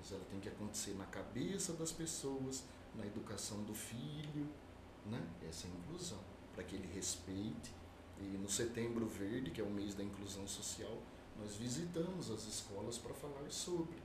mas 0.00 0.12
ela 0.12 0.24
tem 0.30 0.40
que 0.40 0.48
acontecer 0.48 0.94
na 0.94 1.04
cabeça 1.04 1.74
das 1.74 1.92
pessoas, 1.92 2.64
na 2.94 3.04
educação 3.04 3.62
do 3.64 3.74
filho, 3.74 4.48
né? 5.04 5.22
Essa 5.46 5.66
é 5.66 5.70
inclusão, 5.70 6.18
para 6.54 6.64
que 6.64 6.74
ele 6.74 6.90
respeite. 6.94 7.74
E 8.18 8.24
no 8.38 8.48
Setembro 8.48 9.06
Verde, 9.06 9.50
que 9.50 9.60
é 9.60 9.64
o 9.64 9.70
mês 9.70 9.94
da 9.94 10.02
inclusão 10.02 10.48
social, 10.48 10.96
nós 11.38 11.56
visitamos 11.56 12.30
as 12.30 12.46
escolas 12.46 12.96
para 12.96 13.12
falar 13.14 13.50
sobre. 13.50 13.98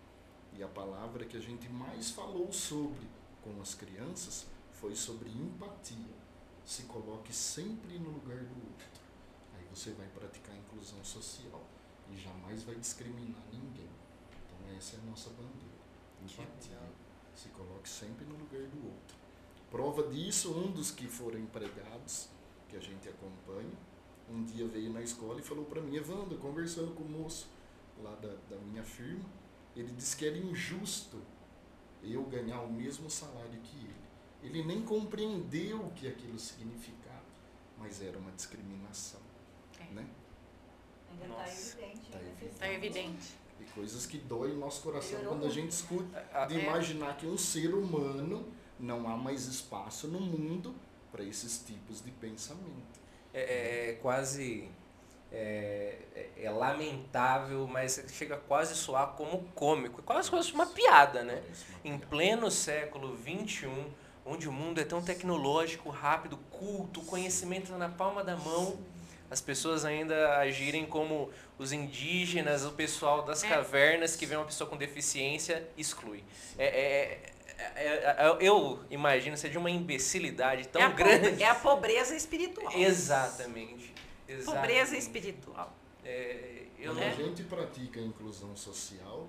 E 0.54 0.62
a 0.62 0.68
palavra 0.68 1.26
que 1.26 1.38
a 1.38 1.42
gente 1.42 1.70
mais 1.70 2.12
falou 2.12 2.52
sobre 2.52 3.08
com 3.42 3.62
as 3.62 3.74
crianças 3.74 4.46
foi 4.74 4.96
sobre 4.96 5.30
empatia. 5.30 6.16
Se 6.66 6.84
coloque 6.84 7.34
sempre 7.34 8.00
no 8.00 8.10
lugar 8.10 8.44
do 8.44 8.56
outro. 8.68 8.88
Aí 9.56 9.66
você 9.74 9.92
vai 9.92 10.08
praticar 10.08 10.56
a 10.56 10.60
inclusão 10.60 11.04
social 11.04 11.64
e 12.12 12.18
jamais 12.18 12.64
vai 12.64 12.76
discriminar 12.76 13.44
ninguém. 13.52 13.90
Então 14.46 14.76
essa 14.78 14.96
é 14.96 15.00
a 15.00 15.04
nossa 15.04 15.30
bandeira 15.32 15.65
empatia. 16.26 16.78
Se 17.34 17.50
coloque 17.50 17.88
sempre 17.88 18.26
no 18.26 18.36
lugar 18.36 18.62
do 18.68 18.88
outro. 18.88 19.18
Prova 19.70 20.08
disso, 20.08 20.54
um 20.58 20.72
dos 20.72 20.92
que 20.92 21.08
foram 21.08 21.40
empregados, 21.40 22.30
que 22.70 22.78
a 22.78 22.80
gente 22.80 23.10
acompanha, 23.10 23.78
um 24.30 24.44
dia 24.44 24.68
veio 24.68 24.92
na 24.92 25.02
escola 25.02 25.40
e 25.40 25.44
falou 25.44 25.66
para 25.66 25.82
mim, 25.82 25.96
Evandro, 25.96 26.38
conversando 26.38 26.94
com 26.96 27.04
o 27.04 27.10
moço 27.10 27.48
lá 28.02 28.16
da, 28.16 28.34
da 28.50 28.58
minha 28.58 28.84
firma, 28.84 29.26
ele 29.76 29.92
disse 29.92 30.16
que 30.16 30.26
era 30.26 30.38
injusto 30.38 31.22
eu 32.04 32.24
ganhar 32.24 32.62
o 32.62 32.72
mesmo 32.72 33.10
salário 33.10 33.60
que 33.62 33.78
ele. 33.78 34.06
Ele 34.44 34.64
nem 34.64 34.82
compreendeu 34.84 35.82
o 35.82 35.92
que 35.92 36.08
aquilo 36.08 36.38
significava, 36.38 37.24
mas 37.78 38.02
era 38.02 38.18
uma 38.18 38.32
discriminação. 38.32 39.22
É. 39.80 39.84
Né? 39.94 40.08
Ainda 41.12 41.26
está 41.26 41.48
evidente. 41.48 42.02
Está 42.02 42.18
né? 42.18 42.32
evidente. 42.32 42.60
Tá 42.60 42.72
evidente. 42.72 43.45
E 43.60 43.64
coisas 43.72 44.06
que 44.06 44.18
doem 44.18 44.54
no 44.54 44.60
nosso 44.60 44.82
coração 44.82 45.20
quando 45.26 45.46
a 45.46 45.50
gente 45.50 45.72
escuta 45.72 46.48
de 46.48 46.60
imaginar 46.60 47.18
que 47.18 47.26
um 47.26 47.38
ser 47.38 47.74
humano 47.74 48.46
não 48.80 49.08
há 49.08 49.16
mais 49.16 49.46
espaço 49.46 50.08
no 50.08 50.20
mundo 50.20 50.76
para 51.12 51.24
esses 51.24 51.60
tipos 51.60 52.04
de 52.04 52.12
pensamento. 52.12 53.00
É, 53.34 53.42
é, 53.42 53.90
é 53.90 53.94
quase 53.94 54.70
é, 55.32 55.98
é, 56.16 56.44
é, 56.44 56.50
lamentável, 56.50 57.68
mas 57.68 58.04
chega 58.10 58.38
quase 58.38 58.74
a 58.74 58.76
soar 58.76 59.08
como 59.14 59.44
cômico, 59.56 60.02
quase 60.04 60.30
como 60.30 60.42
uma 60.54 60.68
piada, 60.68 61.24
né? 61.24 61.44
Em 61.84 61.98
pleno 61.98 62.50
século 62.50 63.18
XXI, 63.18 63.70
onde 64.26 64.48
o 64.48 64.52
mundo 64.52 64.80
é 64.80 64.84
tão 64.84 65.02
tecnológico, 65.02 65.90
rápido, 65.90 66.38
culto, 66.50 67.02
o 67.02 67.06
conhecimento 67.06 67.72
na 67.74 67.90
palma 67.90 68.24
da 68.24 68.38
mão 68.38 68.78
as 69.30 69.42
pessoas 69.42 69.86
ainda 69.86 70.38
agirem 70.38 70.86
como 70.86 71.30
os 71.58 71.72
indígenas, 71.72 72.64
o 72.64 72.72
pessoal 72.72 73.24
das 73.24 73.44
é. 73.44 73.50
cavernas 73.50 74.16
que 74.16 74.26
vê 74.26 74.36
uma 74.36 74.46
pessoa 74.46 74.70
com 74.70 74.78
deficiência 74.78 75.68
exclui. 75.78 76.24
É, 76.58 76.66
é, 76.66 77.34
é, 77.58 78.16
é 78.20 78.38
eu 78.40 78.84
imagino 78.90 79.36
ser 79.36 79.50
de 79.50 79.58
uma 79.58 79.70
imbecilidade 79.70 80.68
tão 80.68 80.82
é 80.82 80.90
grande. 80.92 81.42
É 81.42 81.50
a 81.50 81.56
pobreza 81.56 82.16
espiritual. 82.16 82.72
Exatamente. 82.78 83.94
exatamente. 84.28 84.46
Pobreza 84.46 84.98
espiritual. 84.98 85.74
Quando 86.84 87.00
a 87.00 87.10
gente 87.10 87.44
pratica 87.44 88.00
a 88.00 88.04
inclusão 88.04 88.56
social, 88.56 89.28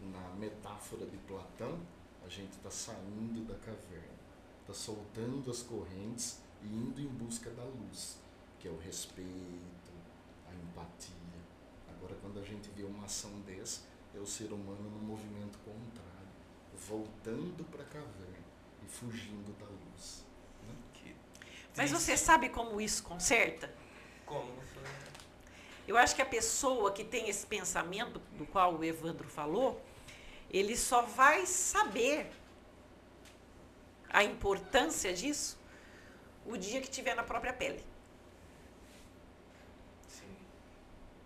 na 0.00 0.34
metáfora 0.36 1.06
de 1.06 1.16
Platão, 1.18 1.80
a 2.24 2.28
gente 2.28 2.52
está 2.52 2.70
saindo 2.70 3.44
da 3.46 3.54
caverna, 3.54 4.14
está 4.60 4.72
soltando 4.72 5.50
as 5.50 5.62
correntes 5.62 6.40
e 6.62 6.66
indo 6.66 7.00
em 7.00 7.06
busca 7.06 7.50
da 7.50 7.64
luz 7.64 8.23
que 8.64 8.68
é 8.68 8.70
o 8.70 8.78
respeito, 8.78 9.92
a 10.48 10.54
empatia. 10.54 11.12
Agora, 11.86 12.14
quando 12.22 12.40
a 12.40 12.42
gente 12.42 12.70
vê 12.70 12.82
uma 12.82 13.04
ação 13.04 13.30
dessa, 13.40 13.82
é 14.16 14.18
o 14.18 14.26
ser 14.26 14.50
humano 14.54 14.88
no 14.88 15.00
movimento 15.00 15.58
contrário, 15.58 16.32
voltando 16.72 17.62
para 17.64 17.82
a 17.82 17.84
caverna 17.84 18.46
e 18.82 18.88
fugindo 18.88 19.52
da 19.58 19.66
luz. 19.66 20.24
Né? 20.66 21.14
Mas 21.76 21.90
você 21.90 22.16
sabe 22.16 22.48
como 22.48 22.80
isso 22.80 23.02
conserta? 23.02 23.70
Como? 24.24 24.50
Eu 25.86 25.98
acho 25.98 26.16
que 26.16 26.22
a 26.22 26.26
pessoa 26.26 26.90
que 26.90 27.04
tem 27.04 27.28
esse 27.28 27.46
pensamento 27.46 28.18
do 28.38 28.46
qual 28.46 28.76
o 28.76 28.82
Evandro 28.82 29.28
falou, 29.28 29.78
ele 30.50 30.74
só 30.74 31.02
vai 31.02 31.44
saber 31.44 32.32
a 34.08 34.24
importância 34.24 35.12
disso 35.12 35.58
o 36.46 36.56
dia 36.56 36.80
que 36.80 36.88
tiver 36.88 37.14
na 37.14 37.22
própria 37.22 37.52
pele. 37.52 37.84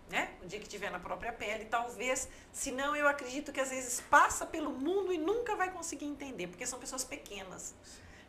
né? 0.09 0.27
O 0.43 0.47
dia 0.47 0.59
que 0.59 0.67
tiver 0.67 0.89
na 0.89 0.99
própria 0.99 1.33
pele, 1.33 1.65
talvez, 1.65 2.29
senão 2.51 2.95
eu 2.95 3.07
acredito 3.07 3.51
que 3.51 3.59
às 3.59 3.69
vezes 3.69 4.01
passa 4.09 4.45
pelo 4.45 4.71
mundo 4.71 5.11
e 5.11 5.17
nunca 5.17 5.55
vai 5.55 5.71
conseguir 5.71 6.05
entender, 6.05 6.47
porque 6.47 6.65
são 6.65 6.79
pessoas 6.79 7.03
pequenas. 7.03 7.75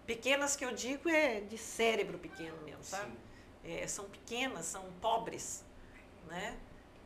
Pequenas 0.07 0.57
que 0.57 0.65
eu 0.65 0.73
digo 0.73 1.09
é 1.09 1.41
de 1.41 1.57
cérebro 1.57 2.19
pequeno 2.19 2.57
mesmo, 2.65 2.83
sabe? 2.83 3.13
É, 3.65 3.87
são 3.87 4.07
pequenas, 4.07 4.67
são 4.67 4.85
pobres, 5.01 5.65
né? 6.27 6.59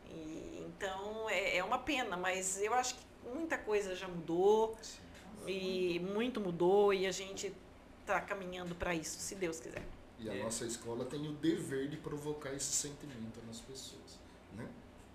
E, 0.09 0.65
então 0.65 1.29
é, 1.29 1.57
é, 1.57 1.63
uma 1.63 1.77
pena, 1.77 2.17
mas 2.17 2.59
eu 2.61 2.73
acho 2.73 2.95
que 2.95 3.05
muita 3.31 3.57
coisa 3.57 3.95
já 3.95 4.07
mudou 4.07 4.75
Sim. 4.81 4.99
e 5.47 5.99
muito 5.99 6.39
mudou 6.39 6.93
e 6.93 7.05
a 7.05 7.11
gente 7.11 7.53
está 8.01 8.21
caminhando 8.21 8.73
para 8.75 8.95
isso, 8.95 9.19
se 9.19 9.35
Deus 9.35 9.59
quiser. 9.59 9.85
E 10.19 10.29
a 10.29 10.35
é. 10.35 10.43
nossa 10.43 10.65
escola 10.65 11.05
tem 11.05 11.27
o 11.27 11.33
dever 11.33 11.89
de 11.89 11.97
provocar 11.97 12.53
esse 12.53 12.71
sentimento 12.71 13.39
nas 13.45 13.59
pessoas? 13.59 14.19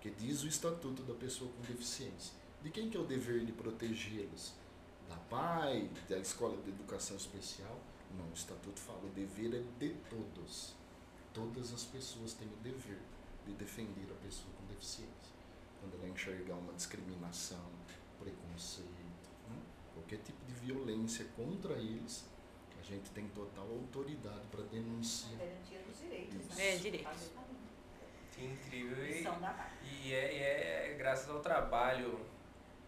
Que 0.01 0.09
diz 0.09 0.41
o 0.43 0.47
Estatuto 0.47 1.03
da 1.03 1.13
Pessoa 1.13 1.49
com 1.51 1.61
Deficiência. 1.61 2.33
De 2.63 2.71
quem 2.71 2.89
que 2.89 2.97
é 2.97 2.99
o 2.99 3.05
dever 3.05 3.45
de 3.45 3.51
protegê-los? 3.51 4.53
Da 5.07 5.15
PAI, 5.15 5.89
da 6.09 6.17
Escola 6.17 6.57
de 6.63 6.69
Educação 6.69 7.15
Especial? 7.15 7.79
Não, 8.17 8.25
o 8.25 8.33
Estatuto 8.33 8.79
fala, 8.79 9.05
o 9.05 9.09
dever 9.09 9.53
é 9.53 9.63
de 9.79 9.93
todos. 10.09 10.73
Todas 11.33 11.71
as 11.71 11.83
pessoas 11.83 12.33
têm 12.33 12.47
o 12.47 12.57
dever 12.63 12.99
de 13.45 13.53
defender 13.53 14.07
a 14.11 14.25
pessoa 14.25 14.51
com 14.57 14.65
deficiência. 14.65 15.31
Quando 15.79 15.95
ela 15.95 16.09
enxergar 16.09 16.55
uma 16.55 16.73
discriminação, 16.73 17.69
preconceito, 18.19 19.29
né? 19.49 19.57
qualquer 19.93 20.17
tipo 20.19 20.43
de 20.45 20.53
violência 20.53 21.25
contra 21.35 21.73
eles, 21.73 22.25
a 22.79 22.83
gente 22.83 23.09
tem 23.11 23.27
total 23.29 23.67
autoridade 23.69 24.45
para 24.49 24.63
denunciar. 24.63 25.37
Garantia 25.37 25.79
dos 25.79 25.99
direitos. 25.99 26.35
Isso. 26.35 26.55
né? 26.55 26.69
É, 26.69 26.77
direitos. 26.77 27.31
Que 28.41 28.47
incrível. 28.47 29.05
E, 29.05 29.13
Missão 29.15 29.39
da 29.39 29.69
e 30.03 30.13
é, 30.13 30.91
é 30.91 30.95
graças 30.97 31.29
ao 31.29 31.39
trabalho 31.39 32.19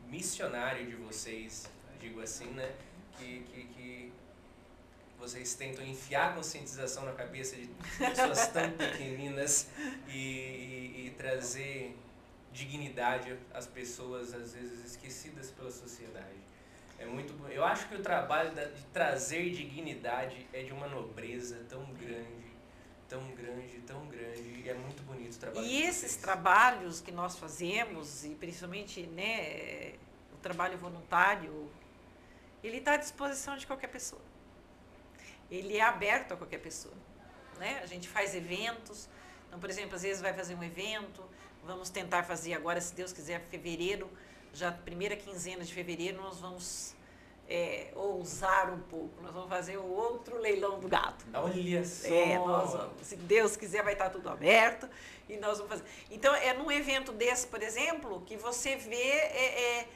missionário 0.08 0.86
de 0.86 0.96
vocês, 0.96 1.70
digo 2.00 2.22
assim, 2.22 2.48
né? 2.52 2.72
Que, 3.18 3.42
que, 3.44 3.64
que 3.66 4.14
vocês 5.20 5.54
tentam 5.56 5.86
enfiar 5.86 6.32
a 6.32 6.34
conscientização 6.34 7.06
na 7.06 7.14
cabeça 7.14 7.56
de 7.56 7.68
pessoas 7.98 8.48
tão 8.52 8.72
pequeninas 8.72 9.70
e, 10.08 10.18
e- 10.18 11.08
e 11.08 11.10
trazer 11.18 11.96
dignidade 12.52 13.36
às 13.54 13.66
pessoas, 13.68 14.34
às 14.34 14.54
vezes 14.54 14.84
esquecidas 14.86 15.50
pela 15.52 15.72
sociedade. 15.72 16.38
É 17.00 17.06
muito 17.06 17.34
bom. 17.34 17.48
Eu 17.48 17.64
acho 17.66 17.88
que 17.90 17.96
o 17.96 18.02
trabalho 18.02 18.52
de 18.52 18.84
trazer 18.94 19.50
dignidade 19.52 20.48
é 20.54 20.64
de 20.64 20.72
uma 20.72 20.88
nobreza 20.88 21.64
tão 21.70 21.84
grande, 21.94 22.53
tão 23.14 23.24
grande, 23.36 23.80
tão 23.86 24.08
grande. 24.08 24.62
E 24.64 24.68
é 24.68 24.74
muito 24.74 25.04
bonito 25.04 25.36
o 25.36 25.40
trabalho 25.40 25.66
E 25.68 25.84
esses 25.84 26.16
trabalhos 26.16 27.00
que 27.00 27.12
nós 27.12 27.38
fazemos, 27.38 28.26
e 28.26 28.30
principalmente 28.30 29.06
né, 29.06 29.94
o 30.34 30.38
trabalho 30.38 30.78
voluntário, 30.80 31.72
ele 32.64 32.78
está 32.78 32.94
à 32.94 32.98
disposição 32.98 33.56
de 33.56 33.68
qualquer 33.68 33.90
pessoa. 33.90 34.22
Ele 35.52 35.78
é 35.78 35.82
aberto 35.82 36.34
a 36.34 36.38
qualquer 36.38 36.58
pessoa. 36.58 36.96
Né? 37.60 37.80
A 37.84 37.86
gente 37.86 38.10
faz 38.10 38.34
eventos. 38.34 39.08
Então, 39.48 39.60
por 39.60 39.70
exemplo, 39.70 39.96
às 39.96 40.02
vezes 40.02 40.20
vai 40.20 40.34
fazer 40.34 40.56
um 40.56 40.64
evento, 40.64 41.24
vamos 41.64 41.92
tentar 41.92 42.24
fazer 42.24 42.56
agora, 42.56 42.82
se 42.82 42.96
Deus 42.96 43.14
quiser, 43.14 43.40
fevereiro, 43.42 44.10
já 44.52 44.72
primeira 44.72 45.16
quinzena 45.16 45.64
de 45.64 45.72
fevereiro, 45.72 46.18
nós 46.18 46.40
vamos 46.40 46.96
é, 47.50 47.92
ousar 47.96 48.72
um 48.72 48.80
pouco. 48.80 49.22
Nós 49.22 49.34
vamos 49.34 49.50
fazer 49.50 49.78
o 49.78 49.86
outro 49.86 50.38
leilão 50.38 50.80
do 50.80 50.88
gado. 50.88 51.24
Olha 51.34 51.86
só! 51.86 52.08
É, 52.08 52.38
nós 52.38 52.72
vamos. 52.72 53.08
Se 53.08 53.16
Deus 53.16 53.56
quiser, 53.56 53.84
vai 53.84 53.94
estar 53.94 54.10
tudo 54.10 54.30
aberto 54.30 54.90
e 55.30 55.38
nós 55.38 55.58
vamos 55.58 55.74
fazer. 55.74 55.86
Então, 56.10 56.34
é 56.36 56.54
num 56.54 56.72
evento 56.72 57.12
desse, 57.12 57.48
por 57.48 57.62
exemplo, 57.62 58.22
que 58.26 58.38
você 58.38 58.76
vê. 58.76 58.96
é, 58.96 59.80
é, 59.80 59.88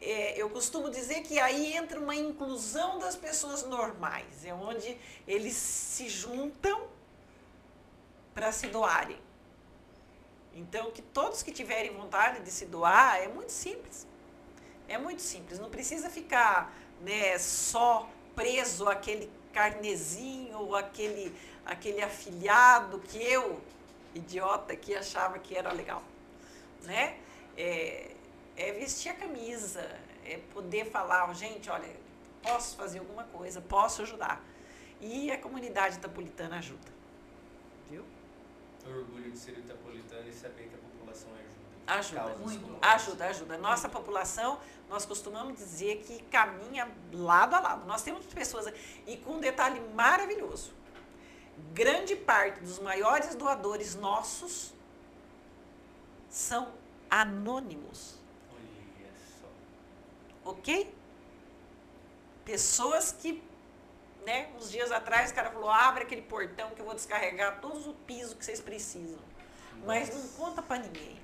é, 0.00 0.34
eu 0.36 0.50
costumo 0.50 0.90
dizer 0.90 1.22
que 1.22 1.38
aí 1.38 1.74
entra 1.74 1.98
uma 1.98 2.14
inclusão 2.14 2.98
das 2.98 3.16
pessoas 3.16 3.64
normais, 3.64 4.44
é 4.44 4.52
onde 4.52 4.98
eles 5.26 5.54
se 5.54 6.08
juntam 6.08 6.88
para 8.34 8.52
se 8.52 8.66
doarem. 8.66 9.18
Então, 10.54 10.90
que 10.90 11.00
todos 11.00 11.42
que 11.42 11.50
tiverem 11.50 11.92
vontade 11.92 12.40
de 12.40 12.50
se 12.50 12.66
doar, 12.66 13.20
é 13.22 13.28
muito 13.28 13.50
simples. 13.50 14.06
É 14.86 14.98
muito 14.98 15.22
simples, 15.22 15.58
não 15.58 15.70
precisa 15.70 16.10
ficar 16.10 16.72
né, 17.04 17.38
só 17.38 18.08
preso 18.34 18.88
àquele 18.88 19.30
carnezinho 19.52 20.58
ou 20.58 20.74
aquele, 20.74 21.34
aquele 21.64 22.02
afiliado 22.02 22.98
que 23.00 23.18
eu, 23.22 23.60
idiota, 24.14 24.74
que 24.74 24.94
achava 24.94 25.38
que 25.38 25.54
era 25.54 25.72
legal. 25.72 26.02
Né? 26.82 27.18
É, 27.56 28.10
é 28.56 28.72
vestir 28.72 29.10
a 29.10 29.14
camisa, 29.14 29.80
é 30.24 30.38
poder 30.52 30.86
falar, 30.86 31.28
"Ó, 31.30 31.34
gente, 31.34 31.70
olha, 31.70 31.88
posso 32.42 32.76
fazer 32.76 32.98
alguma 32.98 33.24
coisa, 33.24 33.60
posso 33.60 34.02
ajudar. 34.02 34.42
E 35.00 35.30
a 35.30 35.38
comunidade 35.38 35.96
itapolitana 35.96 36.58
ajuda. 36.58 36.92
Viu? 37.90 38.04
Orgulho 38.86 39.30
de 39.30 39.38
ser 39.38 39.58
itapolitano 39.58 40.28
e 40.28 40.32
saber 40.32 40.68
que 40.68 40.74
a 40.74 40.78
população 40.78 41.30
ajuda. 41.32 41.63
Ajuda, 41.86 42.36
muito. 42.36 42.78
Ajuda, 42.80 43.26
ajuda. 43.26 43.58
Nossa 43.58 43.88
população, 43.88 44.58
nós 44.88 45.04
costumamos 45.04 45.56
dizer 45.56 45.98
que 45.98 46.22
caminha 46.24 46.90
lado 47.12 47.54
a 47.54 47.60
lado. 47.60 47.86
Nós 47.86 48.02
temos 48.02 48.24
pessoas, 48.26 48.72
e 49.06 49.16
com 49.18 49.32
um 49.34 49.40
detalhe 49.40 49.80
maravilhoso: 49.94 50.72
grande 51.72 52.16
parte 52.16 52.60
dos 52.60 52.78
maiores 52.78 53.34
doadores 53.34 53.94
nossos 53.94 54.72
são 56.30 56.72
anônimos, 57.10 58.16
Olha 58.50 59.10
só. 59.40 60.50
ok? 60.50 60.94
Pessoas 62.44 63.12
que, 63.12 63.42
né, 64.26 64.50
uns 64.56 64.70
dias 64.70 64.90
atrás 64.90 65.30
o 65.30 65.34
cara 65.34 65.50
falou: 65.50 65.70
abre 65.70 66.04
aquele 66.04 66.22
portão 66.22 66.70
que 66.70 66.80
eu 66.80 66.84
vou 66.86 66.94
descarregar 66.94 67.60
todos 67.60 67.86
o 67.86 67.92
piso 67.92 68.36
que 68.36 68.44
vocês 68.44 68.60
precisam. 68.60 69.18
Mas 69.84 70.08
não 70.08 70.16
Nossa, 70.16 70.36
conta 70.38 70.62
para 70.62 70.82
ninguém. 70.82 71.23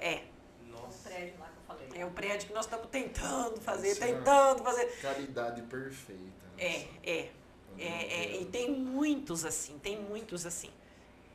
É. 0.00 0.24
O 0.62 0.72
Nossa. 0.72 1.08
prédio 1.08 1.34
lá 1.38 1.46
que 1.46 1.52
eu 1.56 1.62
falei. 1.66 1.88
É 1.94 2.06
o 2.06 2.10
prédio 2.10 2.48
que 2.48 2.54
nós 2.54 2.64
estamos 2.64 2.86
tentando 2.88 3.60
fazer, 3.60 3.94
tentando 3.96 4.62
fazer. 4.64 4.86
Caridade 5.00 5.62
perfeita. 5.62 6.22
É, 6.58 6.78
nossa. 6.78 6.88
é, 7.04 7.30
é, 7.78 7.84
é, 7.86 8.26
quero- 8.28 8.42
e 8.42 8.44
tem 8.46 8.70
muitos 8.70 9.44
assim, 9.44 9.78
tem 9.78 10.00
muitos 10.00 10.44
assim. 10.46 10.70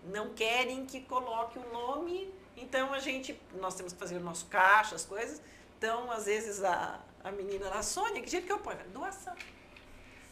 Não 0.03 0.33
querem 0.33 0.85
que 0.85 1.01
coloque 1.01 1.57
o 1.57 1.71
nome, 1.71 2.31
então 2.57 2.93
a 2.93 2.99
gente, 2.99 3.39
nós 3.59 3.75
temos 3.75 3.93
que 3.93 3.99
fazer 3.99 4.17
o 4.17 4.19
nosso 4.19 4.45
caixa, 4.47 4.95
as 4.95 5.03
coisas. 5.05 5.41
Então, 5.77 6.11
às 6.11 6.25
vezes, 6.25 6.63
a, 6.63 6.99
a 7.23 7.31
menina 7.31 7.69
lá, 7.69 7.81
Sônia, 7.83 8.21
que 8.21 8.29
jeito 8.29 8.45
que 8.45 8.51
eu 8.53 8.59
ponho? 8.59 8.77
Doação. 8.93 9.35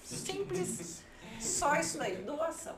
Simples. 0.04 1.02
Só 1.40 1.76
isso 1.76 1.98
daí, 1.98 2.18
doação. 2.18 2.76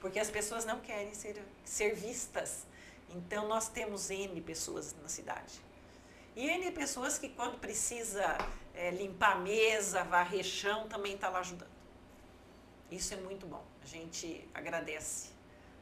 Porque 0.00 0.18
as 0.18 0.30
pessoas 0.30 0.64
não 0.64 0.80
querem 0.80 1.14
ser, 1.14 1.42
ser 1.64 1.94
vistas. 1.94 2.66
Então, 3.10 3.48
nós 3.48 3.68
temos 3.68 4.10
N 4.10 4.40
pessoas 4.40 4.94
na 5.02 5.08
cidade. 5.08 5.60
E 6.34 6.46
N 6.46 6.70
pessoas 6.72 7.18
que, 7.18 7.28
quando 7.30 7.58
precisa 7.58 8.36
eh, 8.74 8.90
limpar 8.90 9.32
a 9.32 9.38
mesa, 9.38 10.04
varrer 10.04 10.44
chão, 10.44 10.88
também 10.88 11.14
está 11.14 11.28
lá 11.28 11.40
ajudando. 11.40 11.76
Isso 12.90 13.14
é 13.14 13.16
muito 13.16 13.46
bom. 13.46 13.64
A 13.82 13.86
gente 13.86 14.48
agradece 14.54 15.30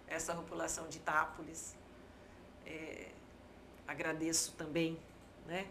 essa 0.06 0.34
população 0.34 0.88
de 0.88 0.98
Itápolis. 0.98 1.74
Eh, 2.64 3.10
agradeço 3.86 4.52
também 4.52 4.98
né, 5.46 5.66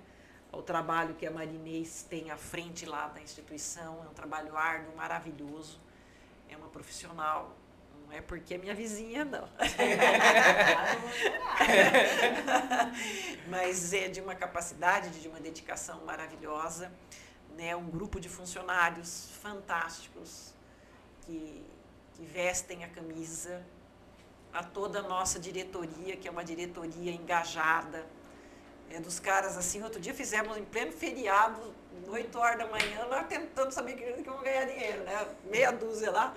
ao 0.52 0.62
trabalho 0.62 1.16
que 1.16 1.26
a 1.26 1.32
Marinês 1.32 2.06
tem 2.08 2.30
à 2.30 2.38
frente 2.38 2.86
lá 2.86 3.08
da 3.08 3.22
instituição. 3.22 4.04
É 4.04 4.08
um 4.10 4.14
trabalho 4.14 4.56
árduo, 4.56 4.96
maravilhoso. 4.96 5.80
É 6.50 6.58
uma 6.58 6.68
profissional. 6.68 7.56
É 8.14 8.22
porque 8.22 8.54
é 8.54 8.58
minha 8.60 8.76
vizinha, 8.76 9.26
não. 9.26 9.50
Mas 13.50 13.92
é 13.92 14.08
de 14.08 14.22
uma 14.22 14.36
capacidade, 14.36 15.10
de 15.20 15.28
uma 15.28 15.40
dedicação 15.40 16.06
maravilhosa. 16.06 16.92
Né? 17.58 17.76
Um 17.76 17.90
grupo 17.90 18.20
de 18.20 18.30
funcionários 18.30 19.32
fantásticos 19.42 20.54
que, 21.22 21.66
que 22.14 22.24
vestem 22.24 22.84
a 22.84 22.88
camisa. 22.88 23.66
A 24.54 24.64
toda 24.64 25.00
a 25.00 25.02
nossa 25.02 25.40
diretoria, 25.40 26.16
que 26.16 26.28
é 26.28 26.32
uma 26.32 26.44
diretoria 26.44 27.12
engajada. 27.12 28.06
É 28.92 29.00
dos 29.00 29.20
caras 29.20 29.58
assim, 29.58 29.82
outro 29.82 30.00
dia 30.00 30.14
fizemos 30.14 30.56
em 30.56 30.64
pleno 30.64 30.92
feriado, 30.92 31.74
8 32.08 32.38
horas 32.38 32.60
da 32.60 32.68
manhã, 32.68 33.06
lá 33.06 33.24
tentando 33.24 33.72
saber 33.72 33.96
que 33.96 34.22
vamos 34.22 34.44
ganhar 34.44 34.66
dinheiro, 34.66 35.04
né? 35.04 35.28
Meia 35.46 35.72
dúzia 35.72 36.12
lá. 36.12 36.36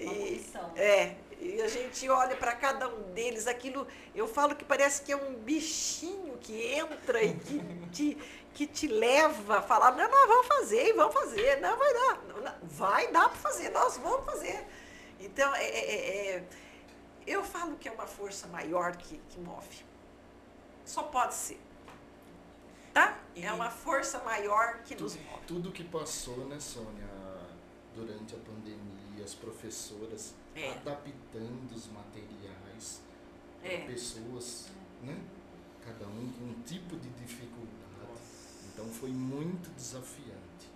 Uma 0.00 0.12
E, 0.12 0.44
é, 0.76 1.16
e 1.40 1.60
a 1.60 1.68
gente 1.68 2.08
olha 2.08 2.36
para 2.36 2.54
cada 2.54 2.88
um 2.88 3.12
deles, 3.12 3.46
aquilo, 3.46 3.86
eu 4.14 4.26
falo 4.28 4.54
que 4.54 4.64
parece 4.64 5.02
que 5.02 5.12
é 5.12 5.16
um 5.16 5.34
bichinho 5.34 6.38
que 6.38 6.62
entra 6.72 7.22
e 7.22 7.34
que 7.34 7.60
te, 7.92 8.18
que 8.54 8.66
te 8.66 8.86
leva 8.86 9.58
a 9.58 9.62
falar, 9.62 9.92
não, 9.92 10.08
nós 10.08 10.28
vamos 10.28 10.46
fazer, 10.46 10.88
e 10.88 10.92
vamos 10.92 11.14
fazer, 11.14 11.60
não, 11.60 11.76
vai 11.76 11.92
dar, 11.94 12.22
não, 12.22 12.52
vai 12.68 13.10
dar 13.12 13.28
para 13.28 13.38
fazer, 13.38 13.70
nós 13.70 13.96
vamos 13.98 14.24
fazer. 14.24 14.66
Então, 15.20 15.54
é, 15.54 15.64
é, 15.64 16.36
é, 16.36 16.44
eu 17.26 17.42
falo 17.44 17.76
que 17.76 17.88
é 17.88 17.92
uma 17.92 18.06
força 18.06 18.46
maior 18.48 18.96
que, 18.96 19.18
que 19.28 19.38
move. 19.40 19.84
Só 20.84 21.04
pode 21.04 21.34
ser. 21.34 21.60
Tá? 22.92 23.16
E- 23.34 23.44
É 23.44 23.52
uma 23.52 23.70
força 23.70 24.18
maior 24.20 24.78
que 24.84 24.94
nos 24.94 25.12
Tudo, 25.14 25.24
move. 25.24 25.42
tudo 25.46 25.72
que 25.72 25.84
passou, 25.84 26.38
né, 26.46 26.58
Sônia, 26.60 27.06
durante 27.94 28.34
a 28.34 28.38
pandemia, 28.38 28.81
as 29.22 29.34
professoras 29.34 30.34
É. 30.54 30.70
adaptando 30.72 31.72
os 31.74 31.86
materiais 31.88 33.02
para 33.60 33.72
É. 33.72 33.86
pessoas, 33.86 34.68
né? 35.02 35.18
Cada 35.84 36.06
um 36.06 36.32
com 36.32 36.44
um 36.44 36.62
tipo 36.64 36.96
de 36.96 37.08
dificuldade. 37.10 37.72
Nossa. 38.08 38.66
Então 38.72 38.86
foi 38.86 39.10
muito 39.10 39.70
desafiante. 39.74 40.70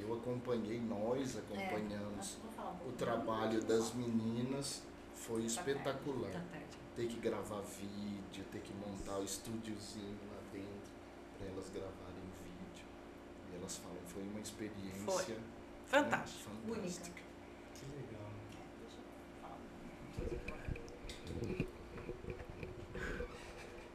Eu 0.00 0.14
acompanhei, 0.14 0.80
nós 0.80 1.36
acompanhamos 1.36 2.34
Vou 2.42 2.52
falar 2.52 2.70
um 2.84 2.88
o 2.88 2.92
trabalho 2.92 3.60
das 3.64 3.92
meninas, 3.94 4.82
foi 5.14 5.44
espetacular. 5.44 6.30
Tá. 6.30 6.42
Ter 6.94 7.06
que 7.08 7.16
gravar 7.20 7.60
vídeo, 7.62 8.44
ter 8.52 8.60
que 8.60 8.72
montar 8.74 9.18
o 9.18 9.24
estúdiozinho 9.24 10.18
lá 10.32 10.40
dentro 10.52 10.90
para 11.36 11.46
elas 11.48 11.68
gravarem 11.70 12.24
vídeo. 12.44 12.86
E 13.52 13.56
elas 13.56 13.76
falam, 13.78 13.98
foi 14.06 14.22
uma 14.22 14.40
experiência 14.40 15.04
Foi. 15.04 15.34
né, 15.34 15.40
Fantástico. 15.86 16.50
fantástica. 16.50 17.10
Que 17.10 17.10
legal. 17.20 17.27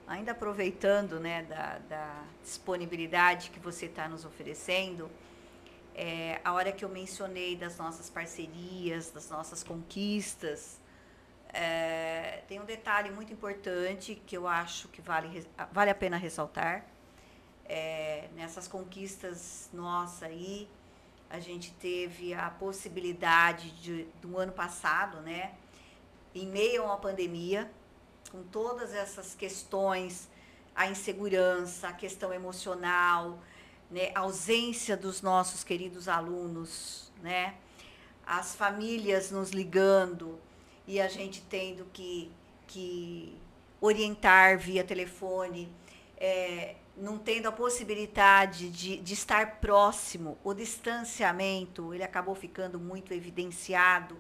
Ainda 0.08 0.32
aproveitando 0.32 1.20
né, 1.20 1.44
da, 1.44 1.80
da 1.90 2.24
disponibilidade 2.44 3.50
que 3.50 3.60
você 3.60 3.86
está 3.88 4.08
nos 4.08 4.26
oferecendo, 4.26 5.10
É, 5.96 6.42
a 6.44 6.52
hora 6.54 6.72
que 6.72 6.84
eu 6.84 6.90
mencionei 6.90 7.56
das 7.56 7.78
nossas 7.78 8.10
parcerias, 8.10 9.12
das 9.12 9.30
nossas 9.30 9.64
conquistas, 9.64 10.80
é, 11.54 12.42
tem 12.48 12.60
um 12.60 12.66
detalhe 12.66 13.12
muito 13.12 13.32
importante 13.32 14.16
que 14.26 14.36
eu 14.36 14.48
acho 14.48 14.88
que 14.88 15.02
vale, 15.04 15.48
vale 15.72 15.92
a 15.92 15.96
pena 15.96 16.18
ressaltar. 16.18 16.84
É, 17.66 18.28
nessas 18.36 18.68
conquistas 18.68 19.70
nossas 19.72 20.24
aí, 20.24 20.68
a 21.30 21.40
gente 21.40 21.72
teve 21.74 22.34
a 22.34 22.50
possibilidade 22.50 23.70
de, 23.84 24.08
do 24.20 24.40
ano 24.40 24.52
passado, 24.52 25.22
né, 25.22 25.54
em 26.34 26.48
meio 26.48 26.84
a 26.84 26.86
uma 26.88 26.98
pandemia, 26.98 27.70
com 28.32 28.44
todas 28.44 28.94
essas 28.94 29.36
questões, 29.36 30.30
a 30.76 30.88
insegurança, 30.88 31.90
a 31.90 31.94
questão 31.94 32.34
emocional, 32.34 33.40
né, 33.90 34.12
a 34.16 34.22
ausência 34.22 34.98
dos 34.98 35.22
nossos 35.22 35.64
queridos 35.64 36.08
alunos, 36.08 37.12
né, 37.22 37.56
as 38.26 38.56
famílias 38.56 39.30
nos 39.30 39.52
ligando 39.52 40.40
e 40.88 41.00
a 41.00 41.08
gente 41.08 41.42
tendo 41.42 41.86
que, 41.94 42.32
que 42.68 43.38
orientar 43.80 44.58
via 44.58 44.84
telefone, 44.84 45.72
é, 46.18 46.76
não 46.96 47.18
tendo 47.18 47.48
a 47.48 47.52
possibilidade 47.52 48.70
de, 48.70 48.98
de 48.98 49.14
estar 49.14 49.60
próximo, 49.60 50.38
o 50.44 50.54
distanciamento, 50.54 51.94
ele 51.94 52.04
acabou 52.04 52.36
ficando 52.36 52.80
muito 52.80 53.14
evidenciado 53.14 54.18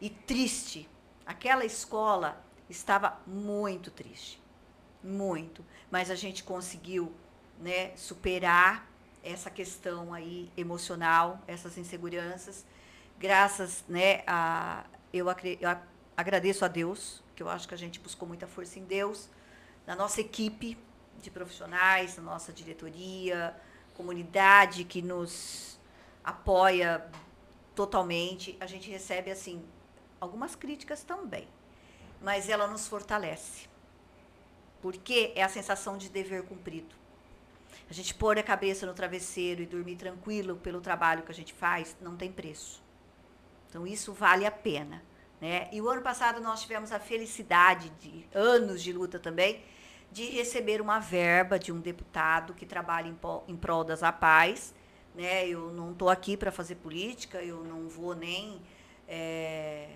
e 0.00 0.08
triste. 0.08 0.88
Aquela 1.26 1.64
escola 1.64 2.40
estava 2.70 3.20
muito 3.26 3.90
triste, 3.90 4.40
muito. 5.02 5.64
Mas 5.90 6.10
a 6.10 6.14
gente 6.14 6.44
conseguiu 6.44 7.12
né, 7.58 7.96
superar 7.96 8.88
essa 9.22 9.50
questão 9.50 10.14
aí 10.14 10.50
emocional, 10.56 11.42
essas 11.48 11.76
inseguranças, 11.76 12.64
graças 13.18 13.84
né, 13.88 14.22
a 14.26 14.84
eu, 15.12 15.26
eu 15.28 15.78
agradeço 16.16 16.64
a 16.64 16.68
Deus, 16.68 17.22
que 17.34 17.42
eu 17.42 17.48
acho 17.48 17.66
que 17.66 17.74
a 17.74 17.78
gente 17.78 17.98
buscou 17.98 18.26
muita 18.28 18.46
força 18.46 18.78
em 18.78 18.84
Deus, 18.84 19.28
na 19.86 19.96
nossa 19.96 20.20
equipe 20.20 20.78
de 21.20 21.30
profissionais, 21.30 22.16
na 22.16 22.22
nossa 22.22 22.52
diretoria, 22.52 23.54
comunidade 23.94 24.84
que 24.84 25.00
nos 25.00 25.78
apoia 26.22 27.04
totalmente. 27.74 28.56
A 28.60 28.66
gente 28.66 28.90
recebe 28.90 29.30
assim 29.30 29.64
algumas 30.26 30.54
críticas 30.54 31.02
também, 31.02 31.48
mas 32.20 32.48
ela 32.48 32.66
nos 32.66 32.86
fortalece. 32.86 33.68
Porque 34.82 35.32
é 35.34 35.42
a 35.42 35.48
sensação 35.48 35.96
de 35.96 36.08
dever 36.08 36.42
cumprido. 36.42 36.94
A 37.88 37.92
gente 37.92 38.14
pôr 38.14 38.38
a 38.38 38.42
cabeça 38.42 38.84
no 38.84 38.94
travesseiro 38.94 39.62
e 39.62 39.66
dormir 39.66 39.96
tranquilo 39.96 40.56
pelo 40.56 40.80
trabalho 40.80 41.22
que 41.22 41.30
a 41.30 41.34
gente 41.34 41.54
faz, 41.54 41.96
não 42.00 42.16
tem 42.16 42.30
preço. 42.30 42.82
Então, 43.68 43.86
isso 43.86 44.12
vale 44.12 44.44
a 44.44 44.50
pena. 44.50 45.02
Né? 45.40 45.68
E 45.72 45.80
o 45.80 45.88
ano 45.88 46.02
passado 46.02 46.40
nós 46.40 46.62
tivemos 46.62 46.90
a 46.92 46.98
felicidade 46.98 47.90
de 48.00 48.26
anos 48.34 48.82
de 48.82 48.92
luta 48.92 49.18
também, 49.18 49.62
de 50.10 50.24
receber 50.30 50.80
uma 50.80 50.98
verba 50.98 51.58
de 51.58 51.72
um 51.72 51.80
deputado 51.80 52.54
que 52.54 52.64
trabalha 52.64 53.08
em, 53.08 53.18
em 53.48 53.56
prol 53.56 53.84
das 53.84 54.02
APAES. 54.02 54.74
Né? 55.14 55.46
Eu 55.46 55.72
não 55.72 55.92
estou 55.92 56.08
aqui 56.08 56.36
para 56.36 56.50
fazer 56.50 56.76
política, 56.76 57.42
eu 57.42 57.62
não 57.64 57.88
vou 57.88 58.14
nem 58.14 58.62
é, 59.06 59.88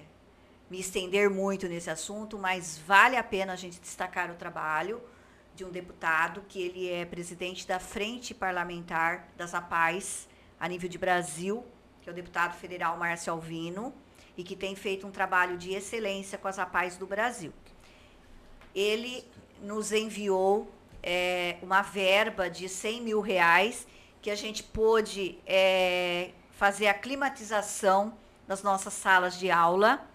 me 0.71 0.79
estender 0.79 1.29
muito 1.29 1.69
nesse 1.69 1.91
assunto, 1.91 2.39
mas 2.39 2.79
vale 2.79 3.17
a 3.17 3.25
pena 3.25 3.55
a 3.55 3.57
gente 3.57 3.81
destacar 3.81 4.31
o 4.31 4.37
trabalho 4.37 5.03
de 5.53 5.65
um 5.65 5.71
deputado 5.71 6.45
que 6.49 6.63
ele 6.63 6.89
é 6.89 7.05
presidente 7.05 7.67
da 7.67 7.81
Frente 7.81 8.33
Parlamentar 8.33 9.29
das 9.37 9.53
APAES 9.53 10.29
a 10.61 10.69
nível 10.69 10.89
de 10.89 10.97
Brasil, 10.97 11.67
que 12.01 12.09
é 12.09 12.13
o 12.13 12.15
deputado 12.15 12.57
federal 12.57 12.97
Márcio 12.97 13.33
Alvino, 13.33 13.93
e 14.37 14.45
que 14.45 14.55
tem 14.55 14.77
feito 14.77 15.07
um 15.07 15.11
trabalho 15.11 15.59
de 15.59 15.73
excelência 15.73 16.39
com 16.39 16.47
as 16.47 16.59
APAES 16.59 16.97
do 16.97 17.07
Brasil. 17.07 17.53
Ele 18.73 19.25
nos 19.61 19.91
enviou 19.91 20.73
é, 21.03 21.57
uma 21.63 21.83
verba 21.83 22.49
de 22.49 22.69
100 22.69 23.03
mil 23.03 23.21
reais 23.21 23.89
que 24.23 24.31
a 24.31 24.37
gente 24.37 24.63
pôde 24.63 25.37
é, 25.45 26.31
fazer 26.53 26.87
a 26.87 26.95
climatização 26.95 28.15
das 28.47 28.63
nossas 28.63 28.93
salas 28.93 29.37
de 29.37 29.51
aula 29.51 30.09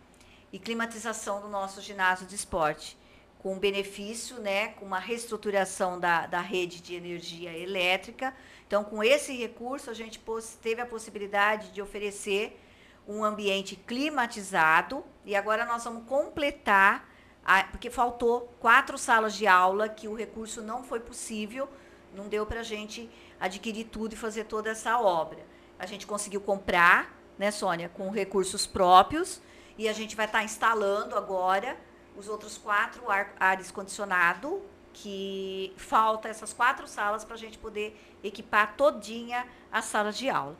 e 0.56 0.58
climatização 0.58 1.42
do 1.42 1.50
nosso 1.50 1.82
ginásio 1.82 2.26
de 2.26 2.34
esporte, 2.34 2.98
com 3.40 3.60
benefício, 3.60 4.40
né, 4.40 4.70
com 4.70 4.86
uma 4.86 5.00
reestruturação 5.00 6.00
da, 6.00 6.26
da 6.28 6.40
rede 6.40 6.82
de 6.82 6.96
energia 6.96 7.52
elétrica. 7.52 8.34
Então, 8.66 8.82
com 8.82 9.04
esse 9.04 9.36
recurso, 9.36 9.90
a 9.90 9.94
gente 9.94 10.18
teve 10.62 10.80
a 10.80 10.86
possibilidade 10.86 11.74
de 11.74 11.82
oferecer 11.82 12.58
um 13.06 13.22
ambiente 13.22 13.76
climatizado 13.76 15.04
e 15.26 15.36
agora 15.36 15.66
nós 15.66 15.84
vamos 15.84 16.08
completar, 16.08 17.06
a, 17.44 17.66
porque 17.66 17.90
faltou 17.90 18.50
quatro 18.62 18.98
salas 18.98 19.36
de 19.36 19.46
aula 19.46 19.90
que 19.90 20.08
o 20.08 20.16
recurso 20.16 20.62
não 20.62 20.86
foi 20.86 21.02
possível, 21.02 21.68
não 22.14 22.30
deu 22.30 22.46
para 22.46 22.62
a 22.62 22.64
gente 22.64 23.10
adquirir 23.42 23.88
tudo 23.88 24.14
e 24.14 24.16
fazer 24.16 24.46
toda 24.46 24.70
essa 24.70 24.98
obra. 25.02 25.46
A 25.78 25.86
gente 25.86 26.08
conseguiu 26.08 26.40
comprar, 26.40 27.14
né, 27.38 27.52
Sônia, 27.52 27.90
com 27.90 28.10
recursos 28.10 28.66
próprios 28.66 29.42
e 29.78 29.88
a 29.90 29.94
gente 29.94 30.16
vai 30.16 30.26
estar 30.26 30.40
tá 30.40 30.44
instalando 30.44 31.16
agora 31.16 31.78
os 32.16 32.28
outros 32.28 32.58
quatro 32.58 33.10
ar, 33.10 33.34
ares 33.40 33.72
condicionado 33.72 34.62
que 34.94 35.74
falta 35.76 36.30
essas 36.30 36.54
quatro 36.54 36.88
salas 36.88 37.26
para 37.26 37.36
a 37.36 37.38
gente 37.38 37.58
poder 37.58 38.00
equipar 38.24 38.76
todinha 38.78 39.46
as 39.72 39.86
salas 39.86 40.18
de 40.18 40.30
aula. 40.30 40.58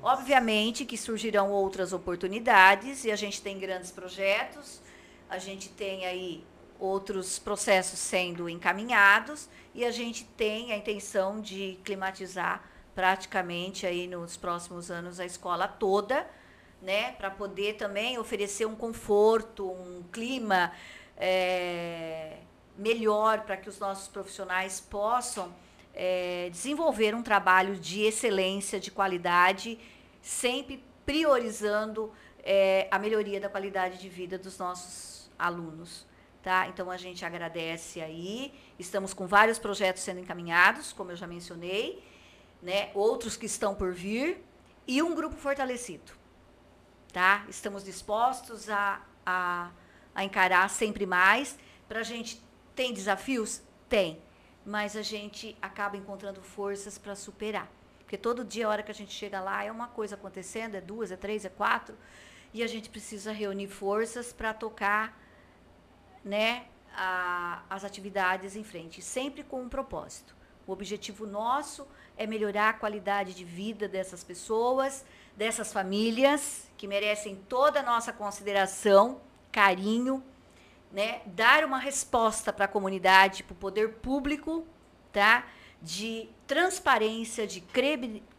Obviamente 0.00 0.84
que 0.84 0.96
surgirão 0.96 1.50
outras 1.50 1.92
oportunidades 1.92 3.04
e 3.04 3.10
a 3.10 3.16
gente 3.16 3.42
tem 3.42 3.58
grandes 3.58 3.90
projetos, 3.90 4.80
a 5.28 5.38
gente 5.38 5.68
tem 5.68 6.06
aí 6.06 6.44
outros 6.78 7.38
processos 7.38 7.98
sendo 7.98 8.48
encaminhados 8.48 9.48
e 9.74 9.84
a 9.84 9.90
gente 9.90 10.24
tem 10.24 10.72
a 10.72 10.76
intenção 10.76 11.40
de 11.40 11.78
climatizar 11.84 12.62
praticamente 12.94 13.86
aí 13.86 14.06
nos 14.06 14.36
próximos 14.36 14.90
anos 14.90 15.18
a 15.18 15.24
escola 15.24 15.66
toda 15.66 16.26
né, 16.82 17.12
para 17.12 17.30
poder 17.30 17.74
também 17.74 18.18
oferecer 18.18 18.66
um 18.66 18.74
conforto, 18.74 19.70
um 19.70 20.02
clima 20.10 20.72
é, 21.16 22.38
melhor 22.76 23.42
para 23.42 23.56
que 23.56 23.68
os 23.68 23.78
nossos 23.78 24.08
profissionais 24.08 24.80
possam 24.80 25.54
é, 25.94 26.48
desenvolver 26.50 27.14
um 27.14 27.22
trabalho 27.22 27.76
de 27.76 28.02
excelência, 28.02 28.80
de 28.80 28.90
qualidade, 28.90 29.78
sempre 30.20 30.82
priorizando 31.06 32.12
é, 32.42 32.88
a 32.90 32.98
melhoria 32.98 33.40
da 33.40 33.48
qualidade 33.48 33.98
de 33.98 34.08
vida 34.08 34.36
dos 34.36 34.58
nossos 34.58 35.30
alunos. 35.38 36.04
Tá? 36.42 36.66
Então 36.66 36.90
a 36.90 36.96
gente 36.96 37.24
agradece 37.24 38.00
aí. 38.00 38.52
Estamos 38.76 39.14
com 39.14 39.28
vários 39.28 39.60
projetos 39.60 40.02
sendo 40.02 40.18
encaminhados, 40.18 40.92
como 40.92 41.12
eu 41.12 41.16
já 41.16 41.28
mencionei, 41.28 42.02
né? 42.60 42.90
outros 42.94 43.36
que 43.36 43.46
estão 43.46 43.72
por 43.72 43.92
vir, 43.92 44.42
e 44.84 45.00
um 45.00 45.14
grupo 45.14 45.36
fortalecido 45.36 46.21
tá? 47.12 47.44
Estamos 47.48 47.84
dispostos 47.84 48.68
a, 48.70 49.02
a, 49.24 49.70
a 50.14 50.24
encarar 50.24 50.68
sempre 50.70 51.04
mais. 51.04 51.58
Para 51.88 52.00
a 52.00 52.02
gente 52.02 52.42
tem 52.74 52.92
desafios? 52.92 53.60
Tem. 53.88 54.20
Mas 54.64 54.96
a 54.96 55.02
gente 55.02 55.56
acaba 55.60 55.96
encontrando 55.96 56.40
forças 56.40 56.96
para 56.96 57.14
superar. 57.14 57.68
Porque 57.98 58.16
todo 58.16 58.44
dia, 58.44 58.66
a 58.66 58.70
hora 58.70 58.82
que 58.82 58.90
a 58.90 58.94
gente 58.94 59.12
chega 59.12 59.40
lá, 59.40 59.64
é 59.64 59.70
uma 59.70 59.88
coisa 59.88 60.14
acontecendo, 60.14 60.74
é 60.74 60.80
duas, 60.80 61.10
é 61.10 61.16
três, 61.16 61.44
é 61.44 61.48
quatro. 61.48 61.96
E 62.54 62.62
a 62.62 62.66
gente 62.66 62.88
precisa 62.88 63.32
reunir 63.32 63.68
forças 63.68 64.32
para 64.32 64.52
tocar 64.54 65.18
né, 66.24 66.66
a, 66.94 67.62
as 67.68 67.84
atividades 67.84 68.54
em 68.56 68.64
frente, 68.64 69.02
sempre 69.02 69.42
com 69.42 69.62
um 69.62 69.68
propósito. 69.68 70.34
O 70.66 70.72
objetivo 70.72 71.26
nosso 71.26 71.86
é 72.16 72.26
melhorar 72.26 72.68
a 72.68 72.72
qualidade 72.72 73.34
de 73.34 73.44
vida 73.44 73.88
dessas 73.88 74.22
pessoas, 74.22 75.04
dessas 75.36 75.72
famílias 75.72 76.70
que 76.76 76.86
merecem 76.86 77.36
toda 77.48 77.80
a 77.80 77.82
nossa 77.82 78.12
consideração, 78.12 79.20
carinho, 79.50 80.22
né? 80.90 81.22
Dar 81.26 81.64
uma 81.64 81.78
resposta 81.78 82.52
para 82.52 82.66
a 82.66 82.68
comunidade, 82.68 83.42
para 83.42 83.52
o 83.52 83.56
poder 83.56 83.94
público, 83.94 84.66
tá? 85.12 85.46
De 85.80 86.28
transparência, 86.46 87.46
de 87.46 87.60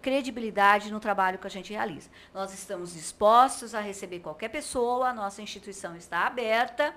credibilidade 0.02 0.92
no 0.92 1.00
trabalho 1.00 1.40
que 1.40 1.48
a 1.48 1.50
gente 1.50 1.74
realiza. 1.74 2.10
Nós 2.34 2.54
estamos 2.54 2.94
dispostos 2.94 3.74
a 3.74 3.80
receber 3.80 4.20
qualquer 4.20 4.50
pessoa, 4.50 5.10
a 5.10 5.14
nossa 5.14 5.42
instituição 5.42 5.96
está 5.96 6.28
aberta. 6.28 6.94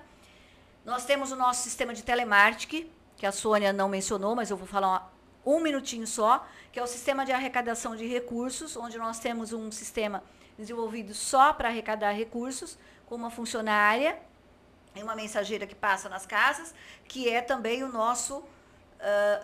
Nós 0.85 1.05
temos 1.05 1.31
o 1.31 1.35
nosso 1.35 1.63
sistema 1.63 1.93
de 1.93 2.03
telemarketing, 2.03 2.89
que 3.17 3.25
a 3.25 3.31
Sônia 3.31 3.73
não 3.73 3.89
mencionou, 3.89 4.35
mas 4.35 4.51
eu 4.51 4.57
vou 4.57 4.67
falar 4.67 5.11
um 5.47 5.61
minutinho 5.61 6.05
só, 6.05 6.45
que 6.71 6.79
é 6.79 6.83
o 6.83 6.87
sistema 6.87 7.25
de 7.25 7.31
arrecadação 7.31 7.95
de 7.95 8.05
recursos, 8.05 8.75
onde 8.75 8.97
nós 8.97 9.19
temos 9.19 9.53
um 9.53 9.71
sistema 9.71 10.21
desenvolvido 10.57 11.13
só 11.13 11.53
para 11.53 11.69
arrecadar 11.69 12.11
recursos, 12.11 12.77
com 13.05 13.15
uma 13.15 13.31
funcionária 13.31 14.19
e 14.93 15.01
uma 15.01 15.15
mensageira 15.15 15.65
que 15.65 15.75
passa 15.75 16.09
nas 16.09 16.25
casas, 16.25 16.75
que 17.07 17.29
é 17.29 17.41
também 17.41 17.83
o 17.83 17.87
nosso 17.87 18.39
uh, 18.39 18.45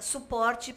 suporte 0.02 0.76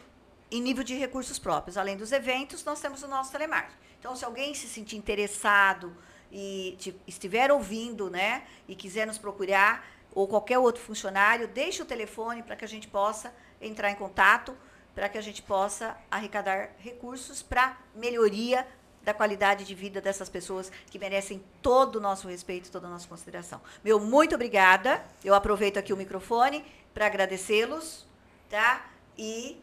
em 0.50 0.60
nível 0.62 0.84
de 0.84 0.94
recursos 0.94 1.38
próprios. 1.38 1.76
Além 1.76 1.96
dos 1.96 2.12
eventos, 2.12 2.64
nós 2.64 2.80
temos 2.80 3.02
o 3.02 3.08
nosso 3.08 3.32
telemarketing. 3.32 3.76
Então, 3.98 4.14
se 4.14 4.24
alguém 4.24 4.54
se 4.54 4.68
sentir 4.68 4.96
interessado 4.96 5.96
e 6.30 6.76
te, 6.78 6.94
estiver 7.06 7.50
ouvindo, 7.50 8.08
né, 8.08 8.44
e 8.68 8.76
quiser 8.76 9.06
nos 9.06 9.18
procurar, 9.18 9.84
ou 10.14 10.28
qualquer 10.28 10.58
outro 10.58 10.80
funcionário, 10.80 11.48
deixe 11.48 11.82
o 11.82 11.84
telefone 11.84 12.42
para 12.44 12.54
que 12.54 12.64
a 12.64 12.68
gente 12.68 12.86
possa 12.86 13.34
entrar 13.60 13.90
em 13.90 13.96
contato, 13.96 14.56
para 14.96 15.10
que 15.10 15.18
a 15.18 15.20
gente 15.20 15.42
possa 15.42 15.94
arrecadar 16.10 16.70
recursos 16.78 17.42
para 17.42 17.78
melhoria 17.94 18.66
da 19.02 19.12
qualidade 19.12 19.66
de 19.66 19.74
vida 19.74 20.00
dessas 20.00 20.30
pessoas 20.30 20.72
que 20.90 20.98
merecem 20.98 21.44
todo 21.60 21.96
o 21.96 22.00
nosso 22.00 22.26
respeito, 22.26 22.72
toda 22.72 22.86
a 22.86 22.90
nossa 22.90 23.06
consideração. 23.06 23.60
Meu 23.84 24.00
muito 24.00 24.34
obrigada. 24.34 25.04
Eu 25.22 25.34
aproveito 25.34 25.76
aqui 25.76 25.92
o 25.92 25.96
microfone 25.98 26.64
para 26.94 27.06
agradecê-los, 27.06 28.06
tá? 28.48 28.90
E 29.18 29.62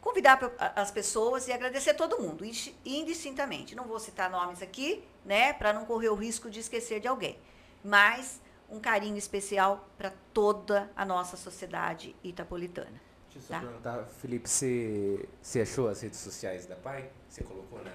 convidar 0.00 0.40
as 0.74 0.90
pessoas 0.90 1.46
e 1.46 1.52
agradecer 1.52 1.92
todo 1.92 2.18
mundo, 2.18 2.42
indistintamente. 2.86 3.76
Não 3.76 3.84
vou 3.84 4.00
citar 4.00 4.30
nomes 4.30 4.62
aqui, 4.62 5.04
né, 5.26 5.52
para 5.52 5.74
não 5.74 5.84
correr 5.84 6.08
o 6.08 6.14
risco 6.14 6.48
de 6.48 6.60
esquecer 6.60 7.00
de 7.00 7.06
alguém. 7.06 7.38
Mas 7.84 8.40
um 8.70 8.80
carinho 8.80 9.18
especial 9.18 9.86
para 9.98 10.10
toda 10.32 10.90
a 10.96 11.04
nossa 11.04 11.36
sociedade 11.36 12.16
itapolitana. 12.24 13.07
Deixa 13.38 13.54
eu 13.54 13.60
só 13.60 13.60
tá? 13.60 13.60
perguntar, 13.60 14.04
Felipe, 14.20 14.48
você, 14.48 15.28
você 15.40 15.60
achou 15.60 15.88
as 15.88 16.00
redes 16.00 16.18
sociais 16.18 16.66
da 16.66 16.74
PAI? 16.76 17.10
Você 17.28 17.44
colocou 17.44 17.82
na, 17.84 17.92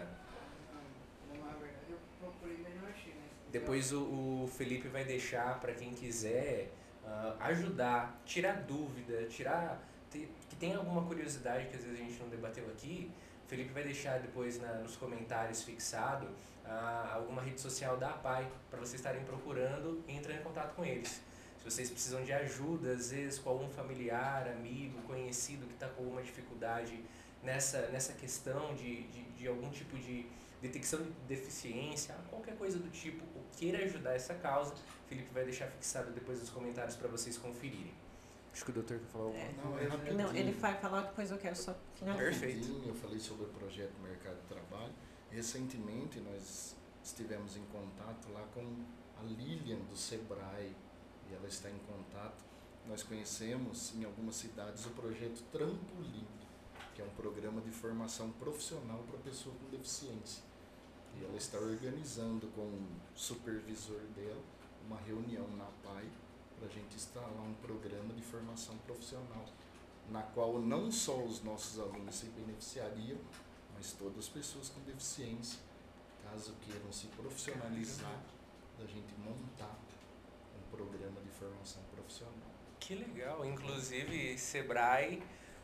Depois 3.52 3.94
o, 3.94 4.02
o 4.02 4.50
Felipe 4.58 4.88
vai 4.88 5.04
deixar 5.04 5.60
para 5.60 5.74
quem 5.74 5.94
quiser 5.94 6.72
uh, 7.04 7.36
ajudar, 7.42 8.20
tirar 8.26 8.64
dúvida, 8.64 9.28
tirar. 9.28 9.80
Ter, 10.10 10.28
que 10.50 10.56
tem 10.56 10.74
alguma 10.74 11.04
curiosidade 11.04 11.68
que 11.68 11.76
às 11.76 11.84
vezes 11.84 12.00
a 12.00 12.04
gente 12.04 12.20
não 12.20 12.30
debateu 12.30 12.66
aqui. 12.70 13.12
O 13.46 13.48
Felipe 13.48 13.72
vai 13.72 13.84
deixar 13.84 14.20
depois 14.20 14.60
na, 14.60 14.74
nos 14.80 14.96
comentários 14.96 15.62
fixado 15.62 16.26
uh, 16.66 17.14
alguma 17.14 17.44
rede 17.44 17.62
social 17.62 17.96
da 17.96 18.10
APAI 18.10 18.48
para 18.72 18.80
vocês 18.80 18.96
estarem 18.96 19.24
procurando 19.24 20.04
e 20.08 20.16
entrar 20.16 20.34
em 20.34 20.42
contato 20.42 20.74
com 20.74 20.84
eles. 20.84 21.22
Se 21.64 21.72
vocês 21.72 21.90
precisam 21.90 22.22
de 22.26 22.34
ajuda, 22.34 22.92
às 22.92 23.12
vezes 23.12 23.40
com 23.40 23.50
algum 23.50 23.70
familiar, 23.70 24.50
amigo, 24.50 25.02
conhecido 25.04 25.66
que 25.66 25.74
está 25.74 25.88
com 25.88 26.04
alguma 26.04 26.22
dificuldade 26.22 27.02
nessa, 27.42 27.88
nessa 27.88 28.12
questão 28.12 28.76
de, 28.76 29.04
de, 29.04 29.24
de 29.24 29.48
algum 29.48 29.70
tipo 29.70 29.98
de 29.98 30.26
detecção 30.62 31.02
de 31.02 31.10
deficiência, 31.26 32.16
qualquer 32.30 32.58
coisa 32.58 32.78
do 32.78 32.90
tipo, 32.90 33.24
ou 33.34 33.44
queira 33.58 33.78
ajudar 33.86 34.14
essa 34.14 34.34
causa, 34.34 34.74
Felipe 35.08 35.30
vai 35.34 35.46
deixar 35.46 35.68
fixado 35.68 36.12
depois 36.12 36.40
nos 36.42 36.50
comentários 36.50 36.98
para 36.98 37.08
vocês 37.08 37.38
conferirem. 37.38 37.94
Acho 38.52 38.66
que 38.66 38.72
o 38.72 38.74
doutor 38.74 39.00
quer 39.00 39.08
falar 39.08 39.26
alguma 39.26 39.44
é, 39.80 39.88
não, 39.88 40.08
é 40.08 40.12
não, 40.12 40.36
ele 40.36 40.52
vai 40.52 40.78
falar, 40.78 41.02
depois 41.04 41.32
eu 41.32 41.38
quero 41.38 41.56
só 41.56 41.74
finalizar. 41.96 42.26
Perfeito. 42.26 42.84
Eu 42.86 42.94
falei 42.94 43.20
sobre 43.20 43.46
o 43.46 43.48
projeto 43.48 43.94
Mercado 44.02 44.36
de 44.42 44.48
Trabalho. 44.48 44.94
Recentemente 45.32 46.20
nós 46.20 46.76
estivemos 47.02 47.56
em 47.56 47.64
contato 47.66 48.30
lá 48.34 48.46
com 48.54 48.62
a 49.18 49.24
Lilian 49.24 49.80
do 49.80 49.96
Sebrae 49.96 50.76
e 51.30 51.34
ela 51.34 51.48
está 51.48 51.70
em 51.70 51.80
contato. 51.80 52.44
Nós 52.88 53.04
conhecemos 53.04 53.94
em 53.96 54.04
algumas 54.04 54.36
cidades 54.36 54.86
o 54.86 54.90
projeto 54.90 55.42
Trampolim, 55.52 56.28
que 56.94 57.02
é 57.02 57.06
um 57.06 57.16
programa 57.16 57.62
de 57.62 57.72
formação 57.72 58.32
profissional 58.34 59.04
para 59.10 59.20
pessoa 59.20 59.56
com 59.56 59.70
deficiência. 59.70 60.44
E 61.16 61.24
ela 61.24 61.38
está 61.38 61.58
organizando 61.58 62.48
com 62.48 62.62
o 62.62 62.88
supervisor 63.16 64.02
dela 64.16 64.42
uma 64.86 64.98
reunião 64.98 65.48
na 65.56 65.66
PAI 65.84 66.10
para 66.58 66.68
a 66.68 66.72
gente 66.72 66.96
instalar 66.96 67.42
um 67.42 67.54
programa 67.56 68.14
de 68.14 68.22
formação 68.22 68.78
profissional, 68.80 69.46
na 70.10 70.22
qual 70.22 70.60
não 70.60 70.92
só 70.92 71.24
os 71.24 71.42
nossos 71.44 71.80
alunos 71.80 72.16
se 72.16 72.26
beneficiariam, 72.28 73.18
mas 73.76 73.94
todas 73.94 74.20
as 74.20 74.30
pessoas 74.30 74.70
com 74.70 74.82
deficiência, 74.82 75.60
caso 76.24 76.54
queiram 76.62 76.92
se 76.92 77.08
profissionalizar, 77.08 78.22
da 78.78 78.86
gente 78.86 79.14
montar 79.20 79.78
programa 80.76 81.22
de 81.22 81.30
formação 81.30 81.84
profissional. 81.94 82.52
Que 82.80 82.96
legal! 82.96 83.46
Inclusive, 83.46 84.38
Sebrae 84.38 85.22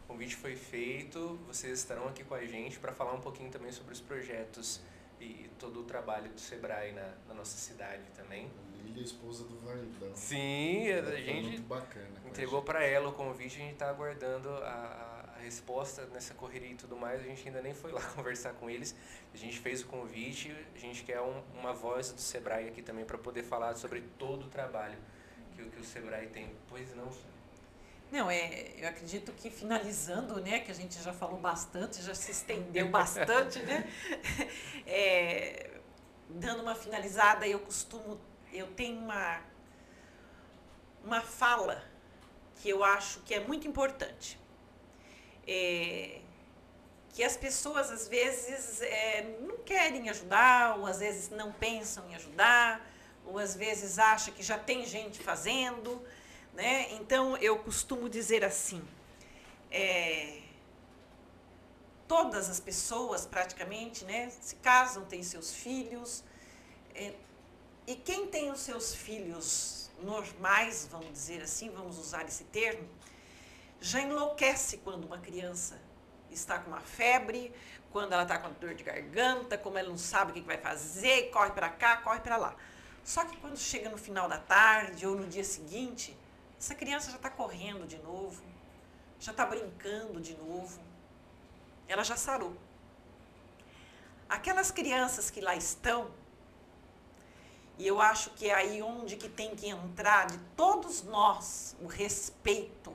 o 0.10 0.14
convite 0.14 0.36
foi 0.36 0.56
feito, 0.56 1.40
vocês 1.46 1.78
estarão 1.78 2.08
aqui 2.08 2.24
com 2.24 2.34
a 2.34 2.44
gente 2.44 2.80
para 2.80 2.92
falar 2.92 3.14
um 3.14 3.22
pouquinho 3.22 3.52
também 3.52 3.72
sobre 3.72 3.94
os 3.94 4.02
projetos 4.02 4.82
e 5.22 5.48
todo 5.60 5.82
o 5.82 5.84
trabalho 5.84 6.32
do 6.32 6.40
Sebrae 6.40 6.94
na, 6.94 7.14
na 7.28 7.36
nossa 7.36 7.56
cidade 7.56 8.02
também. 8.16 8.50
Lília, 8.84 9.04
esposa 9.04 9.44
do 9.44 9.60
Vardão. 9.60 10.16
Sim, 10.16 10.92
a 10.92 11.16
gente 11.16 11.64
entregou 12.26 12.64
para 12.64 12.84
ela 12.84 13.10
o 13.10 13.14
convite, 13.14 13.58
a 13.58 13.60
gente 13.60 13.74
está 13.74 13.90
aguardando 13.92 14.50
a, 14.50 14.56
a, 14.64 15.19
resposta 15.40 16.06
nessa 16.08 16.34
correria 16.34 16.72
e 16.72 16.76
tudo 16.76 16.96
mais. 16.96 17.22
A 17.22 17.24
gente 17.24 17.48
ainda 17.48 17.62
nem 17.62 17.74
foi 17.74 17.92
lá 17.92 18.02
conversar 18.16 18.54
com 18.54 18.70
eles. 18.70 18.96
A 19.34 19.38
gente 19.38 19.60
fez 19.60 19.82
o 19.82 19.88
convite, 19.88 20.56
a 20.76 20.80
gente 20.80 21.04
quer 21.04 21.22
um, 21.22 21.42
uma 21.54 21.74
voz 21.74 22.12
do 22.12 22.22
Sebrae 22.22 22.68
aqui 22.68 22.82
também 22.82 23.06
para 23.06 23.18
poder 23.18 23.44
falar 23.44 23.76
sobre 23.76 24.02
todo 24.18 24.46
o 24.46 24.50
trabalho 24.50 24.98
que, 25.56 25.64
que 25.70 25.80
o 25.80 25.84
Sebrae 25.84 26.28
tem. 26.28 26.52
Pois 26.68 26.96
não, 26.96 27.12
senhor. 27.12 27.40
Não, 28.12 28.30
é, 28.30 28.74
eu 28.78 28.90
acredito 28.90 29.32
que 29.34 29.52
finalizando, 29.52 30.42
né, 30.42 30.60
que 30.60 30.72
a 30.72 30.74
gente 30.74 31.00
já 31.02 31.14
falou 31.14 31.40
bastante, 31.40 32.02
já 32.02 32.16
se 32.16 32.32
estendeu 32.32 32.90
bastante, 32.90 33.60
né? 33.60 33.88
É, 34.92 35.80
dando 36.28 36.64
uma 36.64 36.74
finalizada, 36.74 37.48
eu 37.48 37.60
costumo, 37.60 38.20
eu 38.52 38.66
tenho 38.74 38.98
uma, 38.98 39.40
uma 41.04 41.22
fala 41.22 41.84
que 42.56 42.68
eu 42.70 42.84
acho 42.84 43.20
que 43.20 43.36
é 43.36 43.40
muito 43.40 43.68
importante. 43.68 44.39
É, 45.52 46.22
que 47.16 47.24
as 47.24 47.36
pessoas 47.36 47.90
às 47.90 48.08
vezes 48.08 48.82
é, 48.82 49.36
não 49.42 49.58
querem 49.58 50.08
ajudar, 50.12 50.78
ou 50.78 50.86
às 50.86 51.00
vezes 51.00 51.30
não 51.32 51.52
pensam 51.52 52.08
em 52.08 52.14
ajudar, 52.14 52.88
ou 53.26 53.40
às 53.40 53.56
vezes 53.56 53.98
acham 53.98 54.32
que 54.32 54.44
já 54.44 54.60
tem 54.60 54.86
gente 54.86 55.20
fazendo. 55.20 56.00
Né? 56.54 56.94
Então, 56.94 57.36
eu 57.38 57.58
costumo 57.58 58.08
dizer 58.08 58.46
assim: 58.46 58.80
é, 59.72 60.42
todas 62.08 62.48
as 62.48 62.60
pessoas, 62.60 63.26
praticamente, 63.26 64.06
né, 64.06 64.30
se 64.30 64.56
casam, 64.58 65.04
têm 65.06 65.24
seus 65.24 65.52
filhos, 65.52 66.24
é, 66.94 67.12
e 67.88 67.96
quem 67.96 68.28
tem 68.28 68.52
os 68.52 68.60
seus 68.60 68.94
filhos 68.94 69.90
normais, 70.04 70.88
vamos 70.92 71.12
dizer 71.12 71.42
assim, 71.42 71.72
vamos 71.72 71.98
usar 71.98 72.26
esse 72.28 72.44
termo, 72.46 72.88
já 73.82 74.02
enlouquece 74.02 74.78
quando 74.78 75.06
uma 75.06 75.20
criança 75.20 75.80
está 76.30 76.60
com 76.60 76.72
uma 76.72 76.82
febre, 76.82 77.54
quando 77.92 78.14
ela 78.14 78.24
está 78.24 78.38
com 78.38 78.52
dor 78.54 78.76
de 78.76 78.84
garganta, 78.84 79.58
como 79.58 79.78
ela 79.78 79.90
não 79.90 79.98
sabe 79.98 80.32
o 80.32 80.34
que 80.34 80.42
vai 80.42 80.58
fazer, 80.58 81.30
corre 81.32 81.52
para 81.52 81.70
cá, 81.70 81.98
corre 81.98 82.20
para 82.20 82.38
lá. 82.38 82.56
Só 83.04 83.26
que 83.26 83.38
quando 83.38 83.58
chega 83.58 83.90
no 83.90 83.98
final 83.98 84.28
da 84.28 84.38
tarde 84.38 85.08
ou 85.08 85.16
no 85.16 85.28
dia 85.28 85.44
seguinte, 85.44 86.16
essa 86.60 86.76
criança 86.76 87.10
já 87.10 87.18
está 87.18 87.30
correndo 87.30 87.88
de 87.88 87.98
novo, 87.98 88.44
já 89.20 89.32
está 89.32 89.46
brincando 89.46 90.20
de 90.20 90.36
novo, 90.36 90.80
ela 91.88 92.04
já 92.04 92.16
sarou. 92.16 92.56
Aquelas 94.28 94.70
crianças 94.70 95.32
que 95.32 95.42
lá 95.42 95.56
estão, 95.56 96.12
e 97.78 97.88
eu 97.88 98.00
acho 98.00 98.32
que 98.32 98.50
é 98.50 98.54
aí 98.54 98.82
onde 98.82 99.16
que 99.16 99.30
tem 99.30 99.56
que 99.56 99.68
entrar 99.68 100.28
de 100.28 100.38
todos 100.56 101.02
nós 101.02 101.76
o 101.82 101.88
respeito 101.88 102.94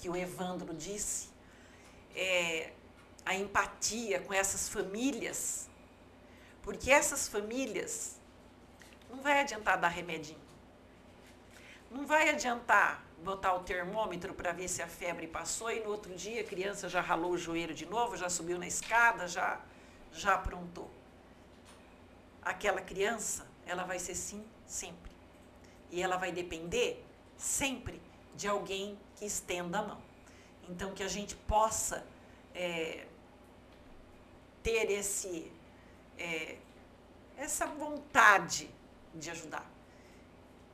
que 0.00 0.08
o 0.08 0.16
Evandro 0.16 0.74
disse, 0.74 1.28
é, 2.14 2.72
a 3.24 3.34
empatia 3.34 4.18
com 4.20 4.32
essas 4.32 4.68
famílias, 4.68 5.68
porque 6.62 6.90
essas 6.90 7.28
famílias 7.28 8.18
não 9.10 9.20
vai 9.20 9.40
adiantar 9.40 9.78
dar 9.78 9.88
remedinho. 9.88 10.40
Não 11.90 12.06
vai 12.06 12.30
adiantar 12.30 13.04
botar 13.22 13.54
o 13.54 13.60
termômetro 13.60 14.32
para 14.32 14.52
ver 14.52 14.68
se 14.68 14.80
a 14.80 14.86
febre 14.86 15.26
passou 15.26 15.70
e 15.70 15.80
no 15.80 15.90
outro 15.90 16.14
dia 16.14 16.40
a 16.40 16.44
criança 16.44 16.88
já 16.88 17.00
ralou 17.02 17.32
o 17.32 17.38
joelho 17.38 17.74
de 17.74 17.84
novo, 17.84 18.16
já 18.16 18.30
subiu 18.30 18.58
na 18.58 18.66
escada, 18.66 19.28
já, 19.28 19.60
já 20.12 20.34
aprontou. 20.34 20.90
Aquela 22.40 22.80
criança, 22.80 23.46
ela 23.66 23.84
vai 23.84 23.98
ser 23.98 24.14
sim 24.14 24.42
sempre. 24.66 25.10
E 25.90 26.00
ela 26.00 26.16
vai 26.16 26.32
depender 26.32 27.04
sempre 27.36 28.00
de 28.40 28.48
alguém 28.48 28.98
que 29.16 29.26
estenda 29.26 29.80
a 29.80 29.82
mão. 29.82 30.02
Então, 30.66 30.94
que 30.94 31.02
a 31.02 31.08
gente 31.08 31.36
possa 31.36 32.06
é, 32.54 33.06
ter 34.62 34.90
esse, 34.90 35.52
é, 36.18 36.56
essa 37.36 37.66
vontade 37.66 38.70
de 39.14 39.30
ajudar. 39.30 39.70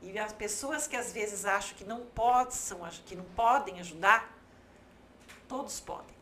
E 0.00 0.16
as 0.16 0.32
pessoas 0.32 0.86
que 0.86 0.94
às 0.94 1.12
vezes 1.12 1.44
acham 1.44 1.76
que 1.76 1.82
não 1.82 2.06
possam, 2.06 2.88
que 3.04 3.16
não 3.16 3.24
podem 3.24 3.80
ajudar, 3.80 4.32
todos 5.48 5.80
podem. 5.80 6.14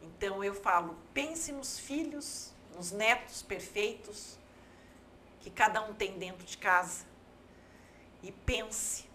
Então 0.00 0.44
eu 0.44 0.54
falo, 0.54 0.96
pense 1.12 1.50
nos 1.50 1.76
filhos, 1.76 2.52
nos 2.76 2.92
netos 2.92 3.42
perfeitos 3.42 4.38
que 5.40 5.50
cada 5.50 5.82
um 5.82 5.92
tem 5.92 6.16
dentro 6.16 6.46
de 6.46 6.56
casa 6.56 7.04
e 8.22 8.30
pense 8.30 9.07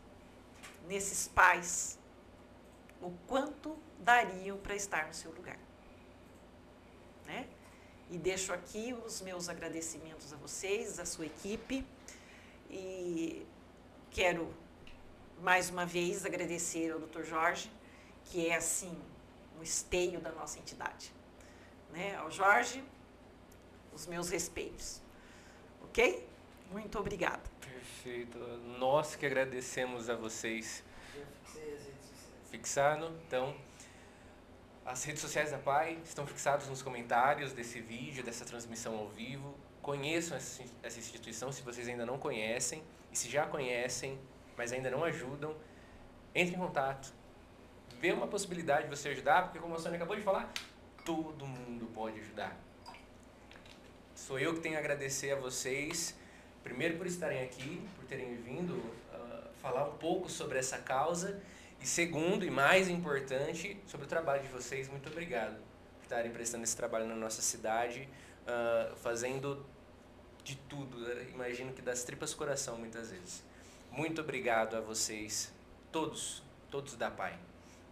nesses 0.88 1.28
pais 1.28 1.98
o 3.02 3.12
quanto 3.28 3.78
dariam 4.00 4.58
para 4.58 4.76
estar 4.76 5.08
no 5.08 5.14
seu 5.14 5.32
lugar. 5.32 5.58
Né? 7.26 7.48
E 8.10 8.18
deixo 8.18 8.54
aqui 8.54 8.94
os 9.06 9.22
meus 9.22 9.50
agradecimentos 9.50 10.32
a 10.34 10.38
vocês, 10.38 11.00
a 11.00 11.06
sua 11.06 11.26
equipe. 11.26 11.86
E 12.70 13.46
quero 14.12 14.54
mais 15.42 15.70
uma 15.70 15.86
vez 15.86 16.26
agradecer 16.26 16.92
ao 16.92 17.00
Dr. 17.00 17.24
Jorge, 17.24 17.72
que 18.26 18.48
é 18.48 18.56
assim 18.56 18.98
um 19.60 19.64
esteio 19.64 20.20
da 20.20 20.32
nossa 20.32 20.60
entidade. 20.60 21.14
Né? 21.92 22.16
Ao 22.16 22.32
Jorge, 22.32 22.84
os 23.94 24.08
meus 24.08 24.30
respeitos. 24.30 25.02
OK? 25.84 26.28
Muito 26.74 26.98
obrigada. 26.98 27.44
Perfeito. 27.62 28.40
Nós 28.80 29.16
que 29.16 29.28
agradecemos 29.28 30.10
a 30.10 30.16
vocês. 30.16 30.84
Fixado, 32.50 33.16
então 33.28 33.56
as 34.84 35.04
redes 35.04 35.22
sociais 35.22 35.52
da 35.52 35.60
PAI 35.60 36.00
estão 36.04 36.26
fixadas 36.26 36.68
nos 36.68 36.82
comentários 36.82 37.54
desse 37.54 37.80
vídeo, 37.80 38.24
dessa 38.24 38.44
transmissão 38.44 38.98
ao 38.98 39.08
vivo. 39.08 39.56
Conheçam 39.84 40.36
essa 40.36 41.00
instituição 41.00 41.52
se 41.52 41.62
vocês 41.62 41.88
ainda 41.88 42.08
não 42.08 42.18
conhecem. 42.18 42.84
E 43.12 43.18
se 43.18 43.30
já 43.30 43.46
conhecem, 43.46 44.20
mas 44.58 44.74
ainda 44.74 44.90
não 44.90 45.04
ajudam, 45.04 45.56
entre 46.34 46.56
em 46.56 46.58
contato. 46.58 47.14
Vê 48.00 48.12
uma 48.12 48.26
possibilidade 48.26 48.86
de 48.86 48.96
você 48.96 49.10
ajudar, 49.10 49.44
porque 49.44 49.60
como 49.60 49.76
a 49.76 49.80
Sônia 49.80 49.98
acabou 49.98 50.16
de 50.16 50.24
falar, 50.24 50.52
todo 51.06 51.46
mundo 51.46 51.86
pode 51.94 52.20
ajudar. 52.20 52.58
Sou 54.16 54.40
eu 54.40 54.56
que 54.56 54.62
tenho 54.62 54.76
a 54.76 54.80
agradecer 54.80 55.32
a 55.32 55.36
vocês, 55.36 56.16
primeiro 56.64 56.98
por 56.98 57.06
estarem 57.06 57.44
aqui, 57.44 57.82
por 57.96 58.06
terem 58.06 58.36
vindo 58.38 58.74
uh, 58.74 59.50
falar 59.62 59.88
um 59.88 59.98
pouco 59.98 60.30
sobre 60.30 60.58
essa 60.58 60.78
causa, 60.78 61.42
e 61.82 61.86
segundo, 61.86 62.46
e 62.46 62.50
mais 62.50 62.88
importante, 62.88 63.78
sobre 63.86 64.06
o 64.06 64.10
trabalho 64.10 64.42
de 64.42 64.48
vocês. 64.48 64.88
Muito 64.88 65.10
obrigado 65.10 65.56
por 65.98 66.04
estarem 66.04 66.32
prestando 66.32 66.64
esse 66.64 66.76
trabalho 66.76 67.06
na 67.06 67.16
nossa 67.16 67.42
cidade, 67.42 68.08
uh, 68.48 68.96
fazendo 68.98 69.66
de 70.44 70.56
tudo, 70.56 70.98
imagino 71.30 71.74
que 71.74 71.82
das 71.82 72.04
tripas 72.04 72.34
coração 72.34 72.78
muitas 72.78 73.12
vezes. 73.12 73.44
Muito 73.92 74.22
obrigado 74.22 74.76
a 74.76 74.82
vocês, 74.82 75.54
todos, 75.92 76.44
todos 76.70 76.96
da 76.96 77.10
PAI. 77.10 77.38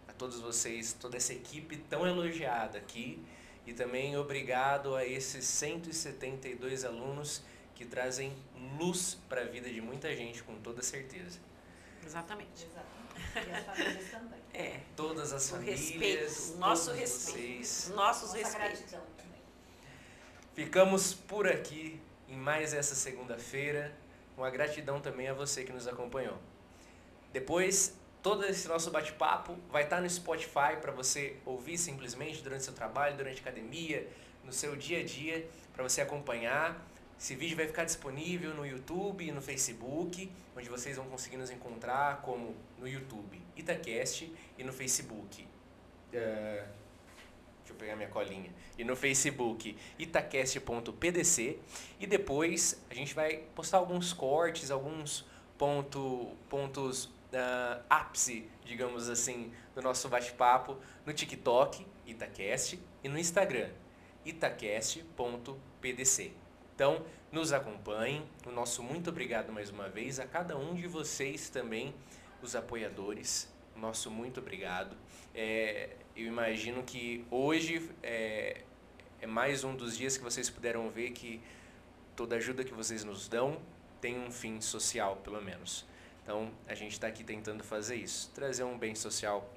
A 0.08 0.12
todos 0.12 0.40
vocês, 0.40 0.92
toda 0.92 1.16
essa 1.16 1.32
equipe 1.32 1.76
tão 1.76 2.06
elogiada 2.06 2.76
aqui. 2.76 3.24
E 3.66 3.72
também 3.72 4.16
obrigado 4.16 4.96
a 4.96 5.06
esses 5.06 5.44
172 5.44 6.84
alunos 6.84 7.42
que 7.82 7.88
trazem 7.88 8.32
luz 8.78 9.18
para 9.28 9.40
a 9.40 9.44
vida 9.44 9.68
de 9.68 9.80
muita 9.80 10.14
gente, 10.14 10.42
com 10.44 10.54
toda 10.60 10.82
certeza. 10.82 11.40
Exatamente. 12.06 12.66
Exatamente. 12.66 13.48
E 13.48 13.52
as 13.52 13.64
famílias 13.64 14.10
também. 14.10 14.40
É. 14.54 14.80
Todas 14.96 15.32
as 15.32 15.50
o 15.50 15.54
famílias. 15.54 15.80
Respeito, 15.80 16.58
nosso 16.58 16.86
todos 16.86 17.00
respeito. 17.00 17.38
Vocês. 17.38 17.92
Nossos 17.94 18.34
Nossa 18.34 18.58
respeitos. 18.58 18.94
Ficamos 20.54 21.14
por 21.14 21.48
aqui 21.48 22.00
em 22.28 22.36
mais 22.36 22.72
essa 22.72 22.94
segunda-feira. 22.94 23.92
Uma 24.36 24.48
gratidão 24.50 25.00
também 25.00 25.28
a 25.28 25.34
você 25.34 25.64
que 25.64 25.72
nos 25.72 25.88
acompanhou. 25.88 26.38
Depois, 27.32 27.96
todo 28.22 28.44
esse 28.44 28.68
nosso 28.68 28.90
bate-papo 28.90 29.56
vai 29.70 29.84
estar 29.84 30.00
no 30.00 30.08
Spotify 30.08 30.76
para 30.80 30.92
você 30.92 31.36
ouvir 31.44 31.78
simplesmente 31.78 32.42
durante 32.42 32.64
seu 32.64 32.74
trabalho, 32.74 33.16
durante 33.16 33.38
a 33.38 33.40
academia, 33.40 34.08
no 34.44 34.52
seu 34.52 34.76
dia 34.76 35.00
a 35.00 35.04
dia, 35.04 35.48
para 35.72 35.82
você 35.82 36.00
acompanhar. 36.00 36.91
Esse 37.18 37.36
vídeo 37.36 37.56
vai 37.56 37.66
ficar 37.66 37.84
disponível 37.84 38.54
no 38.54 38.66
YouTube 38.66 39.26
e 39.26 39.30
no 39.30 39.40
Facebook, 39.40 40.30
onde 40.56 40.68
vocês 40.68 40.96
vão 40.96 41.06
conseguir 41.06 41.36
nos 41.36 41.50
encontrar 41.50 42.22
como 42.22 42.56
no 42.78 42.88
YouTube 42.88 43.40
Itacast 43.56 44.32
e 44.58 44.64
no 44.64 44.72
Facebook. 44.72 45.42
Uh, 45.42 45.46
deixa 46.12 47.70
eu 47.70 47.76
pegar 47.76 47.96
minha 47.96 48.08
colinha. 48.08 48.50
E 48.76 48.84
no 48.84 48.96
Facebook 48.96 49.76
itacast.pdc. 49.98 51.58
E 52.00 52.06
depois 52.06 52.82
a 52.90 52.94
gente 52.94 53.14
vai 53.14 53.44
postar 53.54 53.78
alguns 53.78 54.12
cortes, 54.12 54.70
alguns 54.70 55.24
ponto, 55.56 56.36
pontos 56.48 57.08
uh, 57.32 57.82
ápice, 57.88 58.46
digamos 58.64 59.08
assim, 59.08 59.52
do 59.74 59.82
nosso 59.82 60.08
bate-papo 60.08 60.76
no 61.04 61.12
TikTok, 61.12 61.84
Itacast, 62.06 62.78
e 63.02 63.08
no 63.08 63.18
Instagram, 63.18 63.70
itacast.pdc. 64.24 66.32
Então, 66.82 67.00
nos 67.30 67.52
acompanhem. 67.52 68.28
O 68.44 68.50
nosso 68.50 68.82
muito 68.82 69.08
obrigado 69.08 69.52
mais 69.52 69.70
uma 69.70 69.88
vez 69.88 70.18
a 70.18 70.26
cada 70.26 70.58
um 70.58 70.74
de 70.74 70.88
vocês 70.88 71.48
também, 71.48 71.94
os 72.42 72.56
apoiadores. 72.56 73.48
Nosso 73.76 74.10
muito 74.10 74.40
obrigado. 74.40 74.96
É, 75.32 75.90
eu 76.16 76.26
imagino 76.26 76.82
que 76.82 77.24
hoje 77.30 77.88
é, 78.02 78.62
é 79.20 79.26
mais 79.28 79.62
um 79.62 79.76
dos 79.76 79.96
dias 79.96 80.16
que 80.16 80.24
vocês 80.24 80.50
puderam 80.50 80.90
ver 80.90 81.12
que 81.12 81.40
toda 82.16 82.34
ajuda 82.34 82.64
que 82.64 82.74
vocês 82.74 83.04
nos 83.04 83.28
dão 83.28 83.60
tem 84.00 84.18
um 84.18 84.32
fim 84.32 84.60
social, 84.60 85.14
pelo 85.22 85.40
menos. 85.40 85.86
Então, 86.24 86.50
a 86.66 86.74
gente 86.74 86.94
está 86.94 87.06
aqui 87.06 87.22
tentando 87.22 87.62
fazer 87.62 87.94
isso, 87.94 88.28
trazer 88.34 88.64
um 88.64 88.76
bem 88.76 88.96
social 88.96 89.48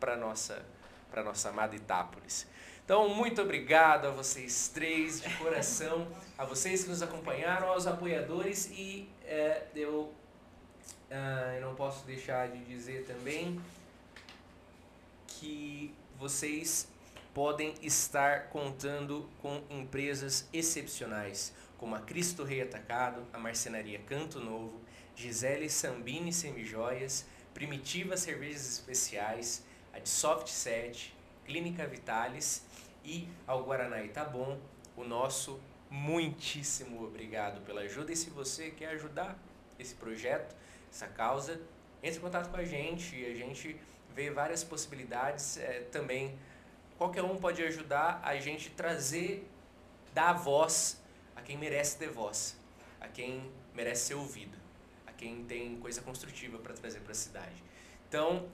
para 0.00 0.16
nossa 0.16 0.66
para 1.12 1.22
nossa 1.22 1.48
amada 1.50 1.76
Itápolis. 1.76 2.44
Então, 2.86 3.08
muito 3.08 3.42
obrigado 3.42 4.06
a 4.06 4.10
vocês 4.12 4.70
três, 4.72 5.20
de 5.20 5.28
coração, 5.38 6.06
a 6.38 6.44
vocês 6.44 6.84
que 6.84 6.90
nos 6.90 7.02
acompanharam, 7.02 7.66
aos 7.66 7.84
apoiadores 7.84 8.70
e 8.70 9.08
é, 9.24 9.64
eu, 9.74 10.02
uh, 11.10 11.52
eu 11.56 11.62
não 11.62 11.74
posso 11.74 12.06
deixar 12.06 12.48
de 12.48 12.64
dizer 12.64 13.04
também 13.04 13.60
que 15.26 15.92
vocês 16.16 16.86
podem 17.34 17.74
estar 17.82 18.50
contando 18.50 19.28
com 19.42 19.60
empresas 19.68 20.48
excepcionais, 20.52 21.52
como 21.78 21.96
a 21.96 21.98
Cristo 21.98 22.44
Rei 22.44 22.62
Atacado, 22.62 23.26
a 23.32 23.38
Marcenaria 23.38 23.98
Canto 24.06 24.38
Novo, 24.38 24.80
Gisele 25.16 25.68
Sambini 25.68 26.32
Semijoias, 26.32 27.26
Primitiva 27.52 28.16
Cervejas 28.16 28.74
Especiais, 28.74 29.64
a 29.92 29.98
de 29.98 30.08
Soft 30.08 30.46
Set, 30.46 31.12
Clínica 31.44 31.84
Vitalis 31.84 32.64
e 33.06 33.28
ao 33.46 33.62
Guaraná 33.62 34.02
Itabom, 34.02 34.58
o 34.96 35.04
nosso 35.04 35.60
muitíssimo 35.88 37.04
obrigado 37.04 37.60
pela 37.64 37.82
ajuda. 37.82 38.12
E 38.12 38.16
se 38.16 38.28
você 38.28 38.70
quer 38.70 38.88
ajudar 38.88 39.38
esse 39.78 39.94
projeto, 39.94 40.54
essa 40.90 41.06
causa, 41.06 41.60
entre 42.02 42.18
em 42.18 42.22
contato 42.22 42.50
com 42.50 42.56
a 42.56 42.64
gente. 42.64 43.24
A 43.24 43.34
gente 43.34 43.78
vê 44.14 44.30
várias 44.30 44.64
possibilidades 44.64 45.56
é, 45.56 45.80
também. 45.92 46.38
Qualquer 46.98 47.22
um 47.22 47.36
pode 47.36 47.62
ajudar 47.62 48.20
a 48.22 48.36
gente 48.36 48.70
trazer, 48.70 49.48
dar 50.12 50.32
voz 50.32 51.02
a 51.34 51.42
quem 51.42 51.56
merece 51.56 51.98
ter 51.98 52.08
voz, 52.08 52.56
a 53.00 53.06
quem 53.06 53.50
merece 53.74 54.06
ser 54.06 54.14
ouvido, 54.14 54.56
a 55.06 55.12
quem 55.12 55.44
tem 55.44 55.78
coisa 55.78 56.00
construtiva 56.00 56.58
para 56.58 56.74
trazer 56.74 57.00
para 57.00 57.12
a 57.12 57.14
cidade. 57.14 57.62
Então, 58.08 58.48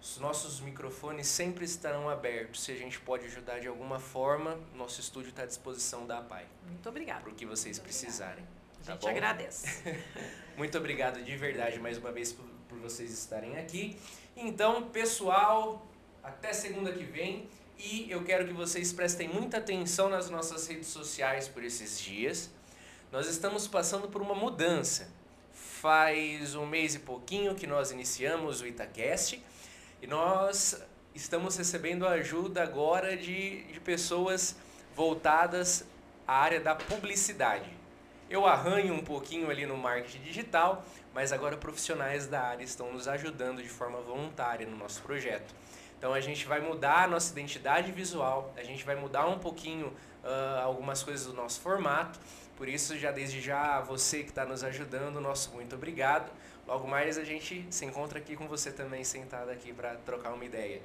os 0.00 0.18
nossos 0.18 0.60
microfones 0.60 1.26
sempre 1.26 1.64
estarão 1.64 2.08
abertos. 2.08 2.62
Se 2.62 2.72
a 2.72 2.76
gente 2.76 3.00
pode 3.00 3.26
ajudar 3.26 3.58
de 3.60 3.66
alguma 3.68 3.98
forma, 3.98 4.58
nosso 4.74 5.00
estúdio 5.00 5.30
está 5.30 5.42
à 5.42 5.46
disposição 5.46 6.06
da 6.06 6.18
APAI. 6.18 6.46
Muito 6.66 6.88
obrigada. 6.88 7.20
Para 7.22 7.30
o 7.32 7.34
que 7.34 7.44
vocês 7.44 7.78
Muito 7.78 7.86
precisarem. 7.88 8.44
A 8.82 8.86
Tá 8.86 8.92
gente 8.92 9.02
bom? 9.02 9.08
agradece. 9.08 9.82
Muito 10.56 10.78
obrigado 10.78 11.22
de 11.22 11.36
verdade 11.36 11.78
mais 11.80 11.98
uma 11.98 12.12
vez 12.12 12.32
por, 12.32 12.44
por 12.68 12.78
vocês 12.78 13.12
estarem 13.12 13.58
aqui. 13.58 13.98
Então, 14.36 14.88
pessoal, 14.90 15.84
até 16.22 16.52
segunda 16.52 16.92
que 16.92 17.04
vem. 17.04 17.48
E 17.76 18.10
eu 18.10 18.24
quero 18.24 18.46
que 18.46 18.52
vocês 18.52 18.92
prestem 18.92 19.28
muita 19.28 19.58
atenção 19.58 20.08
nas 20.08 20.30
nossas 20.30 20.66
redes 20.66 20.88
sociais 20.88 21.48
por 21.48 21.62
esses 21.64 22.00
dias. 22.00 22.50
Nós 23.12 23.28
estamos 23.28 23.66
passando 23.68 24.08
por 24.08 24.20
uma 24.22 24.34
mudança. 24.34 25.08
Faz 25.52 26.54
um 26.54 26.66
mês 26.66 26.94
e 26.94 26.98
pouquinho 27.00 27.54
que 27.54 27.66
nós 27.66 27.90
iniciamos 27.92 28.60
o 28.60 28.66
Itacast 28.66 29.40
e 30.00 30.06
nós 30.06 30.80
estamos 31.14 31.56
recebendo 31.56 32.06
ajuda 32.06 32.62
agora 32.62 33.16
de, 33.16 33.64
de 33.64 33.80
pessoas 33.80 34.56
voltadas 34.94 35.84
à 36.26 36.34
área 36.36 36.60
da 36.60 36.74
publicidade. 36.74 37.76
Eu 38.30 38.46
arranho 38.46 38.94
um 38.94 39.02
pouquinho 39.02 39.50
ali 39.50 39.66
no 39.66 39.76
marketing 39.76 40.20
digital, 40.20 40.84
mas 41.14 41.32
agora 41.32 41.56
profissionais 41.56 42.26
da 42.26 42.42
área 42.42 42.62
estão 42.62 42.92
nos 42.92 43.08
ajudando 43.08 43.62
de 43.62 43.68
forma 43.68 44.00
voluntária 44.00 44.66
no 44.66 44.76
nosso 44.76 45.02
projeto. 45.02 45.54
Então 45.98 46.14
a 46.14 46.20
gente 46.20 46.46
vai 46.46 46.60
mudar 46.60 47.04
a 47.04 47.06
nossa 47.08 47.32
identidade 47.32 47.90
visual, 47.90 48.52
a 48.56 48.62
gente 48.62 48.84
vai 48.84 48.94
mudar 48.94 49.26
um 49.26 49.38
pouquinho 49.38 49.88
uh, 50.22 50.60
algumas 50.62 51.02
coisas 51.02 51.26
do 51.26 51.32
nosso 51.32 51.60
formato. 51.60 52.20
Por 52.56 52.68
isso, 52.68 52.96
já 52.98 53.10
desde 53.10 53.40
já, 53.40 53.80
você 53.80 54.22
que 54.22 54.30
está 54.30 54.44
nos 54.44 54.62
ajudando, 54.62 55.20
nosso 55.20 55.50
muito 55.52 55.74
obrigado. 55.74 56.30
Logo 56.68 56.86
mais 56.86 57.16
a 57.16 57.24
gente 57.24 57.66
se 57.70 57.86
encontra 57.86 58.18
aqui 58.18 58.36
com 58.36 58.46
você 58.46 58.70
também, 58.70 59.02
sentado 59.02 59.50
aqui 59.50 59.72
para 59.72 59.94
trocar 60.04 60.34
uma 60.34 60.44
ideia. 60.44 60.82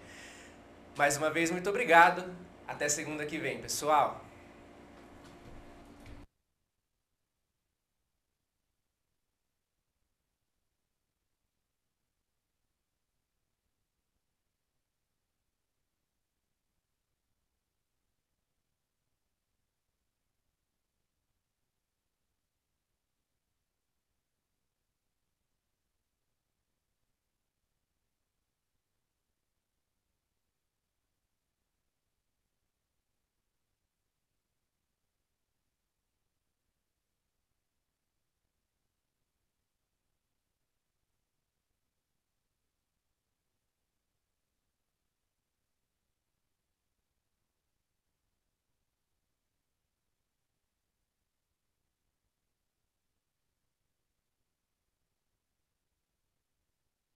Mais 0.95 1.17
uma 1.17 1.29
vez, 1.29 1.51
muito 1.51 1.69
obrigado. 1.69 2.33
Até 2.65 2.87
segunda 2.87 3.25
que 3.25 3.37
vem, 3.37 3.59
pessoal. 3.59 4.23